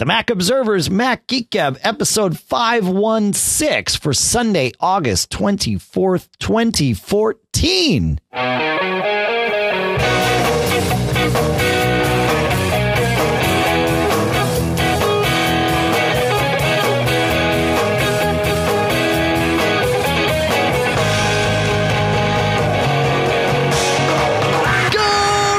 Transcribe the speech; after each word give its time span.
The 0.00 0.06
Mac 0.06 0.28
Observers 0.28 0.90
Mac 0.90 1.28
Geek 1.28 1.50
Gab 1.50 1.78
episode 1.84 2.36
516 2.36 4.00
for 4.00 4.12
Sunday, 4.12 4.72
August 4.80 5.30
24th, 5.30 6.28
2014. 6.40 8.18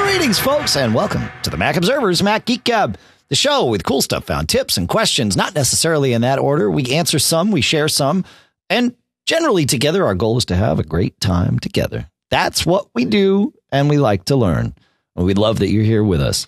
Greetings, 0.04 0.40
folks, 0.40 0.76
and 0.76 0.94
welcome 0.96 1.30
to 1.44 1.50
the 1.50 1.58
Mac 1.58 1.78
Observers 1.78 2.24
Mac 2.24 2.46
Geek 2.46 2.64
Gab, 2.64 2.98
the 3.30 3.36
show 3.36 3.66
with 3.66 3.84
cool 3.84 4.02
stuff 4.02 4.26
found, 4.26 4.50
tips 4.50 4.78
and 4.78 4.88
questions, 4.88 5.36
not 5.36 5.55
necessarily 5.55 6.13
in 6.13 6.22
that 6.22 6.40
order. 6.40 6.70
We 6.70 6.94
answer 6.94 7.20
some, 7.20 7.52
we 7.52 7.62
share 7.62 7.88
some, 7.88 8.26
and 8.70 8.95
generally 9.26 9.66
together, 9.66 10.05
our 10.05 10.16
goal 10.16 10.38
is 10.38 10.45
to 10.45 10.55
have 10.55 10.80
a 10.80 10.84
great 10.84 11.20
time 11.20 11.59
together. 11.59 12.09
That's 12.30 12.66
what 12.66 12.88
we 12.94 13.05
do, 13.05 13.53
and 13.72 13.90
we 13.90 13.98
like 13.98 14.26
to 14.26 14.36
learn. 14.36 14.73
We 15.16 15.34
love 15.34 15.59
that 15.59 15.70
you're 15.70 15.84
here 15.84 16.03
with 16.03 16.22
us. 16.22 16.48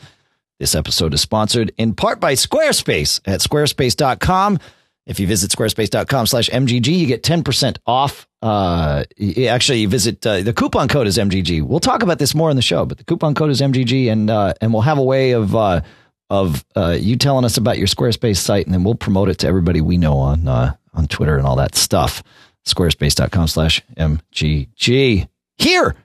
This 0.60 0.76
episode 0.76 1.14
is 1.14 1.22
sponsored 1.22 1.72
in 1.78 1.94
part 1.94 2.20
by 2.20 2.34
Squarespace 2.34 3.22
at 3.26 3.42
squarespace.com. 3.42 4.60
If 5.06 5.20
you 5.22 5.28
visit 5.28 5.52
squarespace.com 5.52 6.26
slash 6.28 6.50
MGG, 6.50 6.88
you 6.88 7.06
get 7.06 7.24
10% 7.24 7.78
off. 7.86 8.28
Uh, 8.42 9.04
actually, 9.48 9.80
you 9.80 9.88
visit, 9.88 10.26
uh, 10.28 10.42
the 10.42 10.52
coupon 10.54 10.90
code 10.90 11.08
is 11.08 11.18
MGG. 11.18 11.62
We'll 11.62 11.80
talk 11.80 12.04
about 12.04 12.20
this 12.20 12.36
more 12.36 12.50
in 12.50 12.58
the 12.58 12.62
show, 12.62 12.86
but 12.86 12.98
the 12.98 13.06
coupon 13.06 13.34
code 13.34 13.50
is 13.50 13.62
MGG 13.62 14.12
and, 14.12 14.30
uh, 14.30 14.54
and 14.60 14.74
we'll 14.74 14.82
have 14.82 14.98
a 14.98 15.04
way 15.04 15.32
of, 15.32 15.56
uh, 15.56 15.82
of, 16.30 16.66
uh, 16.76 16.98
you 17.00 17.16
telling 17.16 17.46
us 17.46 17.58
about 17.58 17.78
your 17.78 17.88
Squarespace 17.88 18.38
site 18.38 18.66
and 18.66 18.74
then 18.74 18.84
we'll 18.84 18.96
promote 18.96 19.30
it 19.30 19.40
to 19.40 19.48
everybody 19.48 19.82
we 19.82 19.98
know 19.98 20.18
on, 20.18 20.48
uh, 20.48 20.76
on 20.94 21.08
Twitter 21.08 21.38
and 21.38 21.48
all 21.48 21.56
that 21.58 21.76
stuff. 21.76 22.24
Squarespace.com 22.66 23.48
slash 23.48 23.82
MGG. 23.98 25.28
Here 25.58 25.96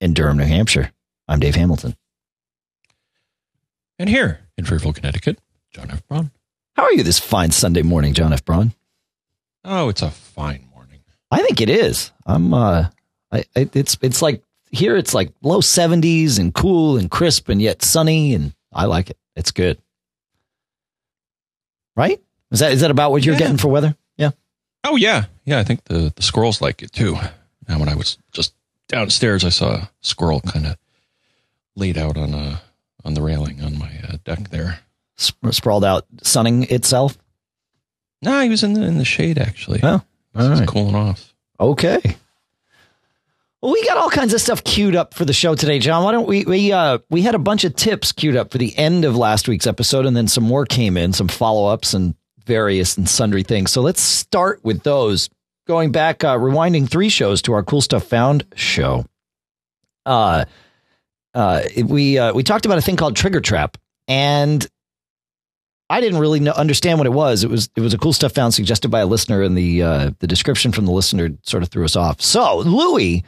in 0.00 0.14
Durham, 0.14 0.36
New 0.36 0.44
Hampshire. 0.44 0.92
I'm 1.26 1.40
Dave 1.40 1.54
Hamilton. 1.54 1.96
And 3.98 4.08
here 4.08 4.40
in 4.56 4.64
Fairfield, 4.64 4.96
Connecticut, 4.96 5.38
John 5.72 5.90
F. 5.90 6.06
Braun. 6.06 6.30
How 6.76 6.84
are 6.84 6.92
you 6.92 7.02
this 7.02 7.18
fine 7.18 7.50
Sunday 7.50 7.82
morning, 7.82 8.14
John 8.14 8.32
F. 8.32 8.44
Braun? 8.44 8.72
Oh, 9.64 9.88
it's 9.88 10.02
a 10.02 10.10
fine 10.10 10.68
morning. 10.72 11.00
I 11.30 11.42
think 11.42 11.60
it 11.60 11.68
is. 11.68 12.12
I'm 12.24 12.54
uh 12.54 12.88
I, 13.32 13.44
I 13.56 13.68
it's 13.74 13.98
it's 14.00 14.22
like 14.22 14.42
here 14.70 14.96
it's 14.96 15.14
like 15.14 15.32
low 15.42 15.58
70s 15.60 16.38
and 16.38 16.54
cool 16.54 16.96
and 16.96 17.10
crisp 17.10 17.48
and 17.48 17.60
yet 17.60 17.82
sunny 17.82 18.34
and 18.34 18.54
I 18.72 18.84
like 18.84 19.10
it. 19.10 19.18
It's 19.38 19.52
good. 19.52 19.78
Right? 21.96 22.20
Is 22.50 22.60
that 22.60 22.72
is 22.72 22.80
that 22.80 22.90
about 22.90 23.10
what 23.10 23.24
you're 23.24 23.34
Yeah. 23.34 23.38
getting 23.40 23.56
for 23.58 23.68
weather? 23.68 23.96
Yeah. 24.16 24.30
Oh 24.84 24.96
yeah, 24.96 25.26
yeah. 25.44 25.58
I 25.58 25.64
think 25.64 25.84
the 25.84 26.12
the 26.14 26.22
squirrels 26.22 26.60
like 26.60 26.82
it 26.82 26.92
too. 26.92 27.16
And 27.66 27.80
when 27.80 27.88
I 27.88 27.94
was 27.94 28.18
just 28.32 28.54
downstairs, 28.88 29.44
I 29.44 29.50
saw 29.50 29.74
a 29.74 29.90
squirrel 30.00 30.40
kind 30.40 30.66
of 30.66 30.76
laid 31.76 31.98
out 31.98 32.16
on 32.16 32.34
a 32.34 32.60
on 33.04 33.14
the 33.14 33.22
railing 33.22 33.62
on 33.62 33.78
my 33.78 33.90
uh, 34.08 34.16
deck 34.24 34.50
there. 34.50 34.80
Sp- 35.18 35.50
sprawled 35.50 35.84
out 35.84 36.06
sunning 36.22 36.64
itself. 36.64 37.18
No, 38.22 38.40
he 38.40 38.48
was 38.48 38.62
in 38.62 38.72
the 38.74 38.82
in 38.82 38.98
the 38.98 39.04
shade 39.04 39.38
actually. 39.38 39.80
Oh, 39.82 40.02
all 40.34 40.48
He's 40.50 40.60
right. 40.60 40.68
cooling 40.68 40.94
off. 40.94 41.34
Okay. 41.60 42.16
Well, 43.60 43.72
we 43.72 43.84
got 43.84 43.96
all 43.96 44.10
kinds 44.10 44.32
of 44.34 44.40
stuff 44.40 44.62
queued 44.62 44.94
up 44.94 45.14
for 45.14 45.24
the 45.24 45.32
show 45.32 45.56
today, 45.56 45.80
John. 45.80 46.04
Why 46.04 46.12
don't 46.12 46.28
we 46.28 46.44
we 46.44 46.70
uh 46.70 46.98
we 47.10 47.22
had 47.22 47.34
a 47.34 47.40
bunch 47.40 47.64
of 47.64 47.74
tips 47.74 48.12
queued 48.12 48.36
up 48.36 48.52
for 48.52 48.58
the 48.58 48.76
end 48.78 49.04
of 49.04 49.16
last 49.16 49.48
week's 49.48 49.66
episode, 49.66 50.06
and 50.06 50.16
then 50.16 50.28
some 50.28 50.44
more 50.44 50.64
came 50.64 50.96
in, 50.96 51.12
some 51.12 51.26
follow 51.26 51.66
ups 51.66 51.92
and 51.92 52.14
various 52.44 52.96
and 52.96 53.08
sundry 53.08 53.42
things. 53.42 53.72
So 53.72 53.82
let's 53.82 54.00
start 54.00 54.60
with 54.64 54.82
those. 54.84 55.28
Going 55.66 55.92
back, 55.92 56.24
uh, 56.24 56.38
rewinding 56.38 56.88
three 56.88 57.10
shows 57.10 57.42
to 57.42 57.52
our 57.52 57.62
cool 57.62 57.82
stuff 57.82 58.04
found 58.04 58.46
show. 58.54 59.04
Uh, 60.06 60.46
uh, 61.34 61.62
we 61.84 62.16
uh, 62.16 62.32
we 62.32 62.42
talked 62.42 62.64
about 62.64 62.78
a 62.78 62.80
thing 62.80 62.96
called 62.96 63.16
Triggertrap, 63.16 63.74
and 64.06 64.66
I 65.90 66.00
didn't 66.00 66.20
really 66.20 66.40
know, 66.40 66.52
understand 66.52 66.98
what 66.98 67.06
it 67.06 67.12
was. 67.12 67.44
It 67.44 67.50
was 67.50 67.68
it 67.76 67.80
was 67.80 67.92
a 67.92 67.98
cool 67.98 68.12
stuff 68.12 68.32
found 68.32 68.54
suggested 68.54 68.88
by 68.88 69.00
a 69.00 69.06
listener, 69.06 69.42
and 69.42 69.58
the 69.58 69.82
uh, 69.82 70.10
the 70.20 70.26
description 70.26 70.72
from 70.72 70.86
the 70.86 70.92
listener 70.92 71.30
sort 71.42 71.62
of 71.62 71.68
threw 71.70 71.84
us 71.84 71.96
off. 71.96 72.22
So 72.22 72.58
Louis 72.58 73.24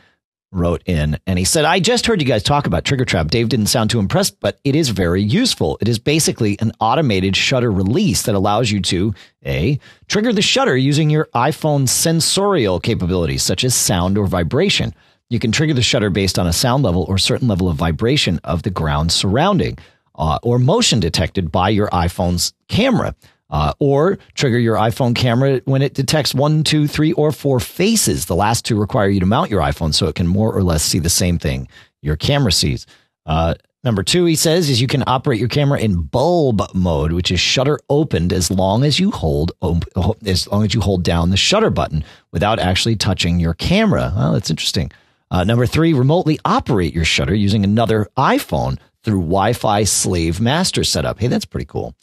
wrote 0.53 0.83
in 0.87 1.19
and 1.27 1.39
he 1.39 1.45
said, 1.45 1.65
"I 1.65 1.81
just 1.81 2.07
heard 2.07 2.21
you 2.21 2.27
guys 2.27 2.43
talk 2.43 2.67
about 2.67 2.85
Triggertrap. 2.85 3.31
Dave 3.31 3.49
didn't 3.49 3.67
sound 3.67 3.91
too 3.91 3.99
impressed, 3.99 4.41
but 4.41 4.59
it 4.65 4.75
is 4.75 4.89
very 4.89 5.23
useful. 5.23 5.79
It 5.81 5.89
is 5.89 5.99
basically 5.99 6.59
an 6.61 6.73
automated 6.81 7.37
shutter 7.37 7.71
release 7.71 8.23
that 8.23 8.35
allows 8.35 8.71
you 8.71 8.81
to 8.81 9.15
a 9.47 9.79
trigger 10.09 10.33
the 10.33 10.43
shutter 10.43 10.77
using 10.77 11.11
your 11.11 11.29
iPhone's 11.35 11.91
sensorial 11.91 12.81
capabilities, 12.81 13.43
such 13.43 13.65
as 13.65 13.75
sound 13.75 14.19
or 14.19 14.27
vibration." 14.27 14.95
You 15.29 15.39
can 15.39 15.53
trigger 15.53 15.75
the 15.75 15.83
shutter 15.83 16.11
based 16.11 16.41
on 16.41 16.49
a 16.49 16.53
sound 16.53 16.83
level 16.83 17.05
or 17.09 17.17
certain 17.17 17.47
level 17.47 17.69
of 17.69 17.77
vibration 17.77 18.41
of 18.43 18.65
the 18.65 18.71
ground 18.71 19.13
surrounding 19.13 19.79
uh, 20.17 20.41
or 20.43 20.59
motion 20.59 20.99
detected 20.99 21.53
by 21.53 21.69
your 21.69 21.89
iPhone's 21.91 22.53
camera. 22.69 23.15
Uh, 23.51 23.73
or 23.81 24.17
trigger 24.35 24.59
your 24.59 24.77
iPhone 24.77 25.15
camera 25.15 25.61
when 25.65 25.83
it 25.83 25.95
detects 25.95 26.35
one, 26.35 26.63
two, 26.63 26.87
three, 26.87 27.13
or 27.15 27.33
four 27.33 27.59
faces. 27.59 28.27
The 28.27 28.37
last 28.37 28.65
two 28.65 28.79
require 28.79 29.09
you 29.09 29.19
to 29.19 29.27
mount 29.27 29.51
your 29.51 29.61
iPhone 29.61 29.93
so 29.93 30.07
it 30.07 30.15
can 30.15 30.29
more 30.29 30.55
or 30.55 30.63
less 30.63 30.85
see 30.85 31.01
the 31.01 31.09
same 31.09 31.39
thing 31.39 31.67
your 32.01 32.17
camera 32.17 32.53
sees. 32.53 32.87
Uh, 33.27 33.55
number 33.83 34.03
two, 34.03 34.25
he 34.25 34.37
says, 34.37 34.71
is 34.71 34.81
you 34.81 34.87
can 34.87 35.03
operate 35.07 35.41
your 35.41 35.49
camera 35.49 35.81
in 35.81 36.03
bulb 36.03 36.63
mode, 36.75 37.13
which 37.13 37.31
is 37.31 37.41
shutter 37.41 37.79
opened 37.89 38.33
as 38.33 38.51
long 38.51 38.85
as 38.85 39.01
you 39.01 39.11
hold 39.11 39.53
op- 39.61 39.85
as 40.25 40.47
long 40.49 40.65
as 40.65 40.73
you 40.73 40.81
hold 40.81 41.03
down 41.03 41.31
the 41.31 41.37
shutter 41.37 41.71
button 41.71 42.05
without 42.31 42.59
actually 42.61 42.97
touching 42.97 43.41
your 43.41 43.55
camera. 43.55 44.13
Well, 44.15 44.33
that's 44.33 44.51
interesting. 44.51 44.93
Uh, 45.31 45.45
number 45.45 45.67
three, 45.67 45.93
remotely 45.93 46.39
operate 46.45 46.95
your 46.95 47.05
shutter 47.05 47.35
using 47.35 47.65
another 47.65 48.09
iPhone 48.17 48.79
through 49.03 49.21
Wi-Fi 49.21 49.85
slave 49.85 50.41
master 50.41 50.85
setup. 50.85 51.19
Hey, 51.21 51.29
that's 51.29 51.45
pretty 51.45 51.67
cool. 51.67 51.95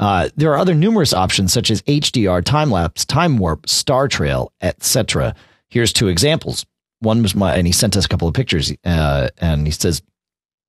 Uh, 0.00 0.30
there 0.34 0.50
are 0.50 0.58
other 0.58 0.74
numerous 0.74 1.12
options 1.12 1.52
such 1.52 1.70
as 1.70 1.82
HDR, 1.82 2.42
time 2.42 2.70
lapse, 2.70 3.04
time 3.04 3.36
warp, 3.36 3.68
star 3.68 4.08
trail, 4.08 4.50
etc. 4.62 5.34
Here's 5.68 5.92
two 5.92 6.08
examples. 6.08 6.64
One 7.00 7.22
was 7.22 7.34
my, 7.34 7.54
and 7.54 7.66
he 7.66 7.72
sent 7.72 7.96
us 7.96 8.06
a 8.06 8.08
couple 8.08 8.26
of 8.26 8.32
pictures, 8.32 8.72
uh, 8.84 9.28
and 9.38 9.66
he 9.66 9.70
says 9.70 10.02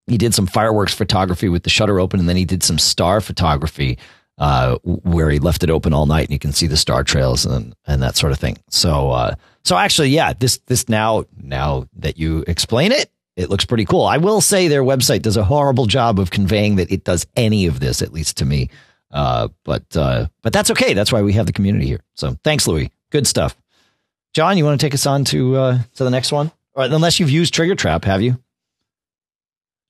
he 0.08 0.18
did 0.18 0.34
some 0.34 0.48
fireworks 0.48 0.94
photography 0.94 1.48
with 1.48 1.64
the 1.64 1.70
shutter 1.70 2.00
open, 2.00 2.20
and 2.20 2.28
then 2.28 2.36
he 2.36 2.44
did 2.44 2.62
some 2.62 2.78
star 2.78 3.22
photography 3.22 3.98
uh, 4.38 4.78
where 4.84 5.30
he 5.30 5.40
left 5.40 5.64
it 5.64 5.70
open 5.70 5.94
all 5.94 6.06
night, 6.06 6.26
and 6.26 6.32
you 6.34 6.40
can 6.40 6.52
see 6.52 6.68
the 6.68 6.78
star 6.78 7.04
trails 7.04 7.46
and 7.46 7.74
and 7.88 8.02
that 8.04 8.18
sort 8.18 8.34
of 8.34 8.40
thing. 8.40 8.58
So, 8.70 9.12
uh, 9.12 9.36
so 9.64 9.78
actually, 9.78 10.10
yeah, 10.10 10.34
this 10.34 10.58
this 10.68 10.90
now 10.90 11.24
now 11.42 11.86
that 11.96 12.18
you 12.18 12.44
explain 12.48 12.92
it, 12.92 13.10
it 13.38 13.50
looks 13.50 13.64
pretty 13.64 13.86
cool. 13.86 14.04
I 14.04 14.18
will 14.18 14.42
say 14.42 14.68
their 14.68 14.84
website 14.84 15.22
does 15.22 15.38
a 15.38 15.44
horrible 15.46 15.86
job 15.86 16.20
of 16.20 16.32
conveying 16.32 16.76
that 16.76 16.92
it 16.92 17.06
does 17.06 17.26
any 17.38 17.66
of 17.66 17.80
this, 17.80 18.02
at 18.02 18.12
least 18.12 18.36
to 18.38 18.46
me. 18.46 18.70
Uh, 19.12 19.50
but 19.64 19.84
uh, 19.96 20.28
but 20.42 20.54
that's 20.54 20.72
okay. 20.72 20.94
That's 20.94 21.12
why 21.12 21.22
we 21.22 21.34
have 21.34 21.46
the 21.46 21.54
community 21.54 21.88
here. 21.88 22.02
So 22.16 22.38
thanks, 22.44 22.68
Louis. 22.68 22.92
Good 23.10 23.28
stuff. 23.28 23.56
John, 24.34 24.58
you 24.58 24.64
want 24.64 24.80
to 24.80 24.86
take 24.86 24.94
us 24.94 25.06
on 25.06 25.26
to 25.26 25.56
uh, 25.56 25.80
to 25.96 26.04
the 26.04 26.10
next 26.10 26.32
one? 26.32 26.52
Or 26.74 26.86
unless 26.86 27.20
you've 27.20 27.30
used 27.30 27.54
Triggertrap, 27.54 28.06
have 28.06 28.22
you? 28.22 28.38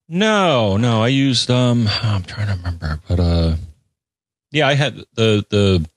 No, 0.10 0.78
no. 0.78 1.04
I 1.04 1.10
used 1.10 1.50
um. 1.52 1.88
I'm 2.02 2.24
trying 2.24 2.48
to 2.48 2.56
remember, 2.56 3.00
but 3.08 3.20
uh, 3.20 3.56
yeah, 4.52 4.68
I 4.68 4.74
had 4.74 4.98
the 5.14 5.46
the 5.50 5.88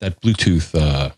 that 0.00 0.20
Bluetooth 0.20 0.74
uh 0.74 1.10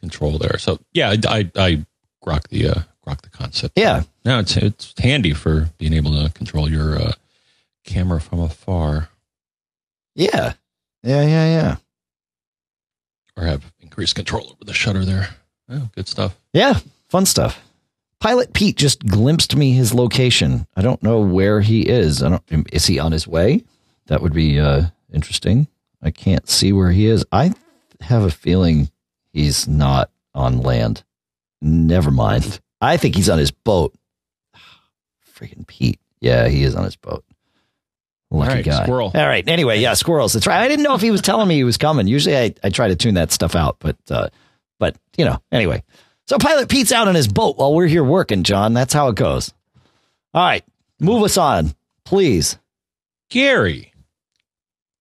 control 0.00 0.38
there. 0.38 0.58
So 0.58 0.78
yeah, 0.92 1.10
I 1.10 1.18
I, 1.28 1.50
I 1.56 1.86
grok 2.24 2.48
the 2.48 2.68
uh 2.68 2.80
grok 3.06 3.20
the 3.20 3.28
concept. 3.28 3.78
Yeah. 3.78 4.02
No, 4.24 4.38
it's 4.38 4.56
it's 4.56 4.94
handy 4.98 5.34
for 5.34 5.68
being 5.78 5.92
able 5.92 6.12
to 6.12 6.32
control 6.32 6.70
your 6.70 6.96
uh, 6.96 7.12
camera 7.84 8.20
from 8.20 8.40
afar 8.40 9.08
Yeah. 10.14 10.54
Yeah, 11.02 11.22
yeah, 11.22 11.46
yeah. 11.46 11.76
or 13.36 13.44
have 13.44 13.72
increased 13.80 14.14
control 14.14 14.50
over 14.52 14.64
the 14.64 14.74
shutter 14.74 15.04
there. 15.04 15.30
Oh, 15.68 15.88
good 15.94 16.06
stuff. 16.08 16.36
Yeah, 16.52 16.78
fun 17.08 17.26
stuff. 17.26 17.60
Pilot 18.20 18.52
Pete 18.52 18.76
just 18.76 19.04
glimpsed 19.06 19.56
me 19.56 19.72
his 19.72 19.92
location. 19.94 20.66
I 20.76 20.82
don't 20.82 21.02
know 21.02 21.20
where 21.20 21.60
he 21.60 21.88
is. 21.88 22.22
I 22.22 22.28
don't 22.28 22.68
is 22.72 22.86
he 22.86 22.98
on 23.00 23.10
his 23.10 23.26
way? 23.26 23.64
That 24.06 24.22
would 24.22 24.32
be 24.32 24.60
uh 24.60 24.84
interesting. 25.12 25.66
I 26.02 26.10
can't 26.12 26.48
see 26.48 26.72
where 26.72 26.92
he 26.92 27.06
is. 27.06 27.24
I 27.32 27.52
have 28.00 28.22
a 28.22 28.30
feeling 28.30 28.90
he's 29.32 29.66
not 29.66 30.10
on 30.34 30.60
land. 30.60 31.02
Never 31.60 32.10
mind. 32.10 32.60
I 32.80 32.96
think 32.96 33.16
he's 33.16 33.28
on 33.28 33.38
his 33.38 33.50
boat. 33.50 33.94
Freaking 35.34 35.66
Pete. 35.66 35.98
Yeah, 36.20 36.46
he 36.48 36.62
is 36.62 36.76
on 36.76 36.84
his 36.84 36.96
boat. 36.96 37.24
Lucky 38.32 38.48
All 38.50 38.56
right, 38.56 38.64
guy. 38.64 38.82
squirrel. 38.84 39.12
All 39.14 39.26
right. 39.26 39.46
Anyway, 39.46 39.78
yeah, 39.80 39.94
squirrels. 39.94 40.32
That's 40.32 40.46
right. 40.46 40.62
I 40.62 40.68
didn't 40.68 40.84
know 40.84 40.94
if 40.94 41.02
he 41.02 41.10
was 41.10 41.20
telling 41.20 41.48
me 41.48 41.56
he 41.56 41.64
was 41.64 41.76
coming. 41.76 42.06
Usually 42.06 42.36
I, 42.36 42.54
I 42.64 42.70
try 42.70 42.88
to 42.88 42.96
tune 42.96 43.14
that 43.14 43.30
stuff 43.30 43.54
out, 43.54 43.76
but 43.78 43.96
uh 44.10 44.28
but 44.78 44.96
you 45.16 45.24
know, 45.24 45.40
anyway. 45.52 45.82
So 46.26 46.38
Pilot 46.38 46.68
Pete's 46.68 46.92
out 46.92 47.08
on 47.08 47.14
his 47.14 47.28
boat 47.28 47.58
while 47.58 47.74
we're 47.74 47.86
here 47.88 48.04
working, 48.04 48.42
John. 48.42 48.72
That's 48.72 48.94
how 48.94 49.08
it 49.08 49.16
goes. 49.16 49.52
All 50.32 50.42
right. 50.42 50.64
Move 50.98 51.22
us 51.24 51.36
on, 51.36 51.74
please. 52.04 52.58
Gary 53.28 53.92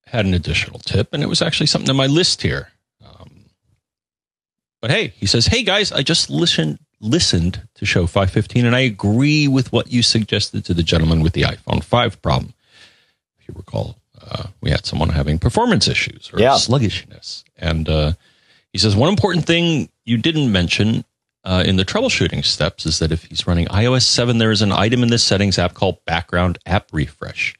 had 0.06 0.26
an 0.26 0.34
additional 0.34 0.80
tip, 0.80 1.14
and 1.14 1.24
it 1.24 1.28
was 1.28 1.42
actually 1.42 1.68
something 1.68 1.90
on 1.90 1.96
my 1.96 2.08
list 2.08 2.42
here. 2.42 2.70
Um, 3.06 3.46
but 4.82 4.92
hey, 4.92 5.14
he 5.16 5.26
says, 5.26 5.46
"Hey 5.46 5.64
guys, 5.64 5.92
I 5.92 6.02
just 6.02 6.30
listened 6.30 6.80
listened 7.00 7.68
to 7.76 7.86
show 7.86 8.06
515, 8.08 8.66
and 8.66 8.76
I 8.76 8.82
agree 8.82 9.48
with 9.48 9.72
what 9.72 9.92
you 9.92 10.04
suggested 10.04 10.66
to 10.66 10.74
the 10.74 10.84
gentleman 10.84 11.22
with 11.22 11.34
the 11.34 11.42
iPhone 11.44 11.84
5 11.84 12.22
problem. 12.22 12.54
You 13.52 13.58
recall, 13.58 13.98
uh, 14.22 14.48
we 14.62 14.72
had 14.72 14.86
someone 14.86 15.10
having 15.10 15.40
performance 15.40 15.88
issues 15.88 16.32
or 16.34 16.40
Yeah. 16.40 16.56
sluggishness, 16.56 17.44
and 17.58 17.88
uh, 17.90 18.14
he 18.72 18.78
says 18.80 18.96
one 18.96 19.10
important 19.10 19.46
thing 19.46 19.90
you 20.06 20.18
didn't 20.18 20.52
mention." 20.52 21.06
Uh, 21.44 21.64
in 21.66 21.76
the 21.76 21.84
troubleshooting 21.84 22.46
steps, 22.46 22.86
is 22.86 23.00
that 23.00 23.12
if 23.12 23.24
he's 23.24 23.48
running 23.48 23.66
iOS 23.70 24.04
7, 24.04 24.38
there 24.38 24.52
is 24.52 24.62
an 24.62 24.72
item 24.72 25.02
in 25.02 25.10
the 25.10 25.18
settings 25.18 25.58
app 25.58 25.74
called 25.74 25.98
background 26.06 26.60
app 26.68 26.86
refresh. 26.94 27.56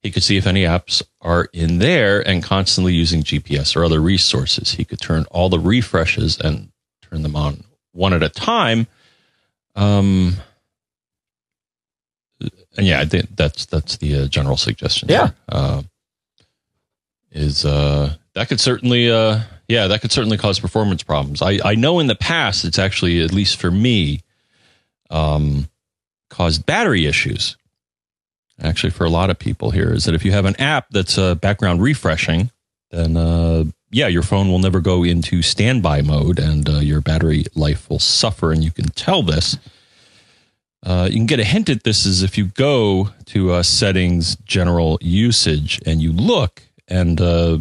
He 0.00 0.10
could 0.10 0.22
see 0.22 0.38
if 0.38 0.46
any 0.46 0.62
apps 0.62 1.02
are 1.20 1.50
in 1.52 1.76
there 1.78 2.26
and 2.26 2.42
constantly 2.42 2.94
using 2.94 3.22
GPS 3.22 3.76
or 3.76 3.84
other 3.84 4.00
resources. 4.00 4.70
He 4.72 4.86
could 4.86 4.98
turn 4.98 5.26
all 5.30 5.50
the 5.50 5.58
refreshes 5.58 6.38
and 6.40 6.72
turn 7.02 7.22
them 7.22 7.36
on 7.36 7.64
one 7.92 8.14
at 8.14 8.22
a 8.22 8.30
time. 8.30 8.86
Um, 9.76 10.36
and 12.76 12.86
yeah, 12.86 13.00
I 13.00 13.04
think 13.04 13.34
that's 13.36 13.66
that's 13.66 13.96
the 13.98 14.22
uh, 14.22 14.26
general 14.26 14.56
suggestion. 14.56 15.08
Yeah. 15.08 15.30
Uh, 15.48 15.82
is 17.30 17.64
uh, 17.64 18.14
that 18.34 18.48
could 18.48 18.60
certainly 18.60 19.10
uh, 19.10 19.40
yeah 19.68 19.88
that 19.88 20.00
could 20.00 20.12
certainly 20.12 20.38
cause 20.38 20.60
performance 20.60 21.02
problems. 21.02 21.42
I 21.42 21.58
I 21.64 21.74
know 21.74 21.98
in 22.00 22.06
the 22.06 22.14
past 22.14 22.64
it's 22.64 22.78
actually 22.78 23.22
at 23.22 23.32
least 23.32 23.56
for 23.56 23.70
me 23.70 24.22
um, 25.10 25.68
caused 26.30 26.66
battery 26.66 27.06
issues 27.06 27.56
actually 28.62 28.90
for 28.90 29.04
a 29.04 29.10
lot 29.10 29.30
of 29.30 29.38
people 29.38 29.70
here 29.70 29.92
is 29.92 30.04
that 30.04 30.14
if 30.14 30.24
you 30.24 30.32
have 30.32 30.44
an 30.44 30.56
app 30.56 30.86
that's 30.90 31.18
uh, 31.18 31.34
background 31.34 31.82
refreshing, 31.82 32.50
then 32.90 33.16
uh, 33.16 33.64
yeah, 33.90 34.06
your 34.06 34.22
phone 34.22 34.48
will 34.48 34.58
never 34.58 34.80
go 34.80 35.04
into 35.04 35.42
standby 35.42 36.02
mode 36.02 36.38
and 36.38 36.68
uh, 36.68 36.78
your 36.78 37.00
battery 37.00 37.44
life 37.54 37.88
will 37.90 37.98
suffer. 37.98 38.52
And 38.52 38.62
you 38.64 38.70
can 38.70 38.86
tell 38.90 39.22
this. 39.22 39.58
Uh, 40.84 41.06
you 41.08 41.16
can 41.16 41.26
get 41.26 41.38
a 41.38 41.44
hint 41.44 41.68
at 41.68 41.84
this 41.84 42.04
is 42.04 42.22
if 42.22 42.36
you 42.36 42.46
go 42.46 43.10
to 43.26 43.52
uh, 43.52 43.62
settings, 43.62 44.36
general 44.36 44.98
usage, 45.00 45.80
and 45.86 46.02
you 46.02 46.12
look, 46.12 46.62
and 46.88 47.20
uh, 47.20 47.58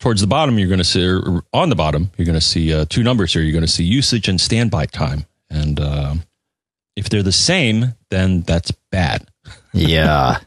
towards 0.00 0.20
the 0.20 0.26
bottom, 0.26 0.58
you're 0.58 0.68
going 0.68 0.78
to 0.78 0.84
see, 0.84 1.06
or 1.06 1.44
on 1.52 1.68
the 1.68 1.76
bottom, 1.76 2.10
you're 2.16 2.26
going 2.26 2.38
to 2.38 2.40
see 2.40 2.72
uh, 2.72 2.86
two 2.88 3.02
numbers 3.02 3.32
here. 3.32 3.42
You're 3.42 3.52
going 3.52 3.64
to 3.64 3.70
see 3.70 3.84
usage 3.84 4.28
and 4.28 4.40
standby 4.40 4.86
time. 4.86 5.26
And 5.50 5.78
uh, 5.78 6.14
if 6.96 7.08
they're 7.08 7.22
the 7.22 7.32
same, 7.32 7.94
then 8.10 8.42
that's 8.42 8.70
bad. 8.90 9.26
Yeah. 9.72 10.38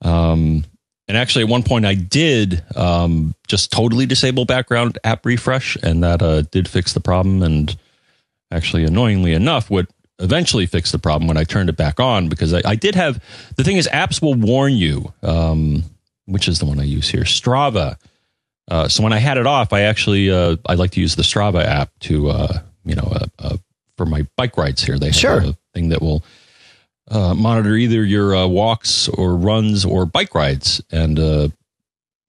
Um, 0.00 0.64
and 1.08 1.16
actually, 1.16 1.44
at 1.44 1.50
one 1.50 1.62
point, 1.62 1.84
I 1.84 1.94
did 1.94 2.64
um, 2.74 3.34
just 3.46 3.70
totally 3.70 4.06
disable 4.06 4.46
background 4.46 4.98
app 5.04 5.26
refresh, 5.26 5.76
and 5.82 6.02
that 6.02 6.22
uh, 6.22 6.42
did 6.42 6.68
fix 6.68 6.94
the 6.94 7.00
problem. 7.00 7.42
And 7.42 7.76
actually, 8.50 8.84
annoyingly 8.84 9.34
enough, 9.34 9.68
what 9.68 9.88
eventually 10.18 10.66
fixed 10.66 10.92
the 10.92 10.98
problem 10.98 11.28
when 11.28 11.36
I 11.36 11.44
turned 11.44 11.68
it 11.68 11.76
back 11.76 12.00
on 12.00 12.28
because 12.28 12.52
I, 12.52 12.62
I 12.64 12.74
did 12.74 12.94
have 12.94 13.22
the 13.56 13.64
thing 13.64 13.76
is 13.76 13.88
apps 13.92 14.20
will 14.20 14.34
warn 14.34 14.72
you, 14.72 15.12
um, 15.22 15.82
which 16.26 16.48
is 16.48 16.58
the 16.58 16.66
one 16.66 16.80
I 16.80 16.84
use 16.84 17.08
here, 17.08 17.22
Strava. 17.22 17.96
Uh, 18.70 18.88
so 18.88 19.02
when 19.02 19.12
I 19.12 19.18
had 19.18 19.38
it 19.38 19.46
off, 19.46 19.72
I 19.72 19.82
actually 19.82 20.30
uh, 20.30 20.56
I 20.66 20.74
like 20.74 20.90
to 20.92 21.00
use 21.00 21.16
the 21.16 21.22
Strava 21.22 21.64
app 21.64 21.90
to 22.00 22.28
uh, 22.30 22.58
you 22.84 22.94
know 22.94 23.08
uh, 23.12 23.26
uh, 23.38 23.56
for 23.96 24.06
my 24.06 24.26
bike 24.36 24.56
rides 24.56 24.82
here. 24.82 24.98
They 24.98 25.06
have 25.06 25.14
Sure. 25.14 25.40
a 25.40 25.56
thing 25.74 25.88
that 25.90 26.02
will 26.02 26.22
uh, 27.10 27.34
monitor 27.34 27.74
either 27.74 28.04
your 28.04 28.36
uh, 28.36 28.46
walks 28.46 29.08
or 29.08 29.34
runs 29.36 29.84
or 29.86 30.04
bike 30.04 30.34
rides, 30.34 30.82
and 30.90 31.18
uh, 31.18 31.48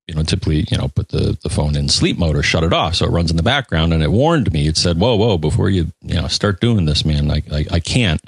you 0.09 0.15
know 0.15 0.23
typically 0.23 0.65
you 0.71 0.77
know 0.77 0.87
put 0.87 1.09
the 1.09 1.37
the 1.43 1.49
phone 1.49 1.75
in 1.75 1.87
sleep 1.87 2.17
mode 2.17 2.35
or 2.35 2.41
shut 2.41 2.63
it 2.63 2.73
off 2.73 2.95
so 2.95 3.05
it 3.05 3.11
runs 3.11 3.29
in 3.29 3.37
the 3.37 3.43
background. 3.43 3.93
And 3.93 4.01
it 4.01 4.11
warned 4.11 4.51
me. 4.51 4.67
It 4.67 4.75
said, 4.75 4.99
"Whoa, 4.99 5.15
whoa! 5.15 5.37
Before 5.37 5.69
you 5.69 5.91
you 6.01 6.15
know 6.15 6.27
start 6.27 6.59
doing 6.59 6.85
this, 6.85 7.05
man, 7.05 7.29
I 7.29 7.43
I, 7.51 7.65
I 7.73 7.79
can't 7.79 8.21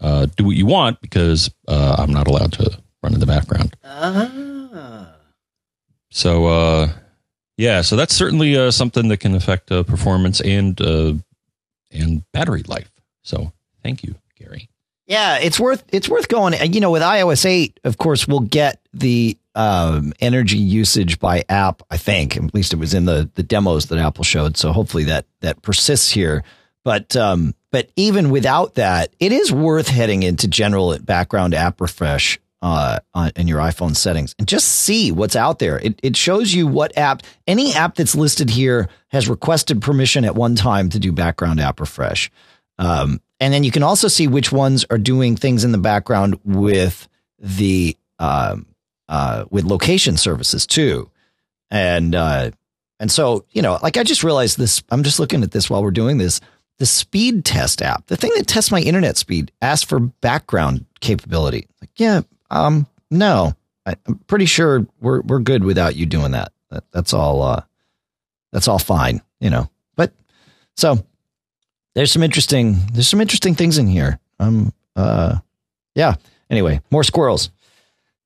uh, 0.00 0.26
do 0.36 0.44
what 0.46 0.56
you 0.56 0.66
want 0.66 1.00
because 1.00 1.50
uh, 1.66 1.96
I'm 1.98 2.12
not 2.12 2.28
allowed 2.28 2.52
to 2.54 2.78
run 3.02 3.14
in 3.14 3.20
the 3.20 3.26
background." 3.26 3.76
So 6.10 6.46
uh, 6.46 6.92
yeah, 7.56 7.82
so 7.82 7.96
that's 7.96 8.14
certainly 8.14 8.56
uh, 8.56 8.70
something 8.70 9.08
that 9.08 9.18
can 9.18 9.34
affect 9.34 9.72
uh, 9.72 9.82
performance 9.82 10.40
and 10.40 10.80
uh, 10.80 11.14
and 11.90 12.22
battery 12.32 12.62
life. 12.62 12.90
So 13.22 13.52
thank 13.82 14.04
you, 14.04 14.14
Gary. 14.38 14.68
Yeah, 15.08 15.38
it's 15.38 15.58
worth 15.58 15.82
it's 15.88 16.08
worth 16.08 16.28
going. 16.28 16.54
You 16.72 16.80
know, 16.80 16.92
with 16.92 17.02
iOS 17.02 17.44
eight, 17.44 17.80
of 17.82 17.98
course, 17.98 18.28
we'll 18.28 18.40
get 18.40 18.80
the 18.92 19.36
um, 19.58 20.12
energy 20.20 20.56
usage 20.56 21.18
by 21.18 21.42
app. 21.48 21.82
I 21.90 21.96
think 21.96 22.36
at 22.36 22.54
least 22.54 22.72
it 22.72 22.78
was 22.78 22.94
in 22.94 23.04
the 23.04 23.28
the 23.34 23.42
demos 23.42 23.86
that 23.86 23.98
Apple 23.98 24.24
showed. 24.24 24.56
So 24.56 24.72
hopefully 24.72 25.04
that 25.04 25.26
that 25.40 25.60
persists 25.62 26.10
here. 26.10 26.44
But 26.84 27.16
um, 27.16 27.54
but 27.72 27.90
even 27.96 28.30
without 28.30 28.76
that, 28.76 29.12
it 29.18 29.32
is 29.32 29.52
worth 29.52 29.88
heading 29.88 30.22
into 30.22 30.46
general 30.46 30.96
background 31.00 31.54
app 31.54 31.80
refresh 31.80 32.38
uh, 32.62 33.00
on, 33.14 33.32
in 33.34 33.48
your 33.48 33.58
iPhone 33.58 33.96
settings 33.96 34.34
and 34.38 34.46
just 34.46 34.68
see 34.68 35.10
what's 35.10 35.34
out 35.34 35.58
there. 35.58 35.78
It 35.80 35.98
it 36.04 36.16
shows 36.16 36.54
you 36.54 36.68
what 36.68 36.96
app 36.96 37.24
any 37.48 37.74
app 37.74 37.96
that's 37.96 38.14
listed 38.14 38.50
here 38.50 38.88
has 39.08 39.28
requested 39.28 39.82
permission 39.82 40.24
at 40.24 40.36
one 40.36 40.54
time 40.54 40.88
to 40.90 41.00
do 41.00 41.10
background 41.10 41.58
app 41.58 41.80
refresh. 41.80 42.30
Um, 42.78 43.20
and 43.40 43.52
then 43.52 43.64
you 43.64 43.72
can 43.72 43.82
also 43.82 44.06
see 44.06 44.28
which 44.28 44.52
ones 44.52 44.86
are 44.88 44.98
doing 44.98 45.34
things 45.34 45.64
in 45.64 45.72
the 45.72 45.78
background 45.78 46.38
with 46.44 47.08
the 47.40 47.96
um, 48.20 48.66
uh, 49.08 49.44
with 49.50 49.64
location 49.64 50.16
services 50.16 50.66
too. 50.66 51.10
And 51.70 52.14
uh, 52.14 52.50
and 53.00 53.10
so 53.10 53.44
you 53.50 53.62
know, 53.62 53.78
like 53.82 53.96
I 53.96 54.02
just 54.02 54.24
realized 54.24 54.58
this. 54.58 54.82
I'm 54.90 55.02
just 55.02 55.20
looking 55.20 55.42
at 55.42 55.52
this 55.52 55.68
while 55.68 55.82
we're 55.82 55.90
doing 55.90 56.18
this. 56.18 56.40
The 56.78 56.86
speed 56.86 57.44
test 57.44 57.82
app, 57.82 58.06
the 58.06 58.16
thing 58.16 58.30
that 58.36 58.46
tests 58.46 58.70
my 58.70 58.80
internet 58.80 59.16
speed, 59.16 59.50
asks 59.60 59.84
for 59.84 59.98
background 59.98 60.86
capability. 61.00 61.66
Like, 61.80 61.90
yeah, 61.96 62.20
um, 62.50 62.86
no, 63.10 63.54
I, 63.84 63.96
I'm 64.06 64.18
pretty 64.28 64.46
sure 64.46 64.86
we're 65.00 65.22
we're 65.22 65.40
good 65.40 65.64
without 65.64 65.96
you 65.96 66.06
doing 66.06 66.32
that. 66.32 66.52
that 66.70 66.84
that's 66.92 67.12
all. 67.12 67.42
Uh, 67.42 67.62
that's 68.52 68.68
all 68.68 68.78
fine, 68.78 69.20
you 69.40 69.50
know. 69.50 69.68
But 69.96 70.12
so 70.76 71.04
there's 71.94 72.12
some 72.12 72.22
interesting 72.22 72.76
there's 72.92 73.08
some 73.08 73.20
interesting 73.20 73.54
things 73.54 73.78
in 73.78 73.86
here. 73.86 74.18
Um 74.38 74.72
uh 74.96 75.38
yeah. 75.94 76.14
Anyway, 76.50 76.80
more 76.90 77.04
squirrels. 77.04 77.50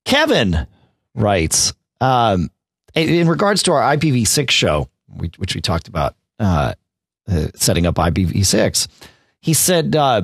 Kevin 0.05 0.67
writes, 1.15 1.73
um 2.01 2.49
in- 2.95 3.27
regards 3.27 3.63
to 3.63 3.71
our 3.71 3.95
IPv6 3.95 4.51
show, 4.51 4.89
which 5.07 5.55
we 5.55 5.61
talked 5.61 5.87
about 5.87 6.15
uh, 6.39 6.73
uh 7.27 7.47
setting 7.55 7.85
up 7.85 7.95
IPv6, 7.95 8.87
he 9.41 9.53
said 9.53 9.95
uh, 9.95 10.23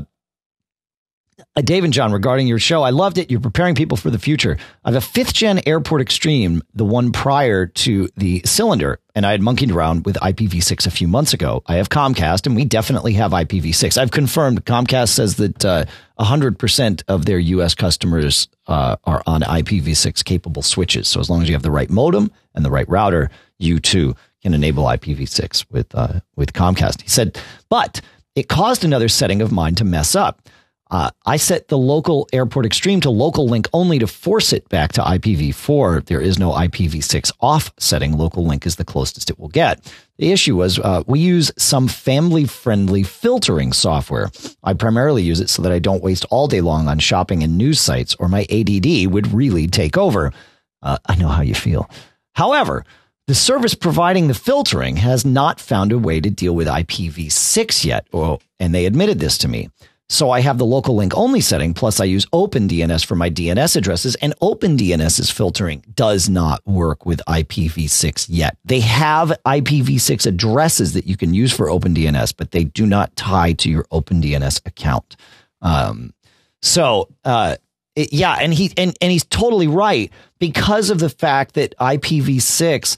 Dave 1.63 1.83
and 1.83 1.93
John, 1.93 2.11
regarding 2.11 2.47
your 2.47 2.59
show, 2.59 2.83
I 2.83 2.89
loved 2.89 3.17
it. 3.17 3.29
You're 3.29 3.39
preparing 3.39 3.75
people 3.75 3.97
for 3.97 4.09
the 4.09 4.19
future. 4.19 4.57
I 4.83 4.91
have 4.91 4.95
a 4.95 5.05
fifth 5.05 5.33
gen 5.33 5.61
Airport 5.65 6.01
Extreme, 6.01 6.61
the 6.73 6.85
one 6.85 7.11
prior 7.11 7.65
to 7.65 8.09
the 8.15 8.41
cylinder, 8.45 8.99
and 9.15 9.25
I 9.25 9.31
had 9.31 9.41
monkeyed 9.41 9.71
around 9.71 10.05
with 10.05 10.15
IPv6 10.17 10.87
a 10.87 10.91
few 10.91 11.07
months 11.07 11.33
ago. 11.33 11.63
I 11.67 11.75
have 11.75 11.89
Comcast, 11.89 12.45
and 12.45 12.55
we 12.55 12.65
definitely 12.65 13.13
have 13.13 13.31
IPv6. 13.31 13.97
I've 13.97 14.11
confirmed 14.11 14.65
Comcast 14.65 15.09
says 15.09 15.35
that 15.35 15.65
uh, 15.65 15.85
100% 16.19 17.03
of 17.07 17.25
their 17.25 17.39
US 17.39 17.75
customers 17.75 18.47
uh, 18.67 18.95
are 19.05 19.23
on 19.25 19.41
IPv6 19.41 20.23
capable 20.23 20.61
switches. 20.61 21.07
So 21.07 21.19
as 21.19 21.29
long 21.29 21.41
as 21.41 21.49
you 21.49 21.55
have 21.55 21.63
the 21.63 21.71
right 21.71 21.89
modem 21.89 22.31
and 22.55 22.63
the 22.63 22.71
right 22.71 22.87
router, 22.87 23.29
you 23.57 23.79
too 23.79 24.15
can 24.41 24.53
enable 24.53 24.85
IPv6 24.85 25.65
with 25.69 25.93
uh, 25.93 26.21
with 26.35 26.53
Comcast. 26.53 27.01
He 27.01 27.09
said, 27.09 27.39
but 27.69 28.01
it 28.35 28.47
caused 28.47 28.85
another 28.85 29.09
setting 29.09 29.41
of 29.41 29.51
mine 29.51 29.75
to 29.75 29.83
mess 29.83 30.15
up. 30.15 30.47
Uh, 30.91 31.11
I 31.25 31.37
set 31.37 31.67
the 31.67 31.77
local 31.77 32.27
airport 32.33 32.65
extreme 32.65 32.99
to 33.01 33.11
local 33.11 33.47
link 33.47 33.67
only 33.73 33.99
to 33.99 34.07
force 34.07 34.51
it 34.51 34.67
back 34.69 34.91
to 34.93 35.01
IPv4. 35.01 36.05
There 36.05 36.19
is 36.21 36.39
no 36.39 36.51
IPv6 36.51 37.31
off 37.41 37.71
setting. 37.77 38.17
Local 38.17 38.43
link 38.43 38.65
is 38.65 38.77
the 38.77 38.85
closest 38.85 39.29
it 39.29 39.37
will 39.37 39.49
get. 39.49 39.93
The 40.17 40.31
issue 40.31 40.55
was 40.55 40.79
uh, 40.79 41.03
we 41.05 41.19
use 41.19 41.51
some 41.57 41.87
family 41.87 42.45
friendly 42.45 43.03
filtering 43.03 43.71
software. 43.71 44.31
I 44.63 44.73
primarily 44.73 45.21
use 45.21 45.39
it 45.39 45.49
so 45.49 45.61
that 45.61 45.71
I 45.71 45.79
don't 45.79 46.03
waste 46.03 46.25
all 46.31 46.47
day 46.47 46.61
long 46.61 46.87
on 46.87 46.97
shopping 46.97 47.43
and 47.43 47.57
news 47.57 47.79
sites, 47.79 48.15
or 48.19 48.27
my 48.27 48.47
ADD 48.49 49.11
would 49.11 49.31
really 49.31 49.67
take 49.67 49.95
over. 49.95 50.33
Uh, 50.81 50.97
I 51.05 51.15
know 51.15 51.27
how 51.27 51.43
you 51.43 51.53
feel. 51.53 51.87
However, 52.33 52.83
the 53.27 53.35
service 53.35 53.75
providing 53.75 54.27
the 54.27 54.33
filtering 54.33 54.95
has 54.95 55.23
not 55.23 55.59
found 55.59 55.91
a 55.91 55.99
way 55.99 56.19
to 56.19 56.31
deal 56.31 56.55
with 56.55 56.67
IPv6 56.67 57.85
yet, 57.85 58.07
or, 58.11 58.39
and 58.59 58.73
they 58.73 58.87
admitted 58.87 59.19
this 59.19 59.37
to 59.39 59.47
me. 59.47 59.69
So 60.11 60.31
I 60.31 60.41
have 60.41 60.57
the 60.57 60.65
local 60.65 60.95
link 60.95 61.15
only 61.15 61.39
setting, 61.39 61.75
plus 61.75 61.99
I 61.99 62.05
use 62.05 62.25
OpenDNS 62.27 63.05
for 63.05 63.15
my 63.15 63.29
DNS 63.29 63.75
addresses, 63.75 64.15
and 64.15 64.33
OpenDNS's 64.41 65.29
filtering 65.29 65.83
does 65.93 66.27
not 66.27 66.65
work 66.65 67.05
with 67.05 67.21
IPv6 67.27 68.25
yet. 68.27 68.57
They 68.65 68.79
have 68.79 69.31
IPv6 69.45 70.25
addresses 70.25 70.93
that 70.93 71.05
you 71.05 71.15
can 71.15 71.35
use 71.35 71.53
for 71.53 71.67
OpenDNS, 71.67 72.33
but 72.35 72.51
they 72.51 72.63
do 72.63 72.87
not 72.87 73.15
tie 73.15 73.53
to 73.53 73.69
your 73.69 73.83
OpenDNS 73.91 74.65
account. 74.65 75.15
Um, 75.61 76.13
so 76.61 77.09
uh, 77.23 77.57
It, 77.95 78.13
yeah, 78.13 78.37
and 78.39 78.53
he 78.53 78.71
and 78.77 78.95
and 79.01 79.11
he's 79.11 79.25
totally 79.25 79.67
right 79.67 80.11
because 80.39 80.89
of 80.89 80.99
the 80.99 81.09
fact 81.09 81.55
that 81.55 81.75
IPv6 81.79 82.97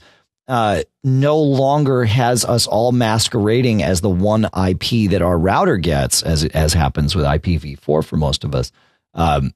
uh, 0.52 0.82
no 1.02 1.38
longer 1.38 2.04
has 2.04 2.44
us 2.44 2.66
all 2.66 2.92
masquerading 2.92 3.82
as 3.82 4.02
the 4.02 4.10
one 4.10 4.44
IP 4.44 5.10
that 5.10 5.22
our 5.22 5.38
router 5.38 5.78
gets, 5.78 6.22
as 6.22 6.44
as 6.44 6.74
happens 6.74 7.16
with 7.16 7.24
IPv4 7.24 8.04
for 8.04 8.16
most 8.18 8.44
of 8.44 8.54
us. 8.54 8.70
Um, 9.14 9.54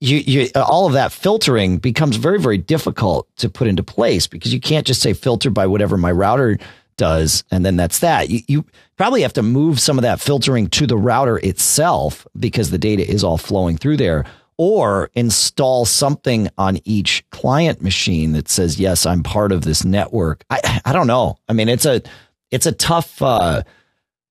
you, 0.00 0.16
you, 0.16 0.48
all 0.56 0.86
of 0.86 0.94
that 0.94 1.12
filtering 1.12 1.76
becomes 1.76 2.16
very, 2.16 2.40
very 2.40 2.56
difficult 2.56 3.28
to 3.36 3.50
put 3.50 3.68
into 3.68 3.82
place 3.82 4.26
because 4.26 4.54
you 4.54 4.60
can't 4.60 4.86
just 4.86 5.02
say 5.02 5.12
filter 5.12 5.50
by 5.50 5.66
whatever 5.66 5.98
my 5.98 6.12
router 6.12 6.56
does, 6.96 7.44
and 7.50 7.62
then 7.62 7.76
that's 7.76 7.98
that. 7.98 8.30
You, 8.30 8.40
you 8.48 8.64
probably 8.96 9.20
have 9.20 9.34
to 9.34 9.42
move 9.42 9.80
some 9.80 9.98
of 9.98 10.02
that 10.02 10.18
filtering 10.18 10.68
to 10.68 10.86
the 10.86 10.96
router 10.96 11.36
itself 11.36 12.26
because 12.38 12.70
the 12.70 12.78
data 12.78 13.06
is 13.06 13.22
all 13.22 13.36
flowing 13.36 13.76
through 13.76 13.98
there 13.98 14.24
or 14.56 15.10
install 15.14 15.84
something 15.84 16.48
on 16.58 16.78
each 16.84 17.24
client 17.30 17.82
machine 17.82 18.32
that 18.32 18.48
says 18.48 18.78
yes 18.78 19.06
i'm 19.06 19.22
part 19.22 19.52
of 19.52 19.62
this 19.62 19.84
network. 19.84 20.44
I 20.50 20.80
i 20.84 20.92
don't 20.92 21.06
know. 21.06 21.36
I 21.48 21.52
mean 21.52 21.68
it's 21.68 21.86
a 21.86 22.02
it's 22.50 22.66
a 22.66 22.72
tough 22.72 23.20
uh 23.22 23.62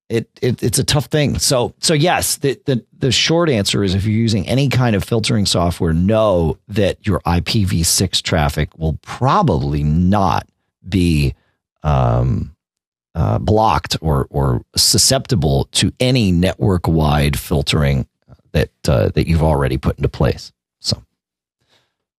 it, 0.10 0.30
it 0.42 0.62
it's 0.62 0.78
a 0.80 0.84
tough 0.84 1.06
thing. 1.06 1.40
So 1.40 1.74
so 1.80 1.94
yes 1.94 2.38
the, 2.38 2.60
the 2.66 2.86
the 2.98 3.12
short 3.12 3.50
answer 3.50 3.84
is 3.84 3.96
if 3.96 4.06
you're 4.06 4.14
using 4.14 4.48
any 4.48 4.70
kind 4.70 4.96
of 4.96 5.04
filtering 5.04 5.46
software 5.46 5.94
know 5.94 6.58
that 6.68 7.06
your 7.06 7.20
ipv6 7.22 8.22
traffic 8.22 8.78
will 8.78 8.98
probably 9.02 9.84
not 9.84 10.48
be 10.88 11.34
um 11.84 12.56
uh, 13.16 13.38
blocked 13.38 13.98
or 14.02 14.28
or 14.32 14.64
susceptible 14.76 15.66
to 15.66 15.92
any 16.00 16.32
network 16.32 16.88
wide 16.88 17.38
filtering 17.38 18.08
that 18.54 18.70
uh, 18.88 19.10
that 19.10 19.28
you've 19.28 19.44
already 19.44 19.78
put 19.78 19.98
into 19.98 20.10
place. 20.10 20.52
So 20.80 21.04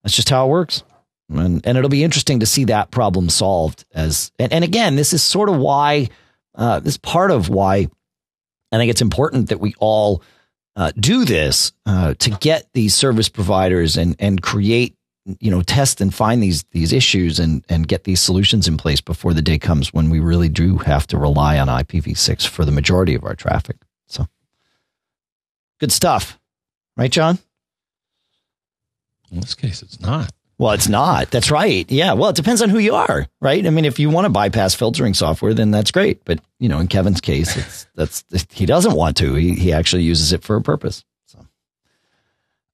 that's 0.03 0.15
just 0.15 0.31
how 0.31 0.47
it 0.47 0.51
works. 0.51 0.83
And, 1.31 1.67
and 1.67 1.79
it'll 1.79 1.89
be 1.89 2.05
interesting 2.05 2.41
to 2.41 2.47
see 2.47 2.65
that 2.65 2.91
problem 2.91 3.31
solved 3.31 3.87
as 3.95 4.31
and, 4.39 4.53
and 4.53 4.63
again 4.63 4.95
this 4.97 5.15
is 5.15 5.23
sort 5.23 5.49
of 5.49 5.57
why 5.57 6.11
uh, 6.55 6.81
this 6.81 6.99
part 6.99 7.31
of 7.31 7.49
why 7.49 7.89
I 8.71 8.77
think 8.77 8.91
it's 8.91 9.01
important 9.01 9.49
that 9.49 9.59
we 9.59 9.75
all 9.79 10.23
uh, 10.77 10.93
do 10.99 11.25
this 11.25 11.73
uh, 11.87 12.15
to 12.15 12.31
get 12.31 12.69
these 12.75 12.95
service 12.95 13.29
providers 13.29 13.97
and 13.97 14.17
and 14.19 14.43
create 14.43 14.97
you 15.41 15.51
know 15.51 15.63
test 15.63 16.01
and 16.01 16.15
find 16.15 16.43
these 16.43 16.65
these 16.73 16.93
issues 16.93 17.39
and 17.39 17.65
and 17.69 17.89
get 17.89 18.05
these 18.05 18.21
solutions 18.21 18.69
in 18.69 18.77
place 18.77 19.01
before 19.01 19.33
the 19.33 19.43
day 19.43 19.59
comes 19.59 19.95
when 19.95 20.11
we 20.11 20.21
really 20.21 20.49
do 20.49 20.77
have 20.79 21.07
to 21.07 21.17
rely 21.17 21.59
on 21.59 21.69
IPv6 21.69 22.47
for 22.47 22.65
the 22.65 22.73
majority 22.73 23.15
of 23.15 23.25
our 23.25 23.35
traffic. 23.35 23.77
Good 25.85 25.93
stuff. 25.93 26.39
Right, 26.97 27.13
John? 27.13 27.39
In 29.31 29.41
this 29.41 29.55
case, 29.55 29.83
it's 29.83 30.01
not. 30.01 30.33
Well, 30.57 30.73
it's 30.73 30.89
not. 30.89 31.31
That's 31.31 31.51
right. 31.51 31.85
Yeah. 31.93 32.15
Well, 32.15 32.31
it 32.31 32.37
depends 32.37 32.63
on 32.63 32.71
who 32.71 32.79
you 32.79 32.95
are, 32.95 33.27
right? 33.43 33.67
I 33.67 33.69
mean, 33.69 33.85
if 33.85 33.99
you 33.99 34.09
want 34.09 34.25
to 34.25 34.31
bypass 34.31 34.75
filtering 34.75 35.13
software, 35.13 35.53
then 35.53 35.73
that's 35.73 35.91
great. 35.91 36.25
But 36.25 36.41
you 36.59 36.71
know, 36.71 36.79
in 36.79 36.89
Kevin's 36.89 37.21
case, 37.21 37.55
it's 37.55 37.87
that's 37.95 38.25
he 38.51 38.65
doesn't 38.65 38.95
want 38.95 39.19
to. 39.19 39.35
He 39.35 39.53
he 39.57 39.75
actually 39.75 40.05
uses 40.05 40.33
it 40.33 40.43
for 40.43 40.57
a 40.57 40.63
purpose. 40.63 41.05
So, 41.27 41.47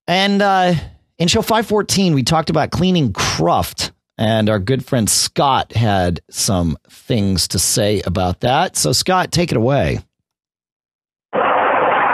and 0.07 0.41
uh, 0.41 0.75
in 1.17 1.27
show 1.27 1.41
five 1.41 1.67
fourteen, 1.67 2.13
we 2.13 2.23
talked 2.23 2.49
about 2.49 2.71
cleaning 2.71 3.11
cruft, 3.11 3.91
and 4.17 4.49
our 4.49 4.59
good 4.59 4.85
friend 4.85 5.09
Scott 5.09 5.73
had 5.73 6.21
some 6.29 6.77
things 6.89 7.49
to 7.49 7.59
say 7.59 8.01
about 8.05 8.39
that. 8.39 8.77
So, 8.77 8.93
Scott, 8.93 9.33
take 9.33 9.51
it 9.51 9.57
away. 9.57 9.99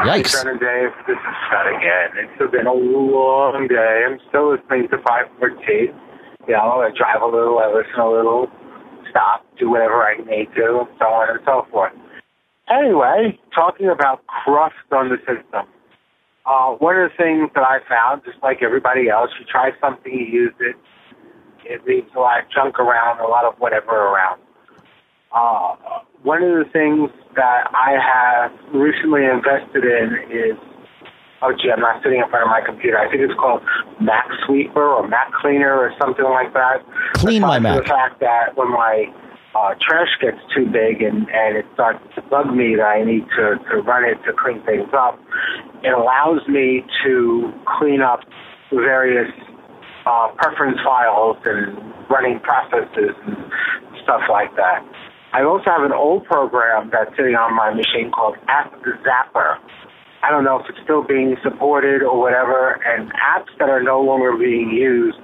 Yikes. 0.06 0.38
Hey, 0.38 0.54
Dave. 0.62 0.94
This 1.08 1.18
is 1.18 1.36
Scott 1.48 1.68
again. 1.74 2.30
It's 2.30 2.52
been 2.52 2.68
a 2.68 2.74
long 2.74 3.68
day. 3.68 4.06
I'm 4.06 4.20
still 4.30 4.54
listening 4.54 4.88
to 4.90 4.98
514. 5.02 5.90
You 6.48 6.54
know, 6.54 6.86
I 6.86 6.92
drive 6.96 7.22
a 7.22 7.26
little, 7.26 7.58
I 7.58 7.74
listen 7.74 8.00
a 8.00 8.10
little, 8.10 8.48
stop, 9.10 9.46
do 9.58 9.70
whatever 9.70 10.04
I 10.04 10.18
need 10.18 10.54
to, 10.56 10.86
and 10.86 10.90
so 11.00 11.06
on 11.06 11.30
and 11.32 11.40
so 11.46 11.66
forth. 11.72 11.94
Anyway, 12.70 13.40
talking 13.56 13.90
about 13.90 14.26
cruft 14.28 14.76
on 14.92 15.10
the 15.10 15.18
system. 15.26 15.66
Uh, 16.46 16.78
one 16.78 16.96
of 16.96 17.10
the 17.10 17.18
things 17.18 17.50
that 17.56 17.64
I 17.64 17.80
found, 17.90 18.22
just 18.24 18.38
like 18.44 18.62
everybody 18.62 19.10
else, 19.10 19.32
you 19.40 19.46
try 19.46 19.72
something, 19.82 20.14
you 20.14 20.26
use 20.26 20.54
it, 20.60 20.76
it 21.66 21.86
leaves 21.86 22.08
a 22.16 22.20
lot 22.20 22.40
of 22.40 22.46
junk 22.52 22.80
around, 22.80 23.20
a 23.20 23.28
lot 23.28 23.46
of 23.46 23.56
whatever 23.60 23.92
around. 23.92 24.40
Uh, 25.36 25.76
one 26.24 26.44
of 26.44 26.54
the 26.64 26.70
things 26.72 27.10
that 27.38 27.70
I 27.72 27.96
have 27.96 28.52
recently 28.74 29.24
invested 29.24 29.86
in 29.86 30.28
is 30.28 30.58
oh 31.42 31.54
gee, 31.54 31.72
I'm 31.72 31.80
not 31.80 32.02
sitting 32.04 32.20
in 32.20 32.30
front 32.30 32.44
of 32.44 32.50
my 32.50 32.62
computer. 32.66 32.98
I 32.98 33.10
think 33.10 33.22
it's 33.22 33.38
called 33.40 33.62
Mac 34.02 34.26
Sweeper 34.46 34.84
or 34.84 35.08
Mac 35.08 35.32
Cleaner 35.34 35.74
or 35.74 35.94
something 36.02 36.26
like 36.26 36.54
that. 36.54 36.84
Clean 37.14 37.42
my 37.42 37.60
Mac. 37.60 37.78
The 37.78 37.88
fact 37.88 38.20
that 38.20 38.58
when 38.58 38.72
my 38.72 39.06
uh, 39.56 39.74
trash 39.82 40.10
gets 40.22 40.38
too 40.54 40.66
big 40.66 41.02
and, 41.02 41.30
and 41.30 41.58
it 41.58 41.66
starts 41.74 42.04
to 42.16 42.22
bug 42.24 42.54
me 42.54 42.76
that 42.76 42.86
I 42.86 43.04
need 43.04 43.26
to, 43.38 43.58
to 43.72 43.78
run 43.82 44.04
it 44.06 44.18
to 44.26 44.34
clean 44.34 44.62
things 44.66 44.90
up, 44.94 45.20
it 45.84 45.94
allows 45.94 46.48
me 46.48 46.84
to 47.06 47.54
clean 47.78 48.02
up 48.02 48.22
various 48.72 49.32
uh, 50.06 50.30
preference 50.38 50.78
files 50.84 51.38
and 51.46 51.78
running 52.10 52.40
processes 52.40 53.16
and 53.26 53.38
stuff 54.04 54.22
like 54.30 54.56
that. 54.56 54.84
I 55.34 55.44
also 55.44 55.66
have 55.66 55.84
an 55.84 55.92
old 55.92 56.26
program 56.26 56.90
that's 56.92 57.12
sitting 57.18 57.36
on 57.36 57.56
my 57.56 57.74
machine 57.74 58.12
called 58.12 58.38
App 58.48 58.74
Zapper. 58.82 59.58
I 60.24 60.32
don't 60.32 60.44
know 60.44 60.60
if 60.60 60.66
it's 60.70 60.80
still 60.84 61.04
being 61.04 61.36
supported 61.44 62.02
or 62.02 62.18
whatever, 62.20 62.80
and 62.86 63.12
apps 63.14 63.52
that 63.60 63.70
are 63.70 63.84
no 63.84 64.02
longer 64.02 64.36
being 64.36 64.70
used, 64.72 65.18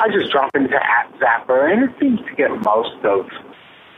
I 0.00 0.08
just 0.08 0.32
jump 0.32 0.50
into 0.54 0.76
App 0.76 1.12
Zapper, 1.20 1.70
and 1.70 1.84
it 1.84 1.90
seems 2.00 2.18
to 2.20 2.34
get 2.34 2.50
most 2.64 2.96
of 3.04 3.26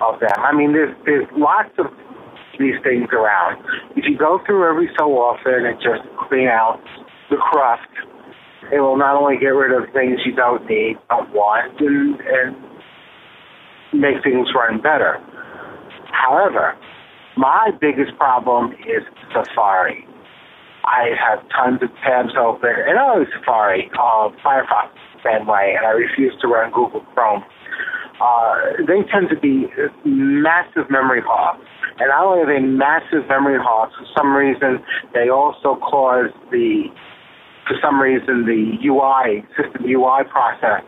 of 0.03 0.19
them. 0.21 0.35
I 0.39 0.53
mean, 0.53 0.73
there's 0.73 0.95
there's 1.07 1.27
lots 1.37 1.71
of 1.79 1.87
these 2.59 2.75
things 2.83 3.09
around. 3.13 3.65
If 3.97 4.05
you 4.05 4.19
go 4.19 4.41
through 4.45 4.69
every 4.69 4.91
so 4.99 5.15
often 5.19 5.65
and 5.65 5.79
just 5.81 6.03
clean 6.29 6.49
out 6.49 6.83
the 7.31 7.37
cruft, 7.37 7.89
it 8.73 8.81
will 8.81 8.97
not 8.97 9.17
only 9.17 9.39
get 9.39 9.55
rid 9.55 9.73
of 9.73 9.93
things 9.93 10.21
you 10.27 10.35
don't 10.35 10.67
need, 10.69 10.99
don't 11.09 11.31
want, 11.33 11.81
and, 11.81 12.21
and 12.21 12.57
make 14.01 14.23
things 14.23 14.49
run 14.55 14.81
better. 14.81 15.23
However, 16.13 16.77
my 17.37 17.71
biggest 17.81 18.17
problem 18.17 18.73
is 18.73 19.03
Safari. 19.33 20.07
I 20.85 21.11
have 21.19 21.41
tons 21.49 21.83
of 21.83 21.91
tabs 22.03 22.35
open, 22.39 22.71
and 22.71 22.99
oh, 22.99 23.25
Safari, 23.39 23.91
uh, 23.95 24.29
Firefox, 24.45 24.91
same 25.25 25.47
way, 25.47 25.75
and 25.77 25.87
I 25.87 25.91
refuse 25.91 26.35
to 26.41 26.49
run 26.49 26.73
Google 26.73 27.01
Chrome. 27.15 27.45
Uh, 28.21 28.55
they 28.87 29.03
tend 29.11 29.29
to 29.31 29.39
be 29.39 29.67
massive 30.05 30.91
memory 30.91 31.23
hogs. 31.25 31.65
And 31.99 32.09
not 32.09 32.25
only 32.25 32.43
are 32.43 32.47
they 32.47 32.65
massive 32.65 33.29
memory 33.29 33.59
hogs, 33.63 33.95
for 33.99 34.07
some 34.17 34.35
reason, 34.35 34.83
they 35.15 35.29
also 35.29 35.77
cause 35.77 36.31
the, 36.51 36.85
for 37.67 37.77
some 37.83 38.01
reason, 38.01 38.45
the 38.47 38.79
UI, 38.87 39.45
system 39.57 39.85
UI 39.87 40.25
process 40.31 40.83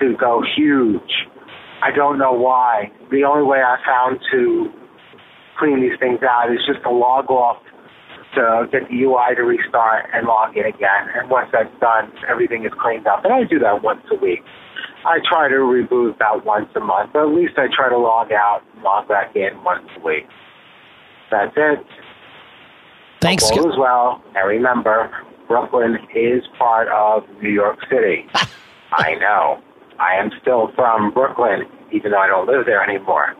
to 0.00 0.16
go 0.16 0.42
huge. 0.42 1.28
I 1.82 1.90
don't 1.90 2.16
know 2.16 2.32
why. 2.32 2.92
The 3.10 3.24
only 3.24 3.42
way 3.42 3.58
I 3.58 3.76
found 3.84 4.20
to 4.30 4.70
clean 5.58 5.82
these 5.82 5.98
things 5.98 6.20
out 6.22 6.52
is 6.52 6.60
just 6.66 6.82
to 6.84 6.90
log 6.90 7.28
off 7.28 7.60
to 8.34 8.66
get 8.70 8.88
the 8.88 9.02
UI 9.02 9.34
to 9.36 9.42
restart 9.42 10.06
and 10.14 10.26
log 10.26 10.56
in 10.56 10.64
again. 10.64 11.10
And 11.14 11.28
once 11.28 11.50
that's 11.52 11.74
done, 11.80 12.12
everything 12.28 12.64
is 12.64 12.72
cleaned 12.80 13.06
up. 13.06 13.24
And 13.24 13.32
I 13.32 13.44
do 13.44 13.58
that 13.58 13.82
once 13.82 14.02
a 14.10 14.16
week. 14.16 14.40
I 15.04 15.18
try 15.28 15.48
to 15.48 15.56
reboot 15.56 16.14
about 16.14 16.46
once 16.46 16.68
a 16.76 16.80
month, 16.80 17.10
but 17.12 17.22
at 17.22 17.34
least 17.34 17.54
I 17.58 17.66
try 17.74 17.88
to 17.88 17.98
log 17.98 18.30
out 18.30 18.62
and 18.74 18.82
log 18.84 19.08
back 19.08 19.34
in 19.34 19.62
once 19.64 19.88
a 19.96 20.06
week. 20.06 20.26
That's 21.30 21.52
it. 21.56 21.84
Thanks. 23.20 23.50
All 23.50 23.72
as 23.72 23.78
well. 23.78 24.22
And 24.36 24.48
remember, 24.48 25.10
Brooklyn 25.48 25.98
is 26.14 26.42
part 26.58 26.88
of 26.88 27.24
New 27.42 27.50
York 27.50 27.78
City. 27.90 28.26
I 28.92 29.14
know. 29.16 29.60
I 30.02 30.20
am 30.20 30.32
still 30.40 30.72
from 30.74 31.12
Brooklyn, 31.12 31.62
even 31.92 32.10
though 32.10 32.18
I 32.18 32.26
don't 32.26 32.48
live 32.48 32.66
there 32.66 32.82
anymore. 32.82 33.36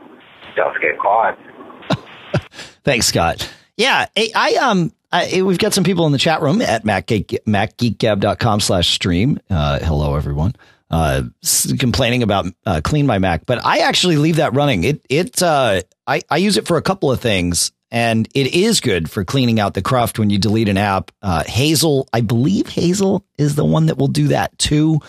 Don't 0.54 0.81
get 0.81 0.97
caught. 1.00 1.37
Thanks, 2.85 3.07
Scott. 3.07 3.52
Yeah, 3.76 4.07
I, 4.16 4.54
um, 4.62 4.92
I, 5.11 5.42
we've 5.42 5.59
got 5.59 5.75
some 5.75 5.83
people 5.83 6.07
in 6.07 6.12
the 6.12 6.19
chat 6.19 6.40
room 6.40 6.62
at 6.62 6.85
MacGeek, 6.85 7.38
MacGeekGab.com 7.47 8.61
slash 8.61 8.90
stream. 8.90 9.40
Uh, 9.50 9.81
hello, 9.81 10.14
everyone. 10.14 10.54
Uh, 10.88 11.23
complaining 11.81 12.23
about 12.23 12.47
uh, 12.64 12.81
clean 12.85 13.07
my 13.07 13.19
Mac, 13.19 13.45
but 13.47 13.64
I 13.64 13.78
actually 13.78 14.19
leave 14.19 14.37
that 14.37 14.52
running. 14.52 14.85
It 14.85 15.04
it 15.09 15.42
uh, 15.42 15.81
I 16.07 16.21
I 16.28 16.37
use 16.37 16.59
it 16.59 16.69
for 16.69 16.76
a 16.76 16.83
couple 16.83 17.11
of 17.11 17.19
things, 17.19 17.73
and 17.90 18.28
it 18.35 18.54
is 18.54 18.81
good 18.81 19.11
for 19.11 19.25
cleaning 19.25 19.59
out 19.59 19.73
the 19.73 19.81
cruft 19.81 20.19
when 20.19 20.28
you 20.28 20.37
delete 20.37 20.69
an 20.69 20.76
app. 20.76 21.11
Uh, 21.23 21.45
Hazel, 21.45 22.11
I 22.12 22.21
believe 22.21 22.69
Hazel 22.69 23.25
is 23.38 23.54
the 23.54 23.64
one 23.64 23.87
that 23.87 23.97
will 23.97 24.09
do 24.09 24.28
that 24.28 24.59
too 24.59 25.00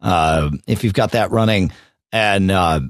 uh, 0.00 0.50
if 0.66 0.84
you've 0.84 0.94
got 0.94 1.12
that 1.12 1.30
running. 1.30 1.72
And 2.12 2.50
uh, 2.50 2.80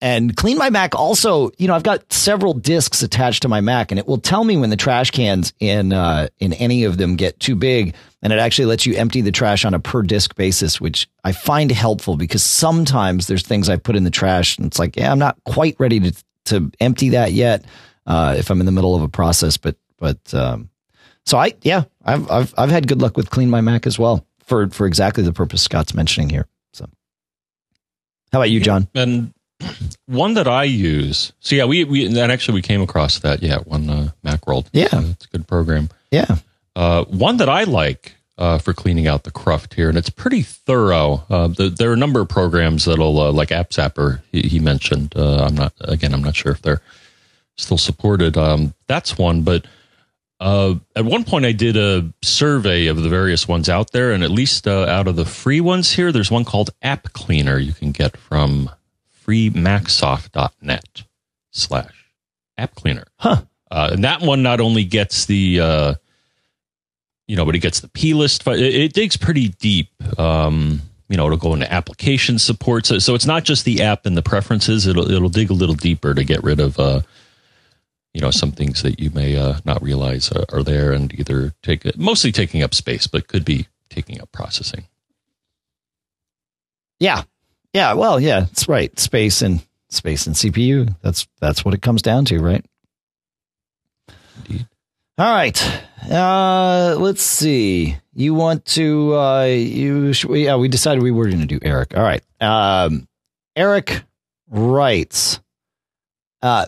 and 0.00 0.36
Clean 0.36 0.58
My 0.58 0.68
Mac 0.68 0.94
also, 0.94 1.50
you 1.56 1.66
know, 1.68 1.74
I've 1.74 1.82
got 1.82 2.12
several 2.12 2.52
discs 2.52 3.02
attached 3.02 3.42
to 3.42 3.48
my 3.48 3.60
Mac, 3.60 3.90
and 3.90 3.98
it 3.98 4.06
will 4.06 4.18
tell 4.18 4.44
me 4.44 4.56
when 4.56 4.70
the 4.70 4.76
trash 4.76 5.10
cans 5.10 5.54
in 5.58 5.92
uh, 5.92 6.28
in 6.38 6.52
any 6.54 6.84
of 6.84 6.98
them 6.98 7.16
get 7.16 7.40
too 7.40 7.56
big, 7.56 7.94
and 8.22 8.32
it 8.32 8.38
actually 8.38 8.66
lets 8.66 8.84
you 8.84 8.94
empty 8.94 9.22
the 9.22 9.32
trash 9.32 9.64
on 9.64 9.72
a 9.72 9.80
per 9.80 10.02
disc 10.02 10.34
basis, 10.36 10.80
which 10.80 11.08
I 11.24 11.32
find 11.32 11.70
helpful 11.70 12.16
because 12.16 12.42
sometimes 12.42 13.26
there's 13.26 13.42
things 13.42 13.68
I 13.68 13.76
put 13.76 13.96
in 13.96 14.04
the 14.04 14.10
trash, 14.10 14.58
and 14.58 14.66
it's 14.66 14.78
like, 14.78 14.96
yeah, 14.96 15.10
I'm 15.10 15.18
not 15.18 15.38
quite 15.44 15.76
ready 15.78 16.00
to 16.00 16.24
to 16.46 16.70
empty 16.78 17.10
that 17.10 17.32
yet 17.32 17.64
uh, 18.06 18.34
if 18.38 18.50
I'm 18.50 18.60
in 18.60 18.66
the 18.66 18.72
middle 18.72 18.94
of 18.94 19.02
a 19.02 19.08
process, 19.08 19.56
but 19.56 19.76
but 19.98 20.34
um, 20.34 20.68
so 21.24 21.38
I 21.38 21.54
yeah, 21.62 21.84
I've 22.04 22.30
I've 22.30 22.54
I've 22.58 22.70
had 22.70 22.86
good 22.86 23.00
luck 23.00 23.16
with 23.16 23.30
Clean 23.30 23.48
My 23.48 23.62
Mac 23.62 23.86
as 23.86 23.98
well 23.98 24.26
for 24.46 24.68
for 24.70 24.86
exactly 24.86 25.22
the 25.22 25.32
purpose 25.32 25.62
Scott's 25.62 25.94
mentioning 25.94 26.30
here. 26.30 26.46
So, 26.72 26.88
how 28.32 28.40
about 28.40 28.50
you, 28.50 28.60
John? 28.60 28.88
And 28.94 29.34
one 30.06 30.34
that 30.34 30.48
I 30.48 30.64
use. 30.64 31.32
So 31.40 31.54
yeah, 31.56 31.64
we 31.64 31.84
we 31.84 32.06
and 32.06 32.16
actually 32.18 32.54
we 32.54 32.62
came 32.62 32.82
across 32.82 33.18
that. 33.20 33.42
Yeah, 33.42 33.58
one 33.58 33.88
uh, 33.88 34.10
Macworld. 34.24 34.66
Yeah, 34.72 34.88
uh, 34.92 35.02
it's 35.10 35.26
a 35.26 35.28
good 35.28 35.46
program. 35.46 35.88
Yeah. 36.10 36.36
Uh, 36.74 37.04
one 37.04 37.38
that 37.38 37.48
I 37.48 37.64
like 37.64 38.16
uh, 38.38 38.58
for 38.58 38.74
cleaning 38.74 39.06
out 39.06 39.24
the 39.24 39.30
cruft 39.30 39.74
here, 39.74 39.88
and 39.88 39.96
it's 39.96 40.10
pretty 40.10 40.42
thorough. 40.42 41.24
Uh, 41.30 41.48
the, 41.48 41.70
there 41.70 41.90
are 41.90 41.94
a 41.94 41.98
number 41.98 42.20
of 42.20 42.28
programs 42.28 42.84
that'll 42.84 43.18
uh, 43.18 43.32
like 43.32 43.50
App 43.50 43.70
Zapper. 43.70 44.20
He, 44.30 44.42
he 44.42 44.58
mentioned. 44.58 45.14
Uh, 45.16 45.44
I'm 45.44 45.54
not 45.54 45.72
again. 45.80 46.12
I'm 46.12 46.22
not 46.22 46.36
sure 46.36 46.52
if 46.52 46.62
they're 46.62 46.82
still 47.56 47.78
supported. 47.78 48.36
Um, 48.36 48.74
that's 48.86 49.16
one, 49.16 49.42
but 49.42 49.66
uh, 50.38 50.74
at 50.94 51.04
one 51.04 51.24
point, 51.24 51.46
I 51.46 51.52
did 51.52 51.76
a 51.76 52.12
survey 52.22 52.86
of 52.86 53.02
the 53.02 53.08
various 53.08 53.48
ones 53.48 53.68
out 53.68 53.92
there, 53.92 54.12
and 54.12 54.22
at 54.22 54.30
least 54.30 54.68
uh, 54.68 54.84
out 54.84 55.08
of 55.08 55.16
the 55.16 55.24
free 55.24 55.60
ones 55.60 55.92
here, 55.92 56.12
there's 56.12 56.30
one 56.30 56.44
called 56.44 56.70
App 56.82 57.12
Cleaner 57.12 57.58
you 57.58 57.72
can 57.72 57.92
get 57.92 58.16
from 58.16 58.70
freemacsoft.net 59.24 61.04
slash 61.50 62.06
app 62.58 62.74
cleaner. 62.74 63.04
Huh. 63.18 63.42
Uh, 63.70 63.90
and 63.92 64.04
that 64.04 64.20
one 64.20 64.42
not 64.42 64.60
only 64.60 64.84
gets 64.84 65.26
the, 65.26 65.60
uh, 65.60 65.94
you 67.26 67.34
know, 67.36 67.44
but 67.44 67.54
it 67.54 67.60
gets 67.60 67.80
the 67.80 67.88
P 67.88 68.14
list. 68.14 68.46
It, 68.46 68.60
it 68.60 68.92
digs 68.92 69.16
pretty 69.16 69.48
deep. 69.48 69.88
Um, 70.18 70.82
you 71.08 71.16
know, 71.16 71.26
it'll 71.26 71.38
go 71.38 71.54
into 71.54 71.72
application 71.72 72.38
support. 72.38 72.86
So, 72.86 72.98
so 72.98 73.14
it's 73.14 73.26
not 73.26 73.44
just 73.44 73.64
the 73.64 73.82
app 73.82 74.06
and 74.06 74.16
the 74.16 74.22
preferences. 74.22 74.86
It'll 74.86 75.10
it'll 75.10 75.28
dig 75.28 75.50
a 75.50 75.54
little 75.54 75.74
deeper 75.74 76.14
to 76.14 76.24
get 76.24 76.42
rid 76.44 76.60
of, 76.60 76.78
uh, 76.78 77.00
you 78.16 78.22
know, 78.22 78.30
some 78.30 78.50
things 78.50 78.82
that 78.82 78.98
you 78.98 79.10
may 79.10 79.36
uh, 79.36 79.58
not 79.66 79.82
realize 79.82 80.32
are, 80.32 80.46
are 80.50 80.62
there 80.62 80.92
and 80.92 81.12
either 81.20 81.52
take 81.62 81.98
mostly 81.98 82.32
taking 82.32 82.62
up 82.62 82.74
space, 82.74 83.06
but 83.06 83.28
could 83.28 83.44
be 83.44 83.66
taking 83.90 84.22
up 84.22 84.32
processing. 84.32 84.86
Yeah, 86.98 87.24
yeah, 87.74 87.92
well, 87.92 88.18
yeah, 88.18 88.40
that's 88.40 88.70
right. 88.70 88.98
Space 88.98 89.42
and 89.42 89.62
space 89.90 90.26
and 90.26 90.34
CPU. 90.34 90.96
That's 91.02 91.28
that's 91.42 91.62
what 91.62 91.74
it 91.74 91.82
comes 91.82 92.00
down 92.00 92.24
to, 92.24 92.38
right? 92.38 92.64
Indeed. 94.38 94.66
All 95.18 95.34
right. 95.34 95.82
Uh, 96.10 96.96
let's 96.98 97.22
see. 97.22 97.98
You 98.14 98.32
want 98.32 98.64
to? 98.64 99.14
Uh, 99.14 99.44
you 99.44 100.14
yeah. 100.30 100.56
We 100.56 100.68
decided 100.68 101.02
we 101.02 101.10
were 101.10 101.26
going 101.26 101.40
to 101.40 101.46
do 101.46 101.58
Eric. 101.60 101.94
All 101.94 102.02
right. 102.02 102.22
Um, 102.40 103.08
Eric 103.54 104.04
writes. 104.48 105.38
Uh, 106.40 106.64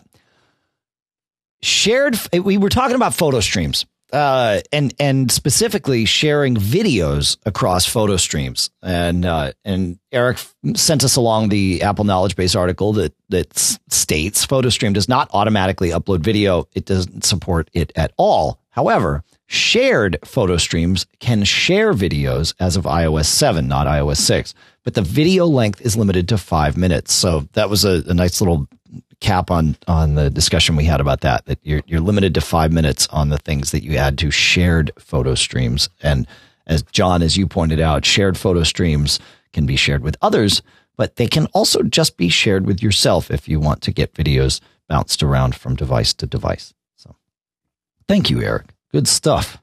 shared. 1.61 2.17
We 2.33 2.57
were 2.57 2.69
talking 2.69 2.95
about 2.95 3.13
photo 3.13 3.39
streams 3.39 3.85
uh, 4.11 4.61
and 4.71 4.93
and 4.99 5.31
specifically 5.31 6.05
sharing 6.05 6.55
videos 6.55 7.37
across 7.45 7.85
photo 7.85 8.17
streams. 8.17 8.69
And 8.81 9.25
uh, 9.25 9.53
and 9.63 9.99
Eric 10.11 10.39
sent 10.75 11.03
us 11.03 11.15
along 11.15 11.49
the 11.49 11.83
Apple 11.83 12.05
Knowledge 12.05 12.35
Base 12.35 12.55
article 12.55 12.93
that 12.93 13.13
that 13.29 13.57
states 13.57 14.45
photo 14.45 14.69
stream 14.69 14.93
does 14.93 15.09
not 15.09 15.29
automatically 15.33 15.89
upload 15.89 16.19
video. 16.21 16.67
It 16.73 16.85
doesn't 16.85 17.23
support 17.23 17.69
it 17.73 17.91
at 17.95 18.13
all. 18.17 18.59
However, 18.71 19.23
shared 19.47 20.17
photo 20.23 20.57
streams 20.57 21.05
can 21.19 21.43
share 21.43 21.93
videos 21.93 22.53
as 22.59 22.77
of 22.77 22.85
iOS 22.85 23.25
7, 23.25 23.67
not 23.67 23.87
iOS 23.87 24.17
6. 24.17 24.53
But 24.83 24.93
the 24.93 25.01
video 25.01 25.45
length 25.45 25.81
is 25.81 25.97
limited 25.97 26.29
to 26.29 26.37
five 26.37 26.77
minutes. 26.77 27.13
So 27.13 27.41
that 27.53 27.69
was 27.69 27.83
a, 27.83 28.03
a 28.07 28.13
nice 28.13 28.39
little 28.39 28.67
cap 29.21 29.51
on 29.51 29.75
on 29.87 30.15
the 30.15 30.29
discussion 30.29 30.75
we 30.75 30.85
had 30.85 31.01
about 31.01 31.21
that. 31.21 31.45
That 31.45 31.59
you're 31.63 31.81
you're 31.85 31.99
limited 31.99 32.33
to 32.35 32.41
five 32.41 32.71
minutes 32.71 33.07
on 33.07 33.29
the 33.29 33.37
things 33.37 33.71
that 33.71 33.83
you 33.83 33.95
add 33.97 34.17
to 34.19 34.31
shared 34.31 34.91
photo 34.97 35.35
streams. 35.35 35.89
And 36.01 36.27
as 36.67 36.83
John, 36.83 37.21
as 37.21 37.37
you 37.37 37.47
pointed 37.47 37.79
out, 37.79 38.05
shared 38.05 38.37
photo 38.37 38.63
streams 38.63 39.19
can 39.53 39.65
be 39.65 39.75
shared 39.75 40.03
with 40.03 40.17
others, 40.21 40.61
but 40.97 41.15
they 41.15 41.27
can 41.27 41.47
also 41.47 41.81
just 41.83 42.17
be 42.17 42.29
shared 42.29 42.65
with 42.65 42.81
yourself 42.81 43.31
if 43.31 43.47
you 43.47 43.59
want 43.59 43.81
to 43.81 43.91
get 43.91 44.13
videos 44.13 44.61
bounced 44.87 45.23
around 45.23 45.55
from 45.55 45.75
device 45.75 46.13
to 46.15 46.25
device. 46.25 46.73
So, 46.95 47.15
thank 48.07 48.29
you, 48.29 48.41
Eric. 48.41 48.67
Good 48.91 49.07
stuff. 49.07 49.57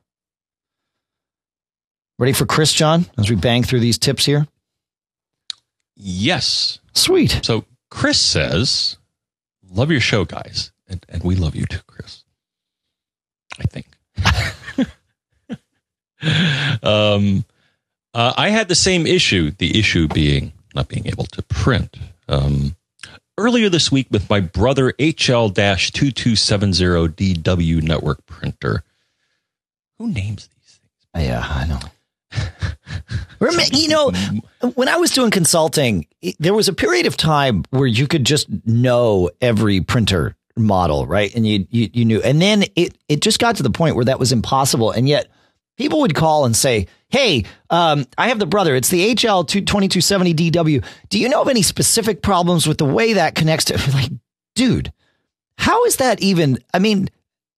Ready 2.19 2.33
for 2.33 2.47
Chris, 2.47 2.73
John, 2.73 3.07
as 3.19 3.29
we 3.29 3.37
bang 3.37 3.63
through 3.63 3.81
these 3.81 3.99
tips 3.99 4.25
here? 4.25 4.47
Yes. 5.97 6.79
Sweet. 6.95 7.41
So 7.43 7.65
Chris 7.91 8.21
says 8.21 8.97
love 9.77 9.91
your 9.91 10.01
show, 10.01 10.25
guys. 10.25 10.73
And, 10.89 11.05
and 11.09 11.23
we 11.23 11.37
love 11.37 11.55
you 11.55 11.67
too, 11.67 11.83
Chris. 11.87 12.25
I 13.59 13.65
think. 13.65 13.87
um, 16.83 17.45
uh, 18.15 18.33
I 18.37 18.51
had 18.51 18.69
the 18.69 18.75
same 18.75 19.07
issue, 19.07 19.51
the 19.51 19.79
issue 19.79 20.09
being 20.09 20.53
not 20.75 20.89
being 20.89 21.07
able 21.07 21.25
to 21.25 21.43
print. 21.43 21.97
Um, 22.29 22.77
earlier 23.39 23.69
this 23.69 23.93
week 23.93 24.07
with 24.11 24.31
my 24.31 24.41
brother 24.41 24.93
HL 24.93 25.53
2270DW 25.53 27.83
network 27.83 28.25
printer. 28.27 28.83
Who 29.99 30.09
names 30.09 30.49
these 30.49 30.79
things? 30.79 31.27
Yeah, 31.27 31.47
I 31.49 31.67
know. 31.67 31.81
you 33.73 33.89
know, 33.89 34.11
when 34.75 34.89
I 34.89 34.97
was 34.97 35.11
doing 35.11 35.31
consulting, 35.31 36.07
there 36.39 36.55
was 36.55 36.69
a 36.69 36.73
period 36.73 37.07
of 37.07 37.17
time 37.17 37.65
where 37.71 37.87
you 37.87 38.07
could 38.07 38.25
just 38.25 38.49
know 38.67 39.31
every 39.41 39.81
printer 39.81 40.35
model, 40.57 41.07
right? 41.07 41.35
And 41.35 41.47
you, 41.47 41.67
you 41.71 41.91
you 41.93 42.05
knew, 42.05 42.23
and 42.23 42.41
then 42.41 42.65
it 42.75 42.97
it 43.09 43.21
just 43.21 43.39
got 43.39 43.57
to 43.57 43.63
the 43.63 43.71
point 43.71 43.97
where 43.97 44.05
that 44.07 44.19
was 44.19 44.33
impossible, 44.33 44.91
and 44.91 45.09
yet 45.09 45.29
people 45.77 46.01
would 46.01 46.15
call 46.15 46.45
and 46.45 46.57
say, 46.57 46.87
"Hey, 47.09 47.45
um, 47.71 48.07
I 48.17 48.29
have 48.29 48.39
the 48.39 48.47
brother. 48.47 48.75
It's 48.75 48.89
the 48.89 49.15
HL 49.15 49.67
twenty 49.67 49.89
two 49.89 50.01
seventy 50.01 50.35
DW. 50.35 50.85
Do 51.09 51.19
you 51.19 51.29
know 51.29 51.43
of 51.43 51.49
any 51.49 51.63
specific 51.63 52.23
problems 52.23 52.67
with 52.67 52.79
the 52.79 52.85
way 52.85 53.15
that 53.15 53.35
connects 53.35 53.67
to?" 53.67 53.75
Like, 53.93 54.13
dude, 54.55 54.93
how 55.59 55.85
is 55.85 55.97
that 55.97 56.21
even? 56.21 56.59
I 56.73 56.79
mean, 56.79 57.09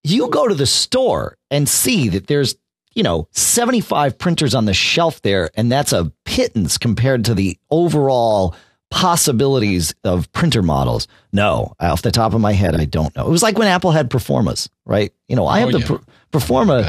you 0.02 0.28
go 0.28 0.48
to 0.48 0.54
the 0.54 0.66
store 0.66 1.36
and 1.50 1.68
see 1.68 2.08
that 2.08 2.26
there's 2.26 2.56
you 2.94 3.03
know, 3.03 3.29
75 3.33 4.18
printers 4.18 4.55
on 4.55 4.64
the 4.64 4.74
shelf 4.74 5.22
there, 5.22 5.51
and 5.55 5.70
that's 5.70 5.92
a 5.92 6.12
pittance 6.24 6.79
compared 6.79 7.24
to 7.27 7.35
the 7.35 7.59
overall 7.70 8.55
possibilities 8.90 9.94
of 10.05 10.31
printer 10.33 10.62
models. 10.62 11.09
No, 11.33 11.74
off 11.79 12.03
the 12.03 12.11
top 12.11 12.35
of 12.35 12.40
my 12.40 12.53
head, 12.53 12.74
I 12.74 12.85
don't 12.85 13.14
know. 13.16 13.27
It 13.27 13.31
was 13.31 13.42
like 13.42 13.59
when 13.59 13.68
Apple 13.68 13.90
had 13.90 14.11
Performas, 14.11 14.68
right? 14.87 15.12
You 15.29 15.37
know, 15.37 15.46
I 15.46 15.61
have 15.61 15.68
oh, 15.68 15.79
the 15.79 15.79
yeah. 15.81 15.98
Performa 16.33 16.85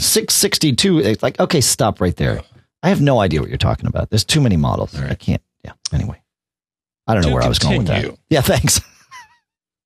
662. 0.00 1.00
It's 1.00 1.22
like, 1.22 1.38
okay, 1.40 1.60
stop 1.60 2.00
right 2.00 2.14
there. 2.16 2.42
I 2.82 2.88
have 2.88 3.00
no 3.00 3.20
idea 3.20 3.40
what 3.40 3.48
you're 3.48 3.58
talking 3.58 3.86
about. 3.86 4.10
There's 4.10 4.24
too 4.24 4.40
many 4.40 4.56
models. 4.56 4.98
Right. 4.98 5.10
I 5.10 5.14
can't. 5.14 5.42
Yeah. 5.64 5.72
Anyway, 5.92 6.22
I 7.06 7.14
don't 7.14 7.22
know 7.24 7.34
where 7.34 7.42
continue. 7.42 7.46
I 7.46 7.48
was 7.48 7.58
going 7.58 7.78
with 7.78 7.86
that. 7.88 8.18
Yeah. 8.30 8.40
Thanks. 8.42 8.80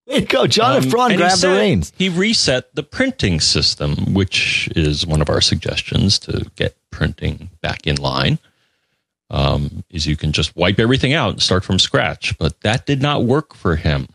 Way 0.07 0.21
to 0.21 0.27
go. 0.27 0.47
John 0.47 0.83
um, 0.83 0.89
grabbed 0.91 1.41
the 1.41 1.57
reins. 1.57 1.93
He 1.97 2.09
reset 2.09 2.75
the 2.75 2.83
printing 2.83 3.41
system, 3.41 4.13
which 4.13 4.69
is 4.77 5.07
one 5.07 5.23
of 5.23 5.31
our 5.31 5.41
suggestions 5.41 6.19
to 6.21 6.51
get 6.57 6.77
printing 6.91 7.51
back 7.63 7.87
in 7.87 7.97
line. 7.97 8.39
Um, 9.31 9.83
is 9.89 10.07
you 10.07 10.17
can 10.17 10.33
just 10.33 10.55
wipe 10.55 10.79
everything 10.79 11.15
out 11.15 11.31
and 11.31 11.43
start 11.43 11.65
from 11.65 11.79
scratch. 11.79 12.37
But 12.39 12.61
that 12.61 12.85
did 12.85 13.01
not 13.01 13.25
work 13.25 13.55
for 13.55 13.77
him. 13.77 14.09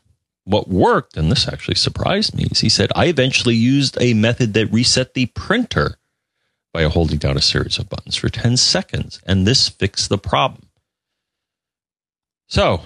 What 0.45 0.67
worked, 0.67 1.17
and 1.17 1.31
this 1.31 1.47
actually 1.47 1.75
surprised 1.75 2.35
me, 2.35 2.47
is 2.51 2.59
he 2.59 2.69
said, 2.69 2.91
I 2.95 3.05
eventually 3.05 3.55
used 3.55 3.97
a 3.99 4.13
method 4.13 4.53
that 4.53 4.71
reset 4.71 5.13
the 5.13 5.27
printer 5.27 5.97
by 6.73 6.83
holding 6.83 7.17
down 7.17 7.37
a 7.37 7.41
series 7.41 7.79
of 7.79 7.89
buttons 7.89 8.15
for 8.15 8.29
10 8.29 8.57
seconds, 8.57 9.19
and 9.25 9.45
this 9.45 9.67
fixed 9.69 10.09
the 10.09 10.17
problem. 10.17 10.69
So, 12.47 12.81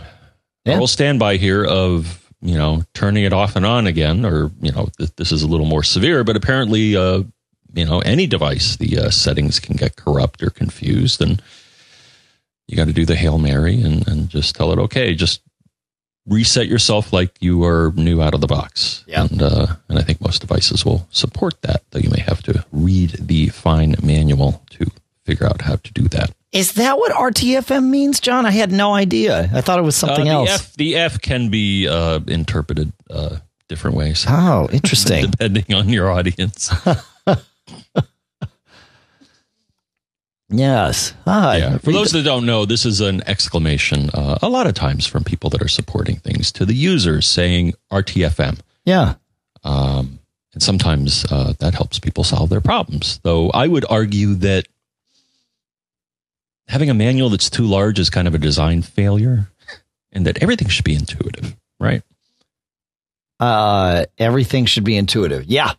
yeah. 0.65 0.77
we'll 0.77 0.87
stand 0.87 1.19
by 1.19 1.37
here 1.37 1.63
of 1.63 2.22
you 2.43 2.57
know, 2.57 2.83
turning 2.93 3.23
it 3.23 3.31
off 3.31 3.55
and 3.55 3.65
on 3.65 3.87
again, 3.87 4.25
or, 4.25 4.51
you 4.61 4.71
know, 4.71 4.89
th- 4.97 5.15
this 5.15 5.31
is 5.31 5.43
a 5.43 5.47
little 5.47 5.65
more 5.65 5.81
severe, 5.81 6.25
but 6.25 6.35
apparently, 6.35 6.93
uh, 6.95 7.23
you 7.73 7.85
know, 7.85 7.99
any 8.01 8.27
device, 8.27 8.75
the 8.75 8.97
uh, 8.99 9.09
settings 9.09 9.61
can 9.61 9.77
get 9.77 9.95
corrupt 9.95 10.43
or 10.43 10.49
confused. 10.49 11.21
And 11.21 11.41
you 12.67 12.75
got 12.75 12.87
to 12.87 12.93
do 12.93 13.05
the 13.05 13.15
Hail 13.15 13.37
Mary 13.37 13.81
and, 13.81 14.05
and 14.07 14.29
just 14.29 14.55
tell 14.55 14.73
it, 14.73 14.79
okay, 14.79 15.15
just 15.15 15.41
reset 16.27 16.67
yourself 16.67 17.13
like 17.13 17.41
you 17.41 17.63
are 17.63 17.93
new 17.95 18.21
out 18.21 18.33
of 18.33 18.41
the 18.41 18.47
box. 18.47 19.05
Yeah. 19.07 19.23
And, 19.23 19.41
uh, 19.41 19.67
and 19.87 19.97
I 19.97 20.01
think 20.01 20.19
most 20.19 20.41
devices 20.41 20.85
will 20.85 21.07
support 21.11 21.61
that, 21.61 21.83
though 21.91 21.99
you 21.99 22.09
may 22.09 22.21
have 22.21 22.43
to 22.43 22.65
read 22.73 23.11
the 23.19 23.49
fine 23.49 23.95
manual 24.03 24.63
to 24.71 24.91
figure 25.25 25.47
out 25.47 25.61
how 25.61 25.77
to 25.77 25.93
do 25.93 26.09
that. 26.09 26.31
Is 26.53 26.73
that 26.73 26.99
what 26.99 27.11
RTFM 27.11 27.89
means, 27.89 28.19
John? 28.19 28.45
I 28.45 28.51
had 28.51 28.71
no 28.71 28.93
idea. 28.93 29.49
I 29.53 29.61
thought 29.61 29.79
it 29.79 29.83
was 29.83 29.95
something 29.95 30.21
Uh, 30.29 30.43
the 30.43 30.49
else. 30.49 30.49
F, 30.51 30.73
the 30.73 30.95
F 30.95 31.19
can 31.19 31.49
be 31.49 31.87
uh, 31.87 32.19
interpreted 32.27 32.93
uh, 33.09 33.37
different 33.67 33.97
ways 33.97 34.23
oh, 34.29 34.69
interesting. 34.71 35.31
depending 35.31 35.73
on 35.73 35.89
your 35.89 36.11
audience. 36.11 36.71
yes. 40.49 41.13
Ah, 41.25 41.55
Yeah. 41.55 41.77
For 41.79 41.91
those 41.91 42.11
that 42.11 42.23
don't 42.23 42.45
know, 42.45 42.65
this 42.65 42.85
is 42.85 43.01
an 43.01 43.23
exclamation 43.27 44.09
uh, 44.13 44.37
a 44.41 44.49
lot 44.49 44.67
of 44.67 44.75
times 44.75 45.07
from 45.07 45.23
people 45.23 45.49
that 45.51 45.61
are 45.61 45.67
supporting 45.67 46.17
things 46.17 46.51
to 46.53 46.65
the 46.65 46.75
users 46.75 47.27
saying 47.27 47.73
RTFM. 47.91 48.59
yeah. 48.85 49.15
Um, 49.63 50.19
and 50.53 50.61
sometimes 50.61 51.25
uh, 51.31 51.53
that 51.59 51.73
helps 51.73 51.97
people 51.97 52.23
solve 52.23 52.49
their 52.49 52.61
problems. 52.61 53.19
Though 53.23 53.49
I 53.51 53.67
would 53.67 53.85
argue 53.89 54.35
that 54.35 54.67
having 56.67 56.89
a 56.89 56.93
manual 56.93 57.29
that's 57.29 57.49
too 57.49 57.65
large 57.65 57.99
is 57.99 58.09
kind 58.09 58.27
of 58.27 58.35
a 58.35 58.37
design 58.37 58.81
failure 58.81 59.49
and 60.11 60.25
that 60.25 60.41
everything 60.41 60.67
should 60.67 60.85
be 60.85 60.95
intuitive, 60.95 61.55
right? 61.79 62.03
Uh, 63.39 64.05
everything 64.17 64.65
should 64.65 64.83
be 64.83 64.95
intuitive. 64.95 65.45
Yeah. 65.45 65.73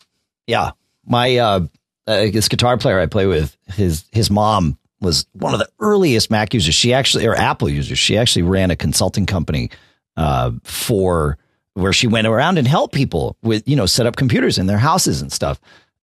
Yeah. 0.47 0.73
My, 1.07 1.37
uh, 1.37 1.61
uh, 2.07 2.27
this 2.31 2.49
guitar 2.49 2.77
player 2.77 2.99
I 2.99 3.07
play 3.07 3.27
with, 3.27 3.57
his, 3.69 4.05
his 4.13 4.31
mom 4.31 4.77
was 5.01 5.27
one 5.33 5.55
of 5.55 5.61
the 5.61 5.69
earliest 5.81 6.31
Mac 6.31 6.53
users. 6.53 6.75
She 6.75 6.93
actually, 6.93 7.27
or 7.27 7.35
Apple 7.35 7.69
users, 7.69 7.99
she 7.99 8.19
actually 8.19 8.43
ran 8.43 8.71
a 8.71 8.77
consulting 8.77 9.27
company, 9.27 9.71
uh, 10.17 10.53
for 10.63 11.39
where 11.73 11.93
she 11.93 12.07
went 12.07 12.27
around 12.27 12.59
and 12.59 12.69
helped 12.69 12.95
people 12.95 13.37
with, 13.43 13.67
you 13.67 13.77
know, 13.77 13.87
set 13.87 14.07
up 14.07 14.17
computers 14.17 14.59
in 14.59 14.67
their 14.67 14.79
houses 14.79 15.23
and 15.23 15.33
stuff. 15.33 15.61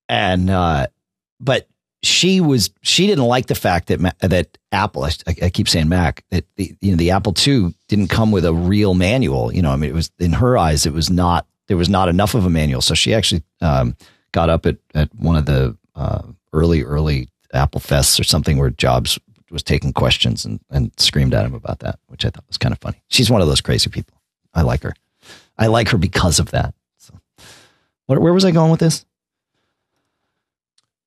And, 0.10 0.50
uh, 0.50 0.88
but 1.40 1.68
she 2.04 2.42
was, 2.42 2.72
she 2.82 3.08
didn't 3.08 3.26
like 3.26 3.48
the 3.48 3.56
fact 3.56 3.88
that, 3.88 4.00
that 4.20 4.58
Apple, 4.72 5.04
I, 5.04 5.12
I 5.42 5.50
keep 5.50 5.70
saying 5.70 5.90
Mac, 5.90 6.24
that 6.32 6.46
the, 6.56 6.76
you 6.82 6.92
know, 6.92 6.98
the 6.98 7.12
Apple 7.12 7.34
II 7.46 7.74
didn't 7.88 8.08
come 8.08 8.32
with 8.32 8.46
a 8.46 8.54
real 8.54 8.94
manual. 8.94 9.54
You 9.54 9.62
know, 9.62 9.72
I 9.72 9.76
mean, 9.76 9.90
it 9.90 9.94
was 9.94 10.12
in 10.20 10.34
her 10.34 10.58
eyes, 10.58 10.86
it 10.86 10.94
was 10.94 11.10
not, 11.10 11.46
there 11.68 11.78
was 11.78 11.90
not 11.90 12.10
enough 12.10 12.34
of 12.34 12.46
a 12.46 12.50
manual. 12.50 12.82
So 12.82 12.96
she 12.96 13.14
actually, 13.14 13.44
um, 13.62 13.96
got 14.32 14.50
up 14.50 14.66
at, 14.66 14.78
at 14.96 15.14
one 15.16 15.36
of 15.36 15.46
the, 15.46 15.78
uh, 15.96 16.24
early, 16.54 16.84
early 16.84 17.30
Apple 17.54 17.82
fests 17.82 18.20
or 18.20 18.24
something 18.24 18.58
where 18.58 18.70
Jobs 18.70 19.20
was 19.52 19.64
taking 19.64 19.94
questions 19.94 20.46
and, 20.46 20.60
and 20.70 20.92
screamed 20.98 21.34
at 21.34 21.46
him 21.46 21.54
about 21.54 21.80
that, 21.80 22.00
which 22.08 22.26
I 22.26 22.30
thought 22.30 22.48
was 22.48 22.58
kind 22.58 22.74
of 22.74 22.80
funny. 22.80 23.02
She's 23.10 23.30
one 23.30 23.42
of 23.42 23.48
those 23.48 23.62
crazy 23.62 23.90
people. 23.90 24.20
I 24.54 24.62
like 24.64 24.84
her. 24.84 24.94
I 25.58 25.68
like 25.68 25.90
her 25.90 25.98
because 25.98 26.40
of 26.40 26.52
that. 26.52 26.74
So, 26.98 27.20
where 28.06 28.34
was 28.34 28.46
I 28.46 28.52
going 28.52 28.72
with 28.72 28.80
this? 28.80 29.06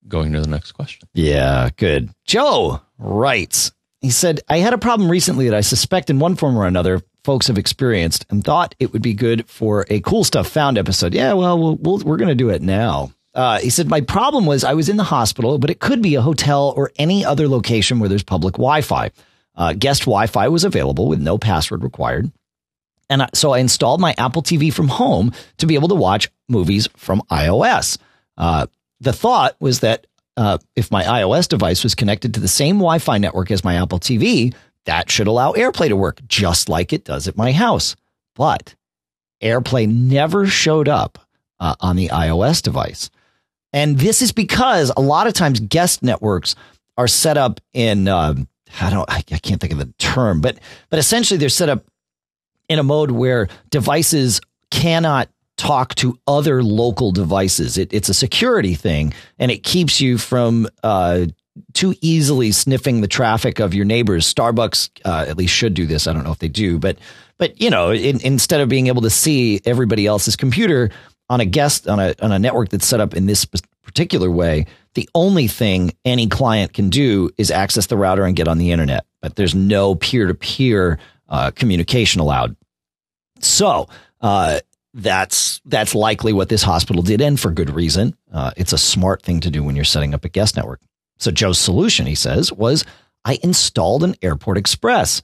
Going 0.07 0.33
to 0.33 0.41
the 0.41 0.49
next 0.49 0.73
question. 0.73 1.09
Yeah, 1.15 1.71
good. 1.77 2.11
Joe 2.25 2.81
writes, 2.99 3.73
he 4.01 4.11
said, 4.11 4.41
I 4.49 4.59
had 4.59 4.75
a 4.75 4.79
problem 4.79 5.11
recently 5.11 5.49
that 5.49 5.57
I 5.57 5.63
suspect 5.63 6.11
in 6.11 6.19
one 6.19 6.37
form 6.37 6.59
or 6.59 6.67
another 6.67 7.01
folks 7.25 7.47
have 7.47 7.57
experienced 7.57 8.27
and 8.29 8.45
thought 8.45 8.75
it 8.79 8.93
would 8.93 9.01
be 9.01 9.15
good 9.15 9.49
for 9.49 9.87
a 9.89 10.01
cool 10.01 10.25
stuff 10.25 10.47
found 10.47 10.77
episode. 10.77 11.15
Yeah, 11.15 11.33
well, 11.33 11.59
we'll, 11.59 11.77
we'll 11.77 11.99
we're 11.99 12.19
going 12.19 12.29
to 12.29 12.35
do 12.35 12.51
it 12.51 12.61
now. 12.61 13.13
Uh, 13.35 13.59
he 13.59 13.71
said, 13.71 13.89
My 13.89 14.03
problem 14.03 14.47
was 14.47 14.63
I 14.63 14.75
was 14.75 14.89
in 14.89 14.97
the 14.97 15.05
hospital, 15.05 15.59
but 15.59 15.71
it 15.71 15.81
could 15.81 16.03
be 16.03 16.15
a 16.15 16.23
hotel 16.23 16.73
or 16.77 16.93
any 16.97 17.25
other 17.25 17.49
location 17.49 17.99
where 17.99 18.09
there's 18.09 18.23
public 18.23 18.55
Wi 18.55 18.83
Fi. 18.83 19.11
Uh, 19.57 19.73
guest 19.73 20.03
Wi 20.03 20.27
Fi 20.27 20.49
was 20.49 20.65
available 20.65 21.09
with 21.09 21.21
no 21.21 21.39
password 21.39 21.83
required. 21.83 22.31
And 23.11 23.23
I, 23.23 23.29
so 23.35 23.53
I 23.53 23.59
installed 23.59 24.01
my 24.01 24.15
Apple 24.19 24.43
TV 24.43 24.73
from 24.73 24.89
home 24.89 25.33
to 25.59 25.67
be 25.67 25.75
able 25.75 25.89
to 25.89 25.95
watch 25.95 26.31
movies 26.49 26.89
from 26.97 27.23
iOS. 27.31 27.99
Uh, 28.37 28.67
the 29.05 29.13
thought 29.13 29.57
was 29.61 29.81
that 29.81 30.07
uh, 30.37 30.59
if 30.75 30.91
my 30.91 31.05
iOS 31.05 31.49
device 31.49 31.85
was 31.85 31.95
connected 31.95 32.35
to 32.35 32.41
the 32.41 32.49
same 32.49 32.77
Wi 32.77 32.99
Fi 32.99 33.19
network 33.19 33.51
as 33.51 33.65
my 33.65 33.77
Apple 33.77 34.01
TV, 34.01 34.55
that 34.87 35.11
should 35.11 35.27
allow 35.27 35.53
AirPlay 35.53 35.89
to 35.89 35.97
work 35.97 36.21
just 36.27 36.69
like 36.69 36.93
it 36.93 37.05
does 37.05 37.29
at 37.29 37.37
my 37.37 37.53
house. 37.53 37.97
But 38.35 38.75
AirPlay 39.43 39.89
never 39.89 40.47
showed 40.47 40.89
up 40.89 41.19
uh, 41.61 41.77
on 41.81 41.97
the 41.97 42.09
iOS 42.09 42.63
device. 42.63 43.11
And 43.73 43.99
this 43.99 44.23
is 44.23 44.33
because 44.33 44.93
a 44.97 45.01
lot 45.01 45.27
of 45.27 45.35
times 45.35 45.61
guest 45.61 46.03
networks 46.03 46.55
are 46.97 47.09
set 47.09 47.37
up 47.37 47.61
in, 47.73 48.09
um, 48.09 48.49
I 48.81 48.91
don't, 48.91 49.11
I 49.11 49.21
can't 49.21 49.61
think 49.61 49.73
of 49.73 49.79
the 49.79 49.93
term, 49.99 50.41
but, 50.41 50.59
but 50.91 50.99
essentially 50.99 51.39
they're 51.39 51.49
set 51.49 51.69
up 51.69 51.85
in 52.69 52.79
a 52.79 52.85
mode 52.85 53.11
where 53.11 53.49
devices 53.71 54.41
cannot 54.71 55.29
talk 55.65 55.95
to 55.97 56.19
other 56.27 56.63
local 56.63 57.11
devices. 57.11 57.79
It, 57.79 57.93
it's 57.93 58.09
a 58.09 58.15
security 58.15 58.75
thing, 58.75 59.15
and 59.39 59.51
it 59.51 59.63
keeps 59.63 60.01
you 60.01 60.19
from 60.19 60.69
uh, 60.83 61.27
too 61.73 61.95
easily 62.03 62.53
sniffing 62.53 63.01
the 63.01 63.09
traffic 63.09 63.61
of 63.61 63.73
your 63.73 63.87
neighbors. 63.87 64.33
Starbucks 64.33 64.91
uh, 65.05 65.25
at 65.27 65.39
least 65.39 65.55
should 65.55 65.75
do 65.75 65.87
this. 65.87 66.07
I 66.07 66.13
don't 66.13 66.25
know 66.25 66.33
if 66.33 66.39
they 66.39 66.49
do, 66.49 66.79
but 66.79 66.99
but 67.39 67.61
you 67.61 67.71
know, 67.71 67.93
in, 67.93 68.21
instead 68.21 68.61
of 68.61 68.69
being 68.69 68.89
able 68.89 69.03
to 69.03 69.11
see 69.11 69.61
everybody 69.65 70.07
else's 70.07 70.37
computer 70.37 70.91
on 71.31 71.41
a 71.41 71.47
guest 71.47 71.89
on 71.89 71.99
a 71.99 72.15
on 72.21 72.31
a 72.31 72.39
network 72.39 72.69
that's 72.69 72.87
set 72.87 73.01
up 73.01 73.15
in 73.15 73.27
this 73.27 73.47
particular 73.83 74.31
way, 74.31 74.67
the 74.95 75.09
only 75.15 75.49
thing 75.49 75.93
any 76.05 76.27
client 76.27 76.75
can 76.75 76.91
do 76.91 77.31
is 77.39 77.51
access 77.51 77.87
the 77.87 77.97
router 77.97 78.25
and 78.25 78.37
get 78.37 78.49
on 78.49 78.59
the 78.59 78.71
internet. 78.71 79.07
But 79.23 79.37
there's 79.37 79.55
no 79.55 79.95
peer 79.95 80.27
to 80.27 80.35
peer 80.35 80.99
communication 81.55 82.21
allowed. 82.21 82.55
So 83.41 83.89
uh, 84.21 84.61
that's 84.95 85.61
that's 85.65 85.95
likely 85.95 86.33
what 86.33 86.49
this 86.49 86.63
hospital 86.63 87.03
did, 87.03 87.21
and 87.21 87.39
for 87.39 87.51
good 87.51 87.71
reason. 87.71 88.17
Uh, 88.33 88.53
it's 88.57 88.73
a 88.73 88.79
smart 88.79 89.23
thing 89.23 89.41
to 89.41 89.51
do 89.51 89.63
when 89.63 89.75
you're 89.75 89.85
setting 89.85 90.15
up 90.15 90.25
a 90.25 90.29
guest 90.29 90.57
network. 90.57 90.81
So 91.19 91.31
Joe's 91.31 91.59
solution, 91.59 92.07
he 92.07 92.15
says, 92.15 92.53
was 92.53 92.85
I 93.25 93.39
installed 93.43 94.05
an 94.05 94.15
Airport 94.23 94.57
Express. 94.57 95.21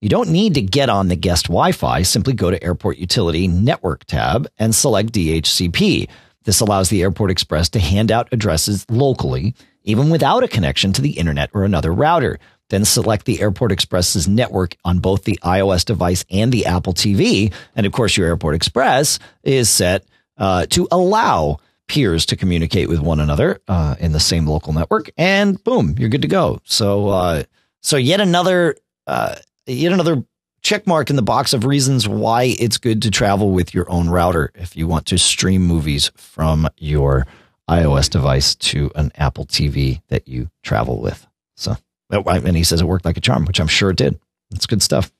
You 0.00 0.08
don't 0.08 0.30
need 0.30 0.54
to 0.54 0.62
get 0.62 0.88
on 0.88 1.08
the 1.08 1.16
guest 1.16 1.46
Wi-Fi. 1.46 2.02
Simply 2.02 2.32
go 2.32 2.50
to 2.50 2.62
Airport 2.62 2.96
Utility 2.96 3.46
Network 3.46 4.04
tab 4.06 4.48
and 4.58 4.74
select 4.74 5.12
DHCP. 5.12 6.08
This 6.44 6.60
allows 6.60 6.88
the 6.88 7.02
Airport 7.02 7.30
Express 7.30 7.68
to 7.70 7.80
hand 7.80 8.10
out 8.10 8.28
addresses 8.32 8.86
locally, 8.88 9.54
even 9.84 10.08
without 10.08 10.42
a 10.42 10.48
connection 10.48 10.94
to 10.94 11.02
the 11.02 11.12
internet 11.12 11.50
or 11.52 11.64
another 11.64 11.92
router. 11.92 12.38
Then 12.70 12.84
select 12.84 13.26
the 13.26 13.40
Airport 13.40 13.72
Express's 13.72 14.26
network 14.26 14.76
on 14.84 15.00
both 15.00 15.24
the 15.24 15.38
iOS 15.42 15.84
device 15.84 16.24
and 16.30 16.50
the 16.50 16.66
Apple 16.66 16.94
TV. 16.94 17.52
And 17.76 17.84
of 17.84 17.92
course, 17.92 18.16
your 18.16 18.26
Airport 18.26 18.54
Express 18.54 19.18
is 19.42 19.68
set 19.68 20.04
uh, 20.38 20.66
to 20.70 20.88
allow 20.90 21.58
peers 21.86 22.24
to 22.26 22.36
communicate 22.36 22.88
with 22.88 23.00
one 23.00 23.20
another 23.20 23.60
uh, 23.68 23.96
in 23.98 24.12
the 24.12 24.20
same 24.20 24.46
local 24.46 24.72
network. 24.72 25.10
And 25.18 25.62
boom, 25.62 25.96
you're 25.98 26.08
good 26.08 26.22
to 26.22 26.28
go. 26.28 26.60
So, 26.64 27.08
uh, 27.08 27.42
so 27.80 27.96
yet 27.96 28.20
another, 28.20 28.76
uh, 29.06 29.34
yet 29.66 29.92
another 29.92 30.24
check 30.62 30.86
mark 30.86 31.10
in 31.10 31.16
the 31.16 31.22
box 31.22 31.52
of 31.52 31.64
reasons 31.64 32.06
why 32.06 32.54
it's 32.58 32.78
good 32.78 33.02
to 33.02 33.10
travel 33.10 33.50
with 33.50 33.74
your 33.74 33.90
own 33.90 34.08
router 34.08 34.52
if 34.54 34.76
you 34.76 34.86
want 34.86 35.06
to 35.06 35.18
stream 35.18 35.62
movies 35.62 36.12
from 36.16 36.68
your 36.78 37.26
iOS 37.68 38.08
device 38.08 38.54
to 38.56 38.90
an 38.94 39.10
Apple 39.16 39.46
TV 39.46 40.00
that 40.08 40.28
you 40.28 40.48
travel 40.62 41.00
with. 41.00 41.26
So. 41.56 41.76
And 42.10 42.56
he 42.56 42.64
says 42.64 42.80
it 42.80 42.86
worked 42.86 43.04
like 43.04 43.16
a 43.16 43.20
charm, 43.20 43.44
which 43.44 43.60
I'm 43.60 43.68
sure 43.68 43.90
it 43.90 43.96
did. 43.96 44.18
That's 44.50 44.66
good 44.66 44.82
stuff. 44.82 45.12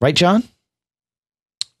Right, 0.00 0.14
John? 0.14 0.44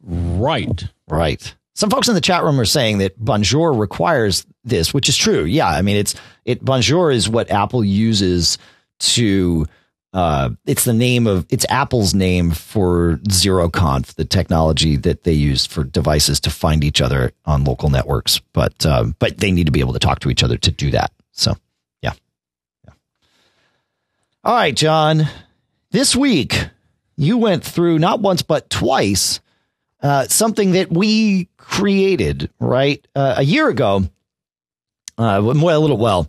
Right. 0.02 0.84
Right. 1.08 1.54
Some 1.74 1.90
folks 1.90 2.08
in 2.08 2.14
the 2.14 2.20
chat 2.20 2.42
room 2.44 2.60
are 2.60 2.66
saying 2.66 2.98
that 2.98 3.18
Bonjour 3.18 3.72
requires 3.72 4.44
this, 4.64 4.92
which 4.92 5.08
is 5.08 5.16
true. 5.16 5.44
Yeah, 5.44 5.68
I 5.68 5.80
mean 5.82 5.96
it's 5.96 6.14
it 6.44 6.62
Bonjour 6.64 7.10
is 7.10 7.28
what 7.28 7.50
Apple 7.50 7.84
uses 7.84 8.58
to 8.98 9.66
uh, 10.12 10.50
it's 10.66 10.84
the 10.84 10.92
name 10.92 11.26
of 11.26 11.46
it's 11.50 11.64
Apple's 11.68 12.14
name 12.14 12.50
for 12.50 13.20
ZeroConf, 13.28 14.14
the 14.14 14.24
technology 14.24 14.96
that 14.96 15.22
they 15.22 15.32
use 15.32 15.66
for 15.66 15.84
devices 15.84 16.40
to 16.40 16.50
find 16.50 16.82
each 16.82 17.00
other 17.00 17.32
on 17.44 17.64
local 17.64 17.90
networks. 17.90 18.40
But 18.52 18.84
um, 18.84 19.14
but 19.18 19.38
they 19.38 19.52
need 19.52 19.66
to 19.66 19.72
be 19.72 19.80
able 19.80 19.92
to 19.92 19.98
talk 20.00 20.18
to 20.20 20.30
each 20.30 20.42
other 20.42 20.56
to 20.58 20.70
do 20.70 20.90
that. 20.90 21.12
So 21.32 21.54
yeah, 22.02 22.14
yeah. 22.84 22.94
All 24.42 24.54
right, 24.54 24.74
John. 24.74 25.28
This 25.92 26.16
week 26.16 26.68
you 27.16 27.36
went 27.36 27.64
through 27.64 27.98
not 27.98 28.20
once 28.20 28.42
but 28.42 28.68
twice 28.70 29.40
uh, 30.02 30.26
something 30.26 30.72
that 30.72 30.90
we 30.90 31.48
created 31.56 32.50
right 32.58 33.06
uh, 33.14 33.34
a 33.38 33.44
year 33.44 33.68
ago. 33.68 34.04
Uh, 35.18 35.40
well, 35.44 35.78
a 35.78 35.80
little 35.80 35.98
well. 35.98 36.28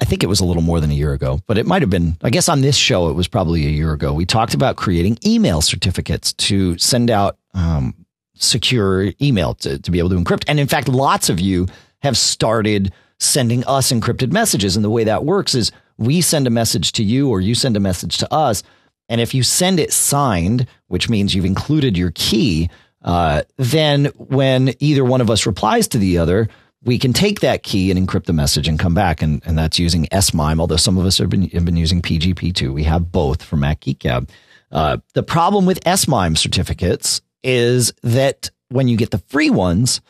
I 0.00 0.04
think 0.04 0.22
it 0.22 0.28
was 0.28 0.40
a 0.40 0.44
little 0.44 0.62
more 0.62 0.80
than 0.80 0.90
a 0.90 0.94
year 0.94 1.12
ago, 1.12 1.40
but 1.46 1.58
it 1.58 1.66
might 1.66 1.82
have 1.82 1.90
been, 1.90 2.16
I 2.22 2.30
guess 2.30 2.48
on 2.48 2.62
this 2.62 2.76
show, 2.76 3.08
it 3.08 3.12
was 3.12 3.28
probably 3.28 3.66
a 3.66 3.70
year 3.70 3.92
ago. 3.92 4.12
We 4.12 4.24
talked 4.24 4.54
about 4.54 4.76
creating 4.76 5.18
email 5.24 5.60
certificates 5.60 6.32
to 6.34 6.78
send 6.78 7.10
out 7.10 7.36
um, 7.52 7.94
secure 8.34 9.12
email 9.20 9.54
to, 9.56 9.78
to 9.78 9.90
be 9.90 9.98
able 9.98 10.10
to 10.10 10.16
encrypt. 10.16 10.44
And 10.48 10.58
in 10.58 10.66
fact, 10.66 10.88
lots 10.88 11.28
of 11.28 11.38
you 11.38 11.66
have 12.02 12.16
started 12.16 12.92
sending 13.18 13.64
us 13.64 13.92
encrypted 13.92 14.32
messages. 14.32 14.76
And 14.76 14.84
the 14.84 14.90
way 14.90 15.04
that 15.04 15.24
works 15.24 15.54
is 15.54 15.70
we 15.98 16.20
send 16.20 16.46
a 16.46 16.50
message 16.50 16.92
to 16.92 17.04
you 17.04 17.28
or 17.28 17.40
you 17.40 17.54
send 17.54 17.76
a 17.76 17.80
message 17.80 18.18
to 18.18 18.32
us. 18.32 18.62
And 19.08 19.20
if 19.20 19.34
you 19.34 19.42
send 19.42 19.80
it 19.80 19.92
signed, 19.92 20.66
which 20.88 21.08
means 21.08 21.34
you've 21.34 21.44
included 21.44 21.96
your 21.96 22.12
key, 22.14 22.70
uh, 23.02 23.42
then 23.56 24.06
when 24.16 24.74
either 24.80 25.04
one 25.04 25.20
of 25.20 25.30
us 25.30 25.46
replies 25.46 25.88
to 25.88 25.98
the 25.98 26.18
other, 26.18 26.48
we 26.84 26.98
can 26.98 27.12
take 27.12 27.40
that 27.40 27.62
key 27.62 27.90
and 27.90 27.98
encrypt 27.98 28.24
the 28.24 28.32
message 28.32 28.68
and 28.68 28.78
come 28.78 28.94
back, 28.94 29.22
and, 29.22 29.42
and 29.46 29.56
that's 29.58 29.78
using 29.78 30.06
SMIME. 30.12 30.60
Although 30.60 30.76
some 30.76 30.98
of 30.98 31.06
us 31.06 31.18
have 31.18 31.30
been 31.30 31.48
have 31.50 31.64
been 31.64 31.76
using 31.76 32.02
PGP 32.02 32.54
too. 32.54 32.72
We 32.72 32.84
have 32.84 33.10
both 33.10 33.42
for 33.42 33.56
Mac 33.56 33.80
Geek 33.80 34.00
Gab. 34.00 34.28
Uh, 34.70 34.98
the 35.14 35.22
problem 35.22 35.66
with 35.66 35.86
SMIME 35.86 36.36
certificates 36.36 37.20
is 37.42 37.92
that 38.02 38.50
when 38.68 38.88
you 38.88 38.96
get 38.96 39.10
the 39.10 39.18
free 39.18 39.50
ones, 39.50 40.00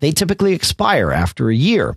they 0.00 0.12
typically 0.12 0.54
expire 0.54 1.12
after 1.12 1.50
a 1.50 1.54
year, 1.54 1.96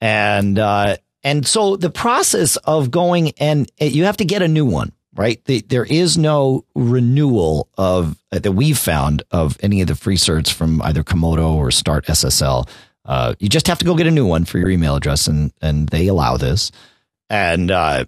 and 0.00 0.58
uh, 0.58 0.96
and 1.22 1.46
so 1.46 1.76
the 1.76 1.90
process 1.90 2.56
of 2.56 2.90
going 2.90 3.32
and 3.38 3.70
uh, 3.80 3.86
you 3.86 4.04
have 4.04 4.16
to 4.18 4.24
get 4.24 4.42
a 4.42 4.48
new 4.48 4.64
one, 4.64 4.92
right? 5.14 5.44
The, 5.44 5.60
there 5.60 5.84
is 5.84 6.16
no 6.16 6.64
renewal 6.74 7.68
of 7.76 8.16
uh, 8.32 8.38
that 8.38 8.52
we've 8.52 8.78
found 8.78 9.22
of 9.30 9.56
any 9.60 9.80
of 9.80 9.88
the 9.88 9.94
free 9.94 10.16
certs 10.16 10.52
from 10.52 10.80
either 10.82 11.02
Comodo 11.02 11.54
or 11.54 11.70
Start 11.70 12.06
SSL. 12.06 12.68
Uh, 13.08 13.34
you 13.40 13.48
just 13.48 13.66
have 13.66 13.78
to 13.78 13.86
go 13.86 13.96
get 13.96 14.06
a 14.06 14.10
new 14.10 14.26
one 14.26 14.44
for 14.44 14.58
your 14.58 14.68
email 14.68 14.94
address, 14.94 15.26
and 15.26 15.50
and 15.62 15.88
they 15.88 16.06
allow 16.06 16.36
this, 16.36 16.70
and 17.30 17.70
uh, 17.70 18.04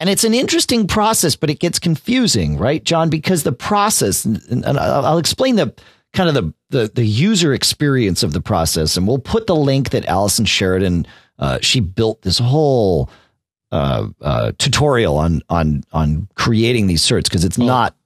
and 0.00 0.08
it's 0.08 0.24
an 0.24 0.34
interesting 0.34 0.88
process, 0.88 1.36
but 1.36 1.50
it 1.50 1.60
gets 1.60 1.78
confusing, 1.78 2.56
right, 2.56 2.82
John? 2.82 3.10
Because 3.10 3.42
the 3.42 3.52
process, 3.52 4.24
and, 4.24 4.42
and 4.48 4.78
I'll 4.78 5.18
explain 5.18 5.56
the 5.56 5.74
kind 6.14 6.28
of 6.28 6.34
the, 6.34 6.54
the 6.70 6.90
the 6.94 7.04
user 7.04 7.52
experience 7.52 8.22
of 8.22 8.32
the 8.32 8.40
process, 8.40 8.96
and 8.96 9.06
we'll 9.06 9.18
put 9.18 9.46
the 9.46 9.54
link 9.54 9.90
that 9.90 10.06
Allison 10.06 10.46
Sheridan 10.46 11.06
uh, 11.38 11.58
she 11.60 11.80
built 11.80 12.22
this 12.22 12.38
whole 12.38 13.10
uh, 13.72 14.08
uh, 14.22 14.52
tutorial 14.58 15.18
on 15.18 15.42
on 15.50 15.84
on 15.92 16.28
creating 16.34 16.86
these 16.86 17.02
certs 17.02 17.24
because 17.24 17.44
it's 17.44 17.58
well, 17.58 17.66
not 17.66 17.96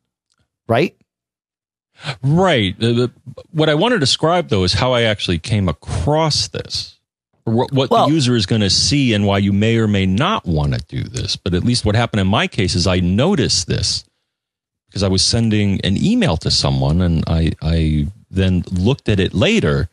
right. 0.69 0.97
Right. 2.23 2.77
what 3.51 3.69
I 3.69 3.75
want 3.75 3.93
to 3.93 3.99
describe 3.99 4.49
though 4.49 4.65
is 4.65 4.75
how 4.75 4.93
I 4.93 5.03
actually 5.03 5.39
came 5.39 5.69
across 5.69 6.49
this. 6.49 6.99
What, 7.45 7.71
what 7.71 7.91
well, 7.91 8.09
the 8.09 8.13
user 8.13 8.35
is 8.35 8.45
going 8.45 8.63
to 8.63 8.71
see 8.71 9.15
and 9.15 9.25
why 9.25 9.39
you 9.39 9.53
may 9.53 9.77
or 9.77 9.87
may 9.87 10.05
not 10.05 10.47
want 10.47 10.75
to 10.75 10.81
do 10.81 11.05
this. 11.05 11.37
But 11.37 11.55
at 11.55 11.63
least 11.63 11.85
what 11.85 11.95
happened 11.95 12.21
in 12.21 12.27
my 12.27 12.49
case 12.49 12.75
is 12.75 12.89
I 12.89 12.99
noticed 12.99 13.69
this 13.69 14.05
because 14.89 15.05
I 15.05 15.09
was 15.09 15.25
sending 15.25 15.81
an 15.83 15.97
email 15.97 16.37
to 16.39 16.51
someone 16.51 17.01
and 17.01 17.23
I, 17.29 17.53
I 17.63 18.09
then 18.31 18.65
looked 18.73 19.09
at 19.09 19.21
it 19.21 19.33
later 19.33 19.89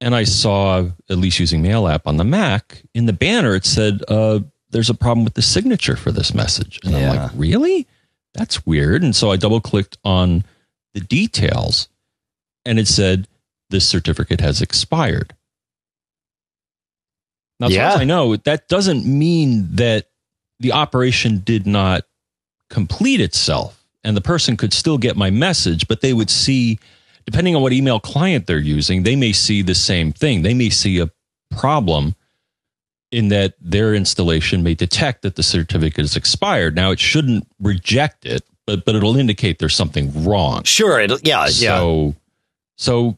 and 0.00 0.14
I 0.14 0.24
saw, 0.24 0.86
at 1.10 1.18
least 1.18 1.40
using 1.40 1.62
Mail 1.62 1.88
app 1.88 2.06
on 2.06 2.16
the 2.16 2.24
Mac, 2.24 2.82
in 2.94 3.06
the 3.06 3.12
banner 3.12 3.54
it 3.54 3.64
said, 3.64 4.02
uh, 4.08 4.40
"There's 4.70 4.90
a 4.90 4.94
problem 4.94 5.24
with 5.24 5.34
the 5.34 5.42
signature 5.42 5.96
for 5.96 6.12
this 6.12 6.34
message." 6.34 6.78
And 6.84 6.92
yeah. 6.92 7.10
I'm 7.10 7.16
like, 7.16 7.30
"Really? 7.34 7.86
That's 8.34 8.64
weird." 8.64 9.02
And 9.02 9.14
so 9.14 9.32
I 9.32 9.36
double 9.36 9.60
clicked 9.60 9.98
on 10.04 10.44
the 10.94 11.00
details, 11.00 11.88
and 12.64 12.78
it 12.78 12.88
said, 12.88 13.28
"This 13.70 13.86
certificate 13.86 14.40
has 14.40 14.62
expired." 14.62 15.34
Now, 17.60 17.66
as 17.66 17.74
yeah. 17.74 17.88
far 17.88 17.96
as 17.96 18.00
I 18.02 18.04
know, 18.04 18.36
that 18.36 18.68
doesn't 18.68 19.04
mean 19.04 19.68
that 19.76 20.08
the 20.60 20.72
operation 20.72 21.40
did 21.40 21.66
not 21.66 22.04
complete 22.70 23.20
itself, 23.20 23.84
and 24.04 24.16
the 24.16 24.20
person 24.20 24.56
could 24.56 24.72
still 24.72 24.98
get 24.98 25.16
my 25.16 25.30
message, 25.30 25.88
but 25.88 26.00
they 26.00 26.12
would 26.12 26.30
see 26.30 26.78
depending 27.28 27.54
on 27.54 27.60
what 27.60 27.74
email 27.74 28.00
client 28.00 28.46
they're 28.46 28.58
using, 28.58 29.02
they 29.02 29.14
may 29.14 29.32
see 29.32 29.60
the 29.60 29.74
same 29.74 30.12
thing. 30.12 30.40
They 30.40 30.54
may 30.54 30.70
see 30.70 30.98
a 30.98 31.10
problem 31.50 32.14
in 33.12 33.28
that 33.28 33.52
their 33.60 33.94
installation 33.94 34.62
may 34.62 34.72
detect 34.72 35.20
that 35.22 35.36
the 35.36 35.42
certificate 35.42 36.06
is 36.06 36.16
expired. 36.16 36.74
Now, 36.74 36.90
it 36.90 36.98
shouldn't 36.98 37.46
reject 37.60 38.24
it, 38.24 38.44
but 38.68 38.84
but 38.84 38.94
it'll 38.94 39.16
indicate 39.16 39.58
there's 39.58 39.74
something 39.74 40.24
wrong. 40.24 40.62
Sure, 40.64 41.00
it, 41.00 41.26
yeah, 41.26 41.46
so, 41.46 41.64
yeah. 42.04 42.12
So 42.76 43.16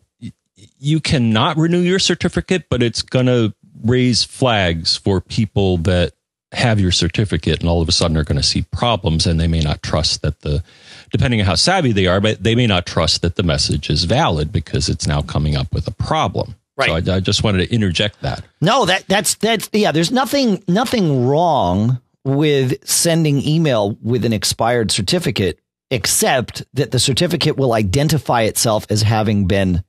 you 0.78 1.00
cannot 1.00 1.56
renew 1.56 1.80
your 1.80 1.98
certificate, 1.98 2.66
but 2.70 2.84
it's 2.84 3.02
going 3.02 3.26
to 3.26 3.52
raise 3.84 4.22
flags 4.22 4.96
for 4.96 5.20
people 5.20 5.78
that 5.78 6.12
have 6.52 6.78
your 6.78 6.92
certificate 6.92 7.60
and 7.60 7.68
all 7.68 7.82
of 7.82 7.88
a 7.88 7.92
sudden 7.92 8.16
are 8.16 8.24
going 8.24 8.40
to 8.40 8.46
see 8.46 8.62
problems 8.70 9.26
and 9.26 9.40
they 9.40 9.48
may 9.48 9.60
not 9.60 9.82
trust 9.82 10.22
that 10.22 10.40
the 10.40 10.62
depending 11.10 11.40
on 11.40 11.46
how 11.46 11.54
savvy 11.56 11.92
they 11.92 12.06
are, 12.06 12.20
but 12.20 12.42
they 12.42 12.54
may 12.54 12.66
not 12.66 12.86
trust 12.86 13.22
that 13.22 13.34
the 13.34 13.42
message 13.42 13.90
is 13.90 14.04
valid 14.04 14.52
because 14.52 14.88
it's 14.88 15.06
now 15.06 15.20
coming 15.20 15.56
up 15.56 15.72
with 15.72 15.88
a 15.88 15.92
problem. 15.92 16.54
Right. 16.76 17.04
So 17.04 17.12
I, 17.12 17.16
I 17.16 17.20
just 17.20 17.42
wanted 17.42 17.66
to 17.66 17.74
interject 17.74 18.20
that. 18.22 18.44
No, 18.60 18.84
that 18.84 19.04
that's 19.08 19.34
that's 19.34 19.68
yeah. 19.72 19.90
There's 19.90 20.12
nothing 20.12 20.62
nothing 20.68 21.26
wrong 21.26 22.00
with 22.24 22.86
sending 22.86 23.46
email 23.46 23.96
with 24.02 24.24
an 24.24 24.32
expired 24.32 24.90
certificate, 24.90 25.58
except 25.90 26.64
that 26.74 26.90
the 26.90 26.98
certificate 26.98 27.56
will 27.56 27.72
identify 27.72 28.42
itself 28.42 28.86
as 28.90 29.02
having 29.02 29.46
been 29.46 29.82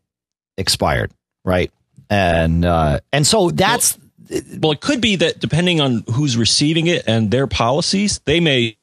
expired. 0.58 1.12
Right. 1.44 1.72
And 2.10 2.66
uh, 2.66 3.00
and 3.12 3.26
so 3.26 3.52
that's 3.52 3.98
well, 4.30 4.42
well, 4.60 4.72
it 4.72 4.82
could 4.82 5.02
be 5.02 5.16
that 5.18 5.40
depending 5.40 5.82
on 5.82 6.04
who's 6.14 6.38
receiving 6.38 6.88
it 6.88 7.04
and 7.08 7.32
their 7.32 7.48
policies, 7.48 8.20
they 8.26 8.40
may 8.40 8.78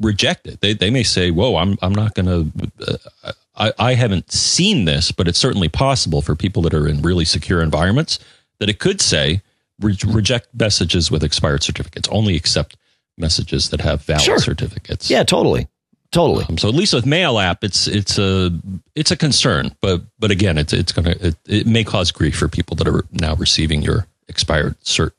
reject 0.00 0.46
it. 0.46 0.60
They 0.60 0.74
they 0.74 0.90
may 0.90 1.02
say, 1.02 1.30
"Whoa, 1.30 1.56
I'm 1.56 1.78
I'm 1.82 1.94
not 1.94 2.14
going 2.14 2.26
to." 2.26 2.98
Uh, 3.22 3.32
I, 3.56 3.72
I 3.78 3.94
haven't 3.94 4.32
seen 4.32 4.84
this, 4.84 5.12
but 5.12 5.28
it's 5.28 5.38
certainly 5.38 5.68
possible 5.68 6.22
for 6.22 6.34
people 6.34 6.62
that 6.62 6.74
are 6.74 6.88
in 6.88 7.02
really 7.02 7.24
secure 7.24 7.62
environments 7.62 8.18
that 8.58 8.68
it 8.68 8.80
could 8.80 9.00
say 9.00 9.42
re- 9.80 9.96
reject 10.06 10.48
messages 10.54 11.10
with 11.10 11.22
expired 11.22 11.62
certificates. 11.62 12.08
Only 12.10 12.36
accept 12.36 12.76
messages 13.16 13.70
that 13.70 13.80
have 13.80 14.02
valid 14.02 14.22
sure. 14.22 14.38
certificates. 14.38 15.10
Yeah, 15.10 15.22
totally, 15.24 15.68
totally. 16.10 16.44
Um, 16.48 16.58
so 16.58 16.68
at 16.68 16.74
least 16.74 16.94
with 16.94 17.06
Mail 17.06 17.38
app, 17.38 17.64
it's 17.64 17.86
it's 17.86 18.18
a 18.18 18.50
it's 18.94 19.10
a 19.10 19.16
concern, 19.16 19.74
but 19.80 20.02
but 20.18 20.30
again, 20.30 20.58
it's 20.58 20.72
it's 20.72 20.92
gonna 20.92 21.14
it, 21.20 21.36
it 21.46 21.66
may 21.66 21.84
cause 21.84 22.10
grief 22.10 22.36
for 22.36 22.48
people 22.48 22.76
that 22.76 22.88
are 22.88 23.04
now 23.12 23.34
receiving 23.34 23.82
your 23.82 24.06
expired 24.28 24.78
cert. 24.80 25.12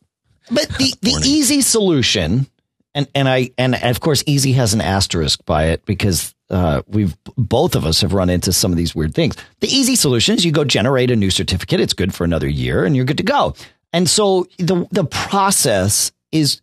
But 0.51 0.67
the 0.77 0.93
the 1.01 1.21
easy 1.23 1.61
solution 1.61 2.47
and 2.95 3.07
and 3.13 3.29
I 3.29 3.51
and 3.57 3.75
of 3.75 3.99
course 3.99 4.23
easy 4.25 4.53
has 4.53 4.73
an 4.73 4.81
asterisk 4.81 5.45
by 5.45 5.65
it 5.65 5.85
because 5.85 6.33
uh, 6.49 6.81
we've 6.87 7.15
both 7.37 7.75
of 7.75 7.85
us 7.85 8.01
have 8.01 8.13
run 8.13 8.29
into 8.29 8.53
some 8.53 8.71
of 8.71 8.77
these 8.77 8.95
weird 8.95 9.13
things. 9.13 9.35
The 9.59 9.67
easy 9.67 9.95
solution 9.95 10.35
is 10.35 10.45
you 10.45 10.51
go 10.51 10.63
generate 10.63 11.11
a 11.11 11.15
new 11.15 11.29
certificate. 11.29 11.79
It's 11.79 11.93
good 11.93 12.13
for 12.13 12.23
another 12.23 12.47
year, 12.47 12.85
and 12.85 12.95
you're 12.95 13.05
good 13.05 13.17
to 13.17 13.23
go. 13.23 13.55
And 13.95 14.09
so 14.09 14.45
the 14.57 14.85
the 14.91 15.05
process 15.05 16.11
is 16.33 16.61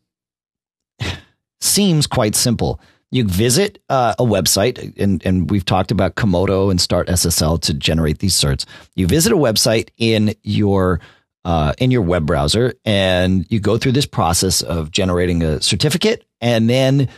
seems 1.62 2.06
quite 2.06 2.34
simple. 2.34 2.78
You 3.10 3.24
visit 3.24 3.78
uh, 3.88 4.14
a 4.18 4.22
website, 4.22 4.98
and, 4.98 5.24
and 5.24 5.50
we've 5.50 5.64
talked 5.64 5.90
about 5.90 6.14
Comodo 6.14 6.70
and 6.70 6.78
Start 6.78 7.08
SSL 7.08 7.58
to 7.62 7.72
generate 7.72 8.18
these 8.18 8.34
certs. 8.34 8.66
You 8.96 9.06
visit 9.06 9.32
a 9.32 9.36
website 9.36 9.88
in 9.96 10.34
your 10.42 11.00
uh, 11.46 11.72
in 11.78 11.90
your 11.90 12.02
web 12.02 12.26
browser, 12.26 12.74
and 12.84 13.46
you 13.50 13.60
go 13.60 13.78
through 13.78 13.92
this 13.92 14.06
process 14.06 14.60
of 14.60 14.90
generating 14.90 15.42
a 15.42 15.62
certificate, 15.62 16.26
and 16.42 16.68
then 16.68 17.08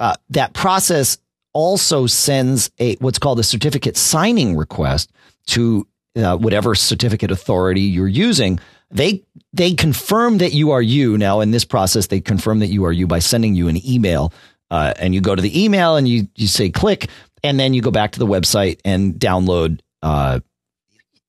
uh, 0.00 0.14
that 0.30 0.52
process 0.52 1.16
also 1.52 2.08
sends 2.08 2.72
a 2.80 2.96
what's 2.96 3.20
called 3.20 3.38
a 3.38 3.44
certificate 3.44 3.96
signing 3.96 4.56
request 4.56 5.12
to 5.46 5.86
uh, 6.16 6.36
whatever 6.36 6.74
certificate 6.74 7.30
authority 7.30 7.82
you're 7.82 8.08
using. 8.08 8.58
They 8.90 9.22
they 9.52 9.74
confirm 9.74 10.38
that 10.38 10.52
you 10.52 10.72
are 10.72 10.82
you. 10.82 11.16
Now 11.16 11.40
in 11.40 11.50
this 11.50 11.64
process, 11.64 12.08
they 12.08 12.20
confirm 12.20 12.58
that 12.60 12.68
you 12.68 12.84
are 12.84 12.92
you 12.92 13.06
by 13.06 13.20
sending 13.20 13.54
you 13.54 13.68
an 13.68 13.86
email, 13.88 14.32
uh, 14.70 14.94
and 14.98 15.14
you 15.14 15.20
go 15.20 15.34
to 15.34 15.42
the 15.42 15.64
email 15.64 15.96
and 15.96 16.08
you 16.08 16.28
you 16.34 16.46
say 16.46 16.70
click, 16.70 17.08
and 17.44 17.58
then 17.58 17.74
you 17.74 17.82
go 17.82 17.90
back 17.90 18.12
to 18.12 18.18
the 18.18 18.26
website 18.26 18.80
and 18.84 19.14
download 19.14 19.80
uh, 20.02 20.40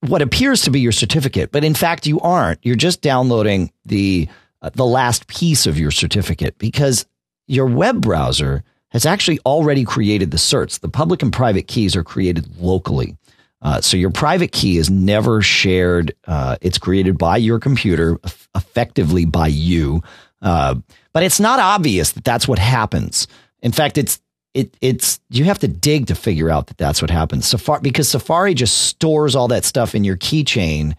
what 0.02 0.22
appears 0.22 0.64
to 0.64 0.72
be 0.72 0.80
your 0.80 0.92
certificate, 0.92 1.52
but 1.52 1.64
in 1.64 1.74
fact 1.74 2.08
you 2.08 2.20
aren't. 2.20 2.60
You're 2.64 2.76
just 2.76 3.02
downloading 3.02 3.72
the 3.86 4.28
uh, 4.62 4.72
the 4.74 4.86
last 4.86 5.28
piece 5.28 5.66
of 5.66 5.78
your 5.78 5.92
certificate 5.92 6.58
because 6.58 7.06
your 7.48 7.66
web 7.66 8.02
browser 8.02 8.64
has 8.90 9.06
actually 9.06 9.40
already 9.46 9.84
created 9.86 10.32
the 10.32 10.38
certs. 10.38 10.80
The 10.80 10.90
public 10.90 11.22
and 11.22 11.32
private 11.32 11.68
keys 11.68 11.96
are 11.96 12.04
created 12.04 12.58
locally. 12.60 13.16
Uh, 13.62 13.80
so 13.82 13.96
your 13.96 14.10
private 14.10 14.52
key 14.52 14.78
is 14.78 14.90
never 14.90 15.42
shared. 15.42 16.16
Uh, 16.26 16.58
it's 16.62 16.78
created 16.78 17.18
by 17.18 17.38
your 17.38 17.60
computer, 17.60 18.18
effectively 18.56 19.26
by 19.26 19.48
you. 19.48 20.02
Uh, 20.42 20.76
but 21.14 21.24
it's 21.24 21.40
not 21.40 21.60
obvious 21.60 22.14
that 22.14 22.24
that's 22.24 22.48
what 22.48 22.60
happens. 22.60 23.28
In 23.62 23.72
fact, 23.72 23.98
it's 23.98 24.20
it 24.54 24.76
it's 24.82 25.20
you 25.30 25.46
have 25.46 25.60
to 25.60 25.68
dig 25.68 26.08
to 26.08 26.16
figure 26.16 26.50
out 26.50 26.68
that 26.68 26.78
that's 26.78 27.02
what 27.02 27.12
happens. 27.12 27.48
Safari 27.48 27.82
because 27.82 28.10
Safari 28.10 28.54
just 28.54 28.78
stores 28.80 29.36
all 29.36 29.48
that 29.50 29.66
stuff 29.66 29.96
in 29.96 30.04
your 30.04 30.18
keychain 30.18 30.96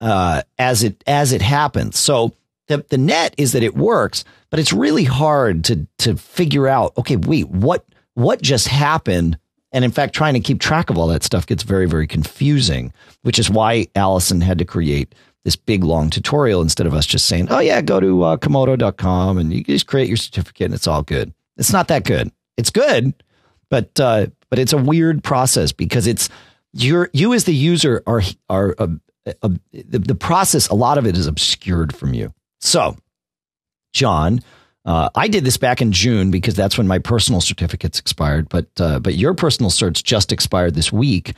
uh, 0.00 0.42
as 0.58 0.82
it 0.82 1.02
as 1.06 1.32
it 1.32 1.42
happens. 1.42 1.98
So 1.98 2.34
the 2.68 2.84
the 2.90 2.98
net 2.98 3.34
is 3.38 3.52
that 3.52 3.62
it 3.62 3.74
works, 3.74 4.24
but 4.50 4.60
it's 4.60 4.72
really 4.72 5.04
hard 5.04 5.64
to 5.64 5.86
to 5.98 6.16
figure 6.16 6.68
out. 6.68 6.96
Okay, 6.98 7.16
wait, 7.16 7.48
what 7.48 7.84
what 8.14 8.42
just 8.42 8.68
happened? 8.68 9.38
And 9.72 9.84
in 9.84 9.90
fact, 9.90 10.14
trying 10.14 10.34
to 10.34 10.40
keep 10.40 10.60
track 10.60 10.90
of 10.90 10.98
all 10.98 11.06
that 11.08 11.22
stuff 11.22 11.46
gets 11.46 11.62
very 11.62 11.86
very 11.86 12.06
confusing. 12.06 12.92
Which 13.22 13.38
is 13.38 13.50
why 13.50 13.86
Allison 13.94 14.40
had 14.40 14.58
to 14.58 14.64
create 14.64 15.14
this 15.44 15.56
big 15.56 15.82
long 15.82 16.10
tutorial 16.10 16.62
instead 16.62 16.86
of 16.86 16.94
us 16.94 17.06
just 17.06 17.26
saying, 17.26 17.48
"Oh 17.50 17.60
yeah, 17.60 17.80
go 17.80 18.00
to 18.00 18.22
uh, 18.22 18.36
comodo.com 18.36 19.38
and 19.38 19.52
you 19.52 19.64
just 19.64 19.86
create 19.86 20.08
your 20.08 20.16
certificate 20.16 20.66
and 20.66 20.74
it's 20.74 20.86
all 20.86 21.02
good." 21.02 21.32
It's 21.56 21.72
not 21.72 21.88
that 21.88 22.04
good. 22.04 22.30
It's 22.56 22.70
good, 22.70 23.14
but 23.70 23.98
uh, 23.98 24.26
but 24.50 24.58
it's 24.58 24.72
a 24.72 24.78
weird 24.78 25.24
process 25.24 25.72
because 25.72 26.06
it's 26.06 26.28
you're 26.72 27.10
you 27.12 27.32
as 27.34 27.44
the 27.44 27.54
user 27.54 28.02
are 28.06 28.22
are 28.48 28.74
uh, 28.78 28.88
uh, 29.42 29.48
the, 29.72 29.98
the 29.98 30.14
process, 30.14 30.68
a 30.68 30.74
lot 30.74 30.98
of 30.98 31.06
it 31.06 31.16
is 31.16 31.26
obscured 31.26 31.94
from 31.94 32.14
you. 32.14 32.32
So, 32.60 32.96
John, 33.92 34.40
uh, 34.84 35.08
I 35.14 35.28
did 35.28 35.44
this 35.44 35.56
back 35.56 35.80
in 35.80 35.92
June 35.92 36.30
because 36.30 36.54
that's 36.54 36.76
when 36.76 36.88
my 36.88 36.98
personal 36.98 37.40
certificates 37.40 37.98
expired. 37.98 38.48
But 38.48 38.66
uh, 38.80 38.98
but 38.98 39.14
your 39.14 39.34
personal 39.34 39.70
certs 39.70 40.02
just 40.02 40.32
expired 40.32 40.74
this 40.74 40.92
week, 40.92 41.34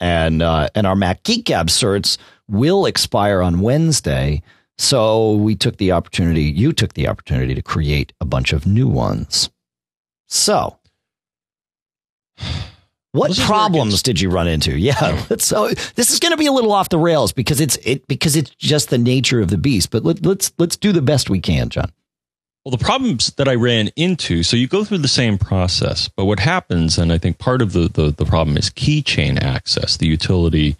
and 0.00 0.42
uh, 0.42 0.68
and 0.74 0.86
our 0.86 0.96
Mac 0.96 1.22
Geek 1.22 1.44
Gab 1.44 1.68
certs 1.68 2.18
will 2.48 2.86
expire 2.86 3.42
on 3.42 3.60
Wednesday. 3.60 4.42
So 4.78 5.34
we 5.34 5.54
took 5.54 5.78
the 5.78 5.92
opportunity. 5.92 6.42
You 6.42 6.72
took 6.72 6.94
the 6.94 7.08
opportunity 7.08 7.54
to 7.54 7.62
create 7.62 8.12
a 8.20 8.24
bunch 8.24 8.52
of 8.52 8.66
new 8.66 8.88
ones. 8.88 9.50
So 10.28 10.78
what 13.16 13.36
problems 13.36 14.02
did 14.02 14.20
you 14.20 14.28
run 14.30 14.46
into? 14.46 14.76
Yeah, 14.86 15.16
so 15.38 15.68
this 15.96 16.10
is 16.10 16.20
going 16.20 16.30
to 16.30 16.36
be 16.36 16.46
a 16.46 16.52
little 16.52 16.70
off 16.70 16.90
the 16.90 16.98
rails 16.98 17.32
because 17.32 17.60
it's 17.60 17.76
it 17.78 18.06
because 18.06 18.36
it's 18.36 18.50
just 18.50 18.90
the 18.90 18.98
nature 18.98 19.40
of 19.40 19.48
the 19.48 19.58
beast. 19.58 19.90
But 19.90 20.04
let, 20.04 20.24
let's 20.24 20.52
let's 20.58 20.76
do 20.76 20.92
the 20.92 21.02
best 21.02 21.28
we 21.28 21.40
can, 21.40 21.68
John. 21.70 21.90
Well, 22.66 22.76
the 22.76 22.84
problems 22.84 23.28
that 23.34 23.46
I 23.46 23.54
ran 23.54 23.90
into, 23.94 24.42
so 24.42 24.56
you 24.56 24.66
go 24.66 24.82
through 24.82 24.98
the 24.98 25.06
same 25.06 25.38
process, 25.38 26.08
but 26.08 26.24
what 26.24 26.40
happens, 26.40 26.98
and 26.98 27.12
I 27.12 27.18
think 27.18 27.38
part 27.38 27.62
of 27.62 27.72
the 27.72 27.86
the, 27.86 28.10
the 28.10 28.24
problem 28.24 28.56
is 28.56 28.70
keychain 28.70 29.40
access, 29.40 29.96
the 29.96 30.08
utility 30.08 30.74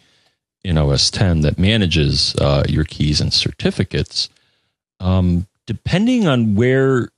in 0.65 0.79
OS 0.79 1.13
10 1.13 1.43
that 1.43 1.61
manages 1.61 2.35
uh, 2.41 2.65
your 2.69 2.83
keys 2.83 3.21
and 3.21 3.33
certificates. 3.33 4.29
Um, 4.99 5.47
depending 5.69 6.27
on 6.27 6.57
where 6.57 7.11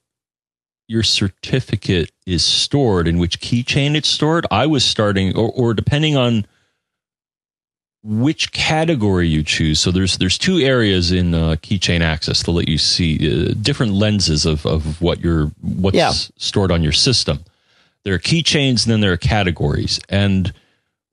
your 0.86 1.02
certificate 1.02 2.12
is 2.26 2.44
stored 2.44 3.08
in 3.08 3.18
which 3.18 3.40
keychain 3.40 3.94
it's 3.94 4.10
stored. 4.10 4.46
I 4.50 4.66
was 4.66 4.84
starting, 4.84 5.34
or, 5.34 5.50
or 5.50 5.72
depending 5.72 6.14
on 6.14 6.46
which 8.08 8.52
category 8.52 9.28
you 9.28 9.42
choose. 9.42 9.78
So 9.78 9.90
there's 9.90 10.16
there's 10.16 10.38
two 10.38 10.58
areas 10.58 11.12
in 11.12 11.34
uh, 11.34 11.56
keychain 11.60 12.00
access 12.00 12.42
to 12.44 12.50
let 12.50 12.66
you 12.66 12.78
see 12.78 13.18
uh, 13.50 13.54
different 13.60 13.92
lenses 13.92 14.46
of, 14.46 14.64
of 14.64 15.00
what 15.02 15.20
your 15.20 15.52
what's 15.60 15.94
yeah. 15.94 16.12
stored 16.12 16.72
on 16.72 16.82
your 16.82 16.92
system. 16.92 17.44
There 18.04 18.14
are 18.14 18.18
keychains, 18.18 18.84
and 18.84 18.92
then 18.92 19.00
there 19.00 19.12
are 19.12 19.18
categories. 19.18 20.00
And 20.08 20.54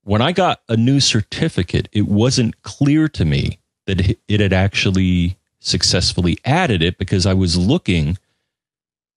when 0.04 0.22
I 0.22 0.32
got 0.32 0.62
a 0.70 0.78
new 0.78 1.02
certificate, 1.02 1.90
it 1.92 2.08
wasn't 2.08 2.62
clear 2.62 3.10
to 3.10 3.26
me 3.26 3.60
that 3.88 4.18
it 4.30 4.40
had 4.40 4.54
actually 4.54 5.36
successfully 5.60 6.38
added 6.46 6.82
it 6.82 6.98
because 6.98 7.26
I 7.26 7.34
was 7.34 7.58
looking 7.58 8.18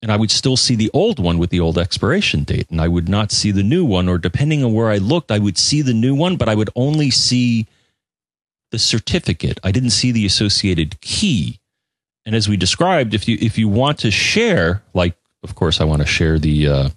and 0.01 0.13
I 0.13 0.17
would 0.17 0.31
still 0.31 0.57
see 0.57 0.77
the 0.77 0.91
old 0.93 1.19
one 1.19 1.39
with 1.39 1.51
the 1.51 1.61
old 1.61 1.79
expiration 1.79 2.45
date, 2.45 2.71
and 2.71 2.81
I 2.81 2.89
would 2.89 3.09
not 3.09 3.33
see 3.33 3.51
the 3.51 3.63
new 3.63 3.85
one. 3.85 4.09
Or 4.09 4.19
depending 4.19 4.65
on 4.65 4.73
where 4.73 4.91
I 4.91 4.99
looked, 4.99 5.31
I 5.31 5.39
would 5.39 5.59
see 5.59 5.83
the 5.83 5.95
new 5.95 6.15
one, 6.15 6.37
but 6.37 6.49
I 6.49 6.55
would 6.55 6.71
only 6.77 7.11
see 7.11 7.67
the 8.71 8.79
certificate. 8.79 9.59
I 9.65 9.73
didn't 9.73 9.91
see 9.91 10.13
the 10.13 10.27
associated 10.27 11.01
key. 11.01 11.59
And 12.25 12.37
as 12.37 12.49
we 12.49 12.57
described, 12.57 13.15
if 13.15 13.27
you 13.27 13.39
if 13.41 13.59
you 13.59 13.69
want 13.69 13.99
to 14.01 14.11
share, 14.11 14.83
like 14.95 15.17
of 15.43 15.55
course 15.55 15.81
I 15.81 15.85
want 15.85 16.03
to 16.03 16.07
share 16.07 16.39
the, 16.39 16.69
uh, 16.69 16.89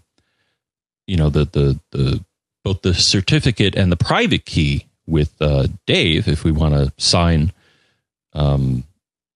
you 1.08 1.18
know 1.18 1.30
the 1.30 1.46
the 1.46 1.80
the 1.92 2.24
both 2.64 2.82
the 2.82 2.94
certificate 2.94 3.76
and 3.76 3.92
the 3.92 3.98
private 3.98 4.46
key 4.46 4.88
with 5.08 5.34
uh, 5.42 5.68
Dave, 5.88 6.28
if 6.28 6.44
we 6.44 6.52
want 6.52 6.74
to 6.76 6.92
sign 6.98 7.52
um, 8.34 8.84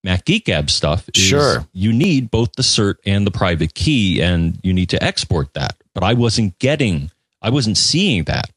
Mac 0.05 0.23
Geek 0.23 0.45
Gab 0.45 0.69
stuff 0.69 1.09
sure. 1.15 1.65
you 1.73 1.91
need 1.91 2.29
both 2.29 2.53
the 2.53 2.61
cert 2.61 2.97
and 3.07 3.25
the 3.25 3.31
private 3.31 3.73
key 3.73 4.21
and 4.21 4.59
you 4.61 4.71
need 4.71 4.89
to 4.89 5.03
export 5.03 5.51
that. 5.55 5.75
But 5.95 6.03
I 6.03 6.13
wasn't 6.13 6.59
getting, 6.59 7.09
I 7.41 7.49
wasn't 7.49 7.75
seeing 7.75 8.25
that. 8.25 8.51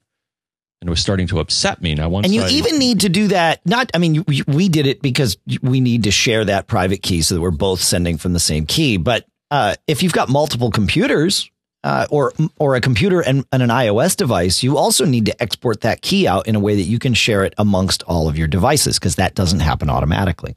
And 0.82 0.88
it 0.88 0.90
was 0.90 1.00
starting 1.00 1.26
to 1.28 1.40
upset 1.40 1.80
me. 1.80 1.94
Now, 1.94 2.10
once 2.10 2.26
and 2.26 2.34
you 2.34 2.42
I, 2.42 2.50
even 2.50 2.78
need 2.78 3.00
to 3.00 3.08
do 3.08 3.28
that. 3.28 3.64
Not, 3.64 3.90
I 3.94 3.98
mean, 3.98 4.24
we 4.46 4.68
did 4.68 4.86
it 4.86 5.00
because 5.00 5.38
we 5.62 5.80
need 5.80 6.04
to 6.04 6.10
share 6.10 6.44
that 6.44 6.66
private 6.66 7.02
key 7.02 7.22
so 7.22 7.34
that 7.34 7.40
we're 7.40 7.50
both 7.50 7.80
sending 7.80 8.18
from 8.18 8.34
the 8.34 8.40
same 8.40 8.66
key. 8.66 8.98
But 8.98 9.24
uh, 9.50 9.74
if 9.86 10.02
you've 10.02 10.12
got 10.12 10.28
multiple 10.28 10.70
computers, 10.70 11.50
uh, 11.84 12.08
or 12.10 12.32
or 12.58 12.74
a 12.74 12.80
computer 12.80 13.20
and, 13.20 13.46
and, 13.52 13.62
an 13.62 13.68
iOS 13.68 14.16
device, 14.16 14.64
you 14.64 14.76
also 14.76 15.04
need 15.04 15.26
to 15.26 15.42
export 15.42 15.82
that 15.82 16.02
key 16.02 16.26
out 16.26 16.48
in 16.48 16.56
a 16.56 16.60
way 16.60 16.74
that 16.74 16.82
you 16.82 16.98
can 16.98 17.14
share 17.14 17.44
it 17.44 17.54
amongst 17.56 18.02
all 18.02 18.28
of 18.28 18.36
your 18.36 18.48
devices 18.48 18.98
because 18.98 19.14
that 19.14 19.36
doesn't 19.36 19.60
happen 19.60 19.88
automatically. 19.88 20.56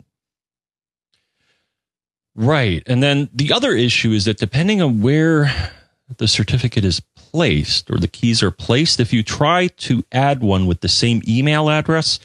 Right. 2.41 2.82
And 2.88 3.04
then 3.04 3.30
the 3.34 3.54
other 3.54 3.73
issue 3.73 4.12
is 4.12 4.25
that 4.25 4.38
depending 4.38 4.82
on 4.82 5.01
where 5.01 5.73
the 6.17 6.27
certificate 6.27 6.84
is 6.84 6.99
placed 6.99 7.91
or 7.91 7.99
the 7.99 8.08
keys 8.08 8.41
are 8.41 8.49
placed, 8.49 8.99
if 8.99 9.13
you 9.13 9.21
try 9.21 9.67
to 9.67 10.04
add 10.12 10.41
one 10.41 10.65
with 10.65 10.82
the 10.82 10.89
same 10.89 11.21
email 11.27 11.69
address, 11.69 12.19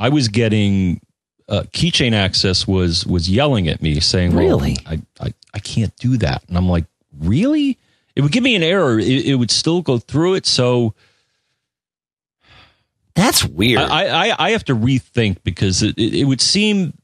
I 0.00 0.08
was 0.08 0.26
getting 0.26 1.00
uh, 1.48 1.62
keychain 1.72 2.12
access 2.12 2.66
was 2.66 3.06
was 3.06 3.30
yelling 3.30 3.68
at 3.68 3.80
me 3.80 4.00
saying, 4.00 4.34
well, 4.34 4.44
"Really, 4.44 4.76
I, 4.84 5.00
I 5.20 5.32
I 5.54 5.58
can't 5.60 5.94
do 5.96 6.16
that." 6.16 6.42
And 6.48 6.56
I'm 6.56 6.68
like, 6.68 6.86
"Really?" 7.16 7.78
It 8.16 8.22
would 8.22 8.32
give 8.32 8.42
me 8.42 8.56
an 8.56 8.64
error. 8.64 8.98
It, 8.98 9.26
it 9.26 9.34
would 9.36 9.52
still 9.52 9.80
go 9.80 9.98
through 9.98 10.34
it. 10.34 10.46
So 10.46 10.94
that's 13.14 13.44
weird. 13.44 13.80
I 13.80 14.30
I, 14.30 14.46
I 14.46 14.50
have 14.50 14.64
to 14.64 14.74
rethink 14.74 15.38
because 15.44 15.84
it, 15.84 15.96
it, 15.96 16.14
it 16.14 16.24
would 16.24 16.40
seem 16.40 16.94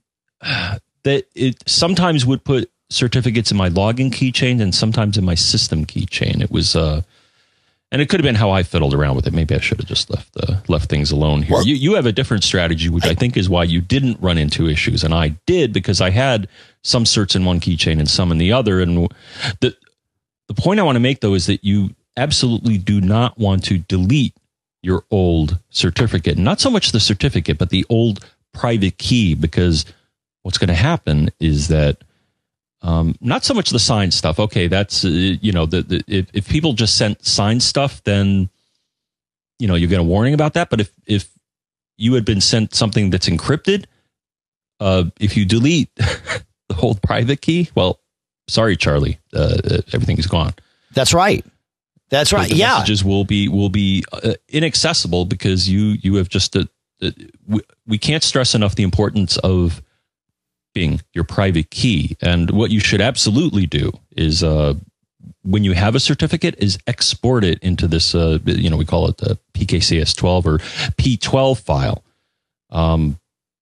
that 1.07 1.27
it 1.35 1.63
sometimes 1.67 2.27
would 2.27 2.45
put 2.45 2.71
certificates 2.91 3.51
in 3.51 3.57
my 3.57 3.71
login 3.71 4.11
keychain 4.11 4.61
and 4.61 4.75
sometimes 4.75 5.17
in 5.17 5.25
my 5.25 5.35
system 5.35 5.87
keychain. 5.87 6.43
It 6.43 6.51
was 6.51 6.77
uh 6.77 7.03
and 7.93 8.03
it 8.03 8.09
could 8.09 8.19
have 8.19 8.25
been 8.25 8.35
how 8.35 8.51
I 8.51 8.65
fiddled 8.65 8.95
around 8.95 9.15
with 9.15 9.29
it. 9.29 9.33
Maybe 9.33 9.55
I 9.55 9.61
should 9.61 9.79
have 9.79 9.87
just 9.87 10.11
left 10.11 10.37
uh, 10.37 10.57
left 10.67 10.91
things 10.91 11.13
alone 11.13 11.43
here. 11.43 11.55
Well, 11.55 11.67
you 11.67 11.77
you 11.77 11.95
have 11.95 12.07
a 12.07 12.13
different 12.13 12.43
strategy, 12.43 12.89
which 12.89 13.05
I, 13.05 13.11
I, 13.11 13.15
think 13.15 13.37
is 13.37 13.49
why 13.49 13.63
you 13.63 13.81
didn't 13.81 14.21
run 14.21 14.39
into 14.39 14.69
issues, 14.69 15.05
and 15.05 15.15
I 15.15 15.37
did 15.47 15.73
because 15.73 16.01
I 16.01 16.11
had 16.11 16.49
some 16.83 17.05
certs 17.05 17.37
in 17.37 17.45
one 17.45 17.61
keychain 17.61 18.01
and 18.01 18.11
some 18.11 18.33
in 18.33 18.39
the 18.39 18.53
other. 18.53 18.81
And 18.81 19.09
the 19.61 19.77
the 20.49 20.55
point 20.55 20.81
I 20.81 20.83
want 20.83 20.97
to 20.97 21.01
make 21.01 21.21
though 21.21 21.35
is 21.35 21.47
that 21.47 21.65
you 21.65 21.95
absolutely 22.17 22.77
do 22.77 23.01
not 23.01 23.39
want 23.39 23.63
to 23.65 23.79
delete 23.79 24.35
your 24.83 25.05
old 25.13 25.59
certificate, 25.71 26.39
not 26.39 26.61
so 26.61 26.71
much 26.71 26.91
the 26.91 27.01
certificate, 27.01 27.57
but 27.57 27.71
the 27.71 27.87
old 27.89 28.25
private 28.53 28.99
key, 28.99 29.35
because 29.35 29.85
what's 30.47 30.59
going 30.59 30.69
to 30.69 30.75
happen 30.75 31.29
is 31.41 31.67
that 31.67 31.99
um, 32.81 33.17
not 33.21 33.45
so 33.45 33.53
much 33.53 33.71
the 33.71 33.81
sign 33.81 34.13
stuff. 34.13 34.39
Okay, 34.39 34.69
that's 34.69 35.05
uh, 35.05 35.09
you 35.09 35.51
know 35.51 35.67
the, 35.67 35.83
the 35.83 36.05
if, 36.07 36.27
if 36.33 36.49
people 36.49 36.73
just 36.73 36.97
sent 36.97 37.27
sign 37.27 37.59
stuff, 37.59 38.01
then 38.05 38.49
you 39.59 39.67
know 39.67 39.75
you 39.75 39.89
get 39.89 39.99
a 39.99 40.05
warning 40.05 40.35
about 40.35 40.55
that. 40.55 40.71
But 40.71 40.81
if 40.81 40.93
if 41.05 41.29
you 41.97 42.15
had 42.15 42.25
been 42.25 42.41
sent 42.41 42.77
something 42.77 43.11
that's 43.11 43.29
encrypted, 43.29 43.87
uh, 44.79 45.07
if 45.19 45.37
you 45.37 45.45
delete 45.47 45.93
the 45.97 46.75
whole 46.75 46.95
private 46.95 47.41
key, 47.41 47.69
well, 47.75 47.99
sorry, 48.47 48.77
Charlie, 48.77 49.19
uh, 49.35 49.59
uh 49.69 49.81
everything 49.93 50.19
is 50.19 50.29
gone. 50.29 50.55
That's 50.95 51.13
right. 51.13 51.45
That's 52.09 52.33
right. 52.33 52.49
The 52.49 52.55
yeah, 52.55 52.75
messages 52.75 53.05
will 53.05 53.25
be 53.25 53.49
will 53.49 53.71
be 53.71 54.05
uh, 54.13 54.35
inaccessible 54.49 55.25
because 55.25 55.69
you 55.69 55.97
you 56.03 56.15
have 56.17 56.29
just 56.29 56.55
uh, 56.55 56.67
we, 57.49 57.63
we 57.85 57.99
can't 57.99 58.23
stress 58.23 58.55
enough 58.55 58.77
the 58.77 58.85
importance 58.85 59.39
of 59.39 59.83
keeping 60.77 61.01
your 61.15 61.25
private 61.25 61.71
key. 61.71 62.17
And 62.21 62.51
what 62.51 62.71
you 62.71 62.81
should 62.81 63.01
absolutely 63.01 63.67
do 63.67 63.93
is 64.15 64.43
uh, 64.43 64.75
when 65.43 65.65
you 65.65 65.73
have 65.73 65.95
a 65.95 66.01
certificate 66.01 66.55
is 66.59 66.79
export 66.87 67.45
it 67.45 67.59
into 67.61 67.89
this, 67.89 68.15
uh, 68.15 68.39
you 68.45 68.69
know, 68.69 68.77
we 68.77 68.85
call 68.85 69.09
it 69.09 69.17
the 69.17 69.39
PKCS12 69.55 70.45
or 70.45 70.59
P12 70.99 71.61
file. 71.61 72.05
Um, 72.71 73.19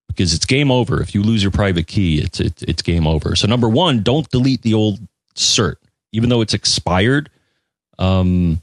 because 0.08 0.32
it's 0.32 0.44
game 0.44 0.70
over. 0.70 1.02
If 1.02 1.14
you 1.14 1.22
lose 1.22 1.42
your 1.42 1.50
private 1.50 1.88
key, 1.88 2.20
it's, 2.20 2.38
it's, 2.38 2.62
it's 2.62 2.82
game 2.82 3.06
over. 3.06 3.34
So 3.34 3.48
number 3.48 3.68
one, 3.68 4.02
don't 4.02 4.28
delete 4.30 4.62
the 4.62 4.74
old 4.74 5.00
cert, 5.34 5.76
even 6.12 6.28
though 6.28 6.40
it's 6.40 6.54
expired. 6.54 7.30
Um, 7.98 8.62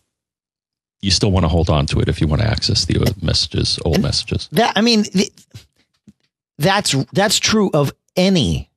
you 1.01 1.11
still 1.11 1.31
want 1.31 1.43
to 1.43 1.49
hold 1.49 1.69
on 1.69 1.87
to 1.87 1.99
it 1.99 2.07
if 2.07 2.21
you 2.21 2.27
want 2.27 2.41
to 2.41 2.47
access 2.47 2.85
the 2.85 3.13
messages, 3.21 3.79
old 3.83 4.01
messages. 4.01 4.47
That 4.53 4.71
I 4.77 4.81
mean, 4.81 5.03
that's 6.57 6.95
that's 7.11 7.37
true 7.37 7.69
of 7.73 7.91
any 8.15 8.69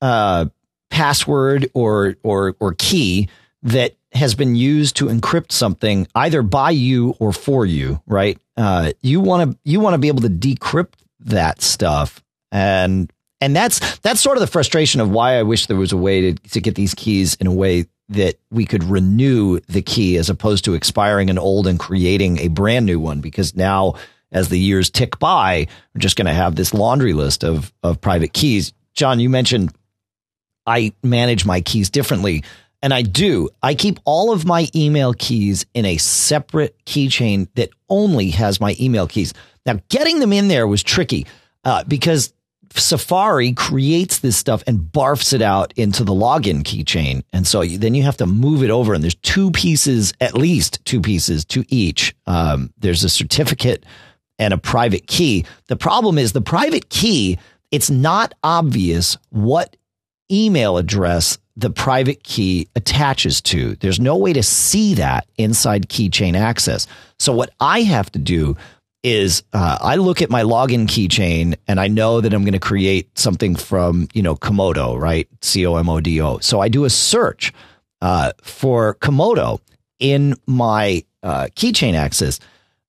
uh, 0.00 0.46
password 0.90 1.70
or 1.74 2.16
or 2.22 2.56
or 2.60 2.74
key 2.74 3.28
that 3.62 3.94
has 4.12 4.34
been 4.34 4.54
used 4.54 4.96
to 4.96 5.06
encrypt 5.06 5.52
something 5.52 6.06
either 6.14 6.42
by 6.42 6.70
you 6.70 7.14
or 7.18 7.32
for 7.32 7.66
you, 7.66 8.00
right? 8.06 8.38
Uh, 8.56 8.92
you 9.00 9.20
want 9.20 9.50
to 9.50 9.58
you 9.64 9.80
want 9.80 9.94
to 9.94 9.98
be 9.98 10.08
able 10.08 10.22
to 10.22 10.28
decrypt 10.28 10.94
that 11.20 11.60
stuff, 11.60 12.22
and 12.50 13.12
and 13.40 13.54
that's 13.54 13.98
that's 13.98 14.20
sort 14.20 14.36
of 14.36 14.40
the 14.40 14.46
frustration 14.46 15.00
of 15.00 15.10
why 15.10 15.38
I 15.38 15.42
wish 15.42 15.66
there 15.66 15.76
was 15.76 15.92
a 15.92 15.96
way 15.96 16.32
to 16.32 16.34
to 16.50 16.60
get 16.60 16.74
these 16.74 16.94
keys 16.94 17.34
in 17.36 17.46
a 17.46 17.52
way 17.52 17.86
that 18.10 18.36
we 18.50 18.64
could 18.64 18.84
renew 18.84 19.60
the 19.68 19.82
key 19.82 20.16
as 20.16 20.30
opposed 20.30 20.64
to 20.64 20.74
expiring 20.74 21.28
an 21.28 21.38
old 21.38 21.66
and 21.66 21.78
creating 21.78 22.38
a 22.38 22.48
brand 22.48 22.86
new 22.86 22.98
one. 22.98 23.20
Because 23.20 23.54
now 23.54 23.94
as 24.32 24.48
the 24.48 24.58
years 24.58 24.90
tick 24.90 25.18
by 25.18 25.66
we're 25.94 26.00
just 26.00 26.16
going 26.16 26.26
to 26.26 26.32
have 26.32 26.54
this 26.54 26.74
laundry 26.74 27.12
list 27.12 27.44
of 27.44 27.72
of 27.82 28.00
private 28.00 28.32
keys 28.32 28.72
John, 28.98 29.20
you 29.20 29.30
mentioned 29.30 29.72
I 30.66 30.92
manage 31.02 31.46
my 31.46 31.60
keys 31.60 31.88
differently. 31.88 32.42
And 32.82 32.92
I 32.92 33.02
do. 33.02 33.48
I 33.62 33.74
keep 33.74 34.00
all 34.04 34.32
of 34.32 34.44
my 34.44 34.68
email 34.74 35.14
keys 35.14 35.66
in 35.72 35.84
a 35.84 35.96
separate 35.98 36.76
keychain 36.84 37.48
that 37.54 37.70
only 37.88 38.30
has 38.30 38.60
my 38.60 38.76
email 38.80 39.06
keys. 39.06 39.32
Now, 39.64 39.78
getting 39.88 40.18
them 40.18 40.32
in 40.32 40.48
there 40.48 40.66
was 40.66 40.82
tricky. 40.82 41.26
uh, 41.64 41.84
because 41.84 42.32
Safari 42.74 43.52
creates 43.52 44.18
this 44.18 44.36
stuff 44.36 44.62
and 44.66 44.78
barfs 44.78 45.32
it 45.32 45.42
out 45.42 45.72
into 45.76 46.04
the 46.04 46.12
login 46.12 46.62
keychain. 46.62 47.22
And 47.32 47.46
so 47.46 47.62
you, 47.62 47.78
then 47.78 47.94
you 47.94 48.02
have 48.02 48.16
to 48.18 48.26
move 48.26 48.62
it 48.62 48.70
over, 48.70 48.94
and 48.94 49.02
there's 49.02 49.14
two 49.16 49.50
pieces, 49.50 50.12
at 50.20 50.34
least 50.34 50.84
two 50.84 51.00
pieces 51.00 51.44
to 51.46 51.64
each. 51.68 52.14
Um, 52.26 52.72
there's 52.78 53.04
a 53.04 53.08
certificate 53.08 53.84
and 54.38 54.54
a 54.54 54.58
private 54.58 55.06
key. 55.06 55.44
The 55.66 55.76
problem 55.76 56.18
is 56.18 56.32
the 56.32 56.40
private 56.40 56.88
key, 56.90 57.38
it's 57.70 57.90
not 57.90 58.34
obvious 58.42 59.16
what 59.30 59.76
email 60.30 60.78
address 60.78 61.38
the 61.56 61.70
private 61.70 62.22
key 62.22 62.68
attaches 62.76 63.40
to. 63.42 63.74
There's 63.76 63.98
no 63.98 64.16
way 64.16 64.32
to 64.32 64.42
see 64.42 64.94
that 64.94 65.26
inside 65.36 65.88
keychain 65.88 66.36
access. 66.36 66.86
So 67.18 67.32
what 67.32 67.50
I 67.58 67.82
have 67.82 68.10
to 68.12 68.18
do 68.18 68.56
is 69.02 69.42
uh, 69.52 69.78
I 69.80 69.96
look 69.96 70.22
at 70.22 70.30
my 70.30 70.42
login 70.42 70.86
keychain 70.86 71.56
and 71.66 71.80
I 71.80 71.88
know 71.88 72.20
that 72.20 72.32
I'm 72.32 72.42
going 72.42 72.52
to 72.52 72.58
create 72.60 73.16
something 73.18 73.56
from, 73.56 74.08
you 74.12 74.22
know, 74.22 74.36
Comodo, 74.36 74.98
right? 74.98 75.28
C 75.40 75.66
O 75.66 75.76
M 75.76 75.88
O 75.88 76.00
D 76.00 76.20
O. 76.20 76.38
So 76.38 76.60
I 76.60 76.68
do 76.68 76.84
a 76.84 76.90
search 76.90 77.52
uh, 78.00 78.32
for 78.42 78.94
Comodo 78.96 79.60
in 79.98 80.34
my 80.46 81.04
uh, 81.22 81.48
keychain 81.56 81.94
access. 81.94 82.38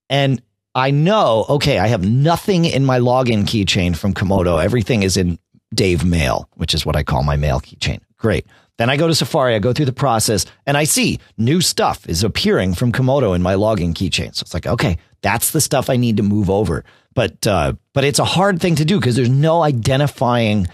And 0.10 0.42
I 0.76 0.92
know, 0.92 1.46
okay, 1.50 1.80
I 1.80 1.88
have 1.88 2.08
nothing 2.08 2.66
in 2.66 2.86
my 2.86 3.00
login 3.00 3.44
keychain 3.44 3.98
from 3.98 4.14
Comodo. 4.14 4.64
Everything 4.64 5.04
is 5.04 5.18
in 5.18 5.40
Dave 5.74 6.06
Mail, 6.06 6.48
which 6.56 6.74
is 6.74 6.86
what 6.86 6.96
I 6.96 7.04
call 7.04 7.24
my 7.24 7.36
mail 7.36 7.60
keychain. 7.60 8.00
Great. 8.18 8.46
Then 8.78 8.90
I 8.90 8.96
go 8.96 9.08
to 9.08 9.16
Safari, 9.16 9.56
I 9.56 9.60
go 9.60 9.74
through 9.74 9.88
the 9.88 9.92
process, 9.92 10.46
and 10.66 10.78
I 10.78 10.86
see 10.86 11.20
new 11.38 11.60
stuff 11.60 12.08
is 12.08 12.24
appearing 12.24 12.76
from 12.76 12.92
Comodo 12.92 13.36
in 13.36 13.42
my 13.42 13.56
login 13.56 13.94
keychain. 13.94 14.34
So 14.34 14.44
it's 14.44 14.54
like, 14.54 14.68
okay, 14.68 14.98
that's 15.22 15.52
the 15.52 15.60
stuff 15.60 15.90
I 15.90 15.98
need 15.98 16.18
to 16.18 16.24
move 16.24 16.50
over. 16.50 16.86
But 17.14 17.46
uh, 17.46 17.74
but 17.94 18.06
it's 18.06 18.20
a 18.20 18.26
hard 18.26 18.62
thing 18.62 18.76
to 18.76 18.86
do 18.86 19.00
because 19.00 19.16
there's 19.18 19.30
no 19.30 19.64
identifying 19.64 20.68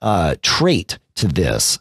uh, 0.00 0.36
trait 0.42 0.98
to 1.16 1.26
this. 1.26 1.78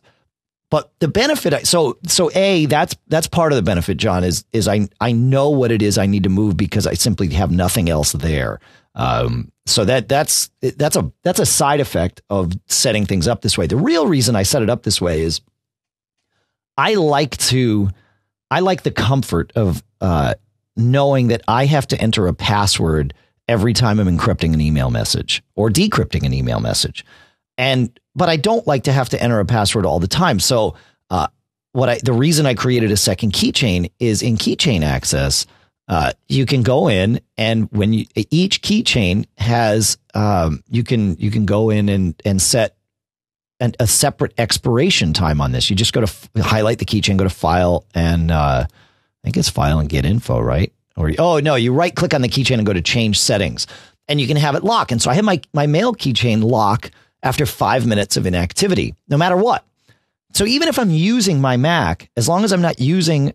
But 0.70 0.92
the 1.00 1.08
benefit, 1.08 1.66
so 1.66 1.98
so 2.08 2.30
a 2.36 2.66
that's 2.66 2.96
that's 3.08 3.28
part 3.28 3.52
of 3.52 3.56
the 3.56 3.62
benefit, 3.62 3.98
John, 3.98 4.24
is 4.24 4.44
is 4.52 4.68
I 4.68 4.88
I 5.00 5.14
know 5.14 5.50
what 5.50 5.72
it 5.72 5.82
is 5.82 5.98
I 5.98 6.06
need 6.06 6.24
to 6.24 6.30
move 6.30 6.58
because 6.58 6.86
I 6.86 6.94
simply 6.94 7.30
have 7.30 7.52
nothing 7.52 7.90
else 7.90 8.12
there. 8.12 8.60
Um, 8.96 9.52
so 9.66 9.86
that 9.86 10.10
that's 10.10 10.50
that's 10.62 10.96
a 10.96 11.12
that's 11.24 11.40
a 11.40 11.46
side 11.46 11.80
effect 11.80 12.22
of 12.30 12.52
setting 12.68 13.06
things 13.06 13.28
up 13.28 13.42
this 13.42 13.58
way. 13.58 13.68
The 13.68 13.78
real 13.78 14.08
reason 14.08 14.36
I 14.36 14.44
set 14.44 14.62
it 14.62 14.70
up 14.70 14.84
this 14.84 15.00
way 15.00 15.22
is 15.22 15.42
I 16.78 16.94
like 16.94 17.36
to, 17.38 17.90
I 18.52 18.60
like 18.60 18.84
the 18.84 18.92
comfort 18.92 19.52
of 19.56 19.84
uh, 20.00 20.36
knowing 20.76 21.28
that 21.30 21.42
I 21.48 21.66
have 21.66 21.88
to 21.88 22.00
enter 22.00 22.28
a 22.28 22.34
password 22.34 23.14
every 23.48 23.74
time 23.74 24.00
I'm 24.00 24.18
encrypting 24.18 24.54
an 24.54 24.62
email 24.62 24.92
message 24.92 25.42
or 25.56 25.70
decrypting 25.70 26.24
an 26.24 26.34
email 26.34 26.60
message. 26.60 27.04
And, 27.58 28.00
but 28.18 28.28
I 28.28 28.36
don't 28.36 28.66
like 28.68 28.84
to 28.84 28.92
have 28.92 29.10
to 29.10 29.22
enter 29.22 29.40
a 29.40 29.46
password 29.46 29.86
all 29.86 30.00
the 30.00 30.08
time. 30.08 30.40
So, 30.40 30.76
uh, 31.10 31.28
what 31.72 31.90
I, 31.90 32.00
the 32.04 32.14
reason 32.14 32.48
I 32.48 32.56
created 32.56 32.92
a 32.92 32.98
second 32.98 33.34
keychain 33.34 33.92
is 34.00 34.24
in 34.24 34.38
keychain 34.38 34.82
access, 34.82 35.46
uh, 35.88 36.12
you 36.28 36.48
can 36.48 36.64
go 36.64 36.90
in 36.90 37.22
and 37.38 37.70
when 37.72 37.94
you, 37.94 38.06
each 38.32 38.64
keychain 38.64 39.26
has, 39.38 39.98
um, 40.16 40.64
you 40.68 40.84
can, 40.84 41.16
you 41.18 41.30
can 41.30 41.46
go 41.46 41.70
in 41.70 41.88
and, 41.88 42.20
and 42.26 42.42
set 42.42 42.76
an, 43.60 43.74
a 43.80 43.86
separate 43.86 44.34
expiration 44.40 45.14
time 45.14 45.40
on 45.40 45.52
this. 45.52 45.70
You 45.70 45.76
just 45.76 45.94
go 45.94 46.02
to 46.02 46.08
f- 46.08 46.30
highlight 46.38 46.80
the 46.80 46.86
keychain, 46.86 47.16
go 47.18 47.24
to 47.24 47.30
file, 47.30 47.86
and 47.94 48.32
uh, 48.32 48.66
I 48.66 48.68
think 49.24 49.38
it's 49.38 49.50
file 49.50 49.80
and 49.80 49.88
get 49.88 50.04
info, 50.04 50.40
right? 50.40 50.74
Or 50.96 51.12
oh 51.20 51.40
no, 51.40 51.56
you 51.56 51.74
right 51.74 51.96
click 51.96 52.16
on 52.16 52.22
the 52.22 52.30
keychain 52.30 52.58
and 52.58 52.66
go 52.66 52.74
to 52.74 52.82
change 52.82 53.20
settings, 53.20 53.68
and 54.08 54.20
you 54.20 54.26
can 54.26 54.38
have 54.38 54.56
it 54.56 54.64
lock. 54.64 54.92
And 54.92 55.00
so 55.00 55.12
I 55.12 55.14
have 55.14 55.26
my 55.26 55.40
my 55.54 55.68
mail 55.68 55.94
keychain 55.94 56.44
lock 56.44 56.90
after 57.28 57.46
five 57.46 57.86
minutes 57.86 58.18
of 58.18 58.26
inactivity, 58.26 58.96
no 59.08 59.18
matter 59.18 59.38
what. 59.38 59.64
So 60.34 60.46
even 60.46 60.68
if 60.68 60.80
I'm 60.80 60.90
using 60.90 61.40
my 61.40 61.58
Mac, 61.58 62.10
as 62.18 62.28
long 62.28 62.44
as 62.44 62.52
I'm 62.52 62.62
not 62.62 62.80
using 62.80 63.34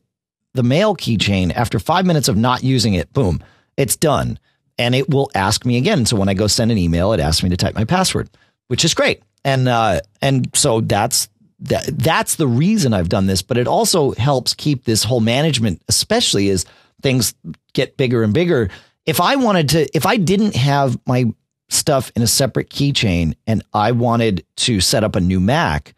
the 0.54 0.62
mail 0.62 0.96
keychain 0.96 1.52
after 1.54 1.78
five 1.78 2.06
minutes 2.06 2.28
of 2.28 2.36
not 2.36 2.62
using 2.64 2.94
it, 2.94 3.12
boom, 3.12 3.42
it's 3.76 3.96
done. 3.96 4.38
And 4.78 4.94
it 4.94 5.08
will 5.08 5.30
ask 5.34 5.64
me 5.64 5.76
again. 5.76 6.06
So 6.06 6.16
when 6.16 6.28
I 6.28 6.34
go 6.34 6.46
send 6.46 6.72
an 6.72 6.78
email, 6.78 7.12
it 7.12 7.20
asks 7.20 7.42
me 7.42 7.50
to 7.50 7.56
type 7.56 7.74
my 7.74 7.84
password, 7.84 8.28
which 8.68 8.84
is 8.84 8.94
great 8.94 9.22
and 9.44 9.68
uh, 9.68 10.00
and 10.20 10.48
so 10.54 10.80
that's 10.80 11.28
that, 11.60 11.84
that's 11.98 12.36
the 12.36 12.46
reason 12.46 12.92
I've 12.92 13.08
done 13.08 13.26
this. 13.26 13.42
But 13.42 13.58
it 13.58 13.68
also 13.68 14.12
helps 14.12 14.54
keep 14.54 14.84
this 14.84 15.04
whole 15.04 15.20
management, 15.20 15.82
especially 15.88 16.48
as 16.50 16.64
things 17.02 17.34
get 17.72 17.96
bigger 17.96 18.22
and 18.22 18.34
bigger. 18.34 18.70
If 19.06 19.20
I 19.20 19.36
wanted 19.36 19.68
to, 19.70 19.96
if 19.96 20.06
I 20.06 20.16
didn't 20.16 20.56
have 20.56 20.98
my 21.06 21.32
stuff 21.72 22.12
in 22.14 22.22
a 22.22 22.26
separate 22.26 22.70
keychain 22.70 23.34
and 23.46 23.62
I 23.72 23.92
wanted 23.92 24.44
to 24.56 24.80
set 24.80 25.04
up 25.04 25.16
a 25.16 25.20
new 25.20 25.40
Mac, 25.40 25.94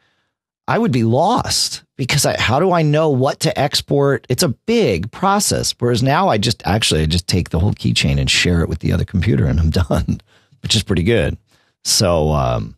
I 0.66 0.78
would 0.78 0.92
be 0.92 1.04
lost 1.04 1.82
because 1.96 2.24
I, 2.24 2.40
how 2.40 2.58
do 2.58 2.72
I 2.72 2.82
know 2.82 3.10
what 3.10 3.40
to 3.40 3.58
export? 3.58 4.26
It's 4.28 4.42
a 4.42 4.48
big 4.48 5.10
process. 5.10 5.74
Whereas 5.78 6.02
now 6.02 6.28
I 6.28 6.38
just 6.38 6.62
actually 6.66 7.02
I 7.02 7.06
just 7.06 7.28
take 7.28 7.50
the 7.50 7.58
whole 7.58 7.74
keychain 7.74 8.18
and 8.18 8.30
share 8.30 8.62
it 8.62 8.68
with 8.68 8.78
the 8.78 8.92
other 8.92 9.04
computer 9.04 9.46
and 9.46 9.60
I'm 9.60 9.70
done, 9.88 10.20
which 10.62 10.74
is 10.74 10.82
pretty 10.82 11.02
good. 11.02 11.36
So 11.82 12.32
um, 12.32 12.76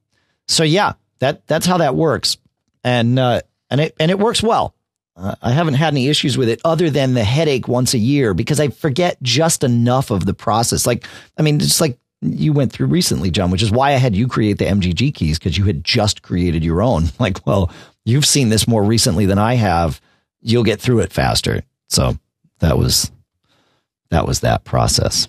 so 0.48 0.64
yeah, 0.64 0.94
that 1.20 1.46
that's 1.46 1.66
how 1.66 1.78
that 1.78 1.94
works, 1.94 2.38
and 2.84 3.18
uh, 3.18 3.42
and 3.70 3.80
it 3.80 3.94
and 3.98 4.10
it 4.10 4.18
works 4.18 4.42
well. 4.42 4.74
Uh, 5.16 5.34
I 5.40 5.52
haven't 5.52 5.74
had 5.74 5.94
any 5.94 6.08
issues 6.08 6.36
with 6.36 6.48
it 6.48 6.60
other 6.64 6.90
than 6.90 7.14
the 7.14 7.24
headache 7.24 7.68
once 7.68 7.94
a 7.94 7.98
year 7.98 8.34
because 8.34 8.60
I 8.60 8.68
forget 8.68 9.16
just 9.22 9.64
enough 9.64 10.10
of 10.10 10.26
the 10.26 10.34
process. 10.34 10.86
Like, 10.86 11.06
I 11.38 11.42
mean, 11.42 11.58
just 11.58 11.80
like 11.80 11.98
you 12.22 12.52
went 12.52 12.72
through 12.72 12.86
recently, 12.86 13.30
John, 13.30 13.50
which 13.50 13.62
is 13.62 13.70
why 13.70 13.90
I 13.92 13.96
had 13.96 14.16
you 14.16 14.28
create 14.28 14.58
the 14.58 14.64
MGG 14.64 15.14
keys 15.14 15.38
because 15.38 15.56
you 15.58 15.64
had 15.64 15.84
just 15.84 16.22
created 16.22 16.64
your 16.64 16.82
own. 16.82 17.04
Like, 17.18 17.46
well, 17.46 17.70
you've 18.04 18.26
seen 18.26 18.50
this 18.50 18.68
more 18.68 18.84
recently 18.84 19.26
than 19.26 19.38
I 19.38 19.54
have. 19.54 20.00
You'll 20.40 20.64
get 20.64 20.80
through 20.80 21.00
it 21.00 21.12
faster. 21.12 21.62
So 21.88 22.18
that 22.60 22.78
was 22.78 23.10
that 24.10 24.26
was 24.26 24.40
that 24.40 24.64
process, 24.64 25.28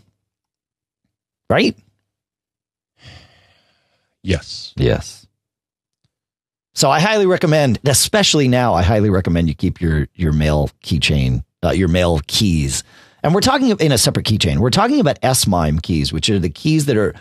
right? 1.49 1.75
Yes. 4.23 4.73
Yes. 4.75 5.25
So 6.73 6.91
I 6.91 6.99
highly 6.99 7.25
recommend, 7.25 7.79
especially 7.85 8.47
now, 8.47 8.75
I 8.75 8.83
highly 8.83 9.09
recommend 9.09 9.47
you 9.47 9.55
keep 9.55 9.81
your 9.81 10.07
your 10.13 10.33
mail 10.33 10.69
keychain, 10.83 11.43
uh, 11.63 11.71
your 11.71 11.87
mail 11.87 12.19
keys. 12.27 12.83
And 13.23 13.33
we're 13.33 13.41
talking 13.41 13.69
in 13.69 13.91
a 13.91 13.97
separate 13.97 14.25
keychain. 14.25 14.57
We're 14.57 14.69
talking 14.69 14.99
about 14.99 15.17
S-MIME 15.21 15.79
keys, 15.79 16.13
which 16.13 16.29
are 16.29 16.39
the 16.39 16.49
keys 16.49 16.85
that 16.85 16.97
are 16.97 17.15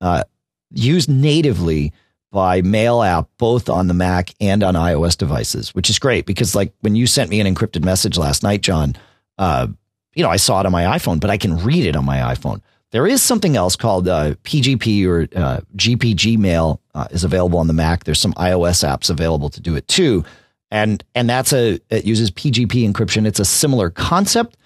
uh, 0.00 0.24
used 0.70 1.08
natively 1.08 1.92
by 2.30 2.60
Mail 2.60 3.02
app, 3.02 3.28
both 3.38 3.68
on 3.68 3.88
the 3.88 3.94
Mac 3.94 4.34
and 4.40 4.62
on 4.62 4.74
iOS 4.74 5.16
devices, 5.16 5.74
which 5.74 5.88
is 5.88 5.98
great 5.98 6.26
because, 6.26 6.54
like, 6.54 6.72
when 6.80 6.94
you 6.94 7.06
sent 7.06 7.30
me 7.30 7.40
an 7.40 7.52
encrypted 7.52 7.84
message 7.84 8.18
last 8.18 8.42
night, 8.42 8.60
John, 8.60 8.96
uh, 9.38 9.68
you 10.14 10.22
know, 10.22 10.30
I 10.30 10.36
saw 10.36 10.60
it 10.60 10.66
on 10.66 10.72
my 10.72 10.84
iPhone, 10.98 11.20
but 11.20 11.30
I 11.30 11.38
can 11.38 11.58
read 11.58 11.86
it 11.86 11.96
on 11.96 12.04
my 12.04 12.18
iPhone. 12.18 12.60
There 12.90 13.06
is 13.06 13.22
something 13.22 13.56
else 13.56 13.76
called 13.76 14.08
uh, 14.08 14.34
PGP 14.44 15.06
or 15.06 15.22
uh, 15.38 15.60
GPG 15.76 16.38
Mail 16.38 16.80
uh, 16.94 17.06
is 17.10 17.22
available 17.22 17.58
on 17.58 17.66
the 17.66 17.74
Mac. 17.74 18.04
There's 18.04 18.20
some 18.20 18.32
iOS 18.34 18.86
apps 18.86 19.10
available 19.10 19.50
to 19.50 19.60
do 19.60 19.76
it 19.76 19.86
too, 19.88 20.24
and 20.70 21.04
and 21.14 21.28
that's 21.28 21.52
a 21.52 21.78
it 21.90 22.06
uses 22.06 22.30
PGP 22.30 22.90
encryption. 22.90 23.26
It's 23.26 23.40
a 23.40 23.44
similar 23.44 23.90
concept 23.90 24.56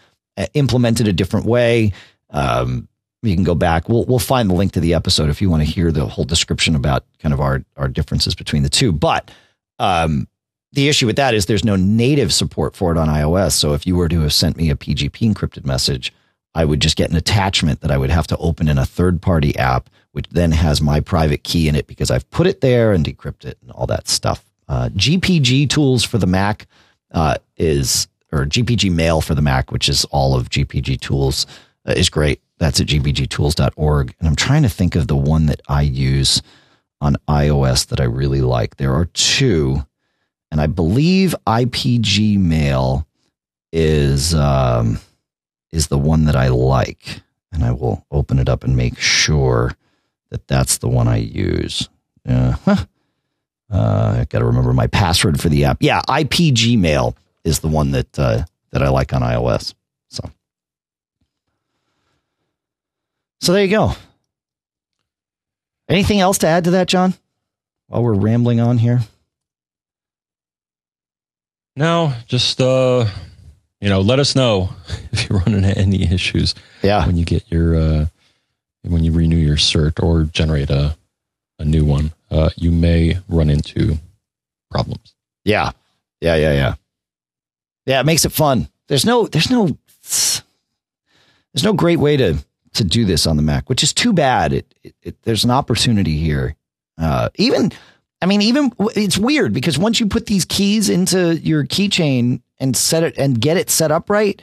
implemented 0.54 1.08
a 1.08 1.12
different 1.12 1.46
way. 1.46 1.92
Um, 2.30 2.88
you 3.22 3.34
can 3.34 3.44
go 3.44 3.54
back. 3.54 3.88
We'll 3.88 4.04
we'll 4.04 4.18
find 4.18 4.50
the 4.50 4.54
link 4.54 4.72
to 4.72 4.80
the 4.80 4.94
episode 4.94 5.30
if 5.30 5.40
you 5.40 5.48
want 5.48 5.62
to 5.62 5.68
hear 5.70 5.92
the 5.92 6.06
whole 6.06 6.24
description 6.24 6.74
about 6.74 7.04
kind 7.20 7.32
of 7.32 7.40
our 7.40 7.64
our 7.76 7.88
differences 7.88 8.34
between 8.34 8.62
the 8.62 8.68
two. 8.68 8.92
But 8.92 9.30
um, 9.78 10.26
the 10.72 10.88
issue 10.88 11.06
with 11.06 11.16
that 11.16 11.34
is 11.34 11.46
there's 11.46 11.64
no 11.64 11.76
native 11.76 12.32
support 12.32 12.74
for 12.74 12.90
it 12.90 12.98
on 12.98 13.08
iOS. 13.08 13.52
So 13.52 13.74
if 13.74 13.86
you 13.86 13.94
were 13.94 14.08
to 14.08 14.20
have 14.20 14.32
sent 14.32 14.56
me 14.56 14.70
a 14.70 14.74
PGP 14.74 15.32
encrypted 15.32 15.64
message 15.64 16.12
I 16.54 16.64
would 16.64 16.80
just 16.80 16.96
get 16.96 17.10
an 17.10 17.16
attachment 17.16 17.80
that 17.80 17.90
I 17.90 17.98
would 17.98 18.10
have 18.10 18.26
to 18.28 18.36
open 18.36 18.68
in 18.68 18.78
a 18.78 18.86
third 18.86 19.22
party 19.22 19.56
app, 19.56 19.88
which 20.12 20.26
then 20.30 20.52
has 20.52 20.82
my 20.82 21.00
private 21.00 21.44
key 21.44 21.68
in 21.68 21.74
it 21.74 21.86
because 21.86 22.10
I've 22.10 22.28
put 22.30 22.46
it 22.46 22.60
there 22.60 22.92
and 22.92 23.04
decrypt 23.04 23.44
it 23.44 23.58
and 23.62 23.70
all 23.70 23.86
that 23.86 24.08
stuff. 24.08 24.44
Uh, 24.68 24.88
GPG 24.90 25.68
tools 25.68 26.04
for 26.04 26.18
the 26.18 26.26
Mac 26.26 26.66
uh, 27.12 27.36
is, 27.56 28.06
or 28.32 28.46
GPG 28.46 28.90
Mail 28.90 29.20
for 29.20 29.34
the 29.34 29.42
Mac, 29.42 29.70
which 29.70 29.88
is 29.88 30.04
all 30.06 30.34
of 30.34 30.48
GPG 30.48 31.00
tools, 31.00 31.46
uh, 31.86 31.92
is 31.92 32.08
great. 32.08 32.40
That's 32.58 32.80
at 32.80 32.86
gpgtools.org. 32.86 34.14
And 34.18 34.28
I'm 34.28 34.36
trying 34.36 34.62
to 34.62 34.68
think 34.68 34.94
of 34.94 35.08
the 35.08 35.16
one 35.16 35.46
that 35.46 35.60
I 35.68 35.82
use 35.82 36.42
on 37.00 37.16
iOS 37.28 37.88
that 37.88 38.00
I 38.00 38.04
really 38.04 38.40
like. 38.40 38.76
There 38.76 38.94
are 38.94 39.06
two, 39.06 39.84
and 40.50 40.60
I 40.60 40.66
believe 40.66 41.34
iPGMail 41.46 43.04
is. 43.72 44.34
Um, 44.34 44.98
is 45.72 45.88
the 45.88 45.98
one 45.98 46.26
that 46.26 46.36
I 46.36 46.48
like. 46.48 47.22
And 47.50 47.64
I 47.64 47.72
will 47.72 48.06
open 48.10 48.38
it 48.38 48.48
up 48.48 48.62
and 48.62 48.76
make 48.76 48.98
sure 48.98 49.76
that 50.30 50.46
that's 50.46 50.78
the 50.78 50.88
one 50.88 51.08
I 51.08 51.16
use. 51.16 51.88
Uh, 52.26 52.52
huh. 52.64 52.76
uh, 53.70 54.16
I 54.20 54.26
got 54.28 54.38
to 54.38 54.44
remember 54.44 54.72
my 54.72 54.86
password 54.86 55.40
for 55.40 55.48
the 55.48 55.64
app. 55.64 55.78
Yeah, 55.80 56.00
iPGMail 56.08 57.14
is 57.44 57.60
the 57.60 57.68
one 57.68 57.92
that 57.92 58.18
uh, 58.18 58.44
that 58.70 58.82
I 58.82 58.88
like 58.88 59.12
on 59.12 59.22
iOS. 59.22 59.74
So, 60.10 60.30
so 63.40 63.52
there 63.52 63.64
you 63.64 63.70
go. 63.70 63.92
Anything 65.88 66.20
else 66.20 66.38
to 66.38 66.46
add 66.46 66.64
to 66.64 66.70
that, 66.72 66.88
John? 66.88 67.14
While 67.88 68.02
we're 68.02 68.14
rambling 68.14 68.60
on 68.60 68.78
here. 68.78 69.00
No, 71.76 72.14
just 72.26 72.60
uh, 72.60 73.06
you 73.80 73.88
know, 73.88 74.00
let 74.00 74.18
us 74.18 74.36
know 74.36 74.70
if 75.12 75.28
you 75.28 75.36
run 75.36 75.54
into 75.54 75.76
any 75.76 76.02
issues. 76.04 76.54
Yeah. 76.82 77.06
When 77.06 77.16
you 77.16 77.24
get 77.24 77.50
your 77.50 77.76
uh, 77.76 78.06
when 78.82 79.04
you 79.04 79.12
renew 79.12 79.36
your 79.36 79.56
cert 79.56 80.02
or 80.02 80.24
generate 80.24 80.70
a 80.70 80.96
a 81.58 81.64
new 81.64 81.84
one, 81.84 82.12
uh, 82.30 82.50
you 82.56 82.70
may 82.70 83.18
run 83.28 83.50
into 83.50 83.98
problems. 84.70 85.14
Yeah. 85.44 85.72
Yeah, 86.20 86.36
yeah, 86.36 86.52
yeah. 86.52 86.74
Yeah, 87.86 88.00
it 88.00 88.06
makes 88.06 88.24
it 88.24 88.32
fun. 88.32 88.68
There's 88.88 89.04
no 89.04 89.26
there's 89.26 89.50
no 89.50 89.76
there's 91.52 91.64
no 91.64 91.72
great 91.72 91.98
way 91.98 92.16
to 92.16 92.36
to 92.74 92.84
do 92.84 93.04
this 93.04 93.26
on 93.26 93.36
the 93.36 93.42
Mac, 93.42 93.68
which 93.68 93.82
is 93.82 93.92
too 93.92 94.12
bad. 94.12 94.52
It, 94.52 94.74
it, 94.82 94.94
it 95.02 95.22
there's 95.22 95.44
an 95.44 95.50
opportunity 95.50 96.16
here. 96.16 96.56
Uh, 96.98 97.28
even 97.36 97.72
I 98.20 98.26
mean, 98.26 98.42
even 98.42 98.72
it's 98.94 99.18
weird 99.18 99.52
because 99.52 99.78
once 99.78 99.98
you 99.98 100.06
put 100.06 100.26
these 100.26 100.44
keys 100.44 100.88
into 100.88 101.36
your 101.38 101.64
keychain 101.64 102.40
and 102.58 102.76
set 102.76 103.02
it 103.02 103.18
and 103.18 103.40
get 103.40 103.56
it 103.56 103.68
set 103.68 103.90
up 103.90 104.08
right, 104.08 104.40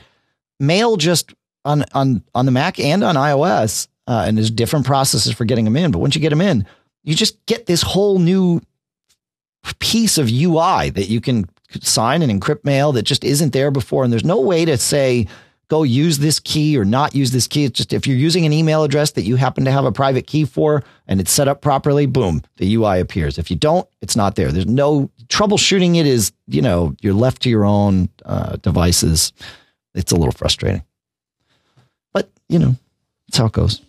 mail 0.58 0.96
just 0.96 1.32
on 1.64 1.84
on 1.92 2.22
on 2.34 2.44
the 2.46 2.52
Mac 2.52 2.78
and 2.78 3.02
on 3.02 3.14
iOS, 3.14 3.88
uh, 4.06 4.24
and 4.26 4.36
there's 4.36 4.50
different 4.50 4.84
processes 4.84 5.32
for 5.32 5.44
getting 5.44 5.64
them 5.64 5.76
in. 5.76 5.90
But 5.90 6.00
once 6.00 6.14
you 6.14 6.20
get 6.20 6.30
them 6.30 6.42
in, 6.42 6.66
you 7.04 7.14
just 7.14 7.44
get 7.46 7.66
this 7.66 7.82
whole 7.82 8.18
new 8.18 8.60
piece 9.78 10.18
of 10.18 10.30
UI 10.30 10.90
that 10.90 11.08
you 11.08 11.20
can 11.20 11.48
sign 11.80 12.22
and 12.22 12.30
encrypt 12.30 12.64
mail 12.64 12.92
that 12.92 13.02
just 13.02 13.24
isn't 13.24 13.52
there 13.52 13.70
before. 13.70 14.04
And 14.04 14.12
there's 14.12 14.24
no 14.24 14.40
way 14.40 14.64
to 14.64 14.76
say, 14.76 15.26
go 15.68 15.84
use 15.84 16.18
this 16.18 16.40
key 16.40 16.76
or 16.76 16.84
not 16.84 17.14
use 17.14 17.30
this 17.30 17.46
key. 17.46 17.64
It's 17.64 17.78
just 17.78 17.92
if 17.92 18.06
you're 18.06 18.16
using 18.16 18.44
an 18.44 18.52
email 18.52 18.82
address 18.82 19.12
that 19.12 19.22
you 19.22 19.36
happen 19.36 19.64
to 19.64 19.70
have 19.70 19.84
a 19.84 19.92
private 19.92 20.26
key 20.26 20.44
for 20.44 20.82
and 21.06 21.20
it's 21.20 21.30
set 21.30 21.48
up 21.48 21.62
properly, 21.62 22.06
boom, 22.06 22.42
the 22.56 22.74
UI 22.74 23.00
appears. 23.00 23.38
If 23.38 23.50
you 23.50 23.56
don't, 23.56 23.88
it's 24.02 24.16
not 24.16 24.34
there. 24.34 24.50
There's 24.50 24.66
no 24.66 25.10
troubleshooting 25.28 25.96
it 25.96 26.06
is, 26.06 26.32
you 26.48 26.60
know, 26.60 26.94
you're 27.00 27.14
left 27.14 27.42
to 27.42 27.50
your 27.50 27.64
own 27.64 28.08
uh, 28.24 28.56
devices. 28.56 29.32
It's 29.94 30.12
a 30.12 30.16
little 30.16 30.32
frustrating. 30.32 30.82
But, 32.12 32.30
you 32.48 32.58
know, 32.58 32.74
that's 33.28 33.38
how 33.38 33.46
it 33.46 33.52
goes. 33.52 33.80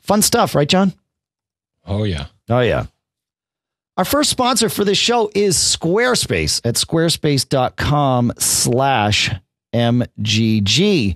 Fun 0.00 0.20
stuff, 0.20 0.54
right, 0.54 0.68
John? 0.68 0.92
Oh, 1.86 2.04
yeah. 2.04 2.26
Oh, 2.48 2.60
yeah. 2.60 2.86
Our 3.96 4.04
first 4.04 4.30
sponsor 4.30 4.68
for 4.68 4.84
this 4.84 4.98
show 4.98 5.30
is 5.36 5.56
Squarespace 5.56 6.60
at 6.64 6.74
squarespace.com 6.74 8.32
slash 8.38 9.30
MGG. 9.72 11.14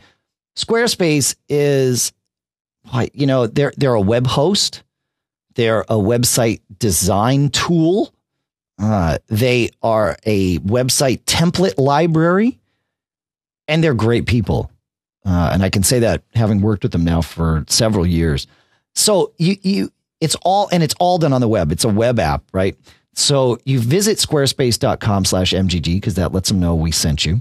Squarespace 0.57 1.35
is, 1.49 2.12
you 3.12 3.26
know, 3.26 3.49
they're, 3.49 3.72
they're 3.76 3.95
a 3.95 4.01
web 4.01 4.29
host. 4.29 4.85
They're 5.57 5.81
a 5.83 5.97
website 5.97 6.61
design 6.79 7.49
tool. 7.49 8.14
Uh, 8.81 9.18
they 9.26 9.70
are 9.83 10.16
a 10.24 10.59
website 10.61 11.24
template 11.24 11.79
library 11.79 12.61
and 13.66 13.83
they're 13.83 13.93
great 13.93 14.26
people. 14.26 14.70
Uh, 15.24 15.51
and 15.53 15.64
I 15.64 15.70
can 15.70 15.83
say 15.83 15.99
that 15.99 16.22
having 16.35 16.61
worked 16.61 16.85
with 16.85 16.93
them 16.93 17.03
now 17.03 17.22
for 17.22 17.64
several 17.66 18.07
years. 18.07 18.47
So 18.95 19.33
you, 19.37 19.57
you, 19.62 19.93
it's 20.21 20.35
all, 20.43 20.69
and 20.73 20.83
it's 20.83 20.95
all 20.99 21.19
done 21.19 21.33
on 21.33 21.41
the 21.41 21.49
web. 21.49 21.73
It's 21.73 21.85
a 21.85 21.89
web 21.89 22.19
app, 22.19 22.43
right? 22.53 22.77
So 23.14 23.59
you 23.64 23.81
visit 23.81 24.19
squarespace.com 24.19 25.25
slash 25.25 25.53
MGG 25.53 25.97
because 25.97 26.14
that 26.14 26.33
lets 26.33 26.49
them 26.49 26.61
know 26.61 26.75
we 26.75 26.93
sent 26.93 27.27
you. 27.27 27.41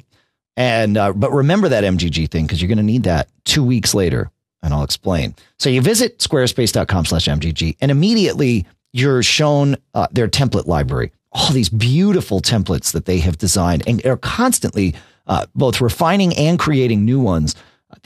And, 0.55 0.97
uh, 0.97 1.13
but 1.13 1.31
remember 1.31 1.69
that 1.69 1.83
MGG 1.83 2.31
thing 2.31 2.45
because 2.45 2.61
you're 2.61 2.67
going 2.67 2.77
to 2.77 2.83
need 2.83 3.03
that 3.03 3.29
two 3.45 3.63
weeks 3.63 3.93
later 3.93 4.31
and 4.63 4.73
I'll 4.73 4.83
explain. 4.83 5.35
So 5.59 5.69
you 5.69 5.81
visit 5.81 6.17
squarespace.com 6.17 7.05
slash 7.05 7.27
MGG 7.27 7.77
and 7.79 7.91
immediately 7.91 8.65
you're 8.91 9.21
shown 9.21 9.77
uh, 9.93 10.07
their 10.11 10.27
template 10.27 10.65
library, 10.65 11.11
all 11.31 11.51
these 11.51 11.69
beautiful 11.69 12.41
templates 12.41 12.91
that 12.93 13.05
they 13.05 13.19
have 13.19 13.37
designed 13.37 13.83
and 13.87 14.03
are 14.05 14.17
constantly 14.17 14.95
uh, 15.27 15.45
both 15.53 15.79
refining 15.79 16.35
and 16.35 16.57
creating 16.57 17.05
new 17.05 17.19
ones. 17.19 17.55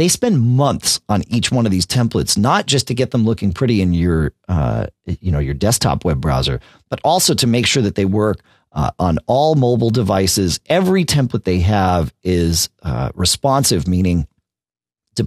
They 0.01 0.07
spend 0.07 0.41
months 0.41 0.99
on 1.09 1.21
each 1.27 1.51
one 1.51 1.67
of 1.67 1.71
these 1.71 1.85
templates, 1.85 2.35
not 2.35 2.65
just 2.65 2.87
to 2.87 2.95
get 2.95 3.11
them 3.11 3.23
looking 3.23 3.53
pretty 3.53 3.83
in 3.83 3.93
your, 3.93 4.33
uh, 4.47 4.87
you 5.05 5.31
know, 5.31 5.37
your 5.37 5.53
desktop 5.53 6.03
web 6.03 6.19
browser, 6.19 6.59
but 6.89 6.99
also 7.03 7.35
to 7.35 7.45
make 7.45 7.67
sure 7.67 7.83
that 7.83 7.93
they 7.93 8.05
work 8.05 8.39
uh, 8.71 8.89
on 8.97 9.19
all 9.27 9.53
mobile 9.53 9.91
devices. 9.91 10.59
Every 10.65 11.05
template 11.05 11.43
they 11.43 11.59
have 11.59 12.11
is 12.23 12.69
uh, 12.81 13.11
responsive, 13.13 13.87
meaning 13.87 14.25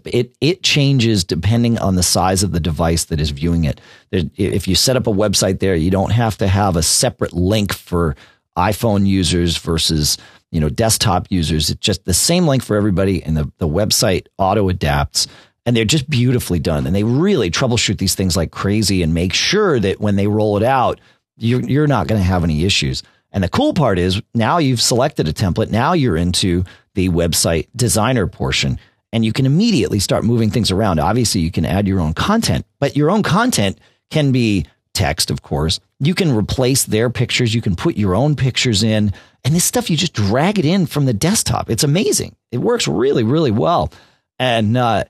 it 0.06 0.34
it 0.40 0.64
changes 0.64 1.22
depending 1.22 1.78
on 1.78 1.94
the 1.94 2.02
size 2.02 2.42
of 2.42 2.50
the 2.50 2.58
device 2.58 3.04
that 3.04 3.20
is 3.20 3.30
viewing 3.30 3.66
it. 3.66 3.80
If 4.10 4.66
you 4.66 4.74
set 4.74 4.96
up 4.96 5.06
a 5.06 5.12
website 5.12 5.60
there, 5.60 5.76
you 5.76 5.92
don't 5.92 6.10
have 6.10 6.36
to 6.38 6.48
have 6.48 6.74
a 6.74 6.82
separate 6.82 7.32
link 7.32 7.72
for 7.72 8.16
iPhone 8.58 9.06
users 9.06 9.56
versus 9.56 10.18
you 10.54 10.60
know 10.60 10.68
desktop 10.68 11.26
users. 11.30 11.68
It's 11.68 11.80
just 11.80 12.04
the 12.04 12.14
same 12.14 12.46
link 12.46 12.62
for 12.62 12.76
everybody, 12.76 13.22
and 13.22 13.36
the 13.36 13.50
the 13.58 13.68
website 13.68 14.26
auto 14.38 14.68
adapts. 14.68 15.26
And 15.66 15.74
they're 15.74 15.86
just 15.86 16.10
beautifully 16.10 16.58
done, 16.58 16.86
and 16.86 16.94
they 16.94 17.04
really 17.04 17.50
troubleshoot 17.50 17.96
these 17.96 18.14
things 18.14 18.36
like 18.36 18.50
crazy, 18.50 19.02
and 19.02 19.14
make 19.14 19.32
sure 19.32 19.80
that 19.80 19.98
when 19.98 20.16
they 20.16 20.26
roll 20.26 20.56
it 20.56 20.62
out, 20.62 21.00
you're 21.36 21.62
you're 21.62 21.86
not 21.86 22.06
going 22.06 22.20
to 22.20 22.26
have 22.26 22.44
any 22.44 22.64
issues. 22.64 23.02
And 23.32 23.42
the 23.42 23.48
cool 23.48 23.74
part 23.74 23.98
is 23.98 24.22
now 24.34 24.58
you've 24.58 24.80
selected 24.80 25.26
a 25.26 25.32
template. 25.32 25.70
Now 25.70 25.92
you're 25.92 26.16
into 26.16 26.64
the 26.94 27.08
website 27.08 27.68
designer 27.74 28.28
portion 28.28 28.78
and 29.14 29.24
you 29.24 29.32
can 29.32 29.46
immediately 29.46 30.00
start 30.00 30.24
moving 30.24 30.50
things 30.50 30.72
around. 30.72 30.98
Obviously, 30.98 31.40
you 31.40 31.52
can 31.52 31.64
add 31.64 31.86
your 31.86 32.00
own 32.00 32.14
content, 32.14 32.66
but 32.80 32.96
your 32.96 33.12
own 33.12 33.22
content 33.22 33.78
can 34.10 34.32
be 34.32 34.66
text, 34.94 35.30
of 35.30 35.42
course. 35.42 35.80
You 36.00 36.14
can 36.14 36.34
replace 36.34 36.84
their 36.84 37.10
pictures. 37.10 37.54
You 37.54 37.60
can 37.60 37.76
put 37.76 37.96
your 37.96 38.14
own 38.14 38.36
pictures 38.36 38.82
in. 38.82 39.12
And 39.44 39.54
this 39.54 39.64
stuff, 39.64 39.90
you 39.90 39.96
just 39.96 40.14
drag 40.14 40.58
it 40.58 40.64
in 40.64 40.86
from 40.86 41.04
the 41.04 41.12
desktop. 41.12 41.68
It's 41.68 41.84
amazing. 41.84 42.34
It 42.50 42.58
works 42.58 42.88
really, 42.88 43.24
really 43.24 43.50
well. 43.50 43.92
And, 44.38 44.76
uh, 44.76 45.04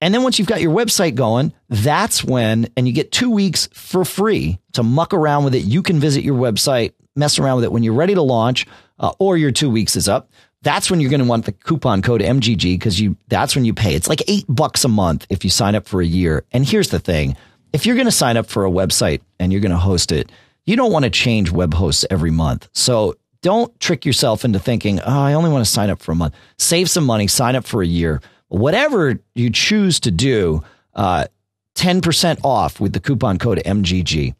and 0.00 0.14
then 0.14 0.22
once 0.22 0.38
you've 0.38 0.48
got 0.48 0.62
your 0.62 0.74
website 0.74 1.14
going, 1.14 1.52
that's 1.68 2.24
when, 2.24 2.70
and 2.76 2.86
you 2.86 2.94
get 2.94 3.12
two 3.12 3.30
weeks 3.30 3.68
for 3.74 4.04
free 4.04 4.58
to 4.72 4.82
muck 4.82 5.12
around 5.12 5.44
with 5.44 5.54
it. 5.54 5.64
You 5.64 5.82
can 5.82 5.98
visit 5.98 6.24
your 6.24 6.38
website, 6.38 6.92
mess 7.16 7.38
around 7.38 7.56
with 7.56 7.64
it 7.64 7.72
when 7.72 7.82
you're 7.82 7.94
ready 7.94 8.14
to 8.14 8.22
launch, 8.22 8.66
uh, 8.98 9.12
or 9.18 9.36
your 9.36 9.50
two 9.50 9.68
weeks 9.68 9.96
is 9.96 10.08
up. 10.08 10.30
That's 10.62 10.90
when 10.90 11.00
you're 11.00 11.10
going 11.10 11.22
to 11.22 11.26
want 11.26 11.46
the 11.46 11.52
coupon 11.52 12.02
code 12.02 12.20
MGG 12.20 12.74
because 12.74 13.00
you, 13.00 13.16
that's 13.28 13.56
when 13.56 13.64
you 13.64 13.74
pay. 13.74 13.94
It's 13.94 14.08
like 14.08 14.22
eight 14.28 14.44
bucks 14.48 14.84
a 14.84 14.88
month 14.88 15.26
if 15.30 15.42
you 15.44 15.50
sign 15.50 15.74
up 15.74 15.88
for 15.88 16.00
a 16.00 16.06
year. 16.06 16.44
And 16.52 16.66
here's 16.66 16.90
the 16.90 16.98
thing. 16.98 17.36
If 17.72 17.86
you're 17.86 17.96
going 17.96 18.06
to 18.06 18.12
sign 18.12 18.36
up 18.36 18.46
for 18.46 18.64
a 18.64 18.70
website 18.70 19.20
and 19.38 19.52
you're 19.52 19.60
going 19.60 19.70
to 19.70 19.78
host 19.78 20.12
it, 20.12 20.30
you 20.66 20.76
don't 20.76 20.92
want 20.92 21.04
to 21.04 21.10
change 21.10 21.50
web 21.50 21.74
hosts 21.74 22.04
every 22.10 22.30
month. 22.30 22.68
So 22.72 23.16
don't 23.42 23.78
trick 23.80 24.04
yourself 24.04 24.44
into 24.44 24.58
thinking, 24.58 25.00
oh, 25.00 25.20
I 25.20 25.32
only 25.32 25.50
want 25.50 25.64
to 25.64 25.70
sign 25.70 25.90
up 25.90 26.00
for 26.00 26.12
a 26.12 26.14
month. 26.14 26.34
Save 26.58 26.90
some 26.90 27.04
money, 27.04 27.26
sign 27.26 27.56
up 27.56 27.64
for 27.64 27.82
a 27.82 27.86
year. 27.86 28.20
Whatever 28.48 29.20
you 29.34 29.50
choose 29.50 30.00
to 30.00 30.10
do, 30.10 30.62
uh, 30.94 31.26
10% 31.76 32.40
off 32.44 32.80
with 32.80 32.92
the 32.92 33.00
coupon 33.00 33.38
code 33.38 33.62
MGG. 33.64 34.34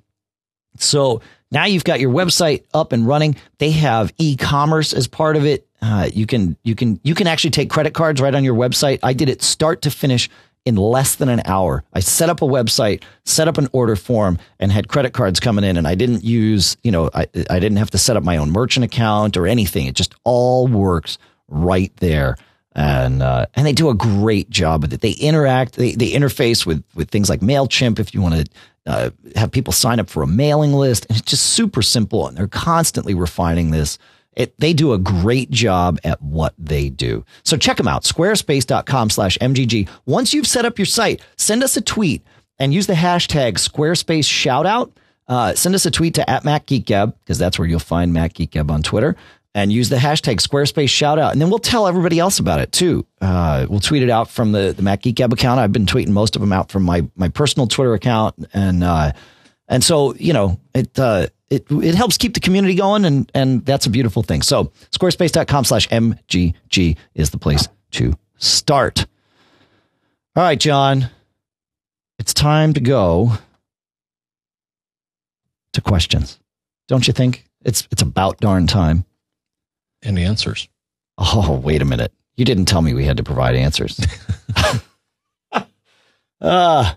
So 0.76 1.20
now 1.50 1.64
you've 1.64 1.84
got 1.84 2.00
your 2.00 2.12
website 2.12 2.64
up 2.74 2.92
and 2.92 3.06
running. 3.06 3.36
They 3.58 3.70
have 3.70 4.12
e-commerce 4.18 4.92
as 4.92 5.06
part 5.06 5.36
of 5.36 5.46
it. 5.46 5.66
Uh, 5.82 6.10
you 6.12 6.26
can 6.26 6.58
you 6.62 6.74
can 6.74 7.00
you 7.02 7.14
can 7.14 7.26
actually 7.26 7.50
take 7.50 7.70
credit 7.70 7.94
cards 7.94 8.20
right 8.20 8.34
on 8.34 8.44
your 8.44 8.54
website. 8.54 8.98
I 9.02 9.14
did 9.14 9.30
it 9.30 9.42
start 9.42 9.82
to 9.82 9.90
finish 9.90 10.28
in 10.64 10.76
less 10.76 11.16
than 11.16 11.28
an 11.28 11.42
hour. 11.46 11.84
I 11.92 12.00
set 12.00 12.28
up 12.28 12.42
a 12.42 12.46
website, 12.46 13.02
set 13.24 13.48
up 13.48 13.58
an 13.58 13.68
order 13.72 13.96
form, 13.96 14.38
and 14.58 14.70
had 14.70 14.88
credit 14.88 15.12
cards 15.12 15.40
coming 15.40 15.64
in. 15.64 15.76
And 15.76 15.88
I 15.88 15.94
didn't 15.94 16.22
use, 16.22 16.76
you 16.82 16.90
know, 16.90 17.10
I, 17.14 17.26
I 17.48 17.58
didn't 17.58 17.78
have 17.78 17.90
to 17.90 17.98
set 17.98 18.16
up 18.16 18.22
my 18.22 18.36
own 18.36 18.50
merchant 18.50 18.84
account 18.84 19.36
or 19.36 19.46
anything. 19.46 19.86
It 19.86 19.94
just 19.94 20.14
all 20.24 20.66
works 20.66 21.18
right 21.48 21.94
there. 21.96 22.36
And 22.72 23.20
uh, 23.20 23.46
and 23.54 23.66
they 23.66 23.72
do 23.72 23.90
a 23.90 23.94
great 23.94 24.48
job 24.48 24.82
with 24.82 24.92
it. 24.92 25.00
They 25.00 25.12
interact, 25.12 25.74
they, 25.74 25.92
they 25.92 26.12
interface 26.12 26.64
with 26.64 26.84
with 26.94 27.10
things 27.10 27.28
like 27.28 27.40
Mailchimp 27.40 27.98
if 27.98 28.14
you 28.14 28.22
want 28.22 28.34
to 28.34 28.44
uh, 28.86 29.10
have 29.34 29.50
people 29.50 29.72
sign 29.72 29.98
up 29.98 30.08
for 30.08 30.22
a 30.22 30.26
mailing 30.26 30.72
list. 30.72 31.04
And 31.08 31.18
it's 31.18 31.28
just 31.28 31.46
super 31.46 31.82
simple. 31.82 32.28
And 32.28 32.36
they're 32.36 32.46
constantly 32.46 33.14
refining 33.14 33.72
this. 33.72 33.98
It, 34.40 34.58
they 34.58 34.72
do 34.72 34.94
a 34.94 34.98
great 34.98 35.50
job 35.50 35.98
at 36.02 36.22
what 36.22 36.54
they 36.56 36.88
do. 36.88 37.26
So 37.44 37.58
check 37.58 37.76
them 37.76 37.86
out, 37.86 38.04
squarespace.com 38.04 39.10
slash 39.10 39.36
MGG. 39.36 39.86
Once 40.06 40.32
you've 40.32 40.46
set 40.46 40.64
up 40.64 40.78
your 40.78 40.86
site, 40.86 41.20
send 41.36 41.62
us 41.62 41.76
a 41.76 41.82
tweet 41.82 42.22
and 42.58 42.72
use 42.72 42.86
the 42.86 42.94
hashtag 42.94 43.58
Squarespace 43.58 44.24
shoutout. 44.24 44.92
Uh, 45.28 45.54
send 45.54 45.74
us 45.74 45.84
a 45.84 45.90
tweet 45.90 46.14
to 46.14 46.30
at 46.30 46.42
Mac 46.46 46.64
because 46.64 47.36
that's 47.36 47.58
where 47.58 47.68
you'll 47.68 47.80
find 47.80 48.14
Mac 48.14 48.32
on 48.56 48.82
Twitter 48.82 49.14
and 49.54 49.70
use 49.70 49.90
the 49.90 49.96
hashtag 49.96 50.36
Squarespace 50.36 50.84
shoutout. 50.84 51.32
And 51.32 51.40
then 51.42 51.50
we'll 51.50 51.58
tell 51.58 51.86
everybody 51.86 52.18
else 52.18 52.38
about 52.38 52.60
it 52.60 52.72
too. 52.72 53.06
Uh, 53.20 53.66
we'll 53.68 53.80
tweet 53.80 54.02
it 54.02 54.08
out 54.08 54.30
from 54.30 54.52
the, 54.52 54.72
the 54.72 54.80
Mac 54.82 55.04
account. 55.04 55.60
I've 55.60 55.72
been 55.72 55.84
tweeting 55.84 56.08
most 56.08 56.34
of 56.34 56.40
them 56.40 56.54
out 56.54 56.72
from 56.72 56.84
my, 56.84 57.06
my 57.14 57.28
personal 57.28 57.66
Twitter 57.66 57.92
account. 57.92 58.36
And, 58.54 58.82
uh, 58.82 59.12
and 59.68 59.84
so, 59.84 60.14
you 60.14 60.32
know, 60.32 60.58
it, 60.74 60.98
uh, 60.98 61.26
it, 61.50 61.66
it 61.70 61.94
helps 61.96 62.16
keep 62.16 62.34
the 62.34 62.40
community 62.40 62.76
going 62.76 63.04
and, 63.04 63.30
and 63.34 63.66
that's 63.66 63.84
a 63.86 63.90
beautiful 63.90 64.22
thing. 64.22 64.40
So 64.42 64.72
squarespace.com 64.92 65.64
slash 65.64 65.88
MGG 65.88 66.96
is 67.14 67.30
the 67.30 67.38
place 67.38 67.68
to 67.92 68.14
start. 68.36 69.06
All 70.36 70.44
right, 70.44 70.58
John, 70.58 71.10
it's 72.18 72.32
time 72.32 72.72
to 72.74 72.80
go 72.80 73.32
to 75.72 75.80
questions. 75.80 76.38
Don't 76.86 77.06
you 77.06 77.12
think? 77.12 77.44
It's 77.64 77.86
it's 77.90 78.02
about 78.02 78.38
darn 78.38 78.66
time. 78.66 79.04
And 80.02 80.18
answers. 80.18 80.68
Oh, 81.18 81.60
wait 81.62 81.82
a 81.82 81.84
minute. 81.84 82.12
You 82.36 82.44
didn't 82.46 82.64
tell 82.64 82.80
me 82.80 82.94
we 82.94 83.04
had 83.04 83.18
to 83.18 83.22
provide 83.22 83.54
answers. 83.54 84.00
uh, 85.52 85.60
all 86.40 86.94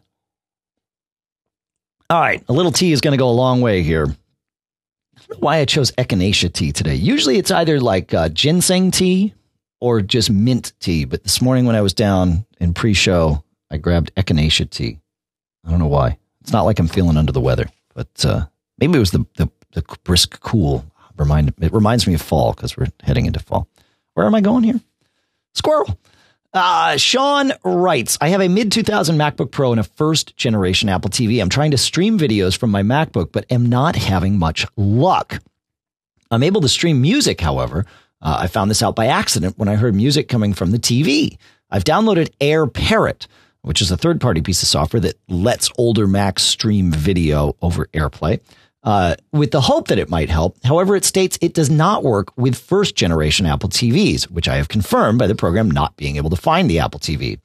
right. 2.10 2.42
A 2.48 2.54
little 2.54 2.72
tea 2.72 2.94
is 2.94 3.02
going 3.02 3.12
to 3.12 3.18
go 3.18 3.28
a 3.28 3.32
long 3.32 3.60
way 3.60 3.84
here. 3.84 4.16
Why 5.40 5.58
I 5.58 5.66
chose 5.66 5.92
echinacea 5.92 6.52
tea 6.52 6.72
today. 6.72 6.96
Usually 6.96 7.38
it's 7.38 7.52
either 7.52 7.80
like 7.80 8.14
uh, 8.14 8.30
ginseng 8.30 8.92
tea 8.92 9.34
or 9.80 10.02
just 10.02 10.30
mint 10.30 10.74
tea. 10.80 11.06
But 11.06 11.24
this 11.24 11.42
morning 11.42 11.66
when 11.66 11.76
I 11.76 11.82
was 11.82 11.94
down 11.94 12.46
in 12.60 12.74
pre 12.74 12.94
show, 12.94 13.44
I 13.70 13.78
grabbed 13.78 14.14
echinacea 14.16 14.70
tea. 14.70 15.00
I 15.66 15.70
don't 15.70 15.80
know 15.80 15.88
why. 15.88 16.18
It's 16.42 16.52
not 16.52 16.66
like 16.66 16.80
I'm 16.80 16.88
feeling 16.88 17.18
under 17.18 17.32
the 17.32 17.42
weather, 17.42 17.70
but 17.94 18.26
uh, 18.26 18.46
maybe 18.80 18.96
it 18.96 19.00
was 19.00 19.12
the, 19.12 19.26
the, 19.38 19.50
the 19.74 19.84
brisk 20.04 20.40
cool. 20.42 20.86
Remind, 21.18 21.54
it 21.62 21.74
reminds 21.74 22.08
me 22.08 22.16
of 22.16 22.22
fall 22.22 22.54
because 22.54 22.76
we're 22.76 22.88
heading 23.02 23.26
into 23.26 23.40
fall. 23.40 23.68
Where 24.16 24.26
am 24.26 24.36
I 24.36 24.42
going 24.42 24.64
here? 24.64 24.80
Squirrel. 25.54 25.98
Uh, 26.54 26.98
Sean 26.98 27.52
writes, 27.64 28.18
I 28.22 28.30
have 28.30 28.42
a 28.42 28.48
mid 28.48 28.72
2000 28.72 29.18
MacBook 29.18 29.50
Pro 29.50 29.72
and 29.72 29.80
a 29.80 29.84
first 29.84 30.38
generation 30.38 30.88
Apple 30.88 31.10
TV. 31.10 31.42
I'm 31.42 31.50
trying 31.50 31.72
to 31.72 31.78
stream 31.78 32.20
videos 32.20 32.56
from 32.56 32.70
my 32.70 32.84
MacBook, 32.84 33.32
but 33.32 33.46
am 33.50 33.66
not 33.66 33.96
having 33.96 34.38
much 34.38 34.68
luck. 34.78 35.40
I'm 36.30 36.44
able 36.44 36.62
to 36.62 36.70
stream 36.70 37.02
music, 37.02 37.42
however. 37.42 37.86
Uh, 38.22 38.38
I 38.42 38.48
found 38.48 38.70
this 38.70 38.84
out 38.84 38.96
by 38.96 39.08
accident 39.08 39.58
when 39.58 39.68
I 39.68 39.76
heard 39.76 39.96
music 39.96 40.30
coming 40.30 40.54
from 40.54 40.72
the 40.72 40.80
TV. 40.80 41.38
I've 41.72 41.84
downloaded 41.84 42.30
AirParrot, 42.40 43.26
which 43.64 43.82
is 43.82 43.90
a 43.90 43.98
third 43.98 44.22
party 44.22 44.42
piece 44.42 44.62
of 44.62 44.68
software 44.70 45.02
that 45.02 45.18
lets 45.28 45.72
older 45.78 46.08
Macs 46.08 46.44
stream 46.44 46.92
video 46.92 47.56
over 47.64 47.88
AirPlay 47.88 48.40
uh, 48.84 49.16
with 49.32 49.52
the 49.52 49.62
hope 49.62 49.88
that 49.88 50.00
it 50.00 50.10
might 50.10 50.30
help. 50.30 50.58
However, 50.64 50.96
it 50.96 51.06
states 51.06 51.38
it 51.42 51.54
does 51.54 51.70
not 51.70 52.04
work 52.04 52.36
with 52.38 52.58
first 52.58 52.96
generation 52.96 53.46
Apple 53.46 53.70
TVs, 53.70 54.26
which 54.26 54.48
I 54.48 54.58
have 54.58 54.68
confirmed 54.68 55.20
by 55.20 55.28
the 55.28 55.36
program 55.36 55.72
not 55.72 55.96
being 55.96 56.18
able 56.18 56.30
to 56.30 56.36
find 56.36 56.70
the 56.70 56.80
Apple 56.80 57.00
TV. 57.00 57.40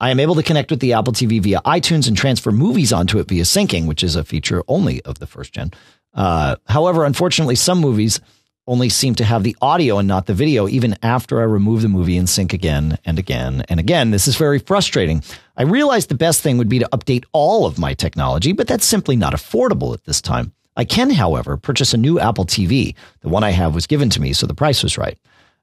I 0.00 0.10
am 0.10 0.20
able 0.20 0.36
to 0.36 0.44
connect 0.44 0.70
with 0.70 0.78
the 0.78 0.92
Apple 0.92 1.12
TV 1.12 1.42
via 1.42 1.60
iTunes 1.62 2.06
and 2.06 2.16
transfer 2.16 2.52
movies 2.52 2.92
onto 2.92 3.18
it 3.18 3.28
via 3.28 3.42
syncing, 3.42 3.86
which 3.86 4.04
is 4.04 4.14
a 4.14 4.24
feature 4.24 4.62
only 4.68 5.02
of 5.02 5.18
the 5.18 5.26
first 5.26 5.52
gen. 5.52 5.72
Uh, 6.14 6.56
however, 6.66 7.04
unfortunately, 7.04 7.56
some 7.56 7.80
movies 7.80 8.20
only 8.68 8.90
seem 8.90 9.14
to 9.16 9.24
have 9.24 9.42
the 9.42 9.56
audio 9.60 9.98
and 9.98 10.06
not 10.06 10.26
the 10.26 10.34
video, 10.34 10.68
even 10.68 10.94
after 11.02 11.40
I 11.40 11.44
remove 11.44 11.82
the 11.82 11.88
movie 11.88 12.18
and 12.18 12.28
sync 12.28 12.52
again 12.52 12.98
and 13.04 13.18
again 13.18 13.64
and 13.68 13.80
again. 13.80 14.10
This 14.10 14.28
is 14.28 14.36
very 14.36 14.58
frustrating. 14.58 15.24
I 15.56 15.62
realize 15.62 16.06
the 16.06 16.14
best 16.14 16.42
thing 16.42 16.58
would 16.58 16.68
be 16.68 16.78
to 16.78 16.88
update 16.92 17.24
all 17.32 17.66
of 17.66 17.78
my 17.78 17.94
technology, 17.94 18.52
but 18.52 18.68
that's 18.68 18.84
simply 18.84 19.16
not 19.16 19.32
affordable 19.32 19.94
at 19.94 20.04
this 20.04 20.20
time. 20.20 20.52
I 20.78 20.84
can, 20.84 21.10
however, 21.10 21.56
purchase 21.56 21.92
a 21.92 21.98
new 21.98 22.20
Apple 22.20 22.46
TV. 22.46 22.94
The 23.20 23.28
one 23.28 23.42
I 23.44 23.50
have 23.50 23.74
was 23.74 23.86
given 23.88 24.08
to 24.10 24.20
me, 24.20 24.32
so 24.32 24.46
the 24.46 24.54
price 24.54 24.82
was 24.82 24.96
right. 24.96 25.18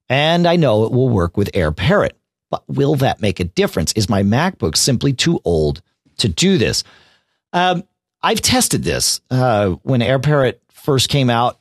And 0.10 0.46
I 0.46 0.58
know 0.58 0.84
it 0.84 0.92
will 0.92 1.10
work 1.10 1.38
with 1.38 1.52
AirParrot. 1.54 2.12
But 2.52 2.64
will 2.68 2.96
that 2.98 3.22
make 3.22 3.40
a 3.40 3.46
difference? 3.46 3.92
Is 3.94 4.10
my 4.10 4.22
MacBook 4.22 4.78
simply 4.78 5.14
too 5.14 5.40
old 5.46 5.82
to 6.18 6.28
do 6.28 6.58
this? 6.58 6.84
Um, 7.54 7.84
I've 8.22 8.42
tested 8.42 8.84
this. 8.84 9.22
Uh, 9.32 9.72
when 9.84 10.02
AirParrot 10.02 10.56
first 10.70 11.10
came 11.10 11.30
out, 11.30 11.60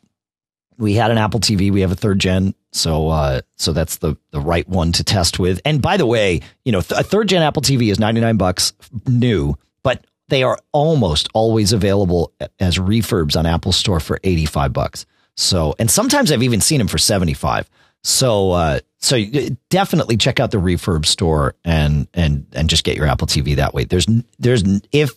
we 0.76 0.94
had 0.94 1.11
an 1.11 1.18
Apple 1.18 1.40
TV. 1.40 1.70
We 1.70 1.82
have 1.82 1.92
a 1.92 1.96
third 1.96 2.18
gen, 2.18 2.55
so 2.72 3.09
uh, 3.09 3.42
so 3.57 3.72
that's 3.72 3.98
the 3.98 4.16
the 4.32 4.40
right 4.40 4.68
one 4.68 4.90
to 4.92 5.05
test 5.05 5.38
with. 5.38 5.61
And 5.64 5.80
by 5.80 5.96
the 5.96 6.07
way, 6.07 6.40
you 6.64 6.72
know, 6.72 6.80
th- 6.80 7.00
a 7.00 7.05
third 7.05 7.28
gen 7.28 7.42
Apple 7.42 7.62
TV 7.62 7.92
is 7.92 8.00
ninety 8.00 8.20
nine 8.20 8.36
bucks 8.36 8.72
new, 9.07 9.55
but 9.84 10.05
they 10.35 10.43
are 10.43 10.59
almost 10.72 11.28
always 11.32 11.72
available 11.72 12.32
as 12.59 12.76
refurbs 12.76 13.37
on 13.37 13.47
Apple 13.47 13.72
Store 13.72 14.01
for 14.01 14.18
85 14.24 14.72
bucks. 14.72 15.07
So, 15.37 15.74
and 15.78 15.91
sometimes 15.91 16.32
I've 16.32 16.43
even 16.43 16.61
seen 16.61 16.78
them 16.78 16.89
for 16.89 16.99
75. 16.99 17.70
So, 18.03 18.51
uh, 18.51 18.80
so 18.99 19.22
definitely 19.70 20.16
check 20.16 20.41
out 20.41 20.51
the 20.51 20.59
refurb 20.59 21.07
store 21.07 21.55
and, 21.64 22.09
and, 22.14 22.47
and 22.53 22.68
just 22.68 22.85
get 22.85 22.97
your 22.97 23.07
Apple 23.07 23.26
TV 23.26 23.57
that 23.57 23.74
way. 23.74 23.85
There's, 23.85 24.07
there's, 24.39 24.64
if, 24.93 25.12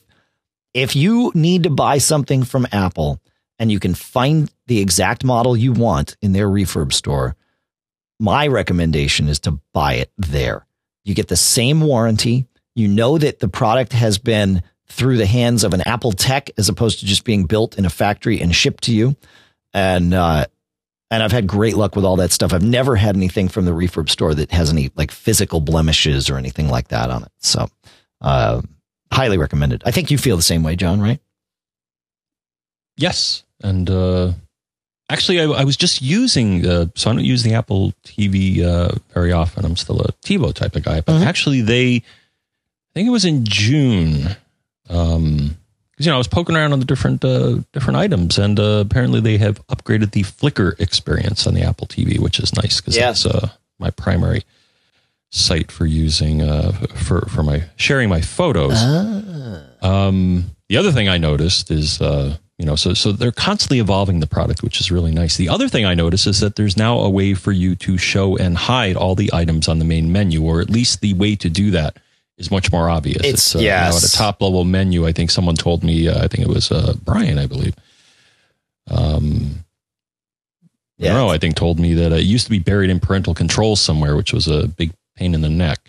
if 0.74 0.96
you 0.96 1.32
need 1.34 1.64
to 1.64 1.70
buy 1.70 1.98
something 1.98 2.44
from 2.44 2.68
Apple 2.72 3.20
and 3.60 3.72
you 3.72 3.80
can 3.80 3.96
find 3.96 4.52
the 4.68 4.80
exact 4.80 5.24
model 5.24 5.58
you 5.58 5.74
want 5.74 6.16
in 6.22 6.32
their 6.32 6.48
refurb 6.48 6.94
store, 6.94 7.36
my 8.20 8.48
recommendation 8.48 9.28
is 9.28 9.40
to 9.40 9.60
buy 9.74 9.96
it 9.96 10.12
there. 10.18 10.66
You 11.04 11.14
get 11.14 11.28
the 11.28 11.36
same 11.36 11.82
warranty. 11.82 12.46
You 12.76 12.88
know 12.88 13.18
that 13.18 13.40
the 13.40 13.48
product 13.48 13.94
has 13.94 14.18
been 14.18 14.62
through 14.90 15.18
the 15.18 15.26
hands 15.26 15.64
of 15.64 15.74
an 15.74 15.82
Apple 15.82 16.12
tech 16.12 16.50
as 16.58 16.70
opposed 16.70 17.00
to 17.00 17.06
just 17.06 17.24
being 17.24 17.46
built 17.46 17.78
in 17.78 17.86
a 17.86 17.90
factory 17.90 18.42
and 18.42 18.56
shipped 18.56 18.84
to 18.86 18.94
you. 18.94 19.16
And 19.74 20.14
uh, 20.14 20.46
and 21.10 21.24
I've 21.24 21.32
had 21.32 21.48
great 21.48 21.78
luck 21.78 21.96
with 21.96 22.06
all 22.06 22.18
that 22.18 22.32
stuff. 22.32 22.54
I've 22.54 22.64
never 22.64 22.96
had 22.96 23.16
anything 23.16 23.48
from 23.48 23.66
the 23.66 23.72
refurb 23.72 24.10
store 24.10 24.34
that 24.34 24.52
has 24.52 24.70
any 24.70 24.92
like 24.96 25.12
physical 25.12 25.62
blemishes 25.62 26.30
or 26.30 26.38
anything 26.38 26.70
like 26.70 26.90
that 26.90 27.10
on 27.10 27.24
it. 27.24 27.32
So, 27.40 27.68
uh, 28.22 28.62
highly 29.12 29.38
recommended. 29.38 29.84
I 29.86 29.92
think 29.92 30.12
you 30.12 30.18
feel 30.18 30.36
the 30.36 30.44
same 30.44 30.64
way, 30.64 30.76
John, 30.76 31.00
right? 31.00 31.20
Yes, 32.98 33.44
and 33.62 33.90
uh, 33.90 34.34
actually, 35.10 35.40
I, 35.40 35.46
I, 35.46 35.64
was 35.64 35.78
just 35.78 36.02
using. 36.02 36.66
Uh, 36.66 36.88
so 36.96 37.10
I 37.10 37.14
don't 37.14 37.24
use 37.24 37.44
the 37.44 37.54
Apple 37.54 37.94
TV 38.04 38.64
uh, 38.64 38.96
very 39.14 39.32
often. 39.32 39.66
I'm 39.66 39.76
still 39.76 40.02
a 40.02 40.12
TiVo 40.26 40.54
type 40.54 40.76
of 40.76 40.84
guy, 40.84 41.02
but 41.02 41.14
mm-hmm. 41.14 41.28
actually, 41.28 41.62
they. 41.62 41.96
I 41.96 43.00
think 43.00 43.08
it 43.08 43.12
was 43.12 43.26
in 43.26 43.46
June 43.46 44.36
um, 44.90 45.58
because 45.98 46.06
you 46.06 46.12
know 46.12 46.16
I 46.16 46.20
was 46.20 46.28
poking 46.28 46.56
around 46.56 46.74
on 46.74 46.80
the 46.80 46.86
different 46.86 47.26
uh, 47.26 47.58
different 47.74 47.98
items, 47.98 48.38
and 48.38 48.60
uh, 48.60 48.84
apparently 48.86 49.20
they 49.20 49.38
have 49.38 49.66
upgraded 49.68 50.12
the 50.12 50.24
Flickr 50.24 50.80
experience 50.80 51.48
on 51.48 51.56
the 51.56 51.64
Apple 51.64 51.88
TV, 51.88 52.20
which 52.20 52.40
is 52.40 52.56
nice 52.56 52.80
because 52.80 52.96
yeah. 52.96 53.08
that's 53.08 53.26
uh, 53.26 53.50
my 53.80 53.90
primary 53.90 54.44
site 55.32 55.72
for 55.72 55.88
using 55.88 56.44
uh, 56.44 56.72
for 56.72 57.22
for 57.22 57.42
my 57.42 57.64
sharing 57.78 58.10
my 58.10 58.22
photos. 58.22 58.76
Ah. 58.76 59.64
Um, 59.82 60.52
the 60.70 60.78
other 60.78 60.92
thing 60.92 61.10
I 61.10 61.18
noticed 61.18 61.72
is 61.72 62.00
uh, 62.00 62.38
you 62.60 62.66
know 62.66 62.76
so 62.76 62.94
so 62.94 63.12
they're 63.12 63.32
constantly 63.32 63.80
evolving 63.80 64.20
the 64.20 64.28
product, 64.28 64.62
which 64.62 64.80
is 64.80 64.92
really 64.92 65.12
nice. 65.12 65.36
The 65.36 65.50
other 65.50 65.68
thing 65.68 65.84
I 65.84 65.96
noticed 65.96 66.28
is 66.28 66.42
that 66.42 66.58
there's 66.58 66.78
now 66.78 67.00
a 67.00 67.10
way 67.10 67.34
for 67.34 67.52
you 67.52 67.76
to 67.78 67.98
show 67.98 68.38
and 68.38 68.56
hide 68.56 68.96
all 68.96 69.16
the 69.16 69.32
items 69.34 69.68
on 69.68 69.80
the 69.80 69.86
main 69.86 70.12
menu, 70.12 70.44
or 70.44 70.62
at 70.62 70.70
least 70.70 71.02
the 71.02 71.16
way 71.16 71.36
to 71.38 71.50
do 71.50 71.72
that 71.72 71.98
is 72.38 72.52
much 72.52 72.72
more 72.72 72.90
obvious. 72.90 73.18
It's, 73.18 73.28
it's 73.28 73.56
uh, 73.56 73.60
yes. 73.60 73.86
You 73.86 73.92
know, 73.92 73.98
at 73.98 74.04
a 74.04 74.12
top 74.12 74.42
level 74.42 74.64
menu. 74.64 75.06
I 75.06 75.12
think 75.12 75.32
someone 75.32 75.56
told 75.56 75.84
me. 75.84 76.08
Uh, 76.08 76.24
I 76.24 76.28
think 76.28 76.48
it 76.48 76.50
was 76.50 76.72
uh, 76.72 76.94
Brian, 77.04 77.38
I 77.38 77.48
believe. 77.48 77.76
Um, 78.90 79.66
yeah. 80.98 81.14
Know. 81.14 81.30
I 81.30 81.38
think 81.38 81.56
told 81.56 81.80
me 81.80 81.94
that 81.96 82.12
it 82.12 82.24
used 82.24 82.46
to 82.46 82.52
be 82.52 82.60
buried 82.60 82.90
in 82.90 83.00
parental 83.00 83.34
controls 83.34 83.80
somewhere, 83.80 84.16
which 84.16 84.34
was 84.34 84.48
a 84.48 84.68
big 84.68 84.92
pain 85.16 85.34
in 85.34 85.42
the 85.42 85.50
neck. 85.50 85.80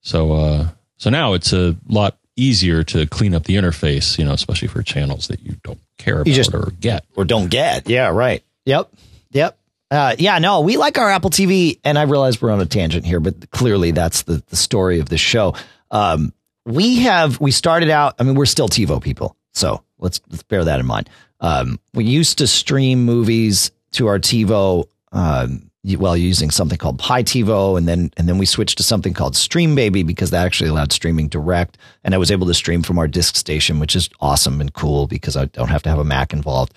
So, 0.00 0.32
uh, 0.32 0.68
so 0.96 1.10
now 1.10 1.34
it's 1.34 1.52
a 1.52 1.76
lot 1.88 2.16
easier 2.36 2.82
to 2.84 3.06
clean 3.06 3.34
up 3.34 3.44
the 3.44 3.56
interface. 3.56 4.18
You 4.18 4.24
know, 4.24 4.32
especially 4.32 4.68
for 4.68 4.82
channels 4.82 5.28
that 5.28 5.40
you 5.40 5.56
don't 5.62 5.80
care 5.98 6.20
about 6.20 6.26
just, 6.26 6.54
or 6.54 6.72
get 6.80 7.04
or 7.16 7.24
don't 7.24 7.50
get. 7.50 7.88
Yeah, 7.88 8.08
right. 8.08 8.42
Yep. 8.64 8.90
Yep. 9.32 9.58
Uh, 9.90 10.14
yeah, 10.18 10.38
no, 10.38 10.60
we 10.60 10.76
like 10.76 10.98
our 10.98 11.08
Apple 11.08 11.30
TV, 11.30 11.80
and 11.82 11.98
I 11.98 12.02
realize 12.02 12.42
we're 12.42 12.50
on 12.50 12.60
a 12.60 12.66
tangent 12.66 13.06
here, 13.06 13.20
but 13.20 13.50
clearly 13.50 13.90
that's 13.90 14.22
the, 14.22 14.42
the 14.48 14.56
story 14.56 15.00
of 15.00 15.08
the 15.08 15.16
show. 15.16 15.54
Um, 15.90 16.32
we 16.64 17.00
have 17.00 17.40
we 17.40 17.50
started 17.50 17.90
out. 17.90 18.14
I 18.18 18.24
mean, 18.24 18.34
we're 18.34 18.46
still 18.46 18.68
TiVo 18.68 19.02
people, 19.02 19.36
so 19.54 19.82
let's 19.98 20.20
let's 20.30 20.42
bear 20.42 20.64
that 20.64 20.80
in 20.80 20.86
mind. 20.86 21.08
Um, 21.40 21.80
we 21.94 22.04
used 22.04 22.38
to 22.38 22.46
stream 22.46 23.04
movies 23.04 23.70
to 23.92 24.06
our 24.08 24.18
TiVo. 24.18 24.84
Um, 25.12 25.70
well, 25.96 26.16
using 26.16 26.50
something 26.50 26.76
called 26.76 26.98
pyTivo, 26.98 27.78
and 27.78 27.88
then 27.88 28.10
and 28.16 28.28
then 28.28 28.36
we 28.36 28.44
switched 28.44 28.76
to 28.78 28.82
something 28.82 29.14
called 29.14 29.36
Stream 29.36 29.74
Baby 29.74 30.02
because 30.02 30.30
that 30.30 30.44
actually 30.44 30.68
allowed 30.68 30.92
streaming 30.92 31.28
direct, 31.28 31.78
and 32.04 32.14
I 32.14 32.18
was 32.18 32.30
able 32.30 32.46
to 32.48 32.54
stream 32.54 32.82
from 32.82 32.98
our 32.98 33.08
disk 33.08 33.36
station, 33.36 33.80
which 33.80 33.96
is 33.96 34.10
awesome 34.20 34.60
and 34.60 34.72
cool 34.72 35.06
because 35.06 35.36
I 35.36 35.46
don't 35.46 35.68
have 35.68 35.82
to 35.84 35.90
have 35.90 35.98
a 35.98 36.04
Mac 36.04 36.32
involved. 36.32 36.74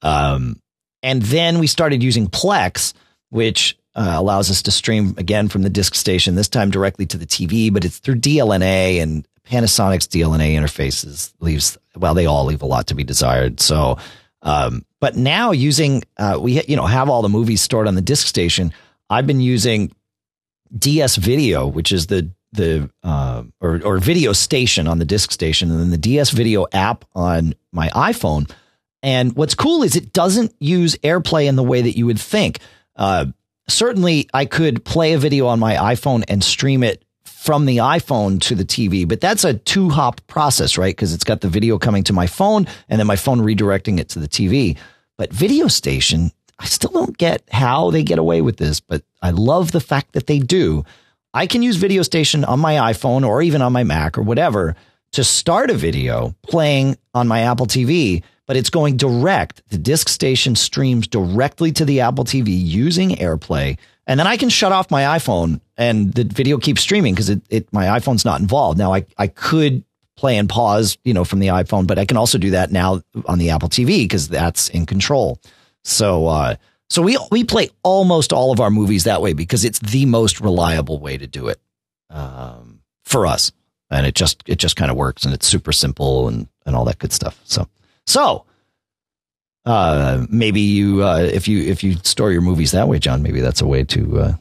Um, 0.00 0.60
and 1.02 1.20
then 1.22 1.58
we 1.58 1.66
started 1.66 2.02
using 2.02 2.28
Plex, 2.28 2.94
which 3.28 3.76
uh, 3.94 4.14
allows 4.16 4.50
us 4.50 4.62
to 4.62 4.70
stream 4.70 5.14
again 5.18 5.48
from 5.48 5.62
the 5.62 5.70
disk 5.70 5.94
station, 5.94 6.34
this 6.34 6.48
time 6.48 6.70
directly 6.70 7.06
to 7.06 7.18
the 7.18 7.26
TV, 7.26 7.72
but 7.72 7.84
it's 7.84 7.98
through 7.98 8.16
DLNA 8.16 9.00
and 9.00 9.26
Panasonic's 9.44 10.06
DLNA 10.08 10.54
interfaces 10.54 11.32
leaves, 11.40 11.78
well, 11.96 12.14
they 12.14 12.26
all 12.26 12.44
leave 12.44 12.62
a 12.62 12.66
lot 12.66 12.86
to 12.88 12.94
be 12.94 13.04
desired. 13.04 13.60
So, 13.60 13.98
um, 14.42 14.84
but 15.00 15.16
now 15.16 15.52
using, 15.52 16.02
uh, 16.16 16.38
we, 16.40 16.62
you 16.64 16.76
know, 16.76 16.86
have 16.86 17.08
all 17.08 17.22
the 17.22 17.28
movies 17.28 17.60
stored 17.60 17.86
on 17.86 17.94
the 17.94 18.00
disk 18.00 18.26
station. 18.26 18.72
I've 19.10 19.26
been 19.26 19.40
using 19.40 19.94
DS 20.76 21.16
Video, 21.16 21.66
which 21.66 21.92
is 21.92 22.06
the, 22.06 22.30
the, 22.52 22.90
uh, 23.02 23.44
or, 23.60 23.80
or 23.84 23.98
video 23.98 24.32
station 24.32 24.88
on 24.88 24.98
the 24.98 25.04
disk 25.04 25.30
station 25.30 25.70
and 25.70 25.78
then 25.78 25.90
the 25.90 25.98
DS 25.98 26.30
Video 26.30 26.66
app 26.72 27.04
on 27.14 27.54
my 27.70 27.88
iPhone. 27.90 28.50
And 29.02 29.36
what's 29.36 29.54
cool 29.54 29.82
is 29.82 29.94
it 29.94 30.14
doesn't 30.14 30.54
use 30.58 30.96
AirPlay 30.96 31.46
in 31.46 31.56
the 31.56 31.62
way 31.62 31.82
that 31.82 31.96
you 31.96 32.06
would 32.06 32.20
think. 32.20 32.60
Uh, 32.96 33.26
certainly 33.68 34.28
I 34.34 34.44
could 34.44 34.84
play 34.84 35.12
a 35.12 35.18
video 35.18 35.46
on 35.46 35.58
my 35.58 35.74
iPhone 35.74 36.24
and 36.28 36.42
stream 36.42 36.82
it 36.82 37.04
from 37.24 37.66
the 37.66 37.78
iPhone 37.78 38.40
to 38.40 38.54
the 38.54 38.64
TV, 38.64 39.06
but 39.06 39.20
that's 39.20 39.44
a 39.44 39.54
two 39.54 39.90
hop 39.90 40.20
process, 40.26 40.78
right? 40.78 40.94
Because 40.94 41.12
it's 41.12 41.24
got 41.24 41.42
the 41.42 41.48
video 41.48 41.78
coming 41.78 42.02
to 42.04 42.12
my 42.12 42.26
phone 42.26 42.66
and 42.88 42.98
then 42.98 43.06
my 43.06 43.16
phone 43.16 43.40
redirecting 43.40 43.98
it 43.98 44.08
to 44.10 44.18
the 44.18 44.28
TV. 44.28 44.78
But 45.18 45.32
Video 45.32 45.68
Station, 45.68 46.32
I 46.58 46.64
still 46.64 46.90
don't 46.90 47.18
get 47.18 47.42
how 47.50 47.90
they 47.90 48.02
get 48.02 48.18
away 48.18 48.40
with 48.40 48.56
this, 48.56 48.80
but 48.80 49.02
I 49.22 49.30
love 49.30 49.72
the 49.72 49.80
fact 49.80 50.12
that 50.12 50.26
they 50.26 50.38
do. 50.38 50.84
I 51.34 51.46
can 51.46 51.62
use 51.62 51.76
Video 51.76 52.02
Station 52.02 52.44
on 52.44 52.60
my 52.60 52.92
iPhone 52.92 53.26
or 53.26 53.42
even 53.42 53.60
on 53.60 53.72
my 53.72 53.84
Mac 53.84 54.16
or 54.16 54.22
whatever 54.22 54.74
to 55.12 55.22
start 55.22 55.70
a 55.70 55.74
video 55.74 56.34
playing 56.42 56.96
on 57.12 57.28
my 57.28 57.40
Apple 57.40 57.66
TV, 57.66 58.22
but 58.46 58.56
it's 58.56 58.70
going 58.70 58.96
direct. 58.96 59.62
The 59.68 59.78
disk 59.78 60.08
station 60.08 60.56
streams 60.56 61.06
directly 61.06 61.72
to 61.72 61.84
the 61.84 62.00
Apple 62.00 62.24
TV 62.24 62.48
using 62.48 63.10
AirPlay. 63.10 63.78
And 64.06 64.20
then 64.20 64.26
I 64.26 64.36
can 64.36 64.50
shut 64.50 64.72
off 64.72 64.90
my 64.90 65.02
iPhone 65.18 65.60
and 65.76 66.12
the 66.12 66.24
video 66.24 66.58
keeps 66.58 66.82
streaming 66.82 67.14
because 67.14 67.30
it, 67.30 67.40
it 67.48 67.72
my 67.72 67.86
iPhone's 67.86 68.24
not 68.24 68.40
involved. 68.40 68.78
Now 68.78 68.92
I, 68.92 69.06
I 69.16 69.28
could 69.28 69.82
play 70.16 70.36
and 70.36 70.48
pause, 70.48 70.98
you 71.04 71.14
know, 71.14 71.24
from 71.24 71.38
the 71.38 71.48
iPhone, 71.48 71.86
but 71.86 71.98
I 71.98 72.04
can 72.04 72.16
also 72.16 72.38
do 72.38 72.50
that 72.50 72.70
now 72.70 73.02
on 73.26 73.38
the 73.38 73.50
Apple 73.50 73.68
TV 73.68 74.04
because 74.04 74.28
that's 74.28 74.68
in 74.68 74.86
control. 74.86 75.40
So 75.84 76.26
uh 76.26 76.56
so 76.90 77.02
we 77.02 77.18
we 77.30 77.44
play 77.44 77.70
almost 77.82 78.32
all 78.32 78.52
of 78.52 78.60
our 78.60 78.70
movies 78.70 79.04
that 79.04 79.22
way 79.22 79.32
because 79.32 79.64
it's 79.64 79.78
the 79.78 80.06
most 80.06 80.40
reliable 80.40 80.98
way 80.98 81.16
to 81.16 81.26
do 81.26 81.48
it 81.48 81.60
um, 82.10 82.80
for 83.04 83.26
us, 83.26 83.52
and 83.90 84.06
it 84.06 84.14
just 84.14 84.42
it 84.46 84.58
just 84.58 84.76
kind 84.76 84.90
of 84.90 84.96
works 84.96 85.24
and 85.24 85.34
it's 85.34 85.46
super 85.46 85.72
simple 85.72 86.28
and 86.28 86.46
and 86.66 86.76
all 86.76 86.84
that 86.84 86.98
good 86.98 87.12
stuff. 87.12 87.40
So 87.44 87.68
so 88.06 88.44
uh, 89.64 90.26
maybe 90.28 90.60
you 90.60 91.02
uh, 91.04 91.18
if 91.18 91.48
you 91.48 91.62
if 91.62 91.82
you 91.82 91.94
store 92.02 92.32
your 92.32 92.42
movies 92.42 92.72
that 92.72 92.88
way, 92.88 92.98
John, 92.98 93.22
maybe 93.22 93.40
that's 93.40 93.60
a 93.60 93.66
way 93.66 93.84
to 93.84 94.20
uh, 94.20 94.34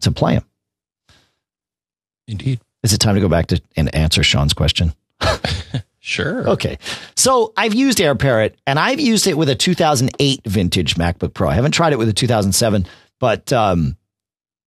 to 0.00 0.12
play 0.12 0.34
them. 0.34 0.44
Indeed. 2.28 2.60
Is 2.82 2.92
it 2.92 2.98
time 2.98 3.14
to 3.14 3.20
go 3.20 3.28
back 3.28 3.48
to 3.48 3.60
and 3.76 3.92
answer 3.94 4.22
Sean's 4.22 4.52
question? 4.54 4.92
Sure. 6.06 6.48
Okay. 6.50 6.78
So 7.16 7.52
I've 7.56 7.74
used 7.74 7.98
AirParrot 7.98 8.54
and 8.64 8.78
I've 8.78 9.00
used 9.00 9.26
it 9.26 9.36
with 9.36 9.48
a 9.48 9.56
2008 9.56 10.40
vintage 10.46 10.94
MacBook 10.94 11.34
Pro. 11.34 11.48
I 11.48 11.54
haven't 11.54 11.72
tried 11.72 11.92
it 11.92 11.98
with 11.98 12.08
a 12.08 12.12
2007, 12.12 12.86
but 13.18 13.52
um, 13.52 13.96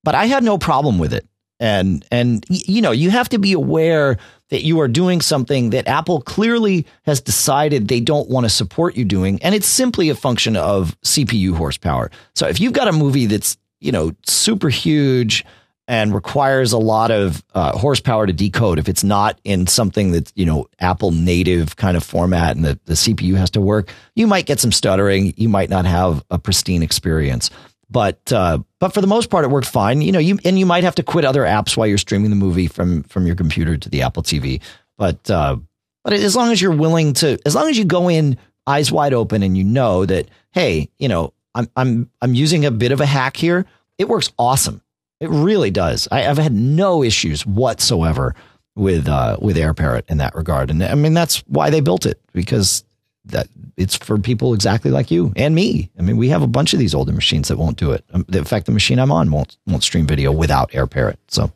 but 0.03 0.15
I 0.15 0.25
had 0.25 0.43
no 0.43 0.57
problem 0.57 0.99
with 0.99 1.13
it. 1.13 1.25
And 1.59 2.05
and 2.11 2.45
you 2.49 2.81
know, 2.81 2.91
you 2.91 3.09
have 3.09 3.29
to 3.29 3.37
be 3.37 3.53
aware 3.53 4.17
that 4.49 4.63
you 4.63 4.79
are 4.79 4.87
doing 4.87 5.21
something 5.21 5.71
that 5.71 5.87
Apple 5.87 6.21
clearly 6.21 6.85
has 7.03 7.21
decided 7.21 7.87
they 7.87 7.99
don't 7.99 8.29
want 8.29 8.45
to 8.45 8.49
support 8.49 8.95
you 8.95 9.05
doing, 9.05 9.41
and 9.43 9.53
it's 9.53 9.67
simply 9.67 10.09
a 10.09 10.15
function 10.15 10.55
of 10.55 10.99
CPU 11.01 11.55
horsepower. 11.55 12.11
So 12.35 12.47
if 12.47 12.59
you've 12.59 12.73
got 12.73 12.87
a 12.87 12.93
movie 12.93 13.25
that's 13.25 13.57
you 13.79 13.91
know 13.91 14.13
super 14.25 14.69
huge 14.69 15.45
and 15.87 16.13
requires 16.13 16.71
a 16.71 16.77
lot 16.77 17.09
of 17.09 17.43
uh, 17.55 17.75
horsepower 17.75 18.27
to 18.27 18.33
decode 18.33 18.77
if 18.77 18.87
it's 18.87 19.03
not 19.03 19.39
in 19.43 19.65
something 19.67 20.11
that's 20.11 20.31
you 20.35 20.45
know 20.45 20.67
apple 20.79 21.11
native 21.11 21.77
kind 21.77 21.97
of 21.97 22.03
format 22.03 22.55
and 22.55 22.63
the, 22.63 22.79
the 22.85 22.93
cpu 22.93 23.35
has 23.35 23.49
to 23.49 23.61
work 23.61 23.89
you 24.19 24.27
might 24.27 24.45
get 24.45 24.59
some 24.59 24.73
stuttering. 24.73 25.33
You 25.37 25.47
might 25.47 25.69
not 25.69 25.85
have 25.85 26.25
a 26.29 26.37
pristine 26.37 26.83
experience 26.83 27.49
but 27.89 28.31
uh, 28.31 28.59
but 28.79 28.93
for 28.93 29.01
the 29.01 29.07
most 29.07 29.29
part 29.29 29.45
it 29.45 29.49
worked 29.49 29.67
fine. 29.67 30.01
You 30.01 30.11
know 30.11 30.19
you 30.19 30.39
and 30.45 30.57
you 30.59 30.65
might 30.65 30.83
have 30.83 30.95
to 30.95 31.03
quit 31.03 31.25
other 31.25 31.43
apps 31.43 31.75
while 31.75 31.87
you're 31.87 31.97
streaming 31.97 32.29
the 32.29 32.35
movie 32.35 32.67
from 32.67 33.03
from 33.03 33.25
your 33.25 33.35
computer 33.35 33.77
to 33.77 33.89
the 33.89 34.01
apple 34.01 34.23
tv 34.23 34.61
but 34.97 35.29
uh, 35.31 35.57
but 36.03 36.13
as 36.13 36.35
long 36.35 36.51
as 36.51 36.61
you're 36.61 36.75
willing 36.75 37.13
to 37.13 37.37
as 37.45 37.55
long 37.55 37.69
as 37.69 37.77
you 37.77 37.85
go 37.85 38.09
in 38.09 38.37
eyes 38.67 38.91
wide 38.91 39.13
open 39.13 39.41
and 39.41 39.57
you 39.57 39.63
know 39.63 40.05
that 40.05 40.29
hey 40.51 40.89
you 40.99 41.07
know 41.07 41.33
i'm 41.55 41.67
i'm 41.75 42.09
i'm 42.21 42.35
using 42.35 42.65
a 42.65 42.71
bit 42.71 42.91
of 42.91 43.01
a 43.01 43.05
hack 43.05 43.35
here 43.35 43.65
it 43.99 44.07
works 44.07 44.31
awesome. 44.39 44.81
It 45.19 45.29
really 45.29 45.69
does. 45.69 46.07
I, 46.11 46.21
have 46.21 46.37
had 46.37 46.53
no 46.53 47.03
issues 47.03 47.45
whatsoever 47.45 48.33
with 48.75 49.09
uh, 49.09 49.37
with 49.41 49.57
AirParrot 49.57 50.03
in 50.09 50.17
that 50.19 50.33
regard, 50.33 50.71
and 50.71 50.81
I 50.81 50.95
mean 50.95 51.13
that's 51.13 51.43
why 51.47 51.69
they 51.69 51.81
built 51.81 52.05
it 52.05 52.19
because 52.31 52.85
that 53.31 53.47
it's 53.77 53.95
for 53.95 54.17
people 54.17 54.53
exactly 54.53 54.91
like 54.91 55.09
you 55.11 55.33
and 55.35 55.55
me. 55.55 55.89
I 55.97 56.01
mean, 56.01 56.17
we 56.17 56.29
have 56.29 56.41
a 56.41 56.47
bunch 56.47 56.73
of 56.73 56.79
these 56.79 56.93
older 56.93 57.11
machines 57.11 57.47
that 57.47 57.57
won't 57.57 57.77
do 57.77 57.91
it. 57.91 58.03
Um, 58.13 58.25
in 58.31 58.43
fact, 58.43 58.65
the 58.65 58.71
machine 58.71 58.99
I'm 58.99 59.11
on 59.11 59.31
won't 59.31 59.57
won't 59.65 59.83
stream 59.83 60.05
video 60.05 60.31
without 60.31 60.71
AirParrot. 60.71 61.17
So, 61.27 61.51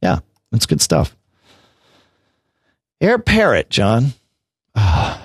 yeah, 0.00 0.20
it's 0.52 0.66
good 0.66 0.80
stuff. 0.80 1.16
AirParrot, 3.02 3.68
John. 3.68 4.14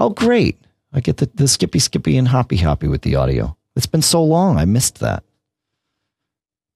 Oh, 0.00 0.10
great! 0.10 0.56
I 0.92 1.00
get 1.00 1.16
the, 1.16 1.28
the 1.34 1.48
skippy 1.48 1.80
skippy 1.80 2.16
and 2.16 2.28
hoppy 2.28 2.56
hoppy 2.58 2.86
with 2.86 3.02
the 3.02 3.16
audio. 3.16 3.56
It's 3.74 3.86
been 3.86 4.00
so 4.00 4.22
long, 4.22 4.56
I 4.56 4.64
missed 4.64 5.00
that. 5.00 5.24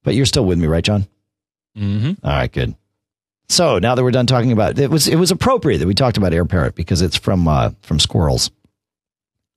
But 0.03 0.15
you're 0.15 0.25
still 0.25 0.45
with 0.45 0.59
me, 0.59 0.67
right, 0.67 0.83
John? 0.83 1.07
Mm-hmm. 1.77 2.25
All 2.25 2.31
right, 2.31 2.51
good. 2.51 2.75
So 3.49 3.77
now 3.79 3.95
that 3.95 4.03
we're 4.03 4.11
done 4.11 4.25
talking 4.25 4.51
about 4.51 4.79
it, 4.79 4.89
was 4.89 5.07
it 5.07 5.15
was 5.17 5.31
appropriate 5.31 5.77
that 5.79 5.87
we 5.87 5.93
talked 5.93 6.17
about 6.17 6.31
AirParrot 6.31 6.75
because 6.75 7.01
it's 7.01 7.17
from 7.17 7.47
uh, 7.47 7.71
from 7.81 7.99
squirrels. 7.99 8.51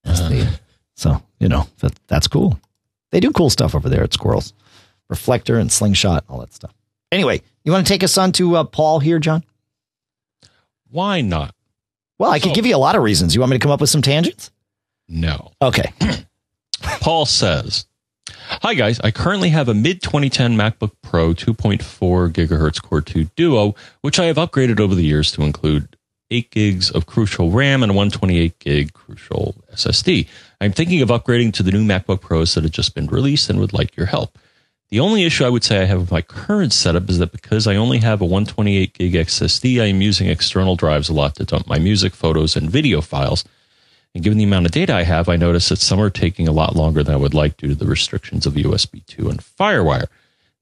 Uh, 0.04 0.46
so 0.94 1.22
you 1.40 1.48
know 1.48 1.66
that 1.78 1.98
that's 2.06 2.28
cool. 2.28 2.60
They 3.10 3.20
do 3.20 3.30
cool 3.30 3.50
stuff 3.50 3.74
over 3.74 3.88
there 3.88 4.02
at 4.02 4.12
Squirrels, 4.12 4.52
reflector 5.08 5.58
and 5.58 5.70
slingshot, 5.70 6.24
all 6.28 6.40
that 6.40 6.52
stuff. 6.52 6.74
Anyway, 7.12 7.40
you 7.64 7.72
want 7.72 7.86
to 7.86 7.92
take 7.92 8.02
us 8.02 8.18
on 8.18 8.32
to 8.32 8.56
uh, 8.56 8.64
Paul 8.64 8.98
here, 9.00 9.18
John? 9.18 9.44
Why 10.90 11.20
not? 11.20 11.54
Well, 12.18 12.30
I 12.30 12.38
could 12.38 12.54
give 12.54 12.66
you 12.66 12.74
a 12.74 12.78
lot 12.78 12.96
of 12.96 13.02
reasons. 13.02 13.34
You 13.34 13.40
want 13.40 13.50
me 13.50 13.58
to 13.58 13.62
come 13.62 13.70
up 13.70 13.80
with 13.80 13.90
some 13.90 14.02
tangents? 14.02 14.50
No. 15.08 15.52
Okay. 15.62 15.92
Paul 17.00 17.26
says, 17.26 17.86
Hi 18.48 18.74
guys, 18.74 19.00
I 19.00 19.10
currently 19.10 19.48
have 19.48 19.68
a 19.68 19.74
mid 19.74 20.00
2010 20.02 20.56
MacBook 20.56 20.92
Pro 21.02 21.34
2.4 21.34 22.30
gigahertz 22.30 22.80
Core 22.80 23.00
2 23.00 23.24
Duo, 23.34 23.74
which 24.02 24.20
I 24.20 24.26
have 24.26 24.36
upgraded 24.36 24.78
over 24.78 24.94
the 24.94 25.02
years 25.02 25.32
to 25.32 25.42
include 25.42 25.96
8 26.30 26.52
gigs 26.52 26.88
of 26.92 27.06
Crucial 27.06 27.50
RAM 27.50 27.82
and 27.82 27.90
a 27.90 27.94
128 27.94 28.56
gig 28.60 28.92
Crucial 28.92 29.56
SSD. 29.74 30.28
I'm 30.60 30.70
thinking 30.70 31.02
of 31.02 31.08
upgrading 31.08 31.54
to 31.54 31.64
the 31.64 31.72
new 31.72 31.84
MacBook 31.84 32.20
Pros 32.20 32.54
that 32.54 32.62
have 32.62 32.72
just 32.72 32.94
been 32.94 33.08
released 33.08 33.50
and 33.50 33.58
would 33.58 33.72
like 33.72 33.96
your 33.96 34.06
help. 34.06 34.38
The 34.90 35.00
only 35.00 35.24
issue 35.24 35.44
I 35.44 35.48
would 35.48 35.64
say 35.64 35.82
I 35.82 35.86
have 35.86 36.02
with 36.02 36.12
my 36.12 36.22
current 36.22 36.72
setup 36.72 37.10
is 37.10 37.18
that 37.18 37.32
because 37.32 37.66
I 37.66 37.74
only 37.74 37.98
have 37.98 38.20
a 38.20 38.24
128 38.24 38.94
gig 38.94 39.12
SSD, 39.12 39.82
I 39.82 39.86
am 39.86 40.00
using 40.00 40.28
external 40.28 40.76
drives 40.76 41.08
a 41.08 41.14
lot 41.14 41.34
to 41.34 41.44
dump 41.44 41.66
my 41.66 41.80
music, 41.80 42.14
photos, 42.14 42.54
and 42.54 42.70
video 42.70 43.00
files. 43.00 43.44
And 44.16 44.24
given 44.24 44.38
the 44.38 44.44
amount 44.44 44.64
of 44.64 44.72
data 44.72 44.94
I 44.94 45.02
have, 45.02 45.28
I 45.28 45.36
notice 45.36 45.68
that 45.68 45.76
some 45.76 46.00
are 46.00 46.08
taking 46.08 46.48
a 46.48 46.52
lot 46.52 46.74
longer 46.74 47.02
than 47.02 47.12
I 47.12 47.18
would 47.18 47.34
like 47.34 47.58
due 47.58 47.68
to 47.68 47.74
the 47.74 47.84
restrictions 47.84 48.46
of 48.46 48.54
USB 48.54 49.04
2 49.04 49.28
and 49.28 49.40
FireWire. 49.40 50.06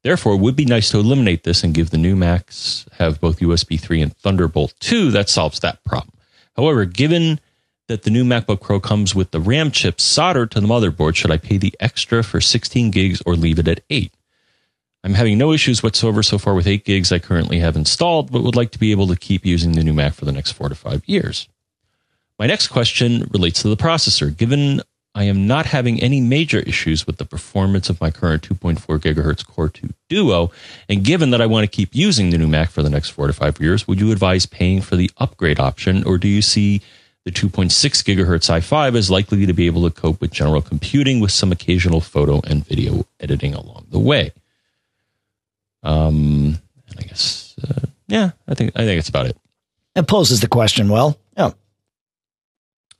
Therefore, 0.03 0.35
it 0.35 0.41
would 0.41 0.57
be 0.57 0.65
nice 0.65 0.91
to 0.91 0.99
eliminate 0.99 1.45
this 1.45 1.63
and 1.63 1.73
give 1.73 1.91
the 1.91 1.97
new 1.97 2.17
Macs 2.17 2.85
have 2.99 3.21
both 3.21 3.39
USB 3.39 3.79
3 3.79 4.03
and 4.03 4.17
Thunderbolt 4.17 4.75
2 4.81 5.13
that 5.13 5.29
solves 5.29 5.61
that 5.61 5.85
problem. 5.85 6.17
However, 6.57 6.85
given 6.85 7.39
that 7.87 8.03
the 8.03 8.11
new 8.11 8.25
MacBook 8.25 8.61
Pro 8.61 8.81
comes 8.81 9.15
with 9.15 9.31
the 9.31 9.39
RAM 9.39 9.71
chip 9.71 10.01
soldered 10.01 10.51
to 10.51 10.61
the 10.61 10.67
motherboard, 10.67 11.15
should 11.15 11.31
I 11.31 11.37
pay 11.37 11.57
the 11.57 11.77
extra 11.79 12.25
for 12.25 12.41
16 12.41 12.91
gigs 12.91 13.23
or 13.25 13.37
leave 13.37 13.61
it 13.61 13.69
at 13.69 13.85
8? 13.89 14.13
I'm 15.05 15.15
having 15.15 15.39
no 15.39 15.53
issues 15.53 15.81
whatsoever 15.81 16.25
so 16.25 16.39
far 16.39 16.55
with 16.55 16.67
8 16.67 16.85
gigs 16.85 17.13
I 17.13 17.21
currently 17.21 17.61
have 17.61 17.77
installed, 17.77 18.33
but 18.33 18.43
would 18.43 18.57
like 18.57 18.73
to 18.73 18.81
be 18.81 18.91
able 18.91 19.07
to 19.07 19.17
keep 19.17 19.47
using 19.47 19.73
the 19.73 19.85
new 19.85 19.93
Mac 19.93 20.15
for 20.15 20.25
the 20.25 20.33
next 20.33 20.51
4 20.51 20.71
to 20.71 20.75
5 20.75 21.05
years. 21.07 21.49
My 22.45 22.49
next 22.49 22.68
question 22.68 23.26
relates 23.30 23.62
to 23.62 23.68
the 23.68 23.76
processor. 23.76 24.36
Given 24.36 24.82
I 25.14 25.24
am 25.24 25.47
not 25.47 25.64
having 25.64 26.03
any 26.03 26.20
major 26.20 26.59
issues 26.59 27.07
with 27.07 27.16
the 27.16 27.24
performance 27.24 27.88
of 27.88 27.99
my 28.03 28.11
current 28.11 28.47
2.4 28.47 28.99
gigahertz 28.99 29.47
Core 29.47 29.70
2 29.70 29.88
Duo, 30.11 30.51
and 30.86 31.03
given 31.03 31.30
that 31.30 31.40
I 31.40 31.47
want 31.47 31.64
to 31.64 31.74
keep 31.74 31.95
using 31.95 32.28
the 32.28 32.36
new 32.36 32.47
Mac 32.47 32.68
for 32.68 32.82
the 32.82 32.90
next 32.90 33.09
four 33.09 33.28
to 33.28 33.32
five 33.32 33.59
years, 33.62 33.88
would 33.88 33.99
you 33.99 34.12
advise 34.12 34.45
paying 34.45 34.82
for 34.82 34.95
the 34.95 35.11
upgrade 35.16 35.59
option, 35.59 36.05
or 36.05 36.18
do 36.18 36.28
you 36.28 36.42
see 36.42 36.82
the 37.24 37.30
2.6 37.30 37.70
gigahertz 37.70 38.51
i5 38.51 38.95
as 38.95 39.11
likely 39.11 39.47
to 39.47 39.55
be 39.55 39.64
able 39.64 39.88
to 39.88 39.99
cope 39.99 40.20
with 40.20 40.30
general 40.30 40.61
computing 40.61 41.20
with 41.20 41.30
some 41.30 41.51
occasional 41.51 42.03
photo 42.03 42.42
and 42.47 42.66
video 42.66 43.07
editing 43.20 43.55
along 43.55 43.86
the 43.88 43.99
way? 43.99 44.32
Um, 45.82 46.59
and 46.88 47.01
I 47.01 47.03
guess, 47.05 47.55
uh, 47.66 47.86
yeah, 48.07 48.32
I 48.47 48.55
think 48.55 48.72
I 48.76 48.84
think 48.84 48.99
it's 48.99 49.09
about 49.09 49.24
it. 49.24 49.38
It 49.97 50.07
poses 50.07 50.42
the 50.42 50.49
question 50.49 50.90
well. 50.90 51.16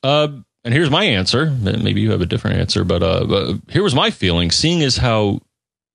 Uh, 0.05 0.29
and 0.65 0.73
here's 0.73 0.91
my 0.91 1.05
answer. 1.05 1.51
Maybe 1.51 2.01
you 2.01 2.13
have 2.13 2.21
a 2.21 2.27
different 2.27 2.59
answer, 2.59 2.85
but, 2.85 3.03
uh, 3.03 3.55
here 3.69 3.83
was 3.83 3.95
my 3.95 4.11
feeling. 4.11 4.51
Seeing 4.51 4.83
as 4.83 4.99
how 4.99 5.41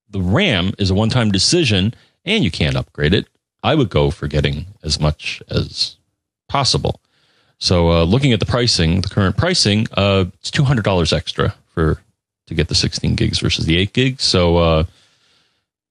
the 0.10 0.20
RAM 0.20 0.74
is 0.78 0.90
a 0.90 0.96
one-time 0.96 1.32
decision 1.32 1.94
and 2.26 2.44
you 2.44 2.52
can't 2.52 2.76
upgrade 2.76 3.14
it, 3.14 3.28
I 3.64 3.76
would 3.76 3.90
go 3.90 4.10
for 4.12 4.28
getting 4.28 4.66
as 4.84 5.00
much 5.00 5.42
as 5.50 5.96
possible. 6.48 7.00
So, 7.60 7.92
uh, 7.92 8.04
looking 8.04 8.34
at 8.34 8.40
the 8.40 8.46
pricing, 8.46 9.02
the 9.02 9.10
current 9.10 9.38
pricing, 9.38 9.86
uh, 9.94 10.26
it's 10.36 10.50
two 10.50 10.64
hundred 10.64 10.86
dollars 10.86 11.12
extra 11.12 11.54
for 11.74 12.02
to 12.48 12.54
get 12.56 12.70
the 12.70 12.76
sixteen 12.76 13.16
gigs 13.16 13.40
versus 13.40 13.66
the 13.66 13.78
eight 13.78 13.94
gigs. 13.94 14.24
So, 14.24 14.58
uh, 14.58 14.84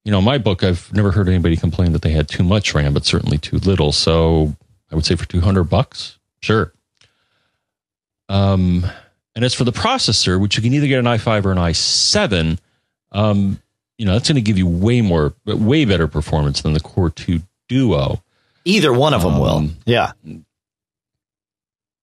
you 0.02 0.10
know, 0.10 0.22
my 0.22 0.38
book, 0.38 0.64
I've 0.64 0.90
never 0.94 1.12
heard 1.12 1.28
anybody 1.28 1.56
complain 1.56 1.92
that 1.92 2.02
they 2.02 2.12
had 2.12 2.26
too 2.26 2.42
much 2.42 2.74
RAM, 2.74 2.94
but 2.94 3.04
certainly 3.04 3.38
too 3.38 3.58
little. 3.58 3.92
So, 3.92 4.56
I 4.90 4.94
would 4.94 5.04
say 5.04 5.14
for 5.14 5.26
two 5.26 5.42
hundred 5.42 5.64
bucks, 5.64 6.18
sure. 6.40 6.72
Um, 8.28 8.86
and 9.34 9.44
as 9.44 9.54
for 9.54 9.64
the 9.64 9.72
processor, 9.72 10.40
which 10.40 10.56
you 10.56 10.62
can 10.62 10.72
either 10.74 10.86
get 10.86 10.98
an 10.98 11.04
i5 11.04 11.44
or 11.44 11.52
an 11.52 11.58
i7, 11.58 12.58
um, 13.12 13.60
you 13.96 14.06
know, 14.06 14.12
that's 14.12 14.28
going 14.28 14.36
to 14.36 14.42
give 14.42 14.58
you 14.58 14.66
way 14.66 15.00
more, 15.00 15.34
way 15.44 15.84
better 15.84 16.06
performance 16.06 16.62
than 16.62 16.72
the 16.72 16.80
Core 16.80 17.10
2 17.10 17.40
Duo. 17.68 18.22
Either 18.64 18.92
one 18.92 19.14
of 19.14 19.22
them 19.22 19.34
um, 19.34 19.40
will. 19.40 19.68
Yeah. 19.86 20.12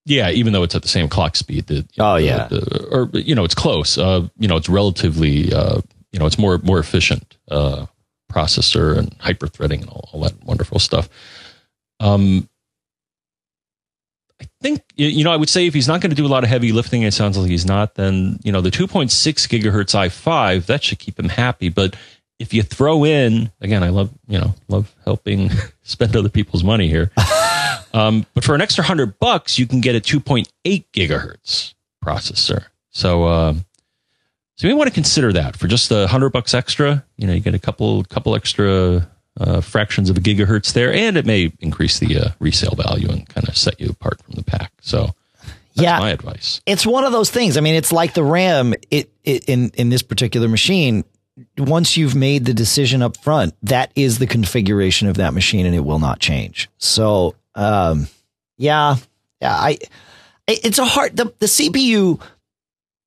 Yeah, 0.05 0.29
even 0.29 0.53
though 0.53 0.63
it's 0.63 0.75
at 0.75 0.81
the 0.83 0.87
same 0.87 1.09
clock 1.09 1.35
speed. 1.35 1.65
The, 1.67 1.85
oh 1.97 2.15
yeah, 2.15 2.47
the, 2.47 2.87
or 2.91 3.09
you 3.19 3.33
know, 3.33 3.43
it's 3.43 3.55
close. 3.55 3.97
Uh, 3.97 4.27
you 4.37 4.47
know, 4.47 4.55
it's 4.55 4.69
relatively. 4.69 5.51
Uh, 5.51 5.81
you 6.11 6.19
know, 6.19 6.27
it's 6.27 6.37
more 6.37 6.59
more 6.59 6.77
efficient 6.77 7.37
uh, 7.49 7.87
processor 8.31 8.97
and 8.97 9.15
hyper 9.19 9.47
threading 9.47 9.81
and 9.81 9.89
all, 9.89 10.09
all 10.13 10.21
that 10.21 10.43
wonderful 10.43 10.77
stuff. 10.77 11.09
Um, 11.99 12.47
I 14.41 14.45
think 14.61 14.81
you 14.95 15.23
know 15.23 15.31
I 15.31 15.37
would 15.37 15.49
say 15.49 15.65
if 15.65 15.73
he's 15.73 15.87
not 15.87 16.01
going 16.01 16.09
to 16.09 16.15
do 16.15 16.25
a 16.25 16.27
lot 16.27 16.43
of 16.43 16.49
heavy 16.49 16.71
lifting, 16.71 17.03
it 17.03 17.13
sounds 17.13 17.37
like 17.37 17.49
he's 17.49 17.65
not. 17.65 17.95
Then 17.95 18.39
you 18.43 18.51
know 18.51 18.61
the 18.61 18.71
2.6 18.71 19.09
gigahertz 19.11 19.95
i5 19.95 20.65
that 20.65 20.83
should 20.83 20.99
keep 20.99 21.19
him 21.19 21.29
happy. 21.29 21.69
But 21.69 21.95
if 22.39 22.53
you 22.53 22.63
throw 22.63 23.05
in 23.05 23.51
again, 23.61 23.83
I 23.83 23.89
love 23.89 24.11
you 24.27 24.39
know 24.39 24.55
love 24.67 24.93
helping 25.05 25.51
spend 25.83 26.15
other 26.15 26.29
people's 26.29 26.63
money 26.63 26.87
here. 26.87 27.11
um, 27.93 28.25
but 28.33 28.43
for 28.43 28.55
an 28.55 28.61
extra 28.61 28.83
hundred 28.83 29.19
bucks, 29.19 29.57
you 29.57 29.67
can 29.67 29.79
get 29.81 29.95
a 29.95 30.01
2.8 30.01 30.47
gigahertz 30.93 31.73
processor. 32.03 32.65
So 32.89 33.23
uh, 33.25 33.53
so 34.55 34.67
you 34.67 34.73
may 34.73 34.77
want 34.77 34.87
to 34.87 34.93
consider 34.93 35.33
that 35.33 35.55
for 35.57 35.67
just 35.67 35.91
a 35.91 36.07
hundred 36.07 36.31
bucks 36.31 36.53
extra. 36.53 37.05
You 37.17 37.27
know, 37.27 37.33
you 37.33 37.39
get 37.39 37.55
a 37.55 37.59
couple 37.59 38.03
couple 38.05 38.35
extra 38.35 39.07
uh, 39.39 39.61
fractions 39.61 40.09
of 40.09 40.17
a 40.17 40.21
gigahertz 40.21 40.73
there, 40.73 40.93
and 40.93 41.17
it 41.17 41.25
may 41.25 41.51
increase 41.59 41.99
the 41.99 42.17
uh, 42.17 42.29
resale 42.39 42.75
value 42.75 43.09
and 43.09 43.27
kind 43.29 43.47
of 43.47 43.57
set 43.57 43.79
you 43.79 43.89
apart 43.89 44.21
from 44.23 44.35
the 44.35 44.43
pack. 44.43 44.71
So, 44.81 45.13
yeah, 45.73 45.99
my 45.99 46.11
advice. 46.11 46.61
It's 46.65 46.85
one 46.85 47.03
of 47.03 47.11
those 47.11 47.29
things. 47.29 47.57
I 47.57 47.61
mean, 47.61 47.75
it's 47.75 47.91
like 47.91 48.13
the 48.13 48.23
RAM. 48.23 48.73
It, 48.91 49.11
it 49.23 49.45
in 49.45 49.71
in 49.75 49.89
this 49.89 50.01
particular 50.01 50.47
machine. 50.47 51.03
Once 51.57 51.97
you've 51.97 52.15
made 52.15 52.45
the 52.45 52.53
decision 52.53 53.01
up 53.01 53.17
front, 53.17 53.53
that 53.61 53.91
is 53.93 54.19
the 54.19 54.27
configuration 54.27 55.09
of 55.09 55.17
that 55.17 55.33
machine, 55.33 55.65
and 55.65 55.75
it 55.75 55.81
will 55.81 55.99
not 55.99 56.19
change. 56.19 56.69
So, 56.77 57.35
um, 57.55 58.07
yeah, 58.57 58.95
yeah, 59.41 59.53
I. 59.53 59.77
It's 60.47 60.77
a 60.77 60.85
hard. 60.85 61.17
The 61.17 61.25
the 61.39 61.47
CPU 61.47 62.21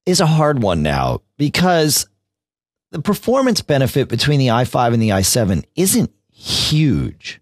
is 0.04 0.20
a 0.20 0.26
hard 0.26 0.62
one 0.62 0.82
now 0.82 1.22
because 1.38 2.06
the 2.90 3.00
performance 3.00 3.60
benefit 3.60 4.08
between 4.08 4.38
the 4.38 4.48
i5 4.48 4.94
and 4.94 5.02
the 5.02 5.10
i7 5.10 5.64
isn't 5.76 6.10
huge, 6.38 7.40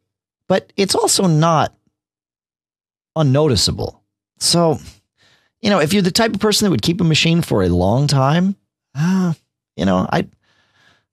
but 0.48 0.72
it's 0.76 0.94
also 0.94 1.26
not 1.26 1.74
unnoticeable. 3.14 4.02
So, 4.38 4.78
you 5.60 5.70
know, 5.70 5.80
if 5.80 5.92
you're 5.92 6.02
the 6.02 6.10
type 6.10 6.34
of 6.34 6.40
person 6.40 6.64
that 6.64 6.70
would 6.70 6.82
keep 6.82 7.00
a 7.00 7.04
machine 7.04 7.42
for 7.42 7.62
a 7.62 7.68
long 7.68 8.06
time, 8.06 8.56
uh, 8.94 9.34
you 9.76 9.84
know, 9.84 10.06
I 10.10 10.26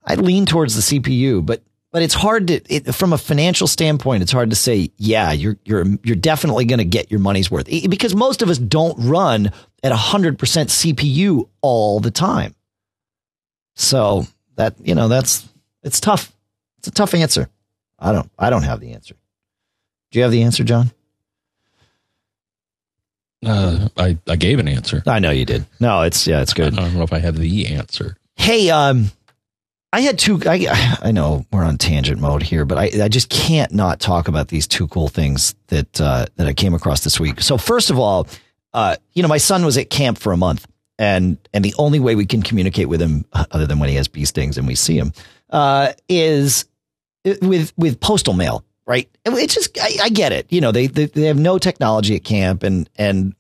I 0.06 0.16
lean 0.16 0.46
towards 0.46 0.76
the 0.76 1.00
CPU, 1.00 1.46
but 1.46 1.64
but 1.92 2.02
it's 2.02 2.14
hard 2.14 2.48
to 2.48 2.62
it, 2.74 2.96
from 2.96 3.14
a 3.14 3.18
financial 3.18 3.68
standpoint, 3.68 4.24
it's 4.24 4.32
hard 4.32 4.50
to 4.50 4.56
say, 4.56 4.92
yeah, 4.98 5.32
you're 5.32 5.58
you're 5.66 5.86
you're 6.04 6.16
definitely 6.16 6.66
going 6.66 6.80
to 6.80 6.86
get 6.86 7.12
your 7.12 7.20
money's 7.20 7.52
worth 7.52 7.68
because 7.90 8.16
most 8.16 8.42
of 8.42 8.50
us 8.50 8.58
don't 8.58 8.98
run 8.98 9.52
at 9.84 9.92
100% 9.92 10.38
CPU 10.38 11.50
all 11.62 12.00
the 12.00 12.12
time. 12.12 12.56
So, 13.76 14.26
that, 14.56 14.76
you 14.82 14.96
know, 14.96 15.08
that's 15.08 15.48
it's 15.84 16.00
tough. 16.00 16.32
It's 16.78 16.88
a 16.88 16.92
tough 16.92 17.14
answer. 17.14 17.50
I 18.04 18.12
don't 18.12 18.30
I 18.38 18.50
don't 18.50 18.64
have 18.64 18.80
the 18.80 18.92
answer. 18.92 19.16
Do 20.12 20.20
you 20.20 20.24
have 20.24 20.32
the 20.32 20.44
answer, 20.44 20.64
John? 20.64 20.92
Uh, 23.46 23.88
I 23.98 24.18
I 24.28 24.36
gave 24.36 24.60
an 24.60 24.68
answer. 24.68 25.02
I 25.08 25.20
know 25.20 25.32
you 25.32 25.46
did. 25.46 25.66
No, 25.80 26.02
it's 26.02 26.28
yeah, 26.28 26.42
it's 26.42 26.54
good. 26.54 26.78
I 26.78 26.82
don't 26.82 26.94
know 26.96 27.04
if 27.04 27.14
I 27.14 27.20
have 27.20 27.38
the 27.38 27.68
answer. 27.68 28.16
Hey, 28.36 28.70
um, 28.70 29.12
I 29.92 30.02
had 30.02 30.20
two. 30.20 30.42
I 30.46 30.98
I 31.02 31.12
know 31.12 31.46
we're 31.52 31.64
on 31.64 31.78
tangent 31.78 32.20
mode 32.20 32.44
here, 32.44 32.66
but 32.66 32.78
I 32.78 33.04
I 33.04 33.08
just 33.08 33.30
can't 33.30 33.74
not 33.74 34.00
talk 34.00 34.28
about 34.28 34.50
these 34.50 34.68
two 34.68 34.88
cool 34.88 35.08
things 35.08 35.56
that 35.68 36.00
uh, 36.00 36.26
that 36.36 36.48
I 36.48 36.54
came 36.54 36.74
across 36.74 37.04
this 37.04 37.20
week. 37.20 37.42
So 37.42 37.58
first 37.58 37.90
of 37.90 38.00
all, 38.00 38.28
uh, 38.74 38.96
you 39.14 39.22
know, 39.22 39.30
my 39.30 39.38
son 39.38 39.66
was 39.66 39.78
at 39.78 39.90
camp 39.90 40.18
for 40.18 40.32
a 40.32 40.38
month, 40.38 40.68
and 40.98 41.38
and 41.54 41.66
the 41.66 41.76
only 41.78 42.00
way 42.00 42.16
we 42.16 42.26
can 42.26 42.44
communicate 42.44 42.90
with 42.90 43.02
him, 43.02 43.26
other 43.34 43.68
than 43.68 43.80
when 43.80 43.90
he 43.90 43.96
has 43.96 44.08
bee 44.08 44.26
stings 44.26 44.58
and 44.58 44.68
we 44.68 44.76
see 44.76 44.98
him, 44.98 45.14
uh, 45.50 45.94
is 46.08 46.66
with 47.24 47.74
with 47.78 48.00
postal 48.00 48.34
mail, 48.34 48.64
right? 48.86 49.10
It's 49.26 49.56
just 49.56 49.78
I, 49.80 49.98
I 50.04 50.10
get 50.10 50.32
it. 50.32 50.52
You 50.52 50.62
know, 50.62 50.72
they, 50.72 50.88
they 50.88 51.06
they 51.06 51.24
have 51.24 51.40
no 51.40 51.58
technology 51.58 52.16
at 52.16 52.24
camp, 52.24 52.64
and 52.64 52.90
and 52.98 53.36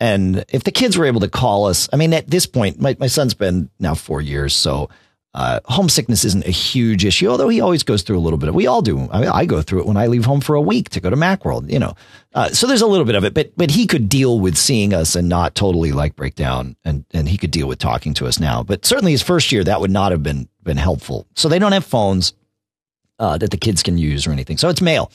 and 0.00 0.44
if 0.48 0.64
the 0.64 0.72
kids 0.72 0.96
were 0.96 1.06
able 1.06 1.20
to 1.20 1.28
call 1.28 1.66
us, 1.66 1.88
I 1.92 1.96
mean, 1.96 2.12
at 2.12 2.28
this 2.28 2.46
point, 2.46 2.80
my 2.80 2.96
my 2.98 3.06
son's 3.06 3.34
been 3.34 3.70
now 3.78 3.94
four 3.94 4.20
years, 4.20 4.54
so. 4.54 4.88
Uh, 5.34 5.60
homesickness 5.66 6.24
isn't 6.24 6.46
a 6.46 6.50
huge 6.50 7.04
issue, 7.04 7.28
although 7.28 7.50
he 7.50 7.60
always 7.60 7.82
goes 7.82 8.02
through 8.02 8.18
a 8.18 8.18
little 8.18 8.38
bit 8.38 8.48
of. 8.48 8.54
We 8.54 8.66
all 8.66 8.80
do. 8.80 9.08
I, 9.12 9.20
mean, 9.20 9.28
I 9.28 9.44
go 9.44 9.60
through 9.60 9.80
it 9.80 9.86
when 9.86 9.98
I 9.98 10.06
leave 10.06 10.24
home 10.24 10.40
for 10.40 10.56
a 10.56 10.60
week 10.60 10.88
to 10.90 11.00
go 11.00 11.10
to 11.10 11.16
MacWorld. 11.16 11.70
You 11.70 11.78
know, 11.78 11.94
uh, 12.34 12.48
so 12.48 12.66
there's 12.66 12.80
a 12.80 12.86
little 12.86 13.04
bit 13.04 13.14
of 13.14 13.24
it. 13.24 13.34
But 13.34 13.52
but 13.54 13.70
he 13.70 13.86
could 13.86 14.08
deal 14.08 14.40
with 14.40 14.56
seeing 14.56 14.94
us 14.94 15.14
and 15.14 15.28
not 15.28 15.54
totally 15.54 15.92
like 15.92 16.16
break 16.16 16.34
down, 16.34 16.76
and 16.82 17.04
and 17.12 17.28
he 17.28 17.36
could 17.36 17.50
deal 17.50 17.68
with 17.68 17.78
talking 17.78 18.14
to 18.14 18.26
us 18.26 18.40
now. 18.40 18.62
But 18.62 18.86
certainly 18.86 19.12
his 19.12 19.22
first 19.22 19.52
year, 19.52 19.62
that 19.62 19.82
would 19.82 19.90
not 19.90 20.12
have 20.12 20.22
been 20.22 20.48
been 20.64 20.78
helpful. 20.78 21.26
So 21.36 21.48
they 21.48 21.58
don't 21.58 21.72
have 21.72 21.84
phones 21.84 22.32
uh, 23.18 23.38
that 23.38 23.50
the 23.50 23.56
kids 23.56 23.82
can 23.82 23.98
use 23.98 24.26
or 24.26 24.32
anything. 24.32 24.58
So 24.58 24.68
it's 24.68 24.80
mail. 24.80 25.10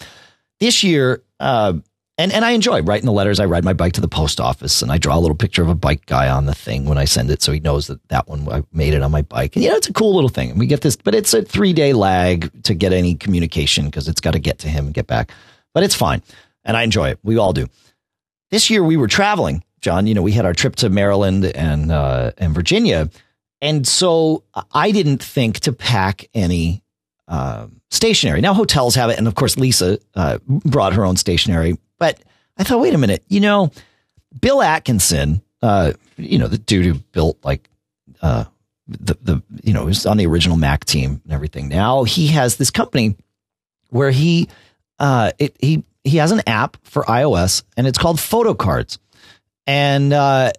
This 0.59 0.83
year, 0.83 1.23
uh, 1.39 1.73
and 2.17 2.31
and 2.31 2.45
I 2.45 2.51
enjoy 2.51 2.81
writing 2.83 3.05
the 3.05 3.11
letters. 3.11 3.39
I 3.39 3.45
ride 3.45 3.63
my 3.63 3.73
bike 3.73 3.93
to 3.93 4.01
the 4.01 4.07
post 4.07 4.39
office 4.39 4.81
and 4.81 4.91
I 4.91 4.97
draw 4.99 5.17
a 5.17 5.19
little 5.19 5.35
picture 5.35 5.63
of 5.63 5.69
a 5.69 5.75
bike 5.75 6.05
guy 6.05 6.29
on 6.29 6.45
the 6.45 6.53
thing 6.53 6.85
when 6.85 6.97
I 6.97 7.05
send 7.05 7.31
it, 7.31 7.41
so 7.41 7.51
he 7.51 7.59
knows 7.59 7.87
that 7.87 8.07
that 8.09 8.27
one 8.27 8.47
I 8.49 8.63
made 8.71 8.93
it 8.93 9.01
on 9.01 9.11
my 9.11 9.23
bike. 9.23 9.55
And 9.55 9.63
you 9.63 9.71
know, 9.71 9.75
it's 9.75 9.89
a 9.89 9.93
cool 9.93 10.13
little 10.13 10.29
thing. 10.29 10.51
And 10.51 10.59
we 10.59 10.67
get 10.67 10.81
this, 10.81 10.95
but 10.95 11.15
it's 11.15 11.33
a 11.33 11.41
three 11.41 11.73
day 11.73 11.93
lag 11.93 12.63
to 12.63 12.75
get 12.75 12.93
any 12.93 13.15
communication 13.15 13.85
because 13.85 14.07
it's 14.07 14.21
got 14.21 14.33
to 14.33 14.39
get 14.39 14.59
to 14.59 14.69
him 14.69 14.85
and 14.85 14.93
get 14.93 15.07
back. 15.07 15.31
But 15.73 15.83
it's 15.83 15.95
fine, 15.95 16.21
and 16.63 16.77
I 16.77 16.83
enjoy 16.83 17.09
it. 17.09 17.19
We 17.23 17.37
all 17.37 17.51
do. 17.51 17.67
This 18.51 18.69
year 18.69 18.83
we 18.83 18.95
were 18.95 19.07
traveling, 19.07 19.63
John. 19.81 20.05
You 20.05 20.13
know, 20.13 20.21
we 20.21 20.33
had 20.33 20.45
our 20.45 20.53
trip 20.53 20.75
to 20.77 20.89
Maryland 20.89 21.45
and 21.45 21.91
uh, 21.91 22.31
and 22.37 22.53
Virginia, 22.53 23.09
and 23.59 23.87
so 23.87 24.43
I 24.71 24.91
didn't 24.91 25.23
think 25.23 25.61
to 25.61 25.73
pack 25.73 26.29
any 26.35 26.82
uh, 27.33 27.65
stationery. 27.89 28.41
Now 28.41 28.53
hotels 28.53 28.93
have 28.93 29.09
it, 29.09 29.17
and 29.17 29.27
of 29.27 29.33
course 29.33 29.57
Lisa 29.57 29.97
uh, 30.13 30.37
brought 30.45 30.93
her 30.93 31.03
own 31.03 31.17
stationery. 31.17 31.79
But 31.97 32.19
I 32.57 32.63
thought, 32.63 32.79
wait 32.79 32.93
a 32.93 32.97
minute, 32.99 33.23
you 33.27 33.39
know, 33.39 33.71
Bill 34.39 34.61
Atkinson, 34.61 35.41
uh, 35.63 35.93
you 36.17 36.37
know, 36.37 36.47
the 36.47 36.59
dude 36.59 36.85
who 36.85 36.93
built 37.11 37.39
like 37.43 37.67
uh, 38.21 38.45
the 38.87 39.17
the 39.23 39.41
you 39.63 39.73
know 39.73 39.85
was 39.85 40.05
on 40.05 40.17
the 40.17 40.27
original 40.27 40.57
Mac 40.57 40.85
team 40.85 41.21
and 41.23 41.33
everything. 41.33 41.69
Now 41.69 42.03
he 42.03 42.27
has 42.27 42.57
this 42.57 42.69
company 42.69 43.15
where 43.89 44.11
he 44.11 44.47
uh, 44.99 45.31
it, 45.39 45.55
he 45.59 45.83
he 46.03 46.17
has 46.17 46.31
an 46.31 46.43
app 46.45 46.77
for 46.83 47.01
iOS 47.05 47.63
and 47.75 47.87
it's 47.87 47.97
called 47.97 48.17
Photocards, 48.17 48.99
and 49.65 50.13
uh, 50.13 50.51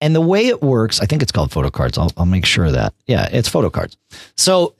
and 0.00 0.14
the 0.14 0.22
way 0.22 0.46
it 0.46 0.62
works, 0.62 1.00
I 1.00 1.04
think 1.04 1.22
it's 1.22 1.32
called 1.32 1.50
Photocards. 1.50 1.98
I'll 1.98 2.12
I'll 2.16 2.24
make 2.24 2.46
sure 2.46 2.70
that. 2.70 2.94
Yeah, 3.06 3.28
it's 3.30 3.50
Photocards. 3.50 3.96
So 4.38 4.74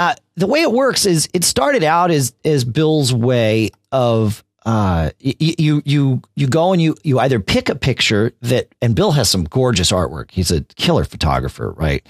uh, 0.00 0.14
the 0.34 0.46
way 0.46 0.62
it 0.62 0.72
works 0.72 1.04
is 1.04 1.28
it 1.34 1.44
started 1.44 1.84
out 1.84 2.10
as 2.10 2.32
as 2.42 2.64
Bill's 2.64 3.12
way 3.12 3.68
of 3.92 4.42
uh, 4.64 5.10
you 5.18 5.82
you 5.84 6.22
you 6.34 6.46
go 6.46 6.72
and 6.72 6.80
you 6.80 6.96
you 7.04 7.18
either 7.18 7.38
pick 7.38 7.68
a 7.68 7.74
picture 7.74 8.32
that 8.40 8.74
and 8.80 8.94
Bill 8.94 9.12
has 9.12 9.28
some 9.28 9.44
gorgeous 9.44 9.92
artwork. 9.92 10.30
He's 10.30 10.50
a 10.50 10.62
killer 10.62 11.04
photographer, 11.04 11.72
right? 11.72 12.02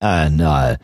And 0.00 0.40
uh, 0.40 0.76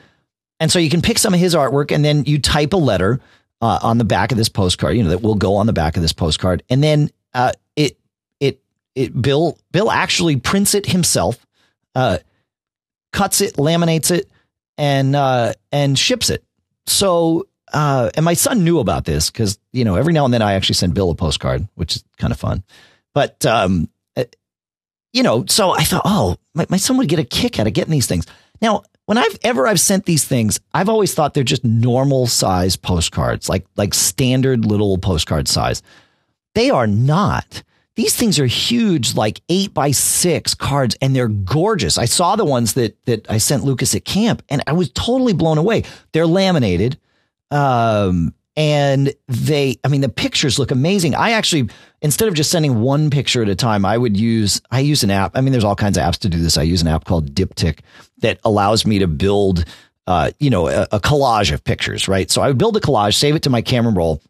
and 0.58 0.68
so 0.68 0.80
you 0.80 0.90
can 0.90 1.00
pick 1.00 1.18
some 1.18 1.32
of 1.32 1.38
his 1.38 1.54
artwork 1.54 1.92
and 1.92 2.04
then 2.04 2.24
you 2.24 2.40
type 2.40 2.72
a 2.72 2.76
letter 2.76 3.20
uh, 3.60 3.78
on 3.80 3.98
the 3.98 4.04
back 4.04 4.32
of 4.32 4.36
this 4.36 4.48
postcard. 4.48 4.96
You 4.96 5.04
know 5.04 5.10
that 5.10 5.22
will 5.22 5.36
go 5.36 5.54
on 5.54 5.66
the 5.66 5.72
back 5.72 5.94
of 5.94 6.02
this 6.02 6.12
postcard, 6.12 6.64
and 6.68 6.82
then 6.82 7.08
uh, 7.34 7.52
it 7.76 7.96
it 8.40 8.60
it 8.96 9.22
Bill 9.22 9.56
Bill 9.70 9.92
actually 9.92 10.38
prints 10.38 10.74
it 10.74 10.86
himself, 10.86 11.38
uh, 11.94 12.18
cuts 13.12 13.42
it, 13.42 13.54
laminates 13.54 14.10
it, 14.10 14.28
and 14.76 15.14
uh, 15.14 15.52
and 15.70 15.96
ships 15.96 16.30
it 16.30 16.42
so, 16.88 17.46
uh, 17.72 18.10
and 18.14 18.24
my 18.24 18.34
son 18.34 18.64
knew 18.64 18.78
about 18.78 19.04
this 19.04 19.30
because, 19.30 19.58
you 19.72 19.84
know, 19.84 19.96
every 19.96 20.12
now 20.12 20.24
and 20.24 20.32
then 20.32 20.42
I 20.42 20.54
actually 20.54 20.74
send 20.74 20.94
Bill 20.94 21.10
a 21.10 21.14
postcard, 21.14 21.68
which 21.74 21.96
is 21.96 22.04
kind 22.16 22.32
of 22.32 22.38
fun. 22.38 22.62
But, 23.14 23.44
um, 23.46 23.88
uh, 24.16 24.24
you 25.12 25.22
know, 25.22 25.44
so 25.46 25.70
I 25.70 25.84
thought, 25.84 26.02
oh, 26.04 26.36
my, 26.54 26.66
my 26.68 26.76
son 26.76 26.96
would 26.98 27.08
get 27.08 27.18
a 27.18 27.24
kick 27.24 27.58
out 27.58 27.66
of 27.66 27.72
getting 27.72 27.92
these 27.92 28.06
things. 28.06 28.26
Now, 28.60 28.82
when 29.06 29.16
I've 29.16 29.38
ever 29.42 29.66
I've 29.66 29.80
sent 29.80 30.04
these 30.04 30.24
things, 30.24 30.60
I've 30.74 30.90
always 30.90 31.14
thought 31.14 31.32
they're 31.32 31.42
just 31.42 31.64
normal 31.64 32.26
size 32.26 32.76
postcards, 32.76 33.48
like 33.48 33.66
like 33.76 33.94
standard 33.94 34.66
little 34.66 34.98
postcard 34.98 35.48
size. 35.48 35.82
They 36.54 36.68
are 36.68 36.86
not. 36.86 37.62
These 37.98 38.14
things 38.14 38.38
are 38.38 38.46
huge, 38.46 39.16
like 39.16 39.40
eight 39.48 39.74
by 39.74 39.90
six 39.90 40.54
cards, 40.54 40.96
and 41.02 41.16
they're 41.16 41.26
gorgeous. 41.26 41.98
I 41.98 42.04
saw 42.04 42.36
the 42.36 42.44
ones 42.44 42.74
that 42.74 42.96
that 43.06 43.28
I 43.28 43.38
sent 43.38 43.64
Lucas 43.64 43.92
at 43.92 44.04
camp, 44.04 44.40
and 44.48 44.62
I 44.68 44.72
was 44.74 44.92
totally 44.92 45.32
blown 45.32 45.58
away. 45.58 45.82
They're 46.12 46.24
laminated, 46.24 46.96
um, 47.50 48.34
and 48.54 49.12
they, 49.26 49.80
I 49.82 49.88
mean, 49.88 50.02
the 50.02 50.08
pictures 50.08 50.60
look 50.60 50.70
amazing. 50.70 51.16
I 51.16 51.32
actually, 51.32 51.70
instead 52.00 52.28
of 52.28 52.34
just 52.34 52.52
sending 52.52 52.82
one 52.82 53.10
picture 53.10 53.42
at 53.42 53.48
a 53.48 53.56
time, 53.56 53.84
I 53.84 53.98
would 53.98 54.16
use 54.16 54.62
I 54.70 54.78
use 54.78 55.02
an 55.02 55.10
app. 55.10 55.32
I 55.34 55.40
mean, 55.40 55.50
there's 55.50 55.64
all 55.64 55.74
kinds 55.74 55.98
of 55.98 56.04
apps 56.04 56.18
to 56.18 56.28
do 56.28 56.38
this. 56.38 56.56
I 56.56 56.62
use 56.62 56.82
an 56.82 56.86
app 56.86 57.04
called 57.04 57.34
Diptic 57.34 57.80
that 58.18 58.38
allows 58.44 58.86
me 58.86 59.00
to 59.00 59.08
build, 59.08 59.64
uh, 60.06 60.30
you 60.38 60.50
know, 60.50 60.68
a, 60.68 60.86
a 60.92 61.00
collage 61.00 61.52
of 61.52 61.64
pictures. 61.64 62.06
Right, 62.06 62.30
so 62.30 62.42
I 62.42 62.46
would 62.46 62.58
build 62.58 62.76
a 62.76 62.80
collage, 62.80 63.14
save 63.14 63.34
it 63.34 63.42
to 63.42 63.50
my 63.50 63.60
camera 63.60 63.92
roll 63.92 64.22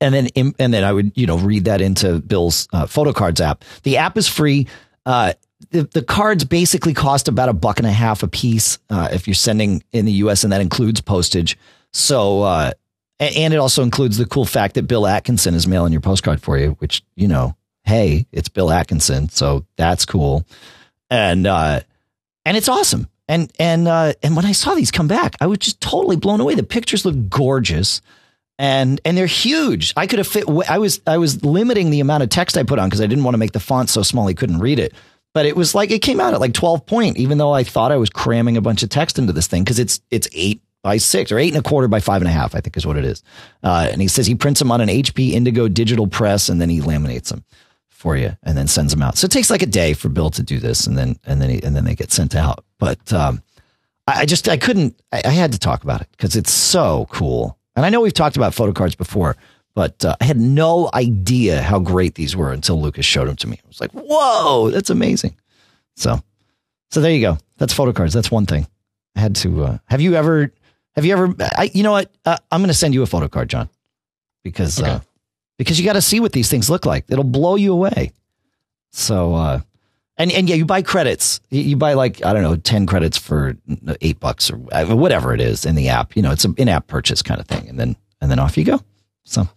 and 0.00 0.14
then 0.14 0.54
and 0.58 0.72
then 0.72 0.84
I 0.84 0.92
would 0.92 1.12
you 1.16 1.26
know 1.26 1.38
read 1.38 1.64
that 1.64 1.80
into 1.80 2.20
Bill's 2.20 2.68
uh, 2.72 2.86
photo 2.86 3.12
cards 3.12 3.40
app. 3.40 3.64
The 3.82 3.96
app 3.96 4.16
is 4.16 4.28
free. 4.28 4.66
Uh, 5.06 5.32
the, 5.70 5.84
the 5.84 6.02
cards 6.02 6.44
basically 6.44 6.94
cost 6.94 7.28
about 7.28 7.48
a 7.48 7.52
buck 7.52 7.78
and 7.78 7.86
a 7.86 7.92
half 7.92 8.22
a 8.22 8.28
piece 8.28 8.78
uh, 8.90 9.08
if 9.12 9.26
you're 9.26 9.34
sending 9.34 9.82
in 9.92 10.04
the 10.04 10.12
U.S. 10.12 10.44
and 10.44 10.52
that 10.52 10.60
includes 10.60 11.00
postage. 11.00 11.58
So 11.92 12.42
uh, 12.42 12.72
and 13.18 13.52
it 13.52 13.56
also 13.56 13.82
includes 13.82 14.16
the 14.18 14.26
cool 14.26 14.44
fact 14.44 14.74
that 14.74 14.84
Bill 14.84 15.06
Atkinson 15.06 15.54
is 15.54 15.66
mailing 15.66 15.92
your 15.92 16.00
postcard 16.00 16.40
for 16.40 16.56
you, 16.56 16.76
which 16.78 17.02
you 17.16 17.26
know, 17.26 17.56
hey, 17.84 18.26
it's 18.32 18.48
Bill 18.48 18.70
Atkinson, 18.70 19.28
so 19.28 19.66
that's 19.76 20.04
cool, 20.04 20.44
and 21.10 21.46
uh, 21.46 21.80
and 22.44 22.56
it's 22.56 22.68
awesome. 22.68 23.08
And 23.26 23.52
and 23.58 23.88
uh, 23.88 24.12
and 24.22 24.36
when 24.36 24.44
I 24.44 24.52
saw 24.52 24.74
these 24.74 24.90
come 24.90 25.08
back, 25.08 25.34
I 25.40 25.46
was 25.46 25.58
just 25.58 25.80
totally 25.80 26.16
blown 26.16 26.40
away. 26.40 26.54
The 26.54 26.62
pictures 26.62 27.04
look 27.04 27.28
gorgeous 27.28 28.00
and 28.58 29.00
and 29.04 29.16
they're 29.16 29.26
huge. 29.26 29.92
I 29.96 30.06
could 30.06 30.18
have 30.18 30.26
fit. 30.26 30.44
I 30.68 30.78
was 30.78 31.00
I 31.06 31.18
was 31.18 31.44
limiting 31.44 31.90
the 31.90 32.00
amount 32.00 32.22
of 32.22 32.28
text 32.28 32.56
I 32.56 32.64
put 32.64 32.78
on 32.78 32.88
because 32.88 33.00
I 33.00 33.06
didn't 33.06 33.24
want 33.24 33.34
to 33.34 33.38
make 33.38 33.52
the 33.52 33.60
font 33.60 33.88
so 33.88 34.02
small 34.02 34.26
he 34.26 34.34
couldn't 34.34 34.58
read 34.58 34.78
it. 34.78 34.94
But 35.34 35.46
it 35.46 35.56
was 35.56 35.74
like 35.74 35.90
it 35.90 36.00
came 36.00 36.20
out 36.20 36.34
at 36.34 36.40
like 36.40 36.54
twelve 36.54 36.84
point, 36.86 37.16
even 37.18 37.38
though 37.38 37.52
I 37.52 37.62
thought 37.62 37.92
I 37.92 37.96
was 37.96 38.10
cramming 38.10 38.56
a 38.56 38.60
bunch 38.60 38.82
of 38.82 38.88
text 38.88 39.18
into 39.18 39.32
this 39.32 39.46
thing 39.46 39.62
because 39.62 39.78
it's 39.78 40.00
it's 40.10 40.28
eight 40.32 40.60
by 40.82 40.96
six 40.96 41.30
or 41.30 41.38
eight 41.38 41.54
and 41.54 41.64
a 41.64 41.68
quarter 41.68 41.88
by 41.88 42.00
five 42.00 42.22
and 42.22 42.28
a 42.28 42.32
half, 42.32 42.54
I 42.54 42.60
think 42.60 42.76
is 42.76 42.86
what 42.86 42.96
it 42.96 43.04
is. 43.04 43.22
Uh, 43.62 43.88
and 43.90 44.00
he 44.00 44.08
says 44.08 44.26
he 44.26 44.34
prints 44.34 44.60
them 44.60 44.72
on 44.72 44.80
an 44.80 44.88
HP 44.88 45.32
Indigo 45.32 45.68
digital 45.68 46.06
press 46.06 46.48
and 46.48 46.60
then 46.60 46.70
he 46.70 46.80
laminates 46.80 47.28
them 47.28 47.44
for 47.88 48.16
you 48.16 48.36
and 48.44 48.56
then 48.56 48.68
sends 48.68 48.92
them 48.92 49.02
out. 49.02 49.18
So 49.18 49.26
it 49.26 49.32
takes 49.32 49.50
like 49.50 49.62
a 49.62 49.66
day 49.66 49.92
for 49.92 50.08
Bill 50.08 50.30
to 50.30 50.42
do 50.42 50.58
this 50.58 50.86
and 50.86 50.96
then 50.96 51.18
and 51.26 51.42
then 51.42 51.50
he, 51.50 51.62
and 51.62 51.76
then 51.76 51.84
they 51.84 51.94
get 51.94 52.10
sent 52.12 52.34
out. 52.34 52.64
But 52.78 53.12
um, 53.12 53.42
I, 54.06 54.20
I 54.20 54.24
just 54.26 54.48
I 54.48 54.56
couldn't 54.56 55.00
I, 55.12 55.22
I 55.24 55.30
had 55.30 55.52
to 55.52 55.58
talk 55.58 55.84
about 55.84 56.00
it 56.00 56.08
because 56.12 56.36
it's 56.36 56.52
so 56.52 57.06
cool 57.10 57.57
and 57.78 57.86
I 57.86 57.90
know 57.90 58.00
we've 58.00 58.12
talked 58.12 58.36
about 58.36 58.54
photo 58.54 58.72
cards 58.72 58.96
before, 58.96 59.36
but 59.72 60.04
uh, 60.04 60.16
I 60.20 60.24
had 60.24 60.36
no 60.36 60.90
idea 60.92 61.62
how 61.62 61.78
great 61.78 62.16
these 62.16 62.34
were 62.34 62.52
until 62.52 62.80
Lucas 62.82 63.06
showed 63.06 63.28
them 63.28 63.36
to 63.36 63.46
me. 63.46 63.60
I 63.64 63.68
was 63.68 63.80
like, 63.80 63.92
whoa, 63.92 64.70
that's 64.70 64.90
amazing. 64.90 65.36
So, 65.94 66.20
so 66.90 67.00
there 67.00 67.12
you 67.12 67.20
go. 67.20 67.38
That's 67.58 67.72
photo 67.72 67.92
cards. 67.92 68.12
That's 68.12 68.32
one 68.32 68.46
thing. 68.46 68.66
I 69.14 69.20
had 69.20 69.36
to. 69.36 69.62
Uh, 69.62 69.78
have 69.84 70.00
you 70.00 70.16
ever? 70.16 70.52
Have 70.96 71.04
you 71.04 71.12
ever? 71.12 71.32
I, 71.56 71.70
you 71.72 71.84
know 71.84 71.92
what? 71.92 72.10
Uh, 72.24 72.36
I'm 72.50 72.60
going 72.60 72.66
to 72.66 72.74
send 72.74 72.94
you 72.94 73.02
a 73.02 73.06
photo 73.06 73.28
card, 73.28 73.48
John, 73.48 73.68
because 74.42 74.82
uh, 74.82 74.96
okay. 74.96 75.04
because 75.56 75.78
you 75.78 75.84
got 75.84 75.92
to 75.92 76.02
see 76.02 76.18
what 76.18 76.32
these 76.32 76.50
things 76.50 76.68
look 76.68 76.84
like. 76.84 77.04
It'll 77.08 77.22
blow 77.22 77.54
you 77.54 77.72
away. 77.72 78.10
So, 78.90 79.36
uh, 79.36 79.60
and 80.18 80.32
and 80.32 80.48
yeah, 80.48 80.56
you 80.56 80.66
buy 80.66 80.82
credits. 80.82 81.40
You 81.50 81.76
buy 81.76 81.94
like 81.94 82.24
I 82.24 82.32
don't 82.32 82.42
know, 82.42 82.56
ten 82.56 82.86
credits 82.86 83.16
for 83.16 83.56
eight 84.00 84.20
bucks 84.20 84.50
or 84.50 84.60
uh, 84.72 84.84
whatever 84.94 85.32
it 85.32 85.40
is 85.40 85.64
in 85.64 85.76
the 85.76 85.88
app. 85.88 86.16
You 86.16 86.22
know, 86.22 86.32
it's 86.32 86.44
an 86.44 86.54
in-app 86.58 86.88
purchase 86.88 87.22
kind 87.22 87.40
of 87.40 87.46
thing, 87.46 87.68
and 87.68 87.78
then 87.78 87.96
and 88.20 88.30
then 88.30 88.38
off 88.38 88.58
you 88.58 88.64
go. 88.64 88.80
So, 89.24 89.48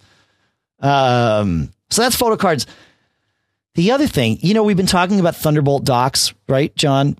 um, 0.80 1.74
so 1.90 2.04
that's 2.04 2.16
photo 2.16 2.38
cards. 2.38 2.68
The 3.76 3.92
other 3.92 4.08
thing, 4.08 4.38
you 4.42 4.54
know, 4.54 4.64
we've 4.64 4.78
been 4.78 4.86
talking 4.86 5.20
about 5.20 5.36
Thunderbolt 5.36 5.86
docks, 5.86 6.34
right, 6.48 6.76
John? 6.76 7.18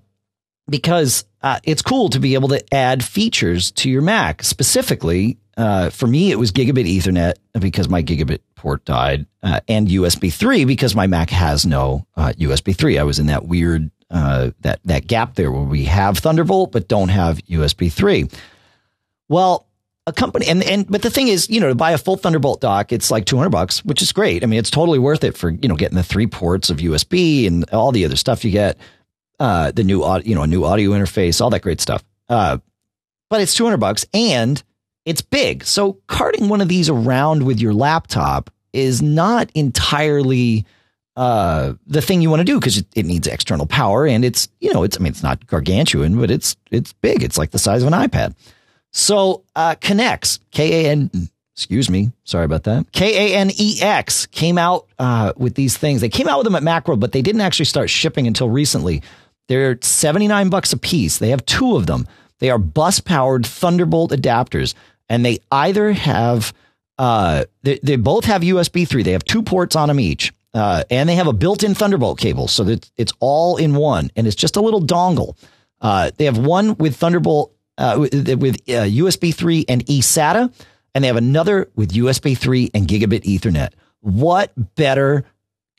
Because 0.68 1.24
uh, 1.40 1.58
it's 1.64 1.82
cool 1.82 2.10
to 2.10 2.20
be 2.20 2.34
able 2.34 2.48
to 2.48 2.62
add 2.74 3.02
features 3.02 3.70
to 3.72 3.90
your 3.90 4.02
Mac. 4.02 4.42
Specifically, 4.42 5.38
uh, 5.56 5.90
for 5.90 6.06
me, 6.06 6.30
it 6.30 6.38
was 6.38 6.52
gigabit 6.52 6.86
Ethernet 6.86 7.34
because 7.58 7.88
my 7.88 8.02
gigabit 8.02 8.40
port 8.54 8.84
died, 8.84 9.26
uh, 9.42 9.60
and 9.68 9.88
USB 9.88 10.32
3 10.32 10.64
because 10.64 10.94
my 10.94 11.06
Mac 11.06 11.30
has 11.30 11.66
no 11.66 12.06
uh, 12.16 12.32
USB 12.38 12.74
3. 12.74 12.98
I 12.98 13.02
was 13.02 13.18
in 13.18 13.26
that 13.26 13.46
weird 13.46 13.90
uh, 14.10 14.50
that 14.60 14.80
that 14.84 15.06
gap 15.06 15.34
there 15.34 15.50
where 15.50 15.62
we 15.62 15.84
have 15.84 16.18
Thunderbolt 16.18 16.72
but 16.72 16.88
don't 16.88 17.08
have 17.08 17.38
USB 17.44 17.90
3. 17.92 18.28
Well, 19.28 19.66
a 20.06 20.12
company 20.12 20.46
and 20.46 20.62
and 20.62 20.86
but 20.88 21.02
the 21.02 21.10
thing 21.10 21.28
is, 21.28 21.48
you 21.48 21.60
know, 21.60 21.68
to 21.68 21.74
buy 21.74 21.92
a 21.92 21.98
full 21.98 22.16
Thunderbolt 22.16 22.60
dock, 22.60 22.92
it's 22.92 23.10
like 23.10 23.24
200 23.24 23.50
bucks, 23.50 23.84
which 23.84 24.02
is 24.02 24.12
great. 24.12 24.42
I 24.42 24.46
mean, 24.46 24.58
it's 24.58 24.70
totally 24.70 24.98
worth 24.98 25.24
it 25.24 25.36
for, 25.36 25.50
you 25.50 25.68
know, 25.68 25.76
getting 25.76 25.96
the 25.96 26.02
three 26.02 26.26
ports 26.26 26.70
of 26.70 26.78
USB 26.78 27.46
and 27.46 27.68
all 27.70 27.92
the 27.92 28.04
other 28.04 28.16
stuff 28.16 28.44
you 28.44 28.50
get. 28.50 28.78
Uh, 29.38 29.72
the 29.72 29.84
new 29.84 30.04
audio, 30.04 30.28
you 30.28 30.34
know, 30.34 30.42
a 30.42 30.46
new 30.46 30.64
audio 30.64 30.90
interface, 30.90 31.40
all 31.40 31.50
that 31.50 31.62
great 31.62 31.80
stuff. 31.80 32.04
Uh, 32.28 32.58
but 33.28 33.40
it's 33.40 33.54
200 33.54 33.78
bucks 33.78 34.06
and 34.12 34.62
it's 35.04 35.22
big. 35.22 35.64
So 35.64 35.98
carting 36.06 36.48
one 36.48 36.60
of 36.60 36.68
these 36.68 36.88
around 36.88 37.44
with 37.44 37.60
your 37.60 37.74
laptop 37.74 38.50
is 38.72 39.02
not 39.02 39.50
entirely 39.54 40.64
uh, 41.16 41.74
the 41.86 42.00
thing 42.00 42.22
you 42.22 42.30
want 42.30 42.40
to 42.40 42.44
do 42.44 42.58
because 42.58 42.78
it, 42.78 43.04
needs 43.04 43.26
external 43.26 43.66
power 43.66 44.06
and 44.06 44.24
it's 44.24 44.48
you 44.60 44.72
know 44.72 44.82
it's 44.82 44.96
I 44.96 45.00
mean 45.00 45.10
it's 45.10 45.22
not 45.22 45.46
gargantuan 45.46 46.18
but 46.18 46.30
it's 46.30 46.56
it's 46.70 46.92
big. 46.94 47.22
It's 47.22 47.36
like 47.36 47.50
the 47.50 47.58
size 47.58 47.82
of 47.82 47.92
an 47.92 48.08
iPad. 48.08 48.34
So 48.92 49.44
uh, 49.54 49.74
Kanex 49.74 50.38
K 50.50 50.86
A 50.86 50.90
N 50.90 51.10
excuse 51.54 51.90
me 51.90 52.12
sorry 52.24 52.46
about 52.46 52.62
that 52.64 52.90
K 52.92 53.34
A 53.34 53.36
N 53.36 53.50
E 53.58 53.78
X 53.82 54.26
came 54.26 54.56
out 54.56 54.86
uh, 54.98 55.32
with 55.36 55.54
these 55.54 55.76
things. 55.76 56.00
They 56.00 56.08
came 56.08 56.28
out 56.28 56.38
with 56.38 56.44
them 56.44 56.54
at 56.54 56.62
Macworld, 56.62 57.00
but 57.00 57.12
they 57.12 57.22
didn't 57.22 57.42
actually 57.42 57.66
start 57.66 57.90
shipping 57.90 58.26
until 58.26 58.48
recently. 58.48 59.02
They're 59.48 59.76
seventy 59.82 60.28
nine 60.28 60.48
bucks 60.48 60.72
a 60.72 60.78
piece. 60.78 61.18
They 61.18 61.28
have 61.30 61.44
two 61.44 61.76
of 61.76 61.86
them. 61.86 62.06
They 62.38 62.50
are 62.50 62.58
bus 62.58 63.00
powered 63.00 63.46
Thunderbolt 63.46 64.12
adapters 64.12 64.74
and 65.12 65.24
they 65.24 65.38
either 65.52 65.92
have 65.92 66.54
uh, 66.98 67.44
they, 67.62 67.78
they 67.82 67.96
both 67.96 68.24
have 68.24 68.42
USB 68.42 68.88
3. 68.88 69.02
They 69.02 69.12
have 69.12 69.24
two 69.24 69.42
ports 69.42 69.76
on 69.76 69.88
them 69.88 70.00
each. 70.00 70.32
Uh, 70.54 70.84
and 70.90 71.08
they 71.08 71.14
have 71.14 71.26
a 71.26 71.32
built-in 71.32 71.74
Thunderbolt 71.74 72.18
cable, 72.18 72.46
so 72.46 72.62
that 72.64 72.90
it's 72.98 73.12
all 73.20 73.56
in 73.56 73.74
one, 73.74 74.10
and 74.16 74.26
it's 74.26 74.36
just 74.36 74.56
a 74.56 74.60
little 74.60 74.82
dongle. 74.82 75.36
Uh, 75.80 76.10
they 76.18 76.26
have 76.26 76.36
one 76.36 76.76
with 76.76 76.96
Thunderbolt 76.96 77.54
uh, 77.78 77.96
with, 77.98 78.12
with 78.38 78.64
USB 78.66 79.32
uh, 79.32 79.36
3 79.36 79.64
and 79.68 79.84
eSATA, 79.86 80.52
and 80.94 81.02
they 81.02 81.08
have 81.08 81.16
another 81.16 81.70
with 81.74 81.92
USB 81.92 82.36
3 82.36 82.70
and 82.74 82.86
Gigabit 82.86 83.22
Ethernet. 83.22 83.70
What 84.00 84.52
better 84.74 85.24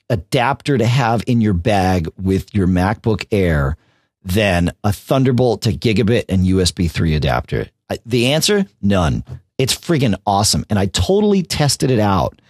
adapter 0.10 0.78
to 0.78 0.86
have 0.86 1.24
in 1.28 1.40
your 1.40 1.54
bag 1.54 2.10
with 2.20 2.54
your 2.56 2.68
MacBook 2.68 3.26
Air 3.32 3.78
than 4.24 4.72
a 4.84 4.92
Thunderbolt 4.92 5.62
to 5.64 5.72
Gigabit 5.72 6.26
and 6.30 6.46
USB 6.46 6.90
3 6.90 7.14
adapter? 7.14 7.68
The 8.06 8.34
answer: 8.34 8.66
none. 8.82 9.24
It's 9.58 9.76
freaking 9.76 10.16
awesome, 10.26 10.66
and 10.70 10.80
I 10.80 10.88
totally 10.88 11.44
tested 11.44 11.92
it 11.92 12.00
out, 12.00 12.42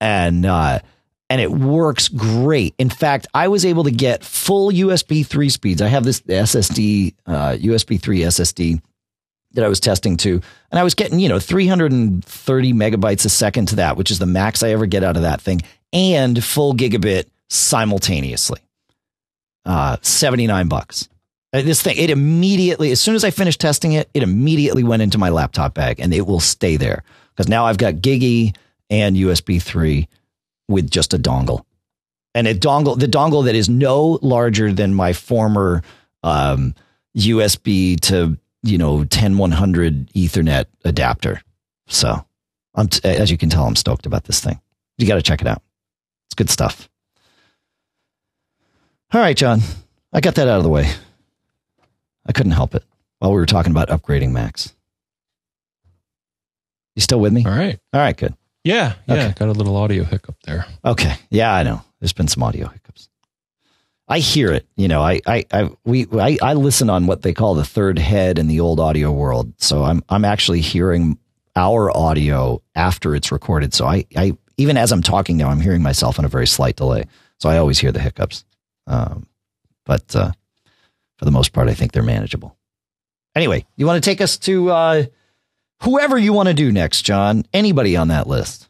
and 0.00 0.46
uh, 0.46 0.80
and 1.28 1.40
it 1.40 1.50
works 1.50 2.08
great. 2.08 2.74
In 2.78 2.90
fact, 2.90 3.26
I 3.32 3.48
was 3.48 3.64
able 3.64 3.84
to 3.84 3.90
get 3.90 4.22
full 4.22 4.70
USB 4.70 5.26
three 5.26 5.48
speeds. 5.48 5.80
I 5.80 5.88
have 5.88 6.04
this 6.04 6.20
SSD, 6.20 7.14
uh, 7.26 7.56
USB 7.58 8.00
three 8.00 8.20
SSD 8.20 8.80
that 9.52 9.64
I 9.64 9.68
was 9.68 9.80
testing 9.80 10.16
to, 10.18 10.40
and 10.70 10.78
I 10.78 10.82
was 10.82 10.94
getting 10.94 11.18
you 11.18 11.28
know 11.28 11.38
330 11.38 12.72
megabytes 12.74 13.24
a 13.24 13.28
second 13.28 13.68
to 13.68 13.76
that, 13.76 13.96
which 13.96 14.10
is 14.10 14.18
the 14.18 14.26
max 14.26 14.62
I 14.62 14.70
ever 14.70 14.86
get 14.86 15.02
out 15.02 15.16
of 15.16 15.22
that 15.22 15.40
thing, 15.40 15.62
and 15.92 16.42
full 16.42 16.74
gigabit 16.74 17.26
simultaneously. 17.48 18.60
Uh, 19.64 19.96
79 20.02 20.68
bucks. 20.68 21.08
This 21.52 21.82
thing, 21.82 21.98
it 21.98 22.08
immediately, 22.08 22.92
as 22.92 23.00
soon 23.00 23.14
as 23.14 23.24
I 23.24 23.30
finished 23.30 23.60
testing 23.60 23.92
it, 23.92 24.08
it 24.14 24.22
immediately 24.22 24.82
went 24.82 25.02
into 25.02 25.18
my 25.18 25.28
laptop 25.28 25.74
bag 25.74 26.00
and 26.00 26.14
it 26.14 26.26
will 26.26 26.40
stay 26.40 26.76
there 26.78 27.04
because 27.30 27.48
now 27.48 27.66
I've 27.66 27.76
got 27.76 27.96
GigE 27.96 28.56
and 28.88 29.16
USB 29.16 29.60
3 29.60 30.08
with 30.68 30.90
just 30.90 31.12
a 31.12 31.18
dongle. 31.18 31.64
And 32.34 32.46
a 32.46 32.54
dongle, 32.54 32.98
the 32.98 33.06
dongle 33.06 33.44
that 33.44 33.54
is 33.54 33.68
no 33.68 34.18
larger 34.22 34.72
than 34.72 34.94
my 34.94 35.12
former 35.12 35.82
um, 36.22 36.74
USB 37.16 38.00
to, 38.00 38.38
you 38.62 38.78
know, 38.78 39.04
10100 39.04 40.08
Ethernet 40.14 40.64
adapter. 40.84 41.42
So, 41.86 42.24
I'm 42.74 42.88
t- 42.88 43.06
as 43.06 43.30
you 43.30 43.36
can 43.36 43.50
tell, 43.50 43.66
I'm 43.66 43.76
stoked 43.76 44.06
about 44.06 44.24
this 44.24 44.40
thing. 44.40 44.58
You 44.96 45.06
got 45.06 45.16
to 45.16 45.22
check 45.22 45.42
it 45.42 45.46
out. 45.46 45.62
It's 46.28 46.34
good 46.34 46.48
stuff. 46.48 46.88
All 49.12 49.20
right, 49.20 49.36
John, 49.36 49.60
I 50.10 50.20
got 50.20 50.36
that 50.36 50.48
out 50.48 50.56
of 50.56 50.62
the 50.62 50.70
way. 50.70 50.90
I 52.26 52.32
couldn't 52.32 52.52
help 52.52 52.74
it 52.74 52.84
while 53.18 53.30
we 53.30 53.36
were 53.36 53.46
talking 53.46 53.72
about 53.72 53.88
upgrading 53.88 54.32
Macs. 54.32 54.74
You 56.94 57.02
still 57.02 57.20
with 57.20 57.32
me? 57.32 57.44
All 57.44 57.52
right. 57.52 57.78
All 57.92 58.00
right, 58.00 58.16
good. 58.16 58.34
Yeah, 58.64 58.94
yeah. 59.06 59.14
Okay. 59.14 59.34
Got 59.38 59.48
a 59.48 59.52
little 59.52 59.76
audio 59.76 60.04
hiccup 60.04 60.36
there. 60.44 60.66
Okay. 60.84 61.16
Yeah, 61.30 61.52
I 61.52 61.62
know. 61.62 61.82
There's 62.00 62.12
been 62.12 62.28
some 62.28 62.42
audio 62.42 62.68
hiccups. 62.68 63.08
I 64.08 64.18
hear 64.18 64.52
it. 64.52 64.66
You 64.76 64.88
know, 64.88 65.00
I, 65.00 65.20
I, 65.26 65.44
I, 65.52 65.70
we, 65.84 66.06
I, 66.12 66.36
I 66.42 66.54
listen 66.54 66.90
on 66.90 67.06
what 67.06 67.22
they 67.22 67.32
call 67.32 67.54
the 67.54 67.64
third 67.64 67.98
head 67.98 68.38
in 68.38 68.46
the 68.46 68.60
old 68.60 68.78
audio 68.78 69.10
world. 69.10 69.52
So 69.58 69.84
I'm, 69.84 70.02
I'm 70.08 70.24
actually 70.24 70.60
hearing 70.60 71.18
our 71.56 71.96
audio 71.96 72.62
after 72.74 73.14
it's 73.16 73.32
recorded. 73.32 73.72
So 73.74 73.86
I, 73.86 74.04
I, 74.16 74.36
even 74.58 74.76
as 74.76 74.92
I'm 74.92 75.02
talking 75.02 75.36
now, 75.36 75.48
I'm 75.48 75.60
hearing 75.60 75.82
myself 75.82 76.18
in 76.18 76.24
a 76.24 76.28
very 76.28 76.46
slight 76.46 76.76
delay. 76.76 77.04
So 77.40 77.48
I 77.48 77.56
always 77.56 77.78
hear 77.78 77.90
the 77.90 78.00
hiccups. 78.00 78.44
Um, 78.86 79.26
but, 79.86 80.14
uh, 80.14 80.32
for 81.22 81.26
the 81.26 81.30
most 81.30 81.52
part, 81.52 81.68
I 81.68 81.74
think 81.74 81.92
they're 81.92 82.02
manageable. 82.02 82.56
Anyway, 83.36 83.64
you 83.76 83.86
want 83.86 84.02
to 84.02 84.10
take 84.10 84.20
us 84.20 84.36
to 84.38 84.72
uh, 84.72 85.04
whoever 85.82 86.18
you 86.18 86.32
want 86.32 86.48
to 86.48 86.52
do 86.52 86.72
next, 86.72 87.02
John? 87.02 87.44
Anybody 87.52 87.96
on 87.96 88.08
that 88.08 88.26
list 88.26 88.68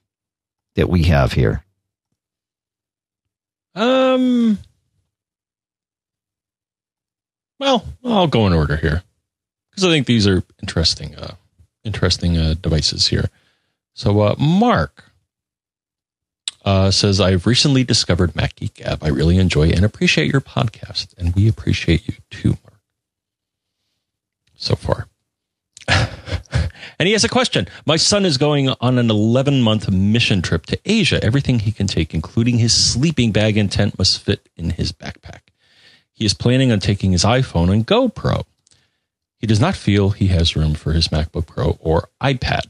that 0.74 0.90
we 0.90 1.05
have 1.05 1.32
here? 1.32 1.64
Um. 3.74 4.59
Well, 7.59 7.86
I'll 8.05 8.26
go 8.26 8.46
in 8.46 8.53
order 8.53 8.76
here 8.76 9.03
because 9.70 9.84
I 9.84 9.88
think 9.88 10.07
these 10.07 10.26
are 10.26 10.42
interesting, 10.61 11.14
uh, 11.14 11.36
interesting 11.84 12.36
uh, 12.36 12.57
devices 12.61 13.07
here. 13.07 13.30
So, 13.94 14.20
uh, 14.20 14.34
Mark, 14.38 15.05
uh, 16.64 16.90
says, 16.90 17.20
I've 17.20 17.46
recently 17.46 17.84
discovered 17.84 18.36
Mac 18.36 18.54
Gab. 18.74 19.02
I 19.02 19.08
really 19.08 19.38
enjoy 19.38 19.70
and 19.70 19.84
appreciate 19.84 20.30
your 20.30 20.40
podcast, 20.40 21.14
and 21.18 21.34
we 21.34 21.48
appreciate 21.48 22.06
you 22.06 22.14
too, 22.30 22.50
Mark. 22.64 22.80
So 24.54 24.76
far. 24.76 25.08
and 25.88 27.06
he 27.06 27.12
has 27.12 27.24
a 27.24 27.28
question. 27.28 27.66
My 27.84 27.96
son 27.96 28.24
is 28.24 28.38
going 28.38 28.68
on 28.68 28.98
an 28.98 29.10
11 29.10 29.60
month 29.60 29.90
mission 29.90 30.40
trip 30.40 30.66
to 30.66 30.78
Asia. 30.84 31.22
Everything 31.22 31.60
he 31.60 31.72
can 31.72 31.88
take, 31.88 32.14
including 32.14 32.58
his 32.58 32.72
sleeping 32.72 33.32
bag 33.32 33.56
and 33.56 33.70
tent, 33.70 33.98
must 33.98 34.20
fit 34.20 34.48
in 34.56 34.70
his 34.70 34.92
backpack. 34.92 35.40
He 36.12 36.24
is 36.24 36.34
planning 36.34 36.70
on 36.70 36.78
taking 36.78 37.12
his 37.12 37.24
iPhone 37.24 37.72
and 37.72 37.86
GoPro. 37.86 38.44
He 39.36 39.46
does 39.48 39.60
not 39.60 39.74
feel 39.74 40.10
he 40.10 40.28
has 40.28 40.54
room 40.54 40.74
for 40.74 40.92
his 40.92 41.08
MacBook 41.08 41.46
Pro 41.46 41.76
or 41.80 42.08
iPad. 42.20 42.66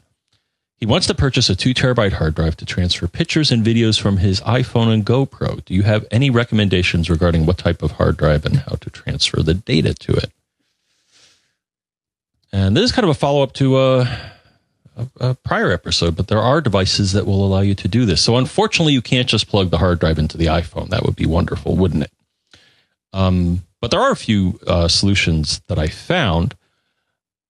He 0.83 0.87
wants 0.87 1.07
to 1.07 1.15
purchase 1.15 1.49
a 1.49 1.55
two 1.55 1.75
terabyte 1.75 2.15
hard 2.15 2.35
drive 2.35 2.57
to 2.57 2.65
transfer 2.65 3.07
pictures 3.07 3.53
and 3.53 3.65
videos 3.65 4.01
from 4.01 4.17
his 4.17 4.41
iPhone 4.41 4.93
and 4.93 5.07
GoPro. 5.07 5.65
Do 5.65 5.75
you 5.75 5.85
have 5.85 6.05
any 6.11 6.29
recommendations 6.29 7.09
regarding 7.09 7.47
what 7.47 7.57
type 7.57 7.85
of 7.85 7.93
hard 7.93 8.17
drive 8.17 8.45
and 8.45 8.57
how 8.57 8.75
to 8.75 8.91
transfer 8.91 9.45
the 9.45 9.55
data 9.55 9.95
to 9.95 10.13
it? 10.15 10.33
And 12.53 12.77
this 12.77 12.83
is 12.83 12.91
kind 12.91 13.05
of 13.05 13.11
a 13.11 13.15
follow 13.15 13.45
up 13.45 13.53
to 13.53 13.79
a, 13.79 14.01
a, 14.97 15.07
a, 15.21 15.35
prior 15.37 15.71
episode, 15.71 16.17
but 16.17 16.27
there 16.27 16.41
are 16.41 16.61
devices 16.61 17.13
that 17.13 17.27
will 17.27 17.47
allow 17.47 17.61
you 17.61 17.77
to 17.77 17.87
do 17.87 18.05
this. 18.05 18.21
So, 18.21 18.37
unfortunately, 18.37 18.93
you 18.93 19.03
can't 19.03 19.29
just 19.29 19.47
plug 19.47 19.71
the 19.71 19.79
hard 19.79 20.01
drive 20.01 20.19
into 20.19 20.37
the 20.37 20.47
iPhone. 20.47 20.89
That 20.89 21.05
would 21.05 21.15
be 21.15 21.27
wonderful, 21.27 21.77
wouldn't 21.77 22.03
it? 22.03 22.13
Um, 23.13 23.63
but 23.81 23.93
there 23.93 24.01
are 24.01 24.11
a 24.11 24.17
few 24.17 24.59
uh, 24.67 24.89
solutions 24.89 25.63
that 25.69 25.79
I 25.79 25.87
found 25.87 26.57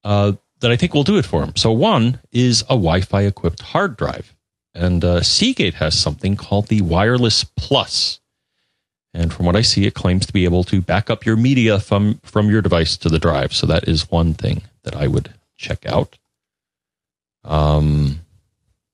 uh, 0.04 0.32
that 0.62 0.72
I 0.72 0.76
think 0.76 0.94
will 0.94 1.04
do 1.04 1.18
it 1.18 1.26
for 1.26 1.42
him. 1.42 1.54
So 1.56 1.70
one 1.70 2.20
is 2.32 2.62
a 2.62 2.74
Wi-Fi 2.74 3.22
equipped 3.22 3.60
hard 3.60 3.96
drive, 3.96 4.34
and 4.74 5.04
uh, 5.04 5.22
Seagate 5.22 5.74
has 5.74 5.98
something 5.98 6.36
called 6.36 6.68
the 6.68 6.80
Wireless 6.80 7.44
Plus. 7.44 8.20
And 9.14 9.32
from 9.32 9.44
what 9.44 9.56
I 9.56 9.60
see, 9.60 9.86
it 9.86 9.94
claims 9.94 10.24
to 10.26 10.32
be 10.32 10.44
able 10.44 10.64
to 10.64 10.80
back 10.80 11.10
up 11.10 11.26
your 11.26 11.36
media 11.36 11.78
from 11.78 12.18
from 12.22 12.48
your 12.48 12.62
device 12.62 12.96
to 12.98 13.10
the 13.10 13.18
drive. 13.18 13.52
So 13.52 13.66
that 13.66 13.86
is 13.86 14.10
one 14.10 14.32
thing 14.32 14.62
that 14.84 14.96
I 14.96 15.06
would 15.06 15.34
check 15.58 15.84
out. 15.84 16.16
Um, 17.44 18.20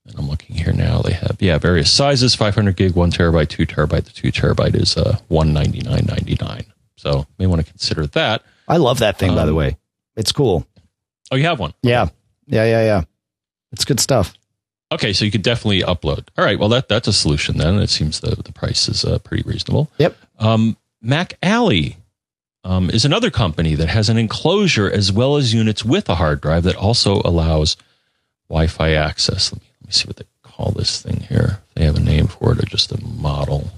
and 0.05 0.17
I'm 0.17 0.27
looking 0.27 0.57
here 0.57 0.73
now. 0.73 1.01
They 1.01 1.13
have 1.13 1.37
yeah 1.39 1.57
various 1.57 1.91
sizes: 1.91 2.35
500 2.35 2.75
gig, 2.75 2.95
one 2.95 3.11
terabyte, 3.11 3.47
two 3.47 3.65
terabyte. 3.65 4.05
The 4.05 4.11
two 4.11 4.31
terabyte 4.31 4.75
is 4.75 4.97
uh 4.97 5.19
199.99. 5.31 6.65
So 6.97 7.25
may 7.37 7.47
want 7.47 7.65
to 7.65 7.71
consider 7.71 8.07
that. 8.07 8.43
I 8.67 8.77
love 8.77 8.99
that 8.99 9.17
thing, 9.17 9.29
um, 9.29 9.35
by 9.35 9.45
the 9.45 9.51
um, 9.51 9.57
way. 9.57 9.77
It's 10.17 10.33
cool. 10.33 10.67
Oh, 11.31 11.35
you 11.35 11.45
have 11.45 11.59
one? 11.59 11.73
Yeah. 11.81 12.09
Yeah, 12.47 12.65
yeah, 12.65 12.83
yeah. 12.83 13.03
It's 13.71 13.85
good 13.85 13.99
stuff. 13.99 14.33
Okay, 14.91 15.13
so 15.13 15.23
you 15.23 15.31
could 15.31 15.43
definitely 15.43 15.81
upload. 15.81 16.27
All 16.37 16.43
right, 16.43 16.57
well 16.57 16.69
that 16.69 16.89
that's 16.89 17.07
a 17.07 17.13
solution 17.13 17.57
then. 17.57 17.75
It 17.75 17.91
seems 17.91 18.19
the 18.21 18.35
the 18.35 18.51
price 18.51 18.89
is 18.89 19.05
uh, 19.05 19.19
pretty 19.19 19.43
reasonable. 19.43 19.91
Yep. 19.99 20.17
Um, 20.39 20.77
Macally 21.05 21.97
um, 22.63 22.89
is 22.89 23.05
another 23.05 23.29
company 23.29 23.75
that 23.75 23.89
has 23.89 24.09
an 24.09 24.17
enclosure 24.17 24.89
as 24.89 25.11
well 25.11 25.37
as 25.37 25.53
units 25.53 25.85
with 25.85 26.09
a 26.09 26.15
hard 26.15 26.41
drive 26.41 26.63
that 26.63 26.75
also 26.75 27.21
allows 27.23 27.77
Wi-Fi 28.49 28.93
access. 28.93 29.53
Let 29.53 29.61
me 29.61 29.67
let 29.81 29.87
me 29.87 29.91
see 29.91 30.07
what 30.07 30.15
they 30.17 30.25
call 30.41 30.71
this 30.71 31.01
thing 31.01 31.21
here. 31.29 31.59
They 31.75 31.85
have 31.85 31.95
a 31.95 32.01
name 32.01 32.25
for 32.25 32.51
it 32.53 32.59
or 32.59 32.65
just 32.65 32.91
a 32.91 33.03
model 33.05 33.69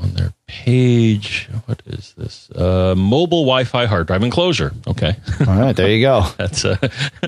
on 0.00 0.14
their 0.14 0.32
page. 0.46 1.48
What 1.66 1.82
is 1.86 2.14
this? 2.16 2.50
Uh, 2.50 2.94
mobile 2.96 3.42
Wi-Fi 3.42 3.86
hard 3.86 4.06
drive 4.06 4.22
enclosure. 4.22 4.72
Okay. 4.86 5.16
All 5.46 5.58
right, 5.58 5.74
there 5.74 5.90
you 5.90 6.02
go. 6.02 6.26
That's 6.38 6.64
uh, 6.64 6.76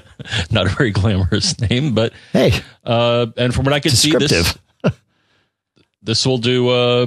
not 0.50 0.66
a 0.66 0.70
very 0.70 0.90
glamorous 0.90 1.58
name, 1.60 1.94
but 1.94 2.12
hey. 2.32 2.52
Uh, 2.84 3.26
and 3.36 3.54
from 3.54 3.64
what 3.64 3.74
I 3.74 3.80
can 3.80 3.90
see, 3.92 4.12
this 4.12 4.56
this 6.02 6.26
will 6.26 6.38
do. 6.38 6.68
Uh, 6.68 7.06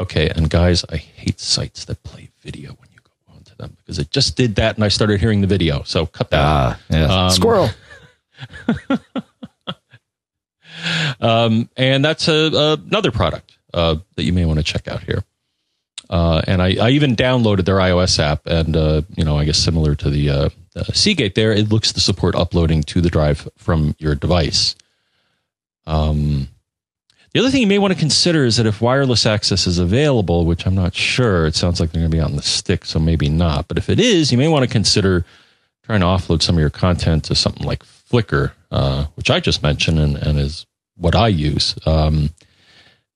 okay, 0.00 0.28
and 0.30 0.48
guys, 0.48 0.84
I 0.90 0.96
hate 0.96 1.40
sites 1.40 1.84
that 1.86 2.02
play 2.02 2.30
video 2.40 2.70
when 2.70 2.88
you 2.92 2.98
go 3.02 3.34
onto 3.34 3.54
them 3.56 3.76
because 3.78 3.98
it 3.98 4.10
just 4.10 4.36
did 4.36 4.56
that, 4.56 4.76
and 4.76 4.84
I 4.84 4.88
started 4.88 5.20
hearing 5.20 5.40
the 5.40 5.46
video. 5.46 5.82
So 5.84 6.06
cut 6.06 6.30
that. 6.30 6.40
Ah, 6.40 6.80
yeah. 6.90 7.24
Um, 7.24 7.30
Squirrel. 7.30 7.68
um, 11.20 11.68
and 11.76 12.04
that's 12.04 12.26
a, 12.28 12.78
another 12.86 13.12
product 13.12 13.56
uh, 13.74 13.96
that 14.16 14.24
you 14.24 14.32
may 14.32 14.46
want 14.46 14.58
to 14.58 14.64
check 14.64 14.88
out 14.88 15.02
here. 15.02 15.24
Uh, 16.08 16.42
and 16.46 16.62
I, 16.62 16.76
I, 16.76 16.90
even 16.90 17.16
downloaded 17.16 17.64
their 17.64 17.76
iOS 17.76 18.18
app, 18.18 18.46
and 18.46 18.76
uh, 18.76 19.02
you 19.16 19.24
know, 19.24 19.38
I 19.38 19.44
guess 19.44 19.58
similar 19.58 19.94
to 19.96 20.10
the, 20.10 20.30
uh, 20.30 20.48
Seagate, 20.92 21.34
there 21.34 21.52
it 21.52 21.70
looks 21.70 21.92
to 21.92 22.00
support 22.00 22.34
uploading 22.34 22.82
to 22.84 23.00
the 23.00 23.08
drive 23.08 23.48
from 23.56 23.94
your 23.98 24.14
device. 24.14 24.74
Um, 25.86 26.48
the 27.32 27.40
other 27.40 27.50
thing 27.50 27.62
you 27.62 27.66
may 27.66 27.78
want 27.78 27.92
to 27.92 27.98
consider 27.98 28.44
is 28.44 28.56
that 28.56 28.66
if 28.66 28.80
wireless 28.80 29.26
access 29.26 29.66
is 29.66 29.78
available, 29.78 30.44
which 30.44 30.66
I'm 30.66 30.74
not 30.74 30.94
sure, 30.94 31.46
it 31.46 31.54
sounds 31.54 31.80
like 31.80 31.90
they're 31.90 32.00
going 32.00 32.10
to 32.10 32.16
be 32.16 32.20
on 32.20 32.36
the 32.36 32.42
stick, 32.42 32.84
so 32.84 32.98
maybe 32.98 33.28
not. 33.28 33.66
But 33.66 33.78
if 33.78 33.88
it 33.88 33.98
is, 33.98 34.30
you 34.30 34.38
may 34.38 34.48
want 34.48 34.64
to 34.64 34.70
consider 34.70 35.24
trying 35.84 36.00
to 36.00 36.06
offload 36.06 36.42
some 36.42 36.56
of 36.56 36.60
your 36.60 36.70
content 36.70 37.24
to 37.24 37.34
something 37.34 37.66
like 37.66 37.82
Flickr, 37.84 38.52
uh, 38.70 39.06
which 39.14 39.30
I 39.30 39.40
just 39.40 39.62
mentioned 39.62 39.98
and, 39.98 40.16
and 40.16 40.38
is 40.38 40.66
what 40.96 41.14
I 41.14 41.28
use. 41.28 41.74
Um, 41.86 42.30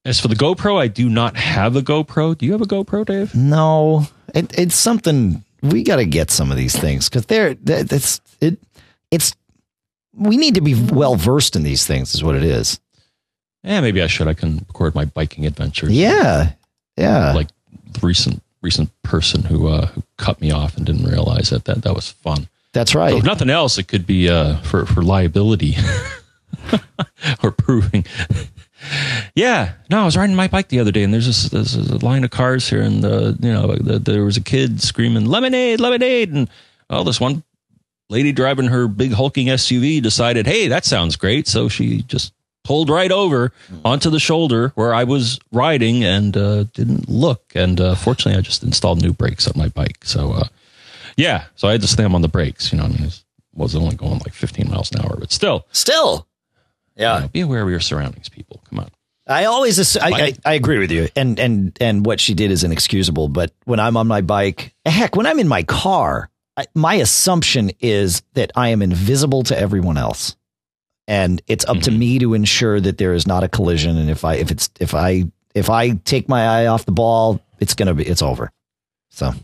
as 0.09 0.19
for 0.19 0.29
the 0.29 0.35
GoPro, 0.35 0.81
I 0.81 0.89
do 0.89 1.11
not 1.11 1.37
have 1.37 1.77
a 1.77 1.83
GoPro. 1.83 2.37
Do 2.37 2.47
you 2.47 2.53
have 2.53 2.63
a 2.63 2.67
GoPro, 2.67 3.05
Dave? 3.05 3.35
No, 3.35 4.07
it, 4.35 4.59
it's 4.59 4.75
something 4.75 5.45
we 5.63 5.83
got 5.83 5.97
to 5.97 6.07
get 6.07 6.31
some 6.31 6.51
of 6.51 6.57
these 6.57 6.75
things 6.75 7.09
because 7.09 7.27
they're 7.27 7.55
that's 7.55 8.21
it. 8.41 8.59
It's 9.11 9.35
we 10.15 10.39
need 10.39 10.55
to 10.55 10.63
be 10.63 10.75
well 10.75 11.15
versed 11.15 11.57
in 11.57 11.63
these 11.63 11.87
things. 11.87 12.15
Is 12.15 12.25
what 12.25 12.37
it 12.37 12.43
is. 12.43 12.81
Yeah, 13.63 13.83
maybe 13.83 14.01
I 14.01 14.07
should. 14.07 14.29
I 14.29 14.35
can 14.35 14.65
record 14.69 14.95
my 14.95 15.05
biking 15.05 15.45
adventures. 15.45 15.91
Yeah, 15.91 16.53
yeah. 16.97 17.35
Like 17.35 17.49
the 17.93 18.07
recent 18.07 18.43
recent 18.63 18.91
person 19.03 19.43
who 19.43 19.69
uh, 19.69 19.87
who 19.89 20.03
cut 20.17 20.41
me 20.41 20.51
off 20.51 20.79
and 20.79 20.87
didn't 20.87 21.05
realize 21.05 21.51
that 21.51 21.67
that 21.67 21.83
that 21.83 21.95
was 21.95 22.09
fun. 22.09 22.49
That's 22.73 22.95
right. 22.95 23.11
So 23.11 23.19
if 23.19 23.25
nothing 23.25 23.51
else, 23.51 23.77
it 23.77 23.89
could 23.89 24.07
be 24.07 24.31
uh, 24.31 24.57
for 24.59 24.87
for 24.87 25.03
liability 25.03 25.77
or 27.43 27.51
proving 27.51 28.07
yeah, 29.39 29.75
no, 29.89 30.01
I 30.01 30.05
was 30.05 30.17
riding 30.17 30.35
my 30.35 30.49
bike 30.49 30.67
the 30.67 30.81
other 30.81 30.91
day, 30.91 31.05
and 31.05 31.15
there's 31.15 31.27
this, 31.27 31.49
there's 31.51 31.77
a 31.77 32.05
line 32.05 32.25
of 32.25 32.31
cars 32.33 32.69
here, 32.69 32.83
and 32.83 33.05
the 33.05 33.39
you 33.39 33.53
know 33.53 33.77
the, 33.77 34.01
there 34.01 34.25
was 34.25 34.37
a 34.37 34.41
kid 34.41 34.83
screaming 34.83 35.27
lemonade, 35.27 35.79
lemonade, 35.79 36.33
and 36.33 36.51
well, 36.91 37.05
this 37.05 37.21
one 37.21 37.45
lady 38.11 38.33
driving 38.33 38.67
her 38.67 38.89
big 38.89 39.13
hulking 39.13 39.47
SUV 39.47 40.03
decided, 40.03 40.47
hey, 40.47 40.67
that 40.67 40.85
sounds 40.85 41.15
great, 41.15 41.47
so 41.47 41.69
she 41.69 42.03
just 42.03 42.33
pulled 42.65 42.91
right 42.91 43.13
over 43.13 43.53
onto 43.85 44.11
the 44.11 44.19
shoulder 44.19 44.73
where 44.75 44.93
I 44.93 45.05
was 45.05 45.39
riding 45.53 46.03
and 46.03 46.37
uh, 46.37 46.65
didn't 46.75 47.09
look, 47.09 47.53
and 47.55 47.81
uh, 47.81 47.95
fortunately, 47.95 48.37
I 48.37 48.43
just 48.43 48.65
installed 48.65 49.01
new 49.01 49.13
brakes 49.13 49.47
on 49.47 49.53
my 49.55 49.69
bike, 49.69 49.99
so 50.03 50.33
uh, 50.33 50.49
yeah, 51.17 51.45
so 51.55 51.69
I 51.69 51.73
had 51.73 51.81
to 51.83 51.87
slam 51.87 52.13
on 52.13 52.23
the 52.23 52.29
brakes, 52.29 52.73
you 52.73 52.79
know, 52.79 52.87
I 52.87 52.89
mean, 52.89 53.05
it 53.05 53.23
was 53.55 53.77
only 53.77 53.95
going 53.95 54.19
like 54.19 54.35
15 54.35 54.69
miles 54.69 54.91
an 54.91 55.01
hour, 55.01 55.17
but 55.17 55.31
still, 55.31 55.65
still? 55.71 56.27
Yeah. 56.97 57.15
You 57.15 57.21
know, 57.21 57.29
be 57.29 57.41
aware 57.43 57.63
of 57.63 57.71
your 57.71 57.79
surroundings, 57.79 58.29
people. 58.29 58.61
Come 58.69 58.81
on. 58.81 58.91
I 59.29 59.45
always, 59.45 59.97
I, 59.97 60.09
I, 60.09 60.35
I, 60.45 60.55
agree 60.55 60.79
with 60.79 60.91
you, 60.91 61.09
and 61.15 61.39
and 61.39 61.77
and 61.81 62.07
what 62.07 62.19
she 62.19 62.33
did 62.33 62.51
is 62.51 62.65
inexcusable. 62.65 63.29
But 63.29 63.53
when 63.65 63.79
I'm 63.79 63.97
on 63.99 64.07
my 64.07 64.23
bike, 64.23 64.75
heck, 64.87 65.17
when 65.17 65.27
I'm 65.27 65.39
in 65.39 65.49
my 65.49 65.65
car, 65.65 66.31
I, 66.57 66.65
my 66.75 66.95
assumption 66.95 67.71
is 67.81 68.23
that 68.35 68.53
I 68.57 68.71
am 68.71 68.81
invisible 68.81 69.43
to 69.45 69.59
everyone 69.59 69.99
else, 69.99 70.35
and 71.07 71.43
it's 71.47 71.67
up 71.67 71.77
mm-hmm. 71.77 71.83
to 71.83 71.91
me 71.91 72.19
to 72.21 72.33
ensure 72.33 72.81
that 72.81 72.97
there 72.97 73.13
is 73.13 73.27
not 73.27 73.45
a 73.45 73.49
collision. 73.49 73.99
And 73.99 74.09
if 74.09 74.25
I 74.25 74.37
if 74.37 74.51
it's 74.51 74.71
if 74.81 74.95
I 74.95 75.25
if 75.55 75.69
I 75.69 75.91
take 75.91 76.29
my 76.29 76.47
eye 76.47 76.67
off 76.67 76.87
the 76.87 76.93
ball, 76.93 77.41
it's 77.61 77.75
gonna 77.75 77.95
be 77.95 78.05
it's 78.05 78.23
over. 78.23 78.51
So 79.11 79.35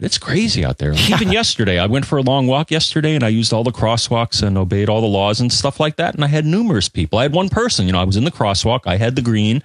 it's 0.00 0.18
crazy 0.18 0.64
out 0.64 0.78
there. 0.78 0.92
Yeah. 1.04 1.16
Even 1.16 1.32
yesterday, 1.32 1.78
I 1.78 1.86
went 1.86 2.06
for 2.06 2.18
a 2.18 2.22
long 2.22 2.46
walk 2.46 2.70
yesterday 2.70 3.14
and 3.14 3.22
I 3.24 3.28
used 3.28 3.52
all 3.52 3.64
the 3.64 3.70
crosswalks 3.72 4.42
and 4.42 4.56
obeyed 4.56 4.88
all 4.88 5.00
the 5.00 5.06
laws 5.06 5.40
and 5.40 5.52
stuff 5.52 5.78
like 5.78 5.96
that. 5.96 6.14
And 6.14 6.24
I 6.24 6.28
had 6.28 6.44
numerous 6.46 6.88
people. 6.88 7.18
I 7.18 7.22
had 7.22 7.32
one 7.32 7.48
person, 7.48 7.86
you 7.86 7.92
know, 7.92 8.00
I 8.00 8.04
was 8.04 8.16
in 8.16 8.24
the 8.24 8.30
crosswalk, 8.30 8.80
I 8.86 8.96
had 8.96 9.16
the 9.16 9.22
green, 9.22 9.62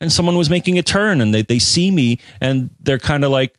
and 0.00 0.12
someone 0.12 0.36
was 0.36 0.48
making 0.50 0.78
a 0.78 0.82
turn 0.82 1.20
and 1.20 1.34
they, 1.34 1.42
they 1.42 1.58
see 1.58 1.90
me 1.90 2.18
and 2.40 2.70
they're 2.80 2.98
kind 2.98 3.24
of 3.24 3.30
like, 3.30 3.54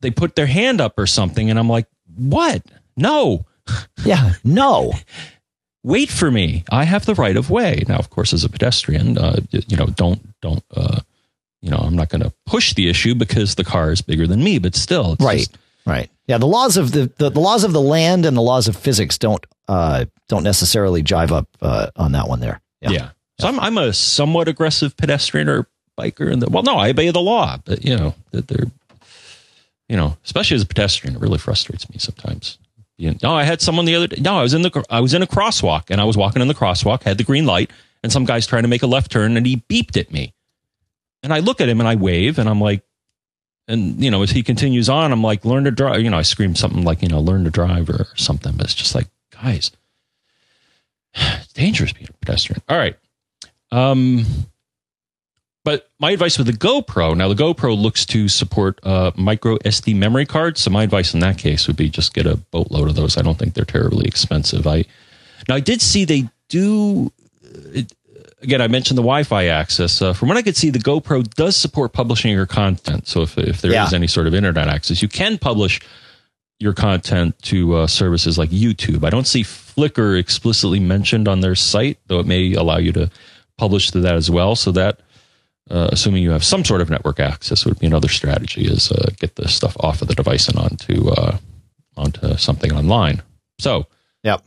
they 0.00 0.10
put 0.10 0.34
their 0.36 0.46
hand 0.46 0.80
up 0.80 0.98
or 0.98 1.06
something. 1.06 1.48
And 1.48 1.58
I'm 1.58 1.68
like, 1.68 1.86
what? 2.16 2.62
No. 2.96 3.46
Yeah, 4.04 4.32
no. 4.42 4.92
Wait 5.84 6.10
for 6.10 6.30
me. 6.30 6.64
I 6.70 6.82
have 6.84 7.06
the 7.06 7.14
right 7.14 7.36
of 7.36 7.50
way. 7.50 7.84
Now, 7.88 7.98
of 7.98 8.10
course, 8.10 8.32
as 8.32 8.42
a 8.42 8.48
pedestrian, 8.48 9.16
uh, 9.16 9.38
you 9.50 9.76
know, 9.76 9.86
don't, 9.86 10.40
don't, 10.40 10.64
uh, 10.76 11.00
you 11.62 11.70
know, 11.70 11.78
I'm 11.78 11.96
not 11.96 12.08
going 12.08 12.22
to 12.22 12.32
push 12.44 12.74
the 12.74 12.88
issue 12.88 13.14
because 13.14 13.54
the 13.54 13.64
car 13.64 13.90
is 13.92 14.02
bigger 14.02 14.26
than 14.26 14.42
me, 14.42 14.58
but 14.58 14.74
still, 14.74 15.16
right, 15.20 15.38
just, 15.38 15.56
right, 15.86 16.10
yeah. 16.26 16.38
The 16.38 16.46
laws 16.46 16.76
of 16.76 16.92
the, 16.92 17.10
the, 17.18 17.30
the 17.30 17.40
laws 17.40 17.64
of 17.64 17.72
the 17.72 17.80
land 17.80 18.26
and 18.26 18.36
the 18.36 18.42
laws 18.42 18.68
of 18.68 18.76
physics 18.76 19.16
don't 19.16 19.44
uh, 19.68 20.06
don't 20.28 20.42
necessarily 20.42 21.02
jive 21.02 21.30
up 21.30 21.48
uh, 21.62 21.90
on 21.96 22.12
that 22.12 22.28
one 22.28 22.40
there. 22.40 22.60
Yeah. 22.80 22.90
yeah. 22.90 23.10
So 23.40 23.48
I'm 23.48 23.60
I'm 23.60 23.78
a 23.78 23.92
somewhat 23.92 24.48
aggressive 24.48 24.96
pedestrian 24.96 25.48
or 25.48 25.66
biker, 25.98 26.32
and 26.32 26.46
well, 26.52 26.64
no, 26.64 26.76
I 26.76 26.90
obey 26.90 27.10
the 27.10 27.20
law, 27.20 27.58
but 27.64 27.84
you 27.84 27.96
know 27.96 28.14
that 28.32 28.48
they're, 28.48 28.66
you 29.88 29.96
know, 29.96 30.16
especially 30.24 30.56
as 30.56 30.62
a 30.62 30.66
pedestrian, 30.66 31.16
it 31.16 31.22
really 31.22 31.38
frustrates 31.38 31.88
me 31.88 31.96
sometimes. 31.98 32.58
You 32.98 33.12
know, 33.12 33.16
no, 33.22 33.34
I 33.34 33.44
had 33.44 33.60
someone 33.60 33.84
the 33.84 33.94
other 33.94 34.08
day. 34.08 34.20
No, 34.20 34.36
I 34.36 34.42
was 34.42 34.52
in 34.52 34.62
the 34.62 34.84
I 34.90 35.00
was 35.00 35.14
in 35.14 35.22
a 35.22 35.26
crosswalk, 35.26 35.90
and 35.90 36.00
I 36.00 36.04
was 36.04 36.16
walking 36.16 36.42
in 36.42 36.48
the 36.48 36.54
crosswalk, 36.54 37.04
had 37.04 37.18
the 37.18 37.24
green 37.24 37.46
light, 37.46 37.70
and 38.02 38.12
some 38.12 38.24
guy's 38.24 38.46
trying 38.46 38.62
to 38.62 38.68
make 38.68 38.82
a 38.82 38.86
left 38.86 39.10
turn 39.10 39.36
and 39.36 39.46
he 39.46 39.62
beeped 39.68 39.96
at 39.96 40.12
me. 40.12 40.34
And 41.22 41.32
I 41.32 41.38
look 41.38 41.60
at 41.60 41.68
him 41.68 41.80
and 41.80 41.88
I 41.88 41.94
wave 41.94 42.38
and 42.38 42.48
I'm 42.48 42.60
like, 42.60 42.82
and 43.68 44.02
you 44.02 44.10
know, 44.10 44.22
as 44.22 44.30
he 44.30 44.42
continues 44.42 44.88
on, 44.88 45.12
I'm 45.12 45.22
like, 45.22 45.44
learn 45.44 45.64
to 45.64 45.70
drive. 45.70 46.00
You 46.00 46.10
know, 46.10 46.18
I 46.18 46.22
scream 46.22 46.54
something 46.56 46.82
like, 46.84 47.02
you 47.02 47.08
know, 47.08 47.20
learn 47.20 47.44
to 47.44 47.50
drive 47.50 47.88
or 47.88 48.06
something. 48.16 48.56
But 48.56 48.66
it's 48.66 48.74
just 48.74 48.94
like, 48.94 49.06
guys, 49.30 49.70
it's 51.14 51.52
dangerous 51.54 51.92
being 51.92 52.08
a 52.08 52.12
pedestrian. 52.24 52.62
All 52.68 52.76
right. 52.76 52.96
Um, 53.70 54.24
but 55.64 55.90
my 56.00 56.10
advice 56.10 56.38
with 56.38 56.48
the 56.48 56.52
GoPro 56.52 57.16
now, 57.16 57.28
the 57.28 57.34
GoPro 57.34 57.80
looks 57.80 58.04
to 58.06 58.28
support 58.28 58.80
uh, 58.82 59.12
micro 59.16 59.58
SD 59.58 59.94
memory 59.94 60.26
cards. 60.26 60.60
So 60.60 60.70
my 60.70 60.82
advice 60.82 61.14
in 61.14 61.20
that 61.20 61.38
case 61.38 61.68
would 61.68 61.76
be 61.76 61.88
just 61.88 62.14
get 62.14 62.26
a 62.26 62.36
boatload 62.36 62.88
of 62.88 62.96
those. 62.96 63.16
I 63.16 63.22
don't 63.22 63.38
think 63.38 63.54
they're 63.54 63.64
terribly 63.64 64.06
expensive. 64.06 64.66
I 64.66 64.84
now 65.48 65.54
I 65.54 65.60
did 65.60 65.80
see 65.80 66.04
they 66.04 66.28
do. 66.48 67.12
It, 67.42 67.92
again, 68.42 68.60
I 68.60 68.68
mentioned 68.68 68.98
the 68.98 69.02
Wi-Fi 69.02 69.46
access. 69.46 70.02
Uh, 70.02 70.12
from 70.12 70.28
what 70.28 70.36
I 70.36 70.42
could 70.42 70.56
see, 70.56 70.70
the 70.70 70.78
GoPro 70.78 71.28
does 71.34 71.56
support 71.56 71.92
publishing 71.92 72.32
your 72.32 72.46
content. 72.46 73.06
So 73.08 73.22
if 73.22 73.38
if 73.38 73.60
there 73.60 73.72
yeah. 73.72 73.86
is 73.86 73.92
any 73.92 74.06
sort 74.06 74.26
of 74.26 74.34
internet 74.34 74.68
access, 74.68 75.02
you 75.02 75.08
can 75.08 75.38
publish 75.38 75.80
your 76.58 76.72
content 76.72 77.40
to 77.42 77.74
uh, 77.74 77.86
services 77.86 78.38
like 78.38 78.50
YouTube. 78.50 79.04
I 79.04 79.10
don't 79.10 79.26
see 79.26 79.42
Flickr 79.42 80.18
explicitly 80.18 80.78
mentioned 80.78 81.26
on 81.26 81.40
their 81.40 81.54
site, 81.54 81.98
though 82.06 82.20
it 82.20 82.26
may 82.26 82.52
allow 82.52 82.76
you 82.76 82.92
to 82.92 83.10
publish 83.58 83.90
to 83.90 84.00
that 84.00 84.14
as 84.14 84.30
well. 84.30 84.54
So 84.54 84.70
that 84.72 85.00
uh, 85.70 85.88
assuming 85.92 86.22
you 86.22 86.30
have 86.30 86.44
some 86.44 86.64
sort 86.64 86.80
of 86.80 86.90
network 86.90 87.20
access, 87.20 87.64
would 87.64 87.78
be 87.78 87.86
another 87.86 88.08
strategy 88.08 88.66
is 88.66 88.92
uh, 88.92 89.10
get 89.18 89.36
the 89.36 89.48
stuff 89.48 89.76
off 89.80 90.02
of 90.02 90.08
the 90.08 90.14
device 90.14 90.48
and 90.48 90.58
onto 90.58 91.10
uh, 91.10 91.38
onto 91.96 92.36
something 92.36 92.72
online. 92.72 93.22
So, 93.58 93.86
yep, 94.22 94.42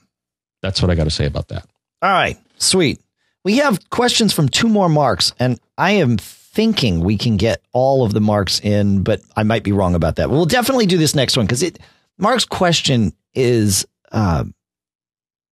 that's 0.61 0.81
what 0.81 0.91
I 0.91 0.95
got 0.95 1.05
to 1.05 1.11
say 1.11 1.26
about 1.26 1.49
that. 1.49 1.65
All 2.01 2.11
right, 2.11 2.38
sweet. 2.57 2.99
We 3.45 3.57
have 3.57 3.91
questions 3.91 4.34
from 4.34 4.49
two 4.49 4.67
more 4.67 4.89
marks, 4.89 5.31
and 5.39 5.59
I 5.77 5.91
am 5.91 6.17
thinking 6.17 7.01
we 7.01 7.15
can 7.15 7.38
get 7.38 7.61
all 7.73 8.03
of 8.03 8.11
the 8.11 8.19
marks 8.19 8.59
in, 8.59 9.03
but 9.03 9.22
I 9.38 9.43
might 9.43 9.63
be 9.63 9.72
wrong 9.72 9.93
about 9.93 10.15
that. 10.15 10.31
We'll 10.31 10.47
definitely 10.47 10.88
do 10.88 10.97
this 10.97 11.13
next 11.13 11.38
one 11.38 11.45
because 11.45 11.61
it 11.61 11.77
Mark's 12.17 12.43
question 12.43 13.13
is 13.35 13.85
uh, 14.11 14.45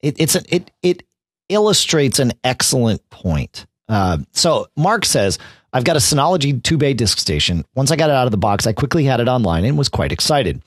it, 0.02 0.16
it's 0.20 0.34
it 0.36 0.72
it 0.82 1.04
illustrates 1.50 2.18
an 2.18 2.32
excellent 2.44 3.08
point. 3.12 3.68
Uh, 3.88 4.18
so 4.32 4.66
Mark 4.76 5.06
says, 5.06 5.38
I've 5.72 5.84
got 5.84 5.96
a 5.96 6.00
Synology 6.00 6.64
two 6.64 6.78
bay 6.78 6.96
disk 6.96 7.20
station. 7.20 7.64
Once 7.76 7.92
I 7.92 7.96
got 7.96 8.10
it 8.10 8.16
out 8.16 8.26
of 8.26 8.32
the 8.32 8.38
box, 8.38 8.66
I 8.66 8.74
quickly 8.74 9.04
had 9.04 9.20
it 9.20 9.28
online 9.28 9.66
and 9.66 9.78
was 9.78 9.90
quite 9.90 10.12
excited. 10.12 10.64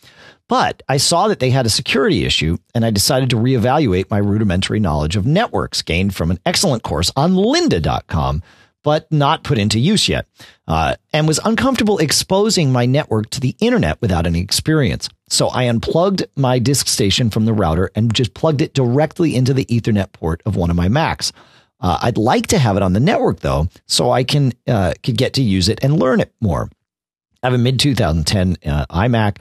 But 0.48 0.82
I 0.88 0.96
saw 0.98 1.28
that 1.28 1.40
they 1.40 1.50
had 1.50 1.66
a 1.66 1.70
security 1.70 2.24
issue, 2.24 2.58
and 2.74 2.84
I 2.84 2.90
decided 2.90 3.30
to 3.30 3.36
reevaluate 3.36 4.10
my 4.10 4.18
rudimentary 4.18 4.78
knowledge 4.78 5.16
of 5.16 5.26
networks 5.26 5.82
gained 5.82 6.14
from 6.14 6.30
an 6.30 6.38
excellent 6.46 6.84
course 6.84 7.10
on 7.16 7.32
lynda.com, 7.32 8.42
but 8.84 9.10
not 9.10 9.42
put 9.42 9.58
into 9.58 9.80
use 9.80 10.08
yet, 10.08 10.28
uh, 10.68 10.94
and 11.12 11.26
was 11.26 11.40
uncomfortable 11.44 11.98
exposing 11.98 12.70
my 12.70 12.86
network 12.86 13.28
to 13.30 13.40
the 13.40 13.56
internet 13.58 14.00
without 14.00 14.26
any 14.26 14.40
experience. 14.40 15.08
So 15.28 15.48
I 15.48 15.64
unplugged 15.64 16.24
my 16.36 16.60
disk 16.60 16.86
station 16.86 17.30
from 17.30 17.46
the 17.46 17.52
router 17.52 17.90
and 17.96 18.14
just 18.14 18.32
plugged 18.32 18.62
it 18.62 18.74
directly 18.74 19.34
into 19.34 19.52
the 19.52 19.64
Ethernet 19.64 20.12
port 20.12 20.40
of 20.46 20.54
one 20.54 20.70
of 20.70 20.76
my 20.76 20.88
Macs. 20.88 21.32
Uh, 21.80 21.98
I'd 22.02 22.18
like 22.18 22.46
to 22.48 22.58
have 22.58 22.76
it 22.76 22.82
on 22.84 22.92
the 22.92 23.00
network 23.00 23.40
though, 23.40 23.68
so 23.86 24.12
I 24.12 24.22
can 24.22 24.52
uh, 24.68 24.94
could 25.02 25.18
get 25.18 25.34
to 25.34 25.42
use 25.42 25.68
it 25.68 25.80
and 25.82 25.98
learn 25.98 26.20
it 26.20 26.32
more. 26.40 26.70
I 27.42 27.48
have 27.48 27.54
a 27.54 27.58
mid 27.58 27.80
2010 27.80 28.56
uh, 28.64 28.86
iMac, 28.86 29.38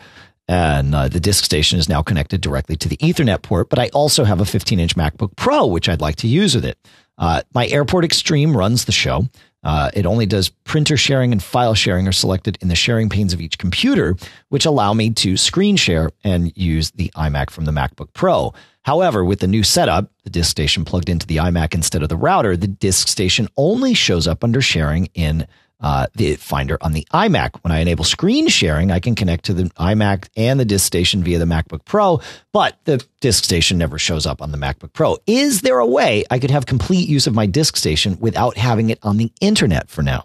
and 0.47 0.93
uh, 0.93 1.07
the 1.07 1.19
disk 1.19 1.43
station 1.43 1.79
is 1.79 1.89
now 1.89 2.01
connected 2.01 2.41
directly 2.41 2.75
to 2.77 2.89
the 2.89 2.97
Ethernet 2.97 3.41
port. 3.41 3.69
But 3.69 3.79
I 3.79 3.89
also 3.89 4.23
have 4.23 4.41
a 4.41 4.45
15 4.45 4.79
inch 4.79 4.95
MacBook 4.95 5.35
Pro, 5.35 5.65
which 5.65 5.89
I'd 5.89 6.01
like 6.01 6.17
to 6.17 6.27
use 6.27 6.55
with 6.55 6.65
it. 6.65 6.77
Uh, 7.17 7.41
my 7.53 7.67
Airport 7.67 8.05
Extreme 8.05 8.55
runs 8.55 8.85
the 8.85 8.91
show. 8.91 9.27
Uh, 9.63 9.89
it 9.95 10.05
only 10.05 10.27
does 10.27 10.49
printer 10.49 10.95
sharing 10.95 11.31
and 11.31 11.41
file 11.41 11.73
sharing 11.73 12.07
are 12.07 12.11
selected 12.11 12.55
in 12.61 12.67
the 12.67 12.75
sharing 12.75 13.09
panes 13.09 13.33
of 13.33 13.41
each 13.41 13.57
computer, 13.57 14.15
which 14.49 14.65
allow 14.65 14.93
me 14.93 15.09
to 15.09 15.35
screen 15.35 15.75
share 15.75 16.11
and 16.23 16.55
use 16.55 16.91
the 16.91 17.09
iMac 17.15 17.49
from 17.49 17.65
the 17.65 17.71
MacBook 17.71 18.13
Pro. 18.13 18.53
However, 18.83 19.25
with 19.25 19.39
the 19.39 19.47
new 19.47 19.63
setup, 19.63 20.11
the 20.23 20.29
disk 20.29 20.51
station 20.51 20.85
plugged 20.85 21.09
into 21.09 21.25
the 21.25 21.37
iMac 21.37 21.73
instead 21.73 22.03
of 22.03 22.09
the 22.09 22.15
router, 22.15 22.55
the 22.55 22.67
disk 22.67 23.07
station 23.07 23.47
only 23.57 23.95
shows 23.95 24.27
up 24.27 24.43
under 24.43 24.61
sharing 24.61 25.07
in 25.15 25.47
uh, 25.81 26.07
the 26.15 26.35
Finder 26.35 26.77
on 26.81 26.93
the 26.93 27.07
iMac. 27.13 27.63
When 27.63 27.71
I 27.71 27.79
enable 27.79 28.03
screen 28.03 28.47
sharing, 28.47 28.91
I 28.91 28.99
can 28.99 29.15
connect 29.15 29.45
to 29.45 29.53
the 29.53 29.63
iMac 29.71 30.27
and 30.35 30.59
the 30.59 30.65
disk 30.65 30.85
station 30.85 31.23
via 31.23 31.39
the 31.39 31.45
MacBook 31.45 31.85
Pro, 31.85 32.21
but 32.53 32.77
the 32.85 33.05
disk 33.19 33.43
station 33.43 33.77
never 33.77 33.97
shows 33.97 34.25
up 34.25 34.41
on 34.41 34.51
the 34.51 34.57
MacBook 34.57 34.93
Pro. 34.93 35.17
Is 35.27 35.61
there 35.61 35.79
a 35.79 35.87
way 35.87 36.23
I 36.31 36.39
could 36.39 36.51
have 36.51 36.65
complete 36.65 37.09
use 37.09 37.27
of 37.27 37.35
my 37.35 37.45
disk 37.45 37.75
station 37.75 38.17
without 38.19 38.57
having 38.57 38.89
it 38.89 38.99
on 39.03 39.17
the 39.17 39.31
internet 39.41 39.89
for 39.89 40.01
now? 40.01 40.23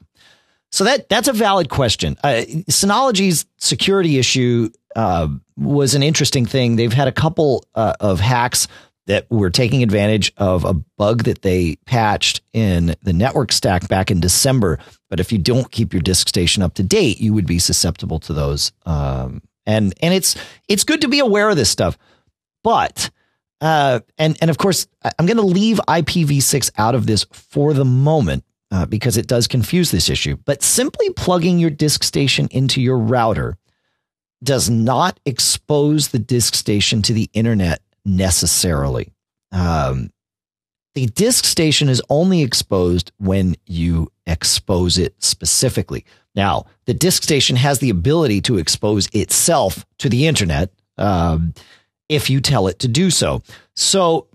So 0.73 0.85
that 0.85 1.09
that's 1.09 1.29
a 1.29 1.33
valid 1.33 1.69
question. 1.69 2.17
Uh, 2.23 2.43
Synology's 2.71 3.45
security 3.57 4.19
issue 4.19 4.71
uh, 4.95 5.29
was 5.57 5.95
an 5.95 6.03
interesting 6.03 6.47
thing. 6.47 6.77
They've 6.77 6.93
had 6.93 7.09
a 7.09 7.13
couple 7.13 7.65
uh, 7.75 7.95
of 8.01 8.21
hacks 8.21 8.69
that 9.11 9.29
were 9.29 9.51
taking 9.51 9.83
advantage 9.83 10.33
of 10.37 10.65
a 10.65 10.73
bug 10.73 11.25
that 11.25 11.43
they 11.43 11.75
patched 11.85 12.43
in 12.53 12.95
the 13.03 13.13
network 13.13 13.51
stack 13.51 13.89
back 13.89 14.09
in 14.09 14.21
December. 14.21 14.79
But 15.09 15.19
if 15.19 15.33
you 15.33 15.39
don't 15.39 15.69
keep 15.73 15.93
your 15.93 16.01
disk 16.01 16.29
station 16.29 16.63
up 16.63 16.75
to 16.75 16.85
date, 16.85 17.21
you 17.21 17.35
would 17.35 17.45
be 17.45 17.59
susceptible 17.59 18.21
to 18.21 18.33
those. 18.33 18.71
Um, 18.87 19.43
and 19.67 19.93
and 20.01 20.15
it's 20.15 20.37
it's 20.69 20.85
good 20.85 21.01
to 21.01 21.09
be 21.09 21.19
aware 21.19 21.51
of 21.51 21.57
this 21.57 21.69
stuff. 21.69 21.99
But 22.63 23.11
uh, 23.61 23.99
and 24.17 24.39
and 24.41 24.49
of 24.49 24.59
course, 24.59 24.87
I'm 25.03 25.27
going 25.27 25.39
to 25.39 25.43
leave 25.43 25.81
IPv6 25.89 26.71
out 26.79 26.95
of 26.95 27.07
this 27.07 27.27
for 27.33 27.75
the 27.75 27.85
moment 27.85 28.45
uh, 28.71 28.87
because 28.87 29.17
it 29.17 29.27
does 29.27 29.49
confuse 29.49 29.91
this 29.91 30.09
issue. 30.09 30.37
But 30.45 30.63
simply 30.63 31.11
plugging 31.15 31.59
your 31.59 31.71
disk 31.71 32.05
station 32.05 32.47
into 32.53 32.81
your 32.81 32.99
router 32.99 33.59
does 34.41 34.71
not 34.71 35.19
expose 35.27 36.11
the 36.11 36.21
disk 36.21 36.55
station 36.55 37.03
to 37.03 37.13
the 37.13 37.29
internet 37.33 37.83
necessarily. 38.05 39.13
Um, 39.53 40.11
the 40.95 41.07
disk 41.07 41.45
station 41.45 41.89
is 41.89 42.03
only 42.11 42.43
exposed 42.43 43.13
when 43.19 43.57
you 43.67 44.11
expose 44.27 44.99
it 44.99 45.15
specifically. 45.23 46.05
Now, 46.35 46.67
the 46.87 46.95
disk 46.95 47.23
station 47.23 47.57
has 47.57 47.79
the 47.79 47.91
ability 47.91 48.41
to 48.43 48.59
expose 48.59 49.09
itself 49.13 49.85
to 49.99 50.09
the 50.09 50.27
internet 50.27 50.71
um, 50.99 51.55
if 52.09 52.29
you 52.29 52.41
tell 52.41 52.67
it 52.67 52.81
to 52.81 52.89
do 52.89 53.11
so. 53.11 53.43
So, 53.77 54.27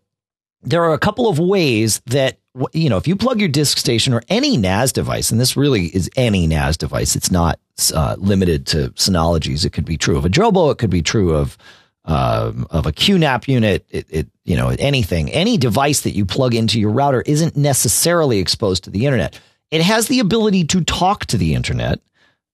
there 0.62 0.84
are 0.84 0.94
a 0.94 1.00
couple 1.00 1.30
of 1.30 1.40
ways 1.40 2.02
that 2.08 2.40
you 2.74 2.90
know 2.90 2.98
if 2.98 3.08
you 3.08 3.16
plug 3.16 3.40
your 3.40 3.50
disk 3.50 3.78
station 3.78 4.14
or 4.14 4.24
any 4.30 4.58
NAS 4.58 4.92
device, 4.92 5.30
and 5.30 5.40
this 5.40 5.56
really 5.56 5.88
is 5.88 6.10
any 6.16 6.48
NAS 6.48 6.78
device. 6.78 7.16
It's 7.16 7.32
not 7.32 7.60
uh, 7.94 8.16
limited 8.18 8.66
to 8.68 8.90
Synologies. 8.92 9.66
It 9.66 9.74
could 9.74 9.86
be 9.86 9.98
true 9.98 10.18
of 10.18 10.26
a 10.26 10.30
Drobo. 10.30 10.72
It 10.72 10.78
could 10.78 10.90
be 10.90 11.02
true 11.02 11.36
of 11.36 11.58
um, 12.06 12.68
of 12.70 12.86
a 12.86 12.92
QNAP 12.92 13.48
unit. 13.48 13.86
It, 13.90 14.08
it, 14.10 14.28
you 14.44 14.56
know 14.56 14.70
anything, 14.80 15.32
any 15.32 15.58
device 15.58 16.02
that 16.02 16.12
you 16.12 16.26
plug 16.26 16.54
into 16.54 16.80
your 16.80 16.92
router 16.92 17.22
isn't 17.22 17.58
necessarily 17.58 18.40
exposed 18.40 18.84
to 18.86 18.90
the 18.90 19.06
internet. 19.06 19.40
It 19.72 19.82
has 19.82 20.08
the 20.08 20.20
ability 20.20 20.66
to 20.66 20.84
talk 20.84 21.26
to 21.28 21.38
the 21.38 21.56
internet 21.56 22.00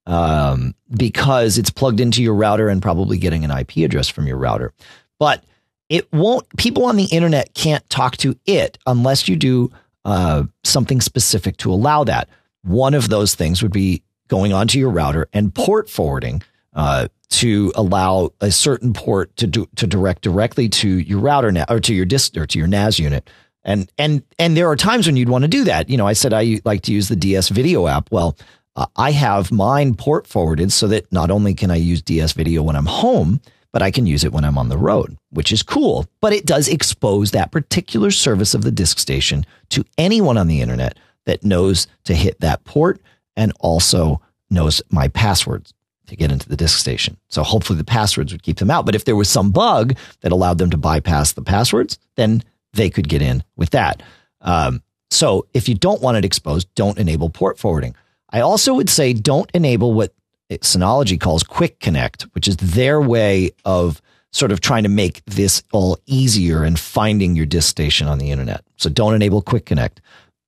um, 0.06 0.74
because 0.90 1.58
it's 1.58 1.70
plugged 1.70 2.00
into 2.00 2.24
your 2.24 2.34
router 2.34 2.70
and 2.70 2.82
probably 2.82 3.18
getting 3.18 3.44
an 3.44 3.52
IP 3.52 3.78
address 3.78 4.08
from 4.08 4.28
your 4.28 4.38
router. 4.38 4.74
But 5.20 5.44
it 5.90 6.12
won't. 6.14 6.48
People 6.58 6.86
on 6.86 6.96
the 6.96 7.06
internet 7.06 7.54
can't 7.54 7.88
talk 7.90 8.18
to 8.18 8.36
it 8.46 8.78
unless 8.88 9.28
you 9.28 9.36
do 9.36 9.72
uh, 10.06 10.44
something 10.64 11.02
specific 11.02 11.58
to 11.58 11.72
allow 11.72 12.04
that. 12.06 12.30
One 12.64 12.94
of 12.94 13.10
those 13.10 13.36
things 13.36 13.62
would 13.62 13.74
be 13.74 14.02
going 14.28 14.54
onto 14.54 14.80
your 14.80 14.90
router 14.90 15.28
and 15.34 15.54
port 15.54 15.90
forwarding 15.90 16.42
uh, 16.74 17.10
to 17.32 17.72
allow 17.76 18.30
a 18.42 18.52
certain 18.52 18.94
port 18.94 19.36
to 19.38 19.48
do, 19.48 19.68
to 19.76 19.88
direct 19.88 20.22
directly 20.22 20.70
to 20.70 20.88
your 20.88 21.20
router 21.20 21.52
now 21.52 21.66
or 21.70 21.80
to 21.80 21.94
your 21.94 22.06
disk 22.06 22.38
or 22.38 22.46
to 22.46 22.60
your 22.60 22.68
NAS 22.68 23.00
unit. 23.00 23.30
And 23.64 23.92
and 23.98 24.24
and 24.38 24.58
there 24.58 24.70
are 24.70 24.76
times 24.76 25.08
when 25.08 25.16
you'd 25.16 25.30
want 25.30 25.44
to 25.44 25.48
do 25.48 25.64
that. 25.66 25.90
You 25.90 25.98
know, 25.98 26.08
I 26.08 26.14
said 26.14 26.34
I 26.34 26.60
like 26.66 26.82
to 26.84 26.94
use 26.94 27.08
the 27.08 27.16
DS 27.16 27.50
Video 27.50 27.88
app. 27.88 28.12
Well, 28.12 28.38
uh, 28.76 28.86
I 28.96 29.12
have 29.12 29.52
mine 29.52 29.96
port 29.96 30.28
forwarded 30.28 30.72
so 30.72 30.88
that 30.88 31.12
not 31.12 31.32
only 31.32 31.54
can 31.54 31.72
I 31.72 31.76
use 31.76 32.02
DS 32.02 32.34
Video 32.34 32.64
when 32.64 32.76
I'm 32.76 32.86
home, 32.86 33.40
but 33.72 33.82
I 33.82 33.92
can 33.92 34.06
use 34.06 34.24
it 34.24 34.34
when 34.34 34.44
I'm 34.44 34.58
on 34.58 34.70
the 34.70 34.78
road, 34.78 35.18
which 35.30 35.52
is 35.52 35.64
cool. 35.64 36.06
But 36.22 36.34
it 36.34 36.46
does 36.46 36.68
expose 36.68 37.32
that 37.32 37.52
particular 37.52 38.12
service 38.12 38.54
of 38.54 38.64
the 38.64 38.72
disk 38.72 39.00
station 39.00 39.46
to 39.70 39.86
anyone 39.98 40.38
on 40.38 40.48
the 40.48 40.62
internet 40.62 40.98
that 41.26 41.44
knows 41.44 41.88
to 42.06 42.16
hit 42.16 42.40
that 42.42 42.64
port 42.66 43.00
and 43.38 43.54
also 43.60 44.22
knows 44.50 44.82
my 44.90 45.08
passwords 45.08 45.74
to 46.12 46.16
get 46.16 46.32
into 46.32 46.48
the 46.48 46.56
disk 46.56 46.78
station. 46.78 47.18
So 47.30 47.42
hopefully 47.42 47.78
the 47.78 47.84
passwords 47.84 48.32
would 48.32 48.44
keep 48.44 48.58
them 48.58 48.70
out. 48.70 48.86
But 48.86 48.96
if 48.96 49.06
there 49.06 49.16
was 49.16 49.30
some 49.30 49.52
bug 49.52 49.98
that 50.22 50.32
allowed 50.32 50.60
them 50.60 50.70
to 50.70 50.78
bypass 50.78 51.32
the 51.32 51.42
passwords, 51.42 51.98
then 52.16 52.44
they 52.74 52.90
could 52.90 53.10
get 53.10 53.22
in 53.22 53.44
with 53.56 53.72
that. 53.72 54.04
Um, 54.42 54.84
so 55.10 55.48
if 55.54 55.68
you 55.68 55.76
don't 55.76 56.02
want 56.02 56.18
it 56.18 56.26
exposed, 56.26 56.68
don't 56.76 56.98
enable 56.98 57.30
port 57.30 57.58
forwarding. 57.58 57.96
I 58.30 58.42
also 58.42 58.74
would 58.74 58.90
say 58.90 59.14
don't 59.14 59.50
enable 59.54 59.94
what 59.94 60.14
Synology 60.50 61.20
calls 61.20 61.44
Quick 61.44 61.80
Connect, 61.80 62.24
which 62.34 62.48
is 62.48 62.58
their 62.58 63.00
way 63.02 63.52
of 63.66 64.02
sort 64.34 64.52
of 64.52 64.60
trying 64.62 64.84
to 64.84 64.90
make 64.90 65.24
this 65.26 65.64
all 65.72 65.98
easier 66.06 66.64
and 66.64 66.78
finding 66.80 67.36
your 67.36 67.46
disk 67.46 67.70
station 67.70 68.08
on 68.08 68.18
the 68.18 68.32
internet. 68.32 68.64
So 68.78 68.90
don't 68.90 69.16
enable 69.16 69.42
Quick 69.42 69.66
Connect. 69.66 70.02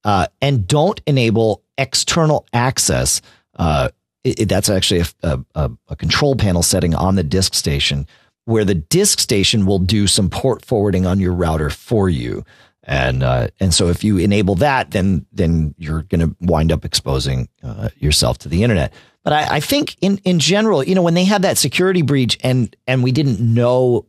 uh, 0.03 0.27
and 0.41 0.68
don't 0.68 1.02
enable 1.07 1.61
external 1.77 2.45
access. 2.53 3.22
Uh, 3.56 3.90
it, 4.23 4.41
it, 4.41 4.49
that's 4.49 4.69
actually 4.69 5.03
a, 5.23 5.39
a, 5.55 5.71
a 5.89 5.95
control 5.95 6.35
panel 6.35 6.63
setting 6.63 6.95
on 6.95 7.15
the 7.15 7.23
disk 7.23 7.53
station 7.53 8.07
where 8.45 8.65
the 8.65 8.75
disk 8.75 9.19
station 9.19 9.65
will 9.65 9.79
do 9.79 10.07
some 10.07 10.29
port 10.29 10.65
forwarding 10.65 11.05
on 11.05 11.19
your 11.19 11.33
router 11.33 11.69
for 11.69 12.09
you. 12.09 12.43
And 12.85 13.23
uh, 13.23 13.47
and 13.61 13.73
so 13.73 13.87
if 13.87 14.03
you 14.03 14.17
enable 14.17 14.55
that, 14.55 14.91
then 14.91 15.25
then 15.31 15.73
you're 15.77 16.03
going 16.03 16.19
to 16.19 16.35
wind 16.41 16.71
up 16.71 16.83
exposing 16.83 17.47
uh, 17.63 17.89
yourself 17.97 18.39
to 18.39 18.49
the 18.49 18.63
internet. 18.63 18.91
But 19.23 19.31
I, 19.31 19.55
I, 19.55 19.59
think 19.61 19.95
in 20.01 20.17
in 20.25 20.39
general, 20.39 20.83
you 20.83 20.93
know, 20.93 21.01
when 21.01 21.13
they 21.13 21.23
had 21.23 21.43
that 21.43 21.57
security 21.57 22.01
breach 22.01 22.37
and 22.43 22.75
and 22.85 23.01
we 23.01 23.13
didn't 23.13 23.39
know 23.39 24.05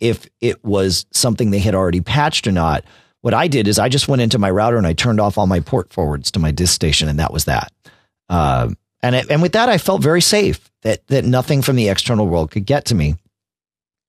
if 0.00 0.26
it 0.40 0.64
was 0.64 1.06
something 1.12 1.52
they 1.52 1.60
had 1.60 1.76
already 1.76 2.00
patched 2.00 2.48
or 2.48 2.52
not, 2.52 2.84
what 3.20 3.32
I 3.32 3.46
did 3.46 3.68
is 3.68 3.78
I 3.78 3.88
just 3.88 4.08
went 4.08 4.22
into 4.22 4.40
my 4.40 4.50
router 4.50 4.76
and 4.76 4.88
I 4.88 4.92
turned 4.92 5.20
off 5.20 5.38
all 5.38 5.46
my 5.46 5.60
port 5.60 5.92
forwards 5.92 6.32
to 6.32 6.40
my 6.40 6.50
disk 6.50 6.74
station, 6.74 7.08
and 7.08 7.20
that 7.20 7.32
was 7.32 7.44
that. 7.44 7.70
Uh, 8.28 8.70
and 9.02 9.14
it, 9.14 9.30
and 9.30 9.42
with 9.42 9.52
that, 9.52 9.68
I 9.68 9.78
felt 9.78 10.02
very 10.02 10.22
safe 10.22 10.70
that 10.82 11.06
that 11.08 11.24
nothing 11.24 11.62
from 11.62 11.76
the 11.76 11.88
external 11.88 12.26
world 12.26 12.50
could 12.50 12.66
get 12.66 12.84
to 12.86 12.94
me 12.94 13.16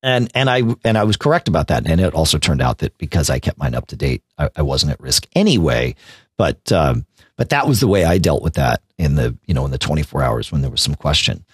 and 0.04 0.32
and 0.34 0.50
I 0.50 0.62
and 0.84 0.98
I 0.98 1.04
was 1.04 1.18
correct 1.18 1.48
about 1.48 1.68
that. 1.68 1.88
And 1.88 2.00
it 2.00 2.14
also 2.14 2.38
turned 2.38 2.62
out 2.62 2.80
that 2.80 2.98
because 2.98 3.30
I 3.30 3.40
kept 3.40 3.58
mine 3.58 3.76
up 3.76 3.88
to 3.88 3.96
date, 3.96 4.24
I, 4.38 4.50
I 4.56 4.62
wasn't 4.62 4.92
at 4.94 5.00
risk 5.00 5.28
anyway. 5.36 5.96
But 6.38 6.72
um, 6.72 7.06
but 7.36 7.50
that 7.50 7.68
was 7.68 7.80
the 7.80 7.88
way 7.88 8.06
I 8.06 8.18
dealt 8.18 8.44
with 8.44 8.54
that 8.56 8.82
in 8.98 9.16
the 9.16 9.36
you 9.46 9.54
know 9.54 9.66
in 9.66 9.72
the 9.72 9.78
24 9.78 10.24
hours 10.24 10.52
when 10.52 10.62
there 10.62 10.72
was 10.72 10.82
some 10.82 10.96
question. 10.96 11.46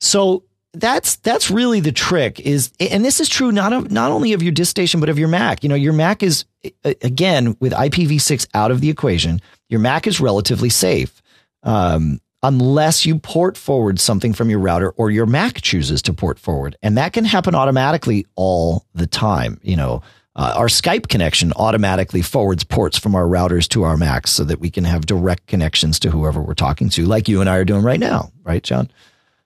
So 0.00 0.44
that's 0.74 1.16
that's 1.16 1.50
really 1.50 1.80
the 1.80 1.92
trick 1.92 2.40
is 2.40 2.72
and 2.78 3.04
this 3.04 3.20
is 3.20 3.28
true 3.28 3.50
not 3.50 3.72
of 3.72 3.90
not 3.90 4.10
only 4.10 4.32
of 4.32 4.42
your 4.42 4.52
disk 4.52 4.70
station 4.70 5.00
but 5.00 5.08
of 5.08 5.18
your 5.18 5.28
Mac. 5.28 5.62
You 5.62 5.68
know, 5.68 5.74
your 5.74 5.92
Mac 5.92 6.22
is 6.22 6.44
again 6.84 7.56
with 7.60 7.72
IPv6 7.72 8.48
out 8.54 8.70
of 8.70 8.80
the 8.80 8.90
equation, 8.90 9.40
your 9.68 9.80
Mac 9.80 10.06
is 10.06 10.20
relatively 10.20 10.68
safe. 10.68 11.22
Um, 11.62 12.20
unless 12.42 13.04
you 13.04 13.18
port 13.18 13.56
forward 13.56 13.98
something 13.98 14.32
from 14.32 14.48
your 14.48 14.60
router 14.60 14.90
or 14.90 15.10
your 15.10 15.26
Mac 15.26 15.60
chooses 15.60 16.02
to 16.02 16.12
port 16.12 16.38
forward. 16.38 16.76
And 16.82 16.96
that 16.96 17.12
can 17.12 17.24
happen 17.24 17.54
automatically 17.54 18.26
all 18.36 18.84
the 18.94 19.06
time. 19.06 19.60
You 19.62 19.76
know, 19.76 20.02
uh, 20.36 20.54
our 20.56 20.68
Skype 20.68 21.08
connection 21.08 21.52
automatically 21.56 22.22
forwards 22.22 22.62
ports 22.62 22.96
from 22.96 23.16
our 23.16 23.24
routers 23.24 23.66
to 23.70 23.82
our 23.82 23.96
Macs 23.96 24.30
so 24.30 24.44
that 24.44 24.60
we 24.60 24.70
can 24.70 24.84
have 24.84 25.04
direct 25.04 25.46
connections 25.48 25.98
to 25.98 26.10
whoever 26.10 26.40
we're 26.40 26.54
talking 26.54 26.88
to, 26.90 27.06
like 27.06 27.28
you 27.28 27.40
and 27.40 27.50
I 27.50 27.56
are 27.56 27.64
doing 27.64 27.82
right 27.82 27.98
now, 27.98 28.30
right, 28.44 28.62
John? 28.62 28.88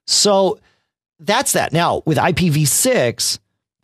So 0.07 0.61
that's 1.19 1.53
that. 1.53 1.73
Now, 1.73 2.03
with 2.05 2.19
IPv6, 2.19 3.39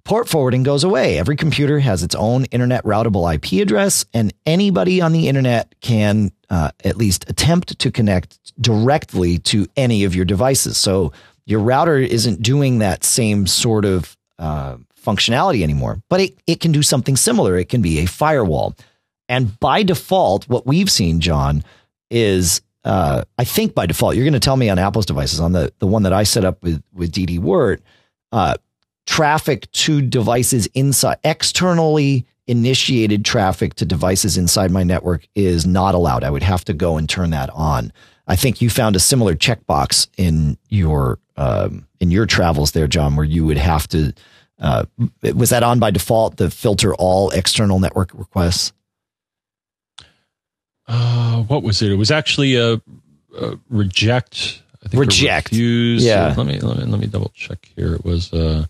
port 0.09 0.27
forwarding 0.27 0.63
goes 0.63 0.85
away. 0.85 1.19
Every 1.19 1.37
computer 1.37 1.79
has 1.81 2.03
its 2.03 2.15
own 2.15 2.47
internet 2.47 2.83
routable 2.85 3.33
IP 3.33 3.61
address, 3.63 4.07
and 4.15 4.33
anybody 4.47 5.03
on 5.03 5.13
the 5.13 5.29
internet 5.29 5.75
can 5.83 6.33
uh, 6.49 6.71
at 6.83 6.97
least 6.97 7.29
attempt 7.29 7.79
to 7.79 7.91
connect 7.91 8.39
directly 8.61 9.39
to 9.39 9.67
any 9.77 10.05
of 10.05 10.17
your 10.17 10.25
devices. 10.25 10.79
So 10.79 11.13
your 11.45 11.61
router 11.61 11.99
isn't 11.99 12.43
doing 12.43 12.79
that 12.79 13.05
same 13.05 13.47
sort 13.47 13.85
of 13.85 14.17
uh, 14.39 14.79
functionality 14.99 15.63
anymore, 15.63 16.03
but 16.09 16.21
it, 16.21 16.39
it 16.47 16.61
can 16.61 16.73
do 16.73 16.83
something 16.83 17.17
similar. 17.17 17.59
It 17.59 17.69
can 17.69 17.83
be 17.83 17.99
a 17.99 18.07
firewall. 18.07 18.75
And 19.29 19.61
by 19.61 19.83
default, 19.83 20.49
what 20.49 20.67
we've 20.67 20.91
seen, 20.91 21.21
John, 21.21 21.63
is 22.11 22.63
uh, 22.83 23.25
I 23.37 23.45
think 23.45 23.75
by 23.75 23.85
default, 23.85 24.17
you're 24.17 24.25
going 24.25 24.33
to 24.33 24.41
tell 24.41 24.57
me 24.57 24.71
on 24.71 24.79
Apple's 24.79 25.05
devices, 25.05 25.39
on 25.39 25.53
the, 25.53 25.71
the 25.81 25.87
one 25.87 26.05
that 26.05 26.15
I 26.15 26.23
set 26.23 26.47
up 26.47 26.63
with, 26.63 26.83
with 26.95 27.13
DD 27.13 27.77
uh, 28.33 28.55
traffic 29.09 29.73
to 29.73 30.03
devices 30.03 30.67
inside, 30.75 31.17
externally 31.25 32.27
initiated 32.47 33.25
traffic 33.25 33.73
to 33.73 33.87
devices 33.87 34.37
inside 34.37 34.71
my 34.71 34.83
network 34.83 35.27
is 35.35 35.67
not 35.67 35.95
allowed. 35.95 36.25
I 36.25 36.31
would 36.31 36.43
have 36.43 36.63
to 36.67 36.75
go 36.75 36.99
and 36.99 37.09
turn 37.09 37.31
that 37.31 37.49
on. 37.55 37.91
I 38.27 38.37
think 38.37 38.61
you 38.61 38.69
found 38.69 38.97
a 38.97 39.01
similar 39.01 39.35
checkbox 39.35 40.09
in 40.19 40.59
your 40.69 41.19
um, 41.39 41.87
in 42.01 42.11
your 42.11 42.27
travels 42.27 42.73
there, 42.73 42.87
John, 42.87 43.17
where 43.17 43.25
you 43.25 43.47
would 43.47 43.57
have 43.57 43.89
to. 43.89 44.13
Uh, 44.61 44.85
was 45.23 45.49
that 45.51 45.63
on 45.63 45.79
by 45.79 45.91
default? 45.91 46.37
The 46.37 46.51
filter 46.51 46.95
all 46.95 47.31
external 47.31 47.81
network 47.81 48.11
requests. 48.13 48.75
Uh, 50.87 51.45
what 51.45 51.63
was 51.63 51.81
it? 51.81 51.91
It 51.91 51.97
was 51.97 52.11
actually 52.11 52.57
a, 52.57 52.75
a 53.41 53.59
reject. 53.71 54.61
I 54.85 54.89
think 54.89 55.01
reject. 55.01 55.53
Refuse. 55.53 56.05
Yeah. 56.05 56.35
Let 56.37 56.47
me 56.47 56.61
let 56.61 56.77
me 56.77 56.85
let 56.85 57.01
me 57.01 57.07
double 57.07 57.33
check 57.35 57.71
here. 57.75 57.95
It 57.95 58.05
was. 58.05 58.35
Uh, 58.35 58.67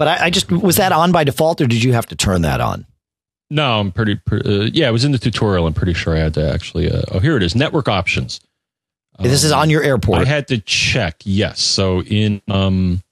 but 0.00 0.08
I, 0.08 0.24
I, 0.24 0.30
just 0.30 0.50
was 0.50 0.76
that 0.76 0.92
on 0.92 1.12
by 1.12 1.24
default, 1.24 1.60
or 1.60 1.66
did 1.66 1.82
you 1.82 1.92
have 1.92 2.06
to 2.06 2.16
turn 2.16 2.40
that 2.40 2.58
on? 2.62 2.86
No, 3.50 3.80
I'm 3.80 3.92
pretty. 3.92 4.14
pretty 4.14 4.48
uh, 4.48 4.70
yeah, 4.72 4.88
it 4.88 4.92
was 4.92 5.04
in 5.04 5.12
the 5.12 5.18
tutorial. 5.18 5.66
I'm 5.66 5.74
pretty 5.74 5.92
sure 5.92 6.16
I 6.16 6.20
had 6.20 6.32
to 6.34 6.50
actually. 6.50 6.90
Uh, 6.90 7.02
oh, 7.12 7.18
here 7.18 7.36
it 7.36 7.42
is. 7.42 7.54
Network 7.54 7.86
options. 7.86 8.40
Um, 9.18 9.28
this 9.28 9.44
is 9.44 9.52
on 9.52 9.68
your 9.68 9.82
airport. 9.82 10.22
I 10.22 10.24
had 10.24 10.48
to 10.48 10.58
check. 10.58 11.16
Yes. 11.24 11.60
So 11.60 12.00
in 12.04 12.40
um, 12.48 13.02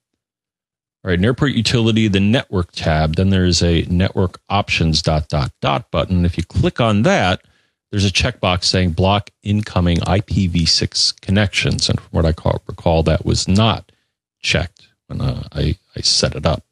all 1.05 1.11
right, 1.11 1.23
airport 1.23 1.53
utility, 1.53 2.09
the 2.09 2.21
network 2.21 2.73
tab. 2.73 3.17
Then 3.17 3.29
there's 3.29 3.63
a 3.63 3.83
network 3.83 4.41
options 4.49 5.03
dot 5.03 5.29
dot 5.29 5.53
dot 5.61 5.91
button. 5.91 6.25
If 6.25 6.39
you 6.39 6.43
click 6.43 6.81
on 6.81 7.03
that, 7.03 7.43
there's 7.91 8.07
a 8.07 8.11
checkbox 8.11 8.65
saying 8.65 8.93
block 8.93 9.29
incoming 9.43 9.99
IPv6 9.99 11.21
connections. 11.21 11.91
And 11.91 12.01
from 12.01 12.11
what 12.13 12.25
I 12.25 12.33
call, 12.33 12.63
recall, 12.67 13.03
that 13.03 13.27
was 13.27 13.47
not 13.47 13.93
checked 14.41 14.89
when 15.09 15.21
uh, 15.21 15.47
I 15.53 15.77
I 15.95 16.01
set 16.01 16.35
it 16.35 16.47
up. 16.47 16.65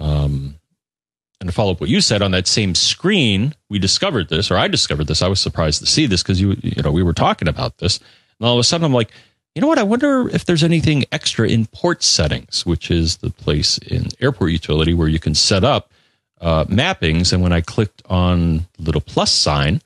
Um, 0.00 0.56
and 1.40 1.48
to 1.48 1.54
follow 1.54 1.72
up 1.72 1.80
what 1.80 1.88
you 1.88 2.00
said 2.00 2.20
on 2.20 2.32
that 2.32 2.46
same 2.46 2.74
screen, 2.74 3.54
we 3.68 3.78
discovered 3.78 4.28
this, 4.28 4.50
or 4.50 4.56
I 4.58 4.68
discovered 4.68 5.06
this. 5.06 5.22
I 5.22 5.28
was 5.28 5.40
surprised 5.40 5.80
to 5.80 5.86
see 5.86 6.06
this 6.06 6.22
because 6.22 6.40
you, 6.40 6.56
you 6.62 6.82
know, 6.82 6.90
we 6.90 7.02
were 7.02 7.14
talking 7.14 7.48
about 7.48 7.78
this, 7.78 7.98
and 8.38 8.46
all 8.46 8.54
of 8.54 8.60
a 8.60 8.64
sudden 8.64 8.84
I'm 8.84 8.92
like, 8.92 9.10
you 9.54 9.62
know 9.62 9.68
what? 9.68 9.78
I 9.78 9.82
wonder 9.82 10.28
if 10.28 10.44
there's 10.44 10.62
anything 10.62 11.04
extra 11.10 11.48
in 11.48 11.66
port 11.66 12.02
settings, 12.02 12.64
which 12.64 12.90
is 12.90 13.18
the 13.18 13.30
place 13.30 13.78
in 13.78 14.08
airport 14.20 14.52
utility 14.52 14.94
where 14.94 15.08
you 15.08 15.18
can 15.18 15.34
set 15.34 15.64
up 15.64 15.90
uh, 16.40 16.64
mappings. 16.66 17.32
And 17.32 17.42
when 17.42 17.52
I 17.52 17.60
clicked 17.60 18.02
on 18.08 18.66
the 18.76 18.82
little 18.82 19.00
plus 19.00 19.32
sign, 19.32 19.82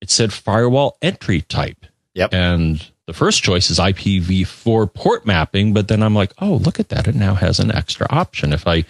it 0.00 0.10
said 0.10 0.32
firewall 0.32 0.98
entry 1.00 1.40
type. 1.42 1.86
Yep. 2.14 2.34
And 2.34 2.86
the 3.06 3.14
first 3.14 3.42
choice 3.42 3.70
is 3.70 3.78
IPv4 3.78 4.92
port 4.92 5.24
mapping, 5.24 5.72
but 5.72 5.88
then 5.88 6.02
I'm 6.02 6.14
like, 6.14 6.32
oh, 6.38 6.56
look 6.56 6.78
at 6.78 6.90
that. 6.90 7.08
It 7.08 7.14
now 7.14 7.34
has 7.34 7.58
an 7.58 7.70
extra 7.70 8.06
option. 8.10 8.52
If 8.52 8.66
I 8.66 8.84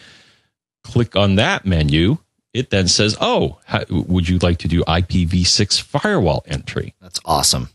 click 0.85 1.17
on 1.17 1.37
that 1.37 1.67
menu, 1.67 2.19
it 2.53 2.71
then 2.71 2.87
says, 2.87 3.17
"Oh, 3.21 3.59
how, 3.65 3.85
would 3.91 4.29
you 4.29 4.39
like 4.39 4.59
to 4.59 4.69
do 4.69 4.83
IPv6 4.85 5.83
firewall 5.83 6.45
entry?" 6.47 6.95
That's 7.01 7.21
awesome. 7.25 7.71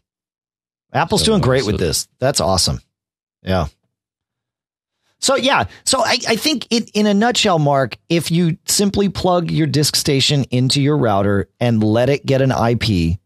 Apple's 0.94 1.22
so, 1.22 1.28
doing 1.28 1.42
great 1.42 1.64
so, 1.64 1.68
with 1.68 1.80
this. 1.80 2.08
That's 2.20 2.40
awesome. 2.40 2.82
Yeah. 3.44 3.68
So 5.22 5.36
yeah, 5.36 5.66
so 5.84 6.00
I, 6.00 6.18
I 6.30 6.36
think 6.38 6.66
it, 6.70 6.90
in 6.94 7.06
a 7.06 7.14
nutshell, 7.14 7.60
Mark, 7.60 7.98
if 8.08 8.32
you 8.32 8.58
simply 8.66 9.10
plug 9.10 9.52
your 9.52 9.68
disk 9.68 9.98
station 9.98 10.46
into 10.46 10.82
your 10.82 10.98
router 10.98 11.50
and 11.60 11.84
let 11.84 12.10
it 12.10 12.26
get 12.26 12.42
an 12.42 12.52
IP 12.52 13.20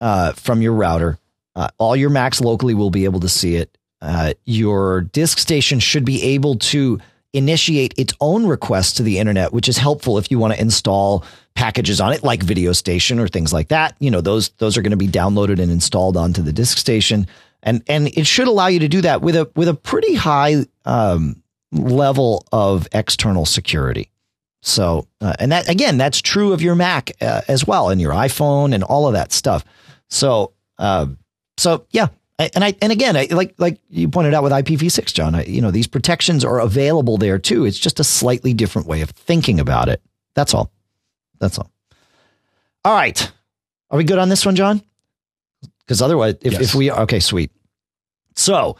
uh, 0.00 0.32
from 0.32 0.62
your 0.62 0.74
router, 0.74 1.18
uh, 1.56 1.68
all 1.78 1.96
your 1.96 2.10
Macs 2.10 2.40
locally 2.40 2.74
will 2.74 2.90
be 2.90 3.04
able 3.04 3.20
to 3.20 3.28
see 3.28 3.56
it. 3.56 3.76
Uh, 4.00 4.32
your 4.44 5.00
disk 5.00 5.38
station 5.38 5.80
should 5.80 6.04
be 6.04 6.22
able 6.22 6.56
to 6.56 7.00
initiate 7.32 7.94
its 7.96 8.12
own 8.20 8.46
requests 8.46 8.94
to 8.94 9.02
the 9.02 9.18
internet, 9.18 9.52
which 9.52 9.68
is 9.68 9.76
helpful 9.76 10.18
if 10.18 10.30
you 10.30 10.38
want 10.38 10.54
to 10.54 10.60
install 10.60 11.24
packages 11.54 12.00
on 12.00 12.12
it 12.12 12.22
like 12.22 12.42
Video 12.42 12.72
Station 12.72 13.18
or 13.18 13.28
things 13.28 13.52
like 13.52 13.68
that. 13.68 13.94
You 14.00 14.10
know, 14.10 14.20
those 14.20 14.50
those 14.58 14.76
are 14.76 14.82
going 14.82 14.90
to 14.90 14.96
be 14.96 15.08
downloaded 15.08 15.60
and 15.60 15.70
installed 15.70 16.16
onto 16.16 16.42
the 16.42 16.52
disk 16.52 16.78
station, 16.78 17.26
and 17.62 17.82
and 17.86 18.08
it 18.16 18.26
should 18.26 18.48
allow 18.48 18.66
you 18.66 18.80
to 18.80 18.88
do 18.88 19.00
that 19.02 19.22
with 19.22 19.36
a 19.36 19.50
with 19.54 19.68
a 19.68 19.74
pretty 19.74 20.14
high 20.14 20.66
um, 20.84 21.42
level 21.72 22.46
of 22.52 22.88
external 22.92 23.46
security. 23.46 24.10
So, 24.62 25.06
uh, 25.20 25.34
and 25.38 25.52
that 25.52 25.68
again, 25.68 25.96
that's 25.96 26.20
true 26.20 26.52
of 26.52 26.60
your 26.60 26.74
Mac 26.74 27.12
uh, 27.20 27.42
as 27.48 27.66
well, 27.66 27.90
and 27.90 28.00
your 28.00 28.12
iPhone 28.12 28.74
and 28.74 28.84
all 28.84 29.06
of 29.06 29.14
that 29.14 29.32
stuff. 29.32 29.64
So, 30.08 30.52
uh, 30.78 31.06
so 31.56 31.86
yeah, 31.90 32.08
and 32.54 32.64
I 32.64 32.74
and 32.80 32.92
again, 32.92 33.16
I, 33.16 33.28
like 33.30 33.54
like 33.58 33.80
you 33.90 34.08
pointed 34.08 34.34
out 34.34 34.42
with 34.42 34.52
IPv6, 34.52 35.12
John, 35.12 35.34
I, 35.34 35.44
you 35.44 35.60
know 35.60 35.70
these 35.70 35.86
protections 35.86 36.44
are 36.44 36.60
available 36.60 37.18
there 37.18 37.38
too. 37.38 37.64
It's 37.64 37.78
just 37.78 38.00
a 38.00 38.04
slightly 38.04 38.54
different 38.54 38.88
way 38.88 39.02
of 39.02 39.10
thinking 39.10 39.60
about 39.60 39.88
it. 39.88 40.02
That's 40.34 40.54
all. 40.54 40.72
That's 41.38 41.58
all. 41.58 41.70
All 42.84 42.94
right, 42.94 43.30
are 43.90 43.98
we 43.98 44.04
good 44.04 44.18
on 44.18 44.28
this 44.28 44.46
one, 44.46 44.56
John? 44.56 44.82
Because 45.80 46.00
otherwise, 46.00 46.36
if, 46.42 46.54
yes. 46.54 46.62
if 46.62 46.74
we 46.74 46.90
okay, 46.90 47.20
sweet. 47.20 47.50
So, 48.36 48.76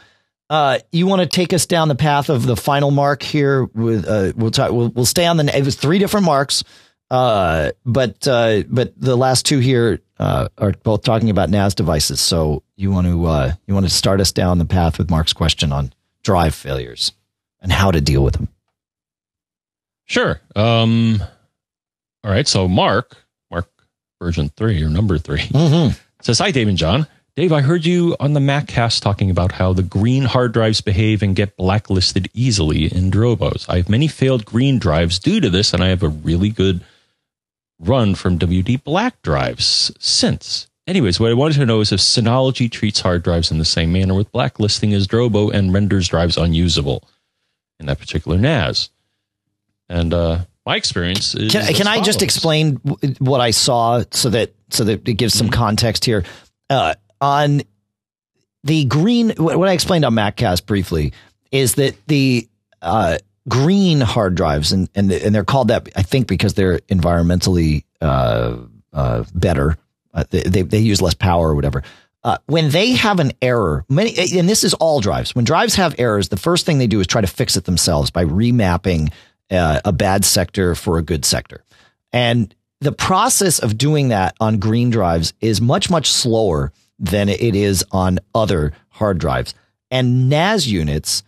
uh, 0.48 0.78
you 0.92 1.06
want 1.06 1.20
to 1.20 1.26
take 1.26 1.52
us 1.52 1.66
down 1.66 1.88
the 1.88 1.94
path 1.94 2.30
of 2.30 2.46
the 2.46 2.56
final 2.56 2.90
mark 2.90 3.22
here? 3.22 3.64
With 3.64 4.06
uh, 4.06 4.32
we'll 4.36 4.52
talk. 4.52 4.72
We'll, 4.72 4.88
we'll 4.88 5.04
stay 5.04 5.26
on 5.26 5.36
the. 5.36 5.56
It 5.56 5.64
was 5.64 5.76
three 5.76 5.98
different 5.98 6.24
marks. 6.24 6.64
Uh, 7.10 7.72
but 7.84 8.26
uh, 8.28 8.62
but 8.68 8.92
the 9.00 9.16
last 9.16 9.44
two 9.44 9.58
here 9.58 10.00
uh, 10.18 10.48
are 10.58 10.72
both 10.82 11.02
talking 11.02 11.30
about 11.30 11.50
NAS 11.50 11.74
devices. 11.74 12.20
So 12.20 12.62
you 12.76 12.92
want 12.92 13.06
to 13.08 13.26
uh, 13.26 13.52
you 13.66 13.74
want 13.74 13.86
to 13.86 13.90
start 13.92 14.20
us 14.20 14.30
down 14.32 14.58
the 14.58 14.64
path 14.64 14.98
with 14.98 15.10
Mark's 15.10 15.32
question 15.32 15.72
on 15.72 15.92
drive 16.22 16.54
failures 16.54 17.12
and 17.60 17.72
how 17.72 17.90
to 17.90 18.00
deal 18.00 18.22
with 18.22 18.34
them. 18.34 18.48
Sure. 20.04 20.40
Um, 20.54 21.22
all 22.22 22.30
right. 22.30 22.46
So 22.46 22.68
Mark 22.68 23.16
Mark 23.50 23.68
version 24.20 24.48
three 24.50 24.82
or 24.82 24.88
number 24.88 25.18
3 25.18 25.38
mm-hmm. 25.38 25.98
Says, 26.22 26.38
Hi, 26.38 26.50
Dave 26.50 26.68
and 26.68 26.76
John. 26.76 27.06
Dave, 27.34 27.52
I 27.52 27.62
heard 27.62 27.86
you 27.86 28.14
on 28.20 28.34
the 28.34 28.40
MacCast 28.40 29.00
talking 29.00 29.30
about 29.30 29.52
how 29.52 29.72
the 29.72 29.82
green 29.82 30.24
hard 30.24 30.52
drives 30.52 30.82
behave 30.82 31.22
and 31.22 31.34
get 31.34 31.56
blacklisted 31.56 32.28
easily 32.34 32.84
in 32.84 33.10
Drobos. 33.10 33.66
I 33.68 33.76
have 33.78 33.88
many 33.88 34.08
failed 34.08 34.44
green 34.44 34.78
drives 34.78 35.18
due 35.18 35.40
to 35.40 35.48
this, 35.48 35.72
and 35.72 35.82
I 35.82 35.88
have 35.88 36.02
a 36.02 36.08
really 36.08 36.50
good 36.50 36.84
run 37.80 38.14
from 38.14 38.38
WD 38.38 38.84
black 38.84 39.20
drives 39.22 39.90
since. 39.98 40.68
Anyways, 40.86 41.20
what 41.20 41.30
I 41.30 41.34
wanted 41.34 41.54
to 41.54 41.66
know 41.66 41.80
is 41.80 41.92
if 41.92 42.00
Synology 42.00 42.70
treats 42.70 43.00
hard 43.00 43.22
drives 43.22 43.50
in 43.50 43.58
the 43.58 43.64
same 43.64 43.92
manner 43.92 44.14
with 44.14 44.30
blacklisting 44.32 44.92
as 44.92 45.06
Drobo 45.06 45.52
and 45.52 45.72
renders 45.72 46.08
drives 46.08 46.36
unusable 46.36 47.04
in 47.78 47.86
that 47.86 47.98
particular 47.98 48.38
NAS. 48.38 48.90
And 49.88 50.12
uh, 50.12 50.40
my 50.66 50.76
experience 50.76 51.34
is. 51.34 51.52
Can, 51.52 51.72
can 51.74 51.86
I 51.86 52.00
just 52.00 52.22
explain 52.22 52.76
what 53.18 53.40
I 53.40 53.50
saw 53.50 54.02
so 54.10 54.30
that 54.30 54.52
so 54.70 54.84
that 54.84 55.08
it 55.08 55.14
gives 55.14 55.34
some 55.34 55.48
mm-hmm. 55.48 55.54
context 55.54 56.04
here? 56.04 56.24
Uh, 56.68 56.94
on 57.20 57.62
the 58.62 58.84
green, 58.84 59.30
what 59.36 59.68
I 59.68 59.72
explained 59.72 60.04
on 60.04 60.14
MacCast 60.14 60.66
briefly 60.66 61.12
is 61.50 61.74
that 61.74 61.94
the 62.06 62.48
uh, 62.82 63.18
green 63.50 64.00
hard 64.00 64.34
drives, 64.34 64.72
and 64.72 64.88
and 64.94 65.12
and 65.12 65.34
they're 65.34 65.44
called 65.44 65.68
that 65.68 65.90
I 65.94 66.02
think 66.02 66.26
because 66.26 66.54
they're 66.54 66.78
environmentally 66.88 67.84
uh, 68.00 68.56
uh, 68.94 69.24
better. 69.34 69.76
Uh, 70.14 70.24
they, 70.30 70.42
they, 70.42 70.62
they 70.62 70.78
use 70.78 71.02
less 71.02 71.14
power 71.14 71.50
or 71.50 71.54
whatever. 71.54 71.82
Uh, 72.22 72.36
when 72.46 72.70
they 72.70 72.92
have 72.92 73.20
an 73.20 73.32
error, 73.40 73.84
many 73.88 74.14
and 74.38 74.48
this 74.48 74.64
is 74.64 74.74
all 74.74 75.00
drives. 75.00 75.34
When 75.34 75.44
drives 75.44 75.74
have 75.74 75.94
errors, 75.98 76.28
the 76.28 76.36
first 76.36 76.66
thing 76.66 76.78
they 76.78 76.86
do 76.86 77.00
is 77.00 77.06
try 77.06 77.20
to 77.20 77.26
fix 77.26 77.56
it 77.56 77.64
themselves 77.64 78.10
by 78.10 78.24
remapping 78.24 79.12
uh, 79.50 79.80
a 79.84 79.92
bad 79.92 80.24
sector 80.24 80.74
for 80.74 80.98
a 80.98 81.02
good 81.02 81.24
sector. 81.24 81.64
And 82.12 82.54
the 82.80 82.92
process 82.92 83.58
of 83.58 83.78
doing 83.78 84.08
that 84.08 84.34
on 84.40 84.58
green 84.58 84.90
drives 84.90 85.32
is 85.40 85.60
much 85.60 85.90
much 85.90 86.10
slower 86.10 86.72
than 86.98 87.28
it 87.28 87.54
is 87.54 87.84
on 87.90 88.18
other 88.34 88.72
hard 88.88 89.18
drives. 89.18 89.54
And 89.90 90.28
NAS 90.28 90.66
units 90.66 91.22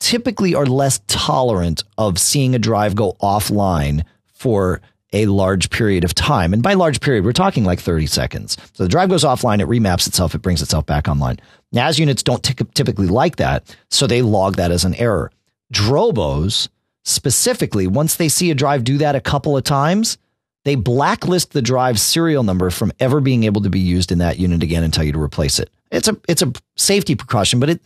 typically 0.00 0.54
are 0.54 0.66
less 0.66 1.00
tolerant 1.06 1.84
of 1.96 2.18
seeing 2.18 2.54
a 2.54 2.58
drive 2.58 2.96
go 2.96 3.16
offline 3.22 4.04
for 4.32 4.80
a 5.12 5.26
large 5.26 5.70
period 5.70 6.04
of 6.04 6.14
time. 6.14 6.52
And 6.52 6.62
by 6.62 6.74
large 6.74 7.00
period, 7.00 7.24
we're 7.24 7.32
talking 7.32 7.64
like 7.64 7.80
30 7.80 8.06
seconds. 8.06 8.56
So 8.72 8.84
the 8.84 8.88
drive 8.88 9.08
goes 9.08 9.24
offline, 9.24 9.60
it 9.60 9.68
remaps 9.68 10.06
itself, 10.06 10.34
it 10.34 10.42
brings 10.42 10.62
itself 10.62 10.86
back 10.86 11.08
online. 11.08 11.38
NAS 11.72 11.98
units 11.98 12.22
don't 12.22 12.42
t- 12.42 12.54
typically 12.74 13.06
like 13.06 13.36
that, 13.36 13.76
so 13.90 14.06
they 14.06 14.22
log 14.22 14.56
that 14.56 14.70
as 14.70 14.84
an 14.84 14.94
error. 14.94 15.30
Drobos, 15.72 16.68
specifically, 17.04 17.86
once 17.86 18.16
they 18.16 18.28
see 18.28 18.50
a 18.50 18.54
drive 18.54 18.84
do 18.84 18.98
that 18.98 19.14
a 19.14 19.20
couple 19.20 19.56
of 19.56 19.64
times, 19.64 20.18
they 20.64 20.74
blacklist 20.74 21.52
the 21.52 21.62
drive's 21.62 22.02
serial 22.02 22.42
number 22.42 22.70
from 22.70 22.92
ever 23.00 23.20
being 23.20 23.44
able 23.44 23.62
to 23.62 23.70
be 23.70 23.80
used 23.80 24.12
in 24.12 24.18
that 24.18 24.38
unit 24.38 24.62
again 24.62 24.84
and 24.84 24.92
tell 24.92 25.04
you 25.04 25.12
to 25.12 25.22
replace 25.22 25.58
it. 25.58 25.70
It's 25.90 26.08
a 26.08 26.16
it's 26.28 26.42
a 26.42 26.52
safety 26.76 27.14
precaution, 27.14 27.60
but 27.60 27.70
it 27.70 27.80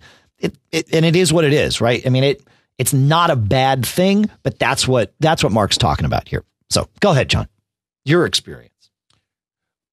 it, 0.44 0.58
it 0.70 0.94
and 0.94 1.04
it 1.04 1.16
is 1.16 1.32
what 1.32 1.44
it 1.44 1.52
is, 1.52 1.80
right? 1.80 2.04
I 2.06 2.10
mean 2.10 2.24
it 2.24 2.42
it's 2.78 2.92
not 2.92 3.30
a 3.30 3.36
bad 3.36 3.86
thing, 3.86 4.30
but 4.42 4.58
that's 4.58 4.86
what 4.86 5.14
that's 5.20 5.42
what 5.42 5.52
Mark's 5.52 5.78
talking 5.78 6.06
about 6.06 6.28
here. 6.28 6.44
So 6.70 6.88
go 7.00 7.12
ahead, 7.12 7.28
John. 7.28 7.48
Your 8.04 8.26
experience. 8.26 8.90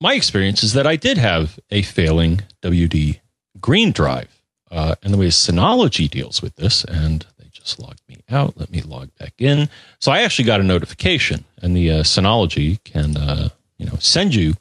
My 0.00 0.14
experience 0.14 0.62
is 0.64 0.72
that 0.72 0.86
I 0.86 0.96
did 0.96 1.16
have 1.16 1.58
a 1.70 1.82
failing 1.82 2.42
WD 2.62 3.20
green 3.60 3.92
drive. 3.92 4.28
Uh, 4.70 4.94
and 5.02 5.12
the 5.12 5.18
way 5.18 5.26
Synology 5.26 6.10
deals 6.10 6.40
with 6.40 6.56
this, 6.56 6.82
and 6.84 7.26
they 7.38 7.44
just 7.52 7.78
logged 7.78 8.00
me 8.08 8.16
out. 8.30 8.56
Let 8.56 8.70
me 8.70 8.80
log 8.80 9.10
back 9.18 9.34
in. 9.38 9.68
So 9.98 10.10
I 10.10 10.22
actually 10.22 10.46
got 10.46 10.60
a 10.60 10.64
notification, 10.64 11.44
and 11.60 11.76
the 11.76 11.90
uh, 11.90 12.02
Synology 12.02 12.82
can, 12.82 13.18
uh, 13.18 13.50
you 13.76 13.84
know, 13.84 13.96
send 14.00 14.34
you, 14.34 14.54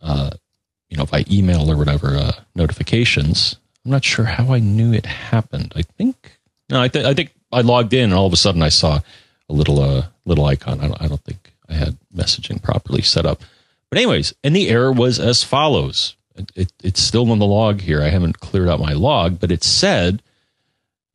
uh, 0.00 0.30
you 0.88 0.96
know, 0.96 1.04
by 1.04 1.26
email 1.30 1.70
or 1.70 1.76
whatever 1.76 2.16
uh, 2.16 2.32
notifications. 2.54 3.56
I'm 3.86 3.92
not 3.92 4.04
sure 4.04 4.24
how 4.24 4.52
I 4.52 4.58
knew 4.58 4.92
it 4.92 5.06
happened. 5.06 5.72
I 5.76 5.82
think 5.82 6.40
no, 6.68 6.82
I, 6.82 6.88
th- 6.88 7.04
I 7.04 7.14
think 7.14 7.32
I 7.52 7.60
logged 7.60 7.94
in, 7.94 8.04
and 8.04 8.14
all 8.14 8.26
of 8.26 8.32
a 8.32 8.36
sudden 8.36 8.60
I 8.60 8.68
saw 8.68 8.98
a 9.48 9.52
little 9.52 9.80
uh, 9.80 10.06
little 10.24 10.44
icon. 10.44 10.80
I 10.80 10.88
don't, 10.88 11.02
I 11.02 11.06
don't 11.06 11.22
think 11.22 11.52
I 11.68 11.74
had 11.74 11.96
messaging 12.12 12.60
properly 12.60 13.00
set 13.02 13.26
up. 13.26 13.42
But 13.88 13.98
anyways, 13.98 14.34
and 14.42 14.56
the 14.56 14.68
error 14.68 14.90
was 14.90 15.20
as 15.20 15.44
follows. 15.44 16.16
It, 16.34 16.50
it, 16.56 16.72
it's 16.82 17.00
still 17.00 17.30
on 17.30 17.38
the 17.38 17.46
log 17.46 17.80
here. 17.80 18.02
I 18.02 18.08
haven't 18.08 18.40
cleared 18.40 18.68
out 18.68 18.80
my 18.80 18.92
log, 18.92 19.38
but 19.38 19.52
it 19.52 19.62
said, 19.62 20.20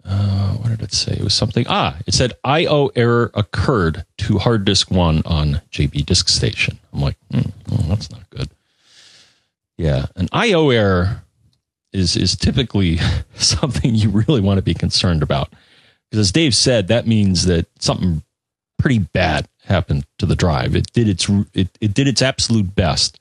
uh, 0.05 0.53
what 0.53 0.69
did 0.69 0.81
it 0.81 0.93
say? 0.93 1.11
It 1.11 1.23
was 1.23 1.33
something. 1.33 1.65
Ah, 1.67 1.97
it 2.07 2.13
said 2.13 2.31
I/O 2.45 2.89
error 2.95 3.31
occurred 3.33 4.05
to 4.19 4.37
hard 4.37 4.63
disk 4.63 4.89
one 4.89 5.23
on 5.25 5.61
JB 5.73 6.05
Disk 6.05 6.29
Station. 6.29 6.79
I'm 6.93 7.01
like, 7.01 7.17
oh, 7.33 7.43
that's 7.89 8.09
not 8.09 8.29
good. 8.29 8.49
Yeah, 9.77 10.05
an 10.15 10.29
I/O 10.31 10.69
error 10.69 11.23
is 11.93 12.15
is 12.15 12.35
typically 12.35 12.99
something 13.35 13.95
you 13.95 14.09
really 14.09 14.41
want 14.41 14.57
to 14.57 14.63
be 14.63 14.73
concerned 14.73 15.23
about. 15.23 15.53
Because 16.09 16.27
as 16.27 16.31
Dave 16.31 16.55
said, 16.55 16.87
that 16.87 17.07
means 17.07 17.45
that 17.45 17.67
something 17.79 18.23
pretty 18.77 18.99
bad 18.99 19.47
happened 19.65 20.05
to 20.17 20.25
the 20.25 20.35
drive. 20.35 20.75
It 20.75 20.91
did 20.93 21.07
its 21.07 21.29
it, 21.53 21.69
it 21.79 21.93
did 21.93 22.07
its 22.07 22.21
absolute 22.21 22.75
best 22.75 23.19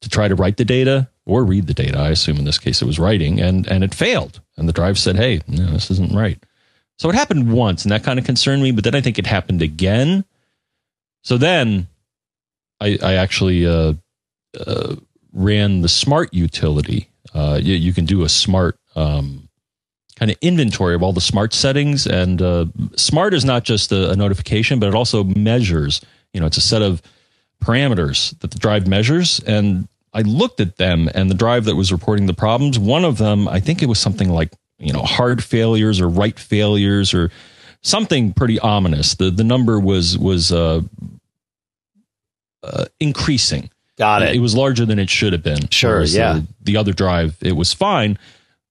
to 0.00 0.08
try 0.08 0.28
to 0.28 0.34
write 0.34 0.56
the 0.56 0.64
data 0.64 1.08
or 1.26 1.44
read 1.44 1.66
the 1.66 1.74
data. 1.74 1.98
I 1.98 2.08
assume 2.08 2.38
in 2.38 2.44
this 2.44 2.58
case 2.58 2.80
it 2.80 2.86
was 2.86 2.98
writing, 2.98 3.40
and 3.40 3.66
and 3.68 3.84
it 3.84 3.94
failed. 3.94 4.40
And 4.56 4.68
the 4.68 4.72
drive 4.72 4.98
said, 4.98 5.16
"Hey, 5.16 5.40
no, 5.46 5.66
this 5.72 5.90
isn't 5.90 6.14
right." 6.14 6.42
So 6.98 7.08
it 7.08 7.14
happened 7.14 7.52
once, 7.52 7.84
and 7.84 7.92
that 7.92 8.04
kind 8.04 8.18
of 8.18 8.24
concerned 8.24 8.62
me. 8.62 8.72
But 8.72 8.84
then 8.84 8.94
I 8.94 9.00
think 9.00 9.18
it 9.18 9.26
happened 9.26 9.62
again. 9.62 10.24
So 11.22 11.36
then 11.36 11.86
I, 12.80 12.98
I 13.02 13.14
actually 13.14 13.66
uh, 13.66 13.94
uh, 14.58 14.96
ran 15.32 15.82
the 15.82 15.88
smart 15.88 16.32
utility. 16.32 17.09
Uh, 17.34 17.58
you, 17.60 17.74
you, 17.74 17.92
can 17.92 18.04
do 18.04 18.22
a 18.22 18.28
smart 18.28 18.76
um, 18.96 19.48
kind 20.16 20.30
of 20.30 20.36
inventory 20.40 20.94
of 20.94 21.02
all 21.02 21.12
the 21.12 21.20
smart 21.20 21.54
settings. 21.54 22.06
And 22.06 22.40
uh, 22.42 22.66
smart 22.96 23.34
is 23.34 23.44
not 23.44 23.64
just 23.64 23.92
a, 23.92 24.10
a, 24.10 24.16
notification, 24.16 24.78
but 24.78 24.88
it 24.88 24.94
also 24.94 25.24
measures. 25.24 26.00
You 26.32 26.40
know, 26.40 26.46
it's 26.46 26.56
a 26.56 26.62
set 26.62 26.82
of 26.82 27.02
parameters 27.62 28.38
that 28.40 28.50
the 28.50 28.58
drive 28.58 28.86
measures. 28.86 29.40
And 29.46 29.88
I 30.12 30.22
looked 30.22 30.60
at 30.60 30.76
them, 30.76 31.08
and 31.14 31.30
the 31.30 31.34
drive 31.34 31.64
that 31.66 31.76
was 31.76 31.92
reporting 31.92 32.26
the 32.26 32.34
problems, 32.34 32.78
one 32.78 33.04
of 33.04 33.18
them, 33.18 33.48
I 33.48 33.60
think 33.60 33.82
it 33.82 33.86
was 33.86 33.98
something 33.98 34.28
like 34.28 34.50
you 34.78 34.92
know 34.92 35.02
hard 35.02 35.44
failures 35.44 36.00
or 36.00 36.08
write 36.08 36.38
failures 36.38 37.14
or 37.14 37.30
something 37.82 38.32
pretty 38.32 38.58
ominous. 38.58 39.14
The 39.14 39.30
the 39.30 39.44
number 39.44 39.78
was 39.78 40.18
was 40.18 40.50
uh, 40.50 40.82
uh, 42.62 42.86
increasing. 42.98 43.70
Got 44.00 44.22
it. 44.22 44.34
It 44.34 44.40
was 44.40 44.56
larger 44.56 44.84
than 44.84 44.98
it 44.98 45.08
should 45.08 45.32
have 45.32 45.44
been. 45.44 45.68
Sure. 45.68 46.02
Yeah. 46.02 46.32
The, 46.32 46.46
the 46.62 46.76
other 46.76 46.92
drive, 46.92 47.36
it 47.40 47.52
was 47.52 47.72
fine 47.72 48.18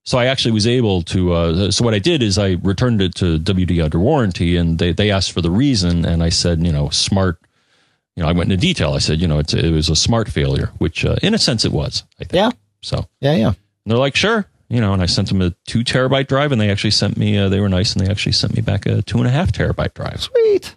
so 0.10 0.18
I 0.18 0.26
actually 0.26 0.54
was 0.54 0.66
able 0.66 1.04
to. 1.04 1.34
Uh, 1.34 1.72
so 1.72 1.86
what 1.86 1.94
I 1.94 2.00
did 2.00 2.24
is 2.24 2.40
I 2.40 2.54
returned 2.64 3.00
it 3.00 3.14
to 3.16 3.38
WD 3.38 3.84
under 3.84 4.00
warranty, 4.00 4.58
and 4.58 4.80
they 4.80 4.92
they 4.92 5.12
asked 5.12 5.32
for 5.32 5.42
the 5.42 5.52
reason, 5.52 6.04
and 6.04 6.24
I 6.24 6.30
said, 6.30 6.66
you 6.66 6.72
know, 6.72 6.90
smart. 6.90 7.38
You 8.16 8.24
know, 8.24 8.30
I 8.30 8.32
went 8.32 8.52
into 8.52 8.60
detail. 8.60 8.94
I 8.94 8.98
said, 8.98 9.22
you 9.22 9.28
know, 9.28 9.38
it 9.38 9.72
was 9.72 9.88
a 9.88 9.96
smart 9.96 10.28
failure, 10.28 10.72
which 10.80 11.06
uh, 11.06 11.18
in 11.22 11.36
a 11.36 11.38
sense 11.38 11.64
it 11.64 11.72
was. 11.72 12.04
I 12.20 12.24
think. 12.24 12.34
Yeah. 12.34 12.50
So 12.82 13.06
yeah, 13.22 13.36
yeah. 13.36 13.48
And 13.50 13.56
they're 13.86 14.00
like, 14.00 14.16
sure, 14.16 14.48
you 14.68 14.82
know, 14.82 14.94
and 14.94 15.02
I 15.02 15.06
sent 15.06 15.28
them 15.28 15.44
a 15.44 15.54
two 15.68 15.84
terabyte 15.84 16.26
drive, 16.26 16.52
and 16.52 16.60
they 16.60 16.72
actually 16.72 16.90
sent 16.90 17.16
me. 17.16 17.38
Uh, 17.38 17.48
they 17.48 17.60
were 17.60 17.70
nice, 17.70 17.94
and 17.94 18.04
they 18.04 18.10
actually 18.10 18.32
sent 18.32 18.56
me 18.56 18.64
back 18.64 18.88
a 18.88 19.04
two 19.04 19.20
and 19.20 19.28
a 19.28 19.32
half 19.32 19.52
terabyte 19.52 19.94
drive. 19.94 20.22
Sweet. 20.22 20.76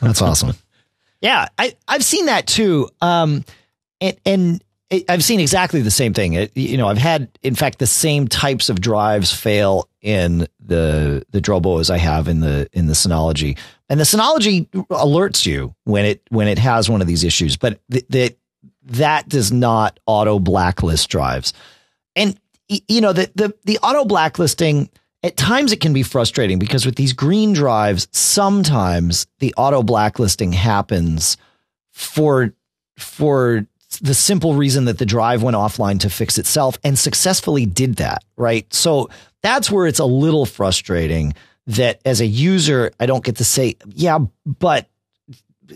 That's 0.00 0.22
awesome. 0.22 0.54
yeah, 1.20 1.48
I 1.58 1.76
I've 1.86 2.04
seen 2.04 2.26
that 2.26 2.46
too. 2.46 2.88
Um, 3.02 3.44
and 4.04 4.20
and 4.24 4.64
I've 5.08 5.24
seen 5.24 5.40
exactly 5.40 5.80
the 5.80 5.90
same 5.90 6.12
thing. 6.12 6.34
It, 6.34 6.56
you 6.56 6.76
know, 6.76 6.88
I've 6.88 6.98
had, 6.98 7.28
in 7.42 7.54
fact, 7.54 7.78
the 7.78 7.86
same 7.86 8.28
types 8.28 8.68
of 8.68 8.80
drives 8.80 9.32
fail 9.32 9.88
in 10.02 10.46
the 10.60 11.24
the 11.30 11.40
Drobo 11.40 11.80
as 11.80 11.90
I 11.90 11.96
have 11.96 12.28
in 12.28 12.40
the 12.40 12.68
in 12.72 12.86
the 12.86 12.92
Synology, 12.92 13.58
and 13.88 13.98
the 13.98 14.04
Synology 14.04 14.68
alerts 14.90 15.46
you 15.46 15.74
when 15.84 16.04
it 16.04 16.22
when 16.28 16.48
it 16.48 16.58
has 16.58 16.88
one 16.88 17.00
of 17.00 17.06
these 17.06 17.24
issues, 17.24 17.56
but 17.56 17.80
that 17.88 18.36
that 18.84 19.28
does 19.28 19.50
not 19.50 19.98
auto 20.06 20.38
blacklist 20.38 21.08
drives, 21.08 21.52
and 22.14 22.38
you 22.68 23.00
know 23.00 23.12
the 23.12 23.30
the 23.34 23.54
the 23.64 23.78
auto 23.78 24.04
blacklisting 24.04 24.90
at 25.22 25.38
times 25.38 25.72
it 25.72 25.80
can 25.80 25.94
be 25.94 26.02
frustrating 26.02 26.58
because 26.58 26.84
with 26.84 26.96
these 26.96 27.14
green 27.14 27.54
drives, 27.54 28.06
sometimes 28.12 29.26
the 29.38 29.54
auto 29.56 29.82
blacklisting 29.82 30.52
happens 30.52 31.38
for 31.92 32.52
for 32.98 33.66
the 33.98 34.14
simple 34.14 34.54
reason 34.54 34.86
that 34.86 34.98
the 34.98 35.06
drive 35.06 35.42
went 35.42 35.56
offline 35.56 36.00
to 36.00 36.10
fix 36.10 36.38
itself 36.38 36.78
and 36.84 36.98
successfully 36.98 37.66
did 37.66 37.96
that, 37.96 38.24
right? 38.36 38.72
So 38.72 39.10
that's 39.42 39.70
where 39.70 39.86
it's 39.86 39.98
a 39.98 40.04
little 40.04 40.46
frustrating 40.46 41.34
that 41.66 42.00
as 42.04 42.20
a 42.20 42.26
user, 42.26 42.92
I 43.00 43.06
don't 43.06 43.24
get 43.24 43.36
to 43.36 43.44
say, 43.44 43.76
yeah, 43.88 44.18
but 44.44 44.88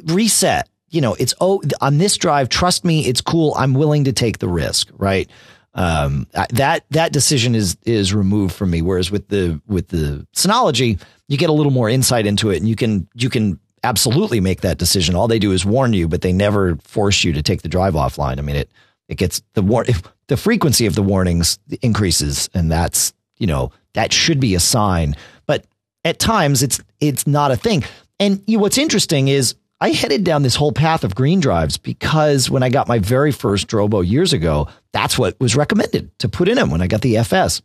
reset. 0.04 0.68
You 0.90 1.02
know, 1.02 1.14
it's 1.14 1.34
oh 1.40 1.62
on 1.82 1.98
this 1.98 2.16
drive. 2.16 2.48
Trust 2.48 2.84
me, 2.84 3.06
it's 3.06 3.20
cool. 3.20 3.54
I'm 3.58 3.74
willing 3.74 4.04
to 4.04 4.12
take 4.12 4.38
the 4.38 4.48
risk, 4.48 4.88
right? 4.96 5.28
Um, 5.74 6.26
that 6.50 6.84
that 6.90 7.12
decision 7.12 7.54
is 7.54 7.76
is 7.84 8.14
removed 8.14 8.54
from 8.54 8.70
me. 8.70 8.80
Whereas 8.80 9.10
with 9.10 9.28
the 9.28 9.60
with 9.66 9.88
the 9.88 10.26
Synology, 10.34 10.98
you 11.28 11.36
get 11.36 11.50
a 11.50 11.52
little 11.52 11.72
more 11.72 11.90
insight 11.90 12.26
into 12.26 12.50
it, 12.50 12.56
and 12.56 12.66
you 12.66 12.74
can 12.74 13.06
you 13.14 13.28
can 13.28 13.60
absolutely 13.84 14.40
make 14.40 14.60
that 14.62 14.78
decision. 14.78 15.14
All 15.14 15.28
they 15.28 15.38
do 15.38 15.52
is 15.52 15.64
warn 15.64 15.92
you, 15.92 16.08
but 16.08 16.22
they 16.22 16.32
never 16.32 16.76
force 16.76 17.24
you 17.24 17.32
to 17.32 17.42
take 17.42 17.62
the 17.62 17.68
drive 17.68 17.94
offline. 17.94 18.38
I 18.38 18.42
mean, 18.42 18.56
it 18.56 18.70
it 19.08 19.16
gets 19.16 19.42
the 19.54 19.62
war 19.62 19.84
the 20.28 20.36
frequency 20.36 20.86
of 20.86 20.94
the 20.94 21.02
warnings 21.02 21.58
increases, 21.82 22.48
and 22.54 22.70
that's 22.70 23.12
you 23.38 23.46
know 23.46 23.72
that 23.94 24.12
should 24.12 24.40
be 24.40 24.54
a 24.54 24.60
sign. 24.60 25.16
But 25.46 25.64
at 26.04 26.18
times, 26.18 26.62
it's 26.62 26.80
it's 27.00 27.26
not 27.26 27.50
a 27.50 27.56
thing. 27.56 27.84
And 28.20 28.42
you 28.46 28.56
know, 28.58 28.62
what's 28.62 28.78
interesting 28.78 29.28
is 29.28 29.54
I 29.80 29.90
headed 29.90 30.24
down 30.24 30.42
this 30.42 30.56
whole 30.56 30.72
path 30.72 31.04
of 31.04 31.14
green 31.14 31.40
drives 31.40 31.78
because 31.78 32.50
when 32.50 32.62
I 32.62 32.68
got 32.68 32.88
my 32.88 32.98
very 32.98 33.30
first 33.30 33.68
Drobo 33.68 34.06
years 34.06 34.32
ago, 34.32 34.68
that's 34.92 35.16
what 35.18 35.38
was 35.38 35.54
recommended 35.54 36.16
to 36.18 36.28
put 36.28 36.48
in 36.48 36.56
them 36.56 36.70
when 36.70 36.82
I 36.82 36.88
got 36.88 37.00
the 37.00 37.16
FS. 37.18 37.62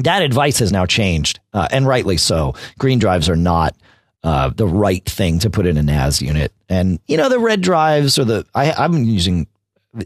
That 0.00 0.22
advice 0.22 0.58
has 0.58 0.72
now 0.72 0.86
changed, 0.86 1.38
uh, 1.52 1.68
and 1.70 1.86
rightly 1.86 2.16
so. 2.16 2.54
Green 2.78 2.98
drives 2.98 3.28
are 3.28 3.36
not 3.36 3.76
uh, 4.24 4.48
the 4.48 4.66
right 4.66 5.04
thing 5.04 5.38
to 5.38 5.50
put 5.50 5.66
in 5.66 5.76
a 5.76 5.82
NAS 5.82 6.20
unit. 6.22 6.52
And 6.68 6.98
you 7.06 7.16
know, 7.16 7.28
the 7.28 7.38
red 7.38 7.60
drives 7.60 8.18
or 8.18 8.24
the 8.24 8.46
I, 8.54 8.72
I'm 8.72 9.04
using 9.04 9.46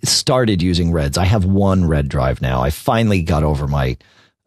started 0.02 0.60
using 0.60 0.92
reds. 0.92 1.16
I 1.16 1.24
have 1.24 1.44
one 1.44 1.86
red 1.86 2.08
drive 2.08 2.42
now. 2.42 2.60
I 2.60 2.70
finally 2.70 3.22
got 3.22 3.44
over 3.44 3.66
my 3.66 3.96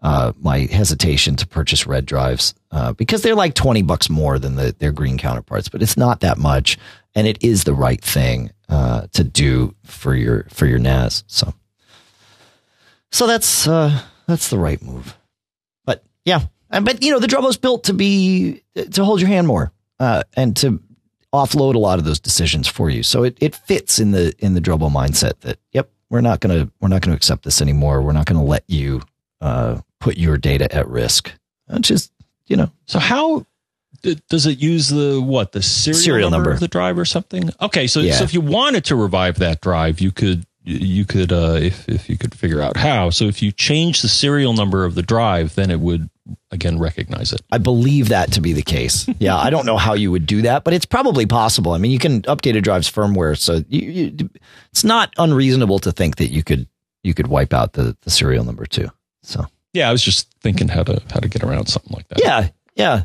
uh, 0.02 0.34
my 0.40 0.60
hesitation 0.60 1.36
to 1.38 1.48
purchase 1.48 1.88
red 1.88 2.06
drives 2.06 2.54
uh, 2.72 2.92
because 2.94 3.22
they're 3.22 3.34
like 3.34 3.54
twenty 3.54 3.82
bucks 3.82 4.10
more 4.10 4.38
than 4.40 4.56
the, 4.56 4.76
their 4.80 4.92
green 4.92 5.18
counterparts, 5.18 5.70
but 5.70 5.82
it's 5.82 5.98
not 5.98 6.20
that 6.20 6.38
much, 6.38 6.78
and 7.16 7.26
it 7.26 7.42
is 7.42 7.64
the 7.64 7.74
right 7.74 8.02
thing 8.02 8.52
uh, 8.68 9.08
to 9.14 9.24
do 9.24 9.74
for 9.86 10.16
your 10.16 10.46
for 10.50 10.66
your 10.66 10.80
NAS. 10.80 11.24
So, 11.28 11.54
so 13.12 13.26
that's 13.26 13.68
uh, 13.68 14.02
that's 14.28 14.50
the 14.50 14.60
right 14.60 14.82
move. 14.82 15.16
But 15.86 16.04
yeah, 16.26 16.42
but 16.80 17.04
you 17.04 17.12
know 17.12 17.20
the 17.20 17.28
Drobo's 17.28 17.58
built 17.58 17.86
to 17.86 17.94
be 17.94 18.64
to 18.92 19.04
hold 19.04 19.20
your 19.20 19.28
hand 19.28 19.48
more 19.48 19.72
uh, 20.00 20.24
and 20.36 20.56
to 20.58 20.82
offload 21.34 21.76
a 21.76 21.80
lot 21.80 22.00
of 22.00 22.06
those 22.06 22.20
decisions 22.20 22.68
for 22.68 22.90
you. 22.90 23.04
So 23.04 23.24
it, 23.24 23.38
it 23.40 23.56
fits 23.56 24.00
in 24.00 24.12
the 24.12 24.34
in 24.40 24.54
the 24.54 24.62
Drobo 24.62 24.92
mindset 24.92 25.40
that 25.42 25.60
yep, 25.72 25.90
we're 26.10 26.22
not 26.22 26.40
gonna 26.40 26.70
we're 26.80 26.90
not 26.90 27.02
gonna 27.02 27.16
accept 27.16 27.44
this 27.44 27.62
anymore. 27.62 28.02
We're 28.02 28.14
not 28.14 28.26
gonna 28.26 28.44
let 28.44 28.64
you 28.68 29.02
uh, 29.40 29.82
put 30.00 30.18
your 30.18 30.38
data 30.38 30.74
at 30.74 30.88
risk. 30.88 31.32
Which 31.68 31.92
is 31.92 32.12
you 32.48 32.58
know. 32.58 32.72
So 32.86 33.00
how 33.00 33.46
does 34.02 34.46
it 34.46 34.60
use 34.60 34.90
the 34.90 35.22
what 35.22 35.52
the 35.52 35.62
serial, 35.62 36.00
serial 36.00 36.30
number, 36.30 36.50
number, 36.50 36.54
of 36.56 36.60
the 36.60 36.68
drive 36.68 36.98
or 36.98 37.06
something? 37.06 37.50
Okay, 37.62 37.88
so 37.88 38.00
yeah. 38.02 38.16
so 38.16 38.24
if 38.24 38.34
you 38.34 38.42
wanted 38.42 38.86
to 38.86 38.96
revive 38.96 39.40
that 39.40 39.62
drive, 39.62 40.00
you 40.00 40.12
could 40.12 40.46
you 40.64 41.06
could 41.06 41.32
uh, 41.32 41.58
if 41.60 41.88
if 41.90 42.10
you 42.10 42.18
could 42.18 42.36
figure 42.36 42.62
out 42.62 42.78
how. 42.78 43.10
So 43.10 43.26
if 43.26 43.42
you 43.42 43.52
change 43.52 44.02
the 44.02 44.08
serial 44.08 44.54
number 44.54 44.86
of 44.86 44.96
the 44.96 45.02
drive, 45.02 45.56
then 45.56 45.72
it 45.72 45.80
would 45.80 46.10
again 46.52 46.78
recognize 46.78 47.34
it. 47.34 47.42
I 47.52 47.58
believe 47.58 48.10
that 48.10 48.32
to 48.34 48.42
be 48.42 48.54
the 48.54 48.62
case. 48.62 49.08
Yeah, 49.20 49.38
I 49.38 49.52
don't 49.52 49.66
know 49.66 49.78
how 49.78 49.94
you 49.94 50.10
would 50.12 50.26
do 50.26 50.42
that, 50.44 50.64
but 50.64 50.74
it's 50.74 50.86
probably 50.86 51.26
possible. 51.28 51.74
I 51.74 51.78
mean, 51.78 51.92
you 51.92 52.00
can 52.00 52.24
update 52.24 52.58
a 52.58 52.62
drive's 52.62 52.90
firmware, 52.90 53.38
so 53.38 53.64
you, 53.70 53.82
you, 53.82 54.30
it's 54.72 54.84
not 54.84 55.14
unreasonable 55.18 55.78
to 55.80 55.92
think 55.92 56.16
that 56.16 56.32
you 56.32 56.44
could 56.44 56.68
you 57.04 57.14
could 57.14 57.28
wipe 57.28 57.54
out 57.54 57.74
the, 57.74 57.96
the 58.02 58.10
serial 58.10 58.44
number 58.44 58.66
too. 58.66 58.90
So 59.22 59.46
yeah, 59.74 59.90
I 59.90 59.92
was 59.92 60.04
just 60.04 60.32
thinking 60.42 60.68
how 60.68 60.84
to 60.84 61.02
how 61.12 61.20
to 61.20 61.28
get 61.28 61.44
around 61.44 61.68
something 61.68 61.94
like 61.94 62.08
that. 62.10 62.20
Yeah, 62.24 62.50
yeah, 62.76 63.04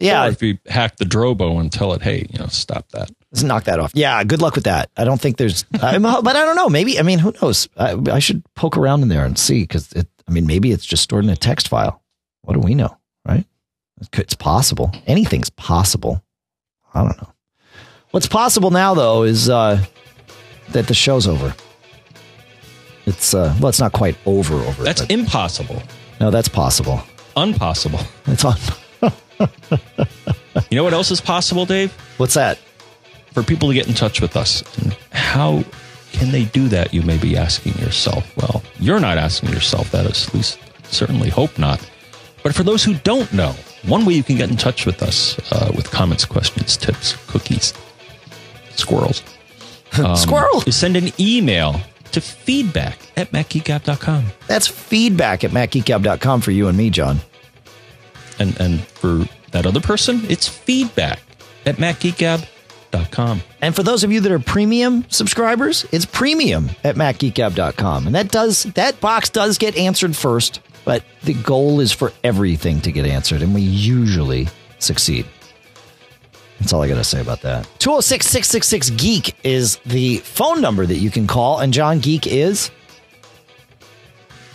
yeah. 0.00 0.26
Or 0.26 0.30
if 0.30 0.42
you 0.42 0.58
hack 0.66 0.96
the 0.96 1.04
Drobo 1.04 1.60
and 1.60 1.70
tell 1.72 1.92
it, 1.92 2.02
hey, 2.02 2.26
you 2.30 2.38
know, 2.38 2.46
stop 2.46 2.88
that. 2.90 3.10
Let's 3.32 3.42
knock 3.42 3.64
that 3.64 3.78
off. 3.78 3.92
Yeah, 3.94 4.22
good 4.24 4.42
luck 4.42 4.54
with 4.54 4.64
that. 4.64 4.90
I 4.96 5.04
don't 5.04 5.20
think 5.20 5.38
there's, 5.38 5.62
but 5.70 5.82
I 5.82 5.98
don't 6.32 6.56
know. 6.56 6.68
Maybe 6.68 6.98
I 6.98 7.02
mean, 7.02 7.18
who 7.18 7.32
knows? 7.40 7.68
I, 7.76 7.96
I 8.10 8.18
should 8.18 8.42
poke 8.54 8.76
around 8.76 9.02
in 9.02 9.08
there 9.08 9.24
and 9.24 9.38
see 9.38 9.62
because 9.62 9.92
it. 9.92 10.06
I 10.28 10.30
mean, 10.30 10.46
maybe 10.46 10.70
it's 10.70 10.86
just 10.86 11.02
stored 11.02 11.24
in 11.24 11.30
a 11.30 11.36
text 11.36 11.68
file. 11.68 12.02
What 12.42 12.54
do 12.54 12.60
we 12.60 12.74
know, 12.74 12.96
right? 13.26 13.44
It's 14.14 14.34
possible. 14.34 14.92
Anything's 15.06 15.50
possible. 15.50 16.22
I 16.94 17.02
don't 17.04 17.20
know. 17.20 17.32
What's 18.10 18.26
possible 18.26 18.70
now, 18.70 18.94
though, 18.94 19.22
is 19.22 19.48
uh, 19.48 19.82
that 20.70 20.86
the 20.86 20.94
show's 20.94 21.26
over. 21.26 21.54
It's 23.06 23.34
uh, 23.34 23.54
well, 23.60 23.68
it's 23.68 23.80
not 23.80 23.92
quite 23.92 24.16
over. 24.26 24.54
Over. 24.54 24.84
That's 24.84 25.02
impossible. 25.04 25.82
No, 26.20 26.30
that's 26.30 26.48
possible. 26.48 27.02
Unpossible. 27.36 28.06
It's 28.26 28.44
on. 28.44 28.58
you 30.70 30.76
know 30.76 30.84
what 30.84 30.92
else 30.92 31.10
is 31.10 31.20
possible, 31.20 31.64
Dave? 31.64 31.92
What's 32.18 32.34
that? 32.34 32.58
For 33.32 33.42
people 33.42 33.68
to 33.68 33.74
get 33.74 33.88
in 33.88 33.94
touch 33.94 34.20
with 34.20 34.36
us. 34.36 34.62
And 34.78 34.96
how 35.10 35.64
can 36.12 36.30
they 36.30 36.44
do 36.44 36.68
that? 36.68 36.92
You 36.92 37.02
may 37.02 37.16
be 37.16 37.36
asking 37.36 37.74
yourself. 37.74 38.36
Well, 38.36 38.62
you're 38.78 39.00
not 39.00 39.18
asking 39.18 39.50
yourself 39.50 39.90
that. 39.92 40.04
At 40.04 40.34
least, 40.34 40.58
certainly 40.84 41.30
hope 41.30 41.58
not. 41.58 41.86
But 42.42 42.54
for 42.54 42.62
those 42.62 42.84
who 42.84 42.94
don't 42.94 43.32
know, 43.32 43.54
one 43.86 44.04
way 44.04 44.14
you 44.14 44.22
can 44.22 44.36
get 44.36 44.50
in 44.50 44.56
touch 44.56 44.84
with 44.84 45.02
us 45.02 45.38
uh, 45.52 45.72
with 45.74 45.90
comments, 45.90 46.24
questions, 46.24 46.76
tips, 46.76 47.16
cookies, 47.26 47.72
squirrels, 48.72 49.22
um, 49.98 50.16
squirrel, 50.16 50.62
is 50.66 50.76
send 50.76 50.96
an 50.96 51.10
email 51.18 51.80
to 52.12 52.20
feedback 52.20 52.98
at 53.16 53.30
macgeekgab.com. 53.32 54.26
That's 54.46 54.66
feedback 54.66 55.44
at 55.44 55.52
macgeekgab.com 55.52 56.40
for 56.42 56.50
you 56.50 56.68
and 56.68 56.76
me, 56.76 56.90
John. 56.90 57.20
And 58.38 58.58
and 58.60 58.80
for 58.80 59.26
that 59.52 59.66
other 59.66 59.80
person, 59.80 60.22
it's 60.28 60.48
feedback 60.48 61.20
at 61.64 61.76
macgeekgab.com. 61.76 62.48
And 63.60 63.74
for 63.74 63.82
those 63.82 64.04
of 64.04 64.12
you 64.12 64.20
that 64.20 64.32
are 64.32 64.38
premium 64.38 65.04
subscribers, 65.08 65.86
it's 65.92 66.04
premium 66.04 66.70
at 66.84 66.96
macgeekgab.com. 66.96 68.06
And 68.06 68.14
that 68.14 68.30
does 68.30 68.64
that 68.74 69.00
box 69.00 69.30
does 69.30 69.58
get 69.58 69.76
answered 69.76 70.16
first, 70.16 70.60
but 70.84 71.04
the 71.22 71.34
goal 71.34 71.80
is 71.80 71.92
for 71.92 72.12
everything 72.22 72.80
to 72.82 72.92
get 72.92 73.06
answered, 73.06 73.42
and 73.42 73.54
we 73.54 73.62
usually 73.62 74.48
succeed. 74.78 75.26
That's 76.62 76.72
all 76.72 76.82
I 76.82 76.88
got 76.88 76.94
to 76.94 77.04
say 77.04 77.20
about 77.20 77.40
that. 77.42 77.68
206 77.80 78.24
666 78.24 78.90
Geek 78.90 79.34
is 79.44 79.78
the 79.78 80.18
phone 80.18 80.60
number 80.60 80.86
that 80.86 80.98
you 80.98 81.10
can 81.10 81.26
call. 81.26 81.58
And 81.58 81.72
John 81.72 81.98
Geek 81.98 82.28
is 82.28 82.70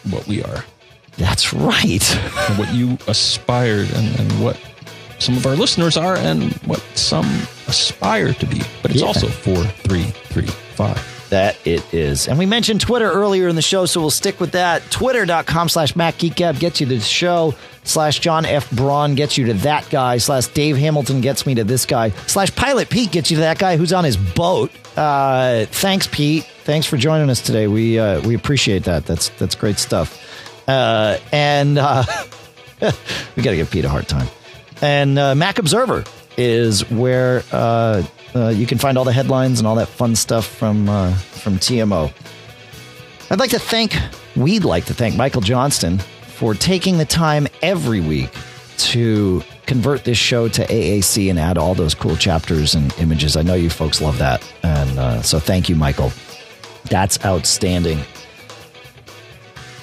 what 0.10 0.26
we 0.26 0.42
are. 0.42 0.64
That's 1.18 1.54
right. 1.54 2.04
what 2.56 2.74
you 2.74 2.98
aspired 3.08 3.92
and, 3.92 4.20
and, 4.22 4.42
what 4.42 4.58
some 5.20 5.36
of 5.36 5.46
our 5.46 5.56
listeners 5.56 5.98
are 5.98 6.16
and 6.16 6.54
what 6.60 6.80
some 6.96 7.26
aspire 7.68 8.34
to 8.34 8.46
be. 8.46 8.62
But 8.82 8.92
it's 8.92 9.02
yeah. 9.02 9.08
also 9.08 9.28
4335. 9.28 11.18
That 11.30 11.58
it 11.68 11.94
is. 11.94 12.28
And 12.30 12.40
we 12.40 12.46
mentioned 12.46 12.80
Twitter 12.80 13.12
earlier 13.12 13.50
in 13.50 13.58
the 13.58 13.62
show, 13.62 13.86
so 13.86 14.00
we'll 14.00 14.10
stick 14.10 14.40
with 14.40 14.54
that. 14.54 14.90
Twitter.com 14.92 15.68
slash 15.68 15.94
MacGeekGab 15.94 16.58
gets 16.60 16.80
you 16.80 16.88
to 16.88 16.96
the 16.96 17.02
show, 17.02 17.54
slash 17.84 18.20
John 18.20 18.46
F. 18.46 18.72
Braun 18.72 19.16
gets 19.16 19.38
you 19.38 19.48
to 19.48 19.54
that 19.56 19.90
guy, 19.90 20.20
slash 20.20 20.48
Dave 20.48 20.78
Hamilton 20.78 21.20
gets 21.20 21.46
me 21.46 21.56
to 21.56 21.66
this 21.66 21.86
guy, 21.86 22.12
slash 22.28 22.56
Pilot 22.56 22.90
Pete 22.90 23.12
gets 23.12 23.30
you 23.30 23.36
to 23.38 23.42
that 23.42 23.60
guy 23.60 23.76
who's 23.76 23.92
on 23.92 24.06
his 24.06 24.16
boat. 24.16 24.72
Uh, 24.96 25.66
thanks, 25.66 26.08
Pete. 26.08 26.46
Thanks 26.64 26.88
for 26.88 26.96
joining 26.96 27.30
us 27.30 27.42
today. 27.42 27.68
We 27.68 28.00
uh, 28.00 28.22
we 28.22 28.34
appreciate 28.34 28.86
that. 28.86 29.06
That's 29.06 29.28
that's 29.30 29.56
great 29.56 29.80
stuff. 29.80 30.24
Uh, 30.66 31.18
and 31.34 31.78
uh, 31.78 32.04
we 33.36 33.44
got 33.44 33.52
to 33.52 33.58
give 33.58 33.70
Pete 33.70 33.84
a 33.86 33.90
hard 33.90 34.08
time. 34.08 34.28
And 34.82 35.20
uh, 35.20 35.36
Mac 35.36 35.60
Observer 35.60 36.06
is 36.38 36.90
where 36.92 37.44
uh, 37.52 38.04
uh, 38.36 38.50
you 38.50 38.66
can 38.68 38.78
find 38.78 38.98
all 38.98 39.04
the 39.04 39.12
headlines 39.12 39.60
and 39.60 39.68
all 39.68 39.76
that 39.76 39.88
fun 39.88 40.16
stuff 40.16 40.46
from 40.46 40.88
uh, 40.88 41.14
from 41.16 41.58
TMO. 41.58 42.12
I'd 43.30 43.40
like 43.40 43.50
to 43.50 43.60
thank, 43.60 43.94
we'd 44.36 44.64
like 44.64 44.86
to 44.86 44.94
thank 44.94 45.18
Michael 45.18 45.42
Johnston 45.42 46.00
for 46.00 46.54
taking 46.54 46.98
the 46.98 47.06
time 47.06 47.48
every 47.62 48.00
week 48.00 48.30
to 48.78 49.44
convert 49.66 50.06
this 50.06 50.18
show 50.18 50.48
to 50.48 50.66
AAC 50.66 51.30
and 51.30 51.38
add 51.38 51.58
all 51.58 51.74
those 51.74 51.94
cool 51.94 52.16
chapters 52.16 52.74
and 52.74 52.98
images. 53.00 53.36
I 53.36 53.42
know 53.42 53.56
you 53.56 53.70
folks 53.70 54.00
love 54.00 54.18
that, 54.20 54.50
and 54.64 55.00
uh, 55.00 55.22
so 55.22 55.40
thank 55.40 55.68
you, 55.68 55.76
Michael. 55.76 56.14
That's 56.86 57.24
outstanding. 57.26 58.00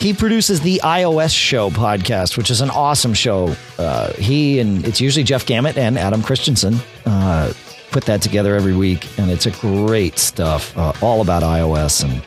He 0.04 0.12
produces 0.12 0.60
the 0.60 0.82
iOS 0.84 1.34
Show 1.34 1.70
podcast, 1.70 2.36
which 2.36 2.50
is 2.50 2.60
an 2.60 2.68
awesome 2.68 3.14
show. 3.14 3.56
Uh, 3.78 4.12
he 4.12 4.60
and 4.60 4.86
it's 4.86 5.00
usually 5.00 5.24
Jeff 5.24 5.46
Gamet 5.46 5.78
and 5.78 5.96
Adam 5.96 6.22
Christianson 6.22 6.76
uh, 7.06 7.54
put 7.90 8.04
that 8.04 8.20
together 8.20 8.54
every 8.54 8.74
week, 8.74 9.08
and 9.18 9.30
it's 9.30 9.46
a 9.46 9.50
great 9.50 10.18
stuff, 10.18 10.76
uh, 10.76 10.92
all 11.00 11.22
about 11.22 11.42
iOS 11.42 12.04
and 12.04 12.22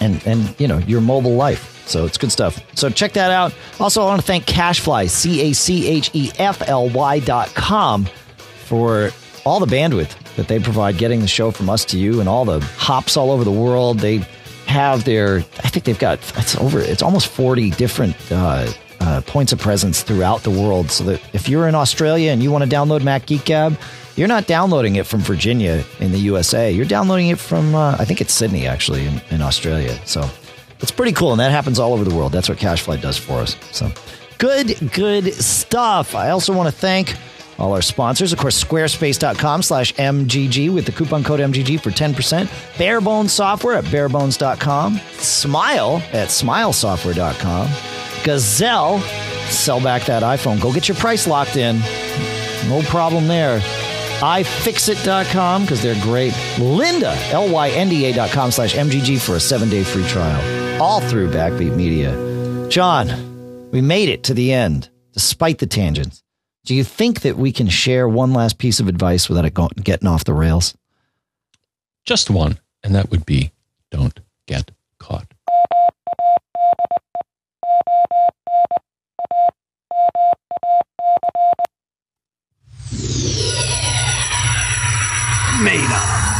and 0.00 0.26
and 0.26 0.54
you 0.60 0.68
know 0.68 0.76
your 0.80 1.00
mobile 1.00 1.34
life. 1.34 1.82
So 1.86 2.04
it's 2.04 2.18
good 2.18 2.30
stuff. 2.30 2.62
So 2.76 2.90
check 2.90 3.14
that 3.14 3.30
out. 3.30 3.54
Also, 3.80 4.02
I 4.02 4.04
want 4.04 4.20
to 4.20 4.26
thank 4.26 4.44
Cachefly, 4.44 5.08
C 5.08 5.50
A 5.50 5.54
C 5.54 5.88
H 5.88 6.10
E 6.12 6.30
F 6.38 6.60
L 6.68 6.90
Y 6.90 7.20
dot 7.20 7.54
com 7.54 8.04
for 8.66 9.12
all 9.46 9.60
the 9.60 9.76
bandwidth 9.76 10.14
that 10.34 10.46
they 10.46 10.58
provide 10.58 10.98
getting 10.98 11.20
the 11.20 11.26
show 11.26 11.50
from 11.50 11.70
us 11.70 11.86
to 11.86 11.98
you 11.98 12.20
and 12.20 12.28
all 12.28 12.44
the 12.44 12.60
hops 12.76 13.16
all 13.16 13.30
over 13.30 13.44
the 13.44 13.50
world. 13.50 14.00
They 14.00 14.26
have 14.66 15.04
their, 15.04 15.38
I 15.38 15.68
think 15.68 15.84
they've 15.84 15.98
got, 15.98 16.18
it's 16.36 16.56
over, 16.56 16.80
it's 16.80 17.02
almost 17.02 17.28
40 17.28 17.70
different 17.70 18.16
uh, 18.30 18.70
uh, 19.00 19.20
points 19.22 19.52
of 19.52 19.58
presence 19.58 20.02
throughout 20.02 20.42
the 20.42 20.50
world. 20.50 20.90
So 20.90 21.04
that 21.04 21.22
if 21.34 21.48
you're 21.48 21.68
in 21.68 21.74
Australia 21.74 22.30
and 22.32 22.42
you 22.42 22.50
want 22.50 22.68
to 22.68 22.76
download 22.76 23.02
Mac 23.02 23.26
Geek 23.26 23.44
Gab, 23.44 23.78
you're 24.16 24.28
not 24.28 24.46
downloading 24.46 24.96
it 24.96 25.06
from 25.06 25.20
Virginia 25.20 25.84
in 26.00 26.10
the 26.10 26.18
USA. 26.18 26.72
You're 26.72 26.86
downloading 26.86 27.28
it 27.28 27.38
from, 27.38 27.74
uh, 27.74 27.96
I 27.98 28.04
think 28.04 28.20
it's 28.20 28.32
Sydney 28.32 28.66
actually 28.66 29.06
in, 29.06 29.20
in, 29.30 29.42
Australia. 29.42 29.98
So 30.06 30.28
it's 30.80 30.90
pretty 30.90 31.12
cool. 31.12 31.32
And 31.32 31.40
that 31.40 31.50
happens 31.50 31.78
all 31.78 31.92
over 31.92 32.02
the 32.02 32.14
world. 32.14 32.32
That's 32.32 32.48
what 32.48 32.58
Cachefly 32.58 33.00
does 33.00 33.18
for 33.18 33.34
us. 33.34 33.56
So 33.72 33.90
good, 34.38 34.90
good 34.92 35.34
stuff. 35.34 36.14
I 36.14 36.30
also 36.30 36.54
want 36.54 36.68
to 36.68 36.74
thank 36.74 37.14
all 37.58 37.72
our 37.72 37.82
sponsors. 37.82 38.32
Of 38.32 38.38
course, 38.38 38.62
squarespace.com 38.62 39.62
slash 39.62 39.94
MGG 39.94 40.72
with 40.72 40.86
the 40.86 40.92
coupon 40.92 41.24
code 41.24 41.40
MGG 41.40 41.80
for 41.80 41.90
10%. 41.90 42.46
Barebones 42.76 43.30
Software 43.30 43.74
at 43.76 43.84
barebones.com. 43.84 45.00
Smile 45.18 46.02
at 46.12 46.28
smilesoftware.com. 46.28 47.68
Gazelle, 48.24 49.00
sell 49.48 49.80
back 49.80 50.04
that 50.06 50.22
iPhone. 50.22 50.60
Go 50.60 50.72
get 50.72 50.88
your 50.88 50.96
price 50.96 51.26
locked 51.26 51.56
in. 51.56 51.78
No 52.68 52.82
problem 52.86 53.28
there. 53.28 53.60
iFixit.com 54.20 55.62
because 55.62 55.82
they're 55.82 56.02
great. 56.02 56.32
Lynda, 56.56 57.14
L-Y-N-D-A.com 57.32 58.50
slash 58.50 58.74
MGG 58.74 59.20
for 59.20 59.36
a 59.36 59.40
seven-day 59.40 59.84
free 59.84 60.06
trial. 60.08 60.82
All 60.82 61.00
through 61.00 61.30
Backbeat 61.30 61.76
Media. 61.76 62.14
John, 62.68 63.70
we 63.70 63.80
made 63.80 64.08
it 64.08 64.24
to 64.24 64.34
the 64.34 64.52
end, 64.52 64.88
despite 65.12 65.58
the 65.58 65.66
tangents. 65.66 66.22
Do 66.66 66.74
you 66.74 66.82
think 66.82 67.20
that 67.20 67.36
we 67.36 67.52
can 67.52 67.68
share 67.68 68.08
one 68.08 68.32
last 68.32 68.58
piece 68.58 68.80
of 68.80 68.88
advice 68.88 69.28
without 69.28 69.44
it 69.44 69.54
go- 69.54 69.68
getting 69.82 70.08
off 70.08 70.24
the 70.24 70.34
rails? 70.34 70.76
Just 72.04 72.28
one, 72.28 72.58
and 72.82 72.92
that 72.96 73.08
would 73.08 73.24
be 73.24 73.52
don't 73.92 74.18
get 74.46 74.72
caught. 74.98 75.28
Made 85.62 85.88
up. 85.90 86.35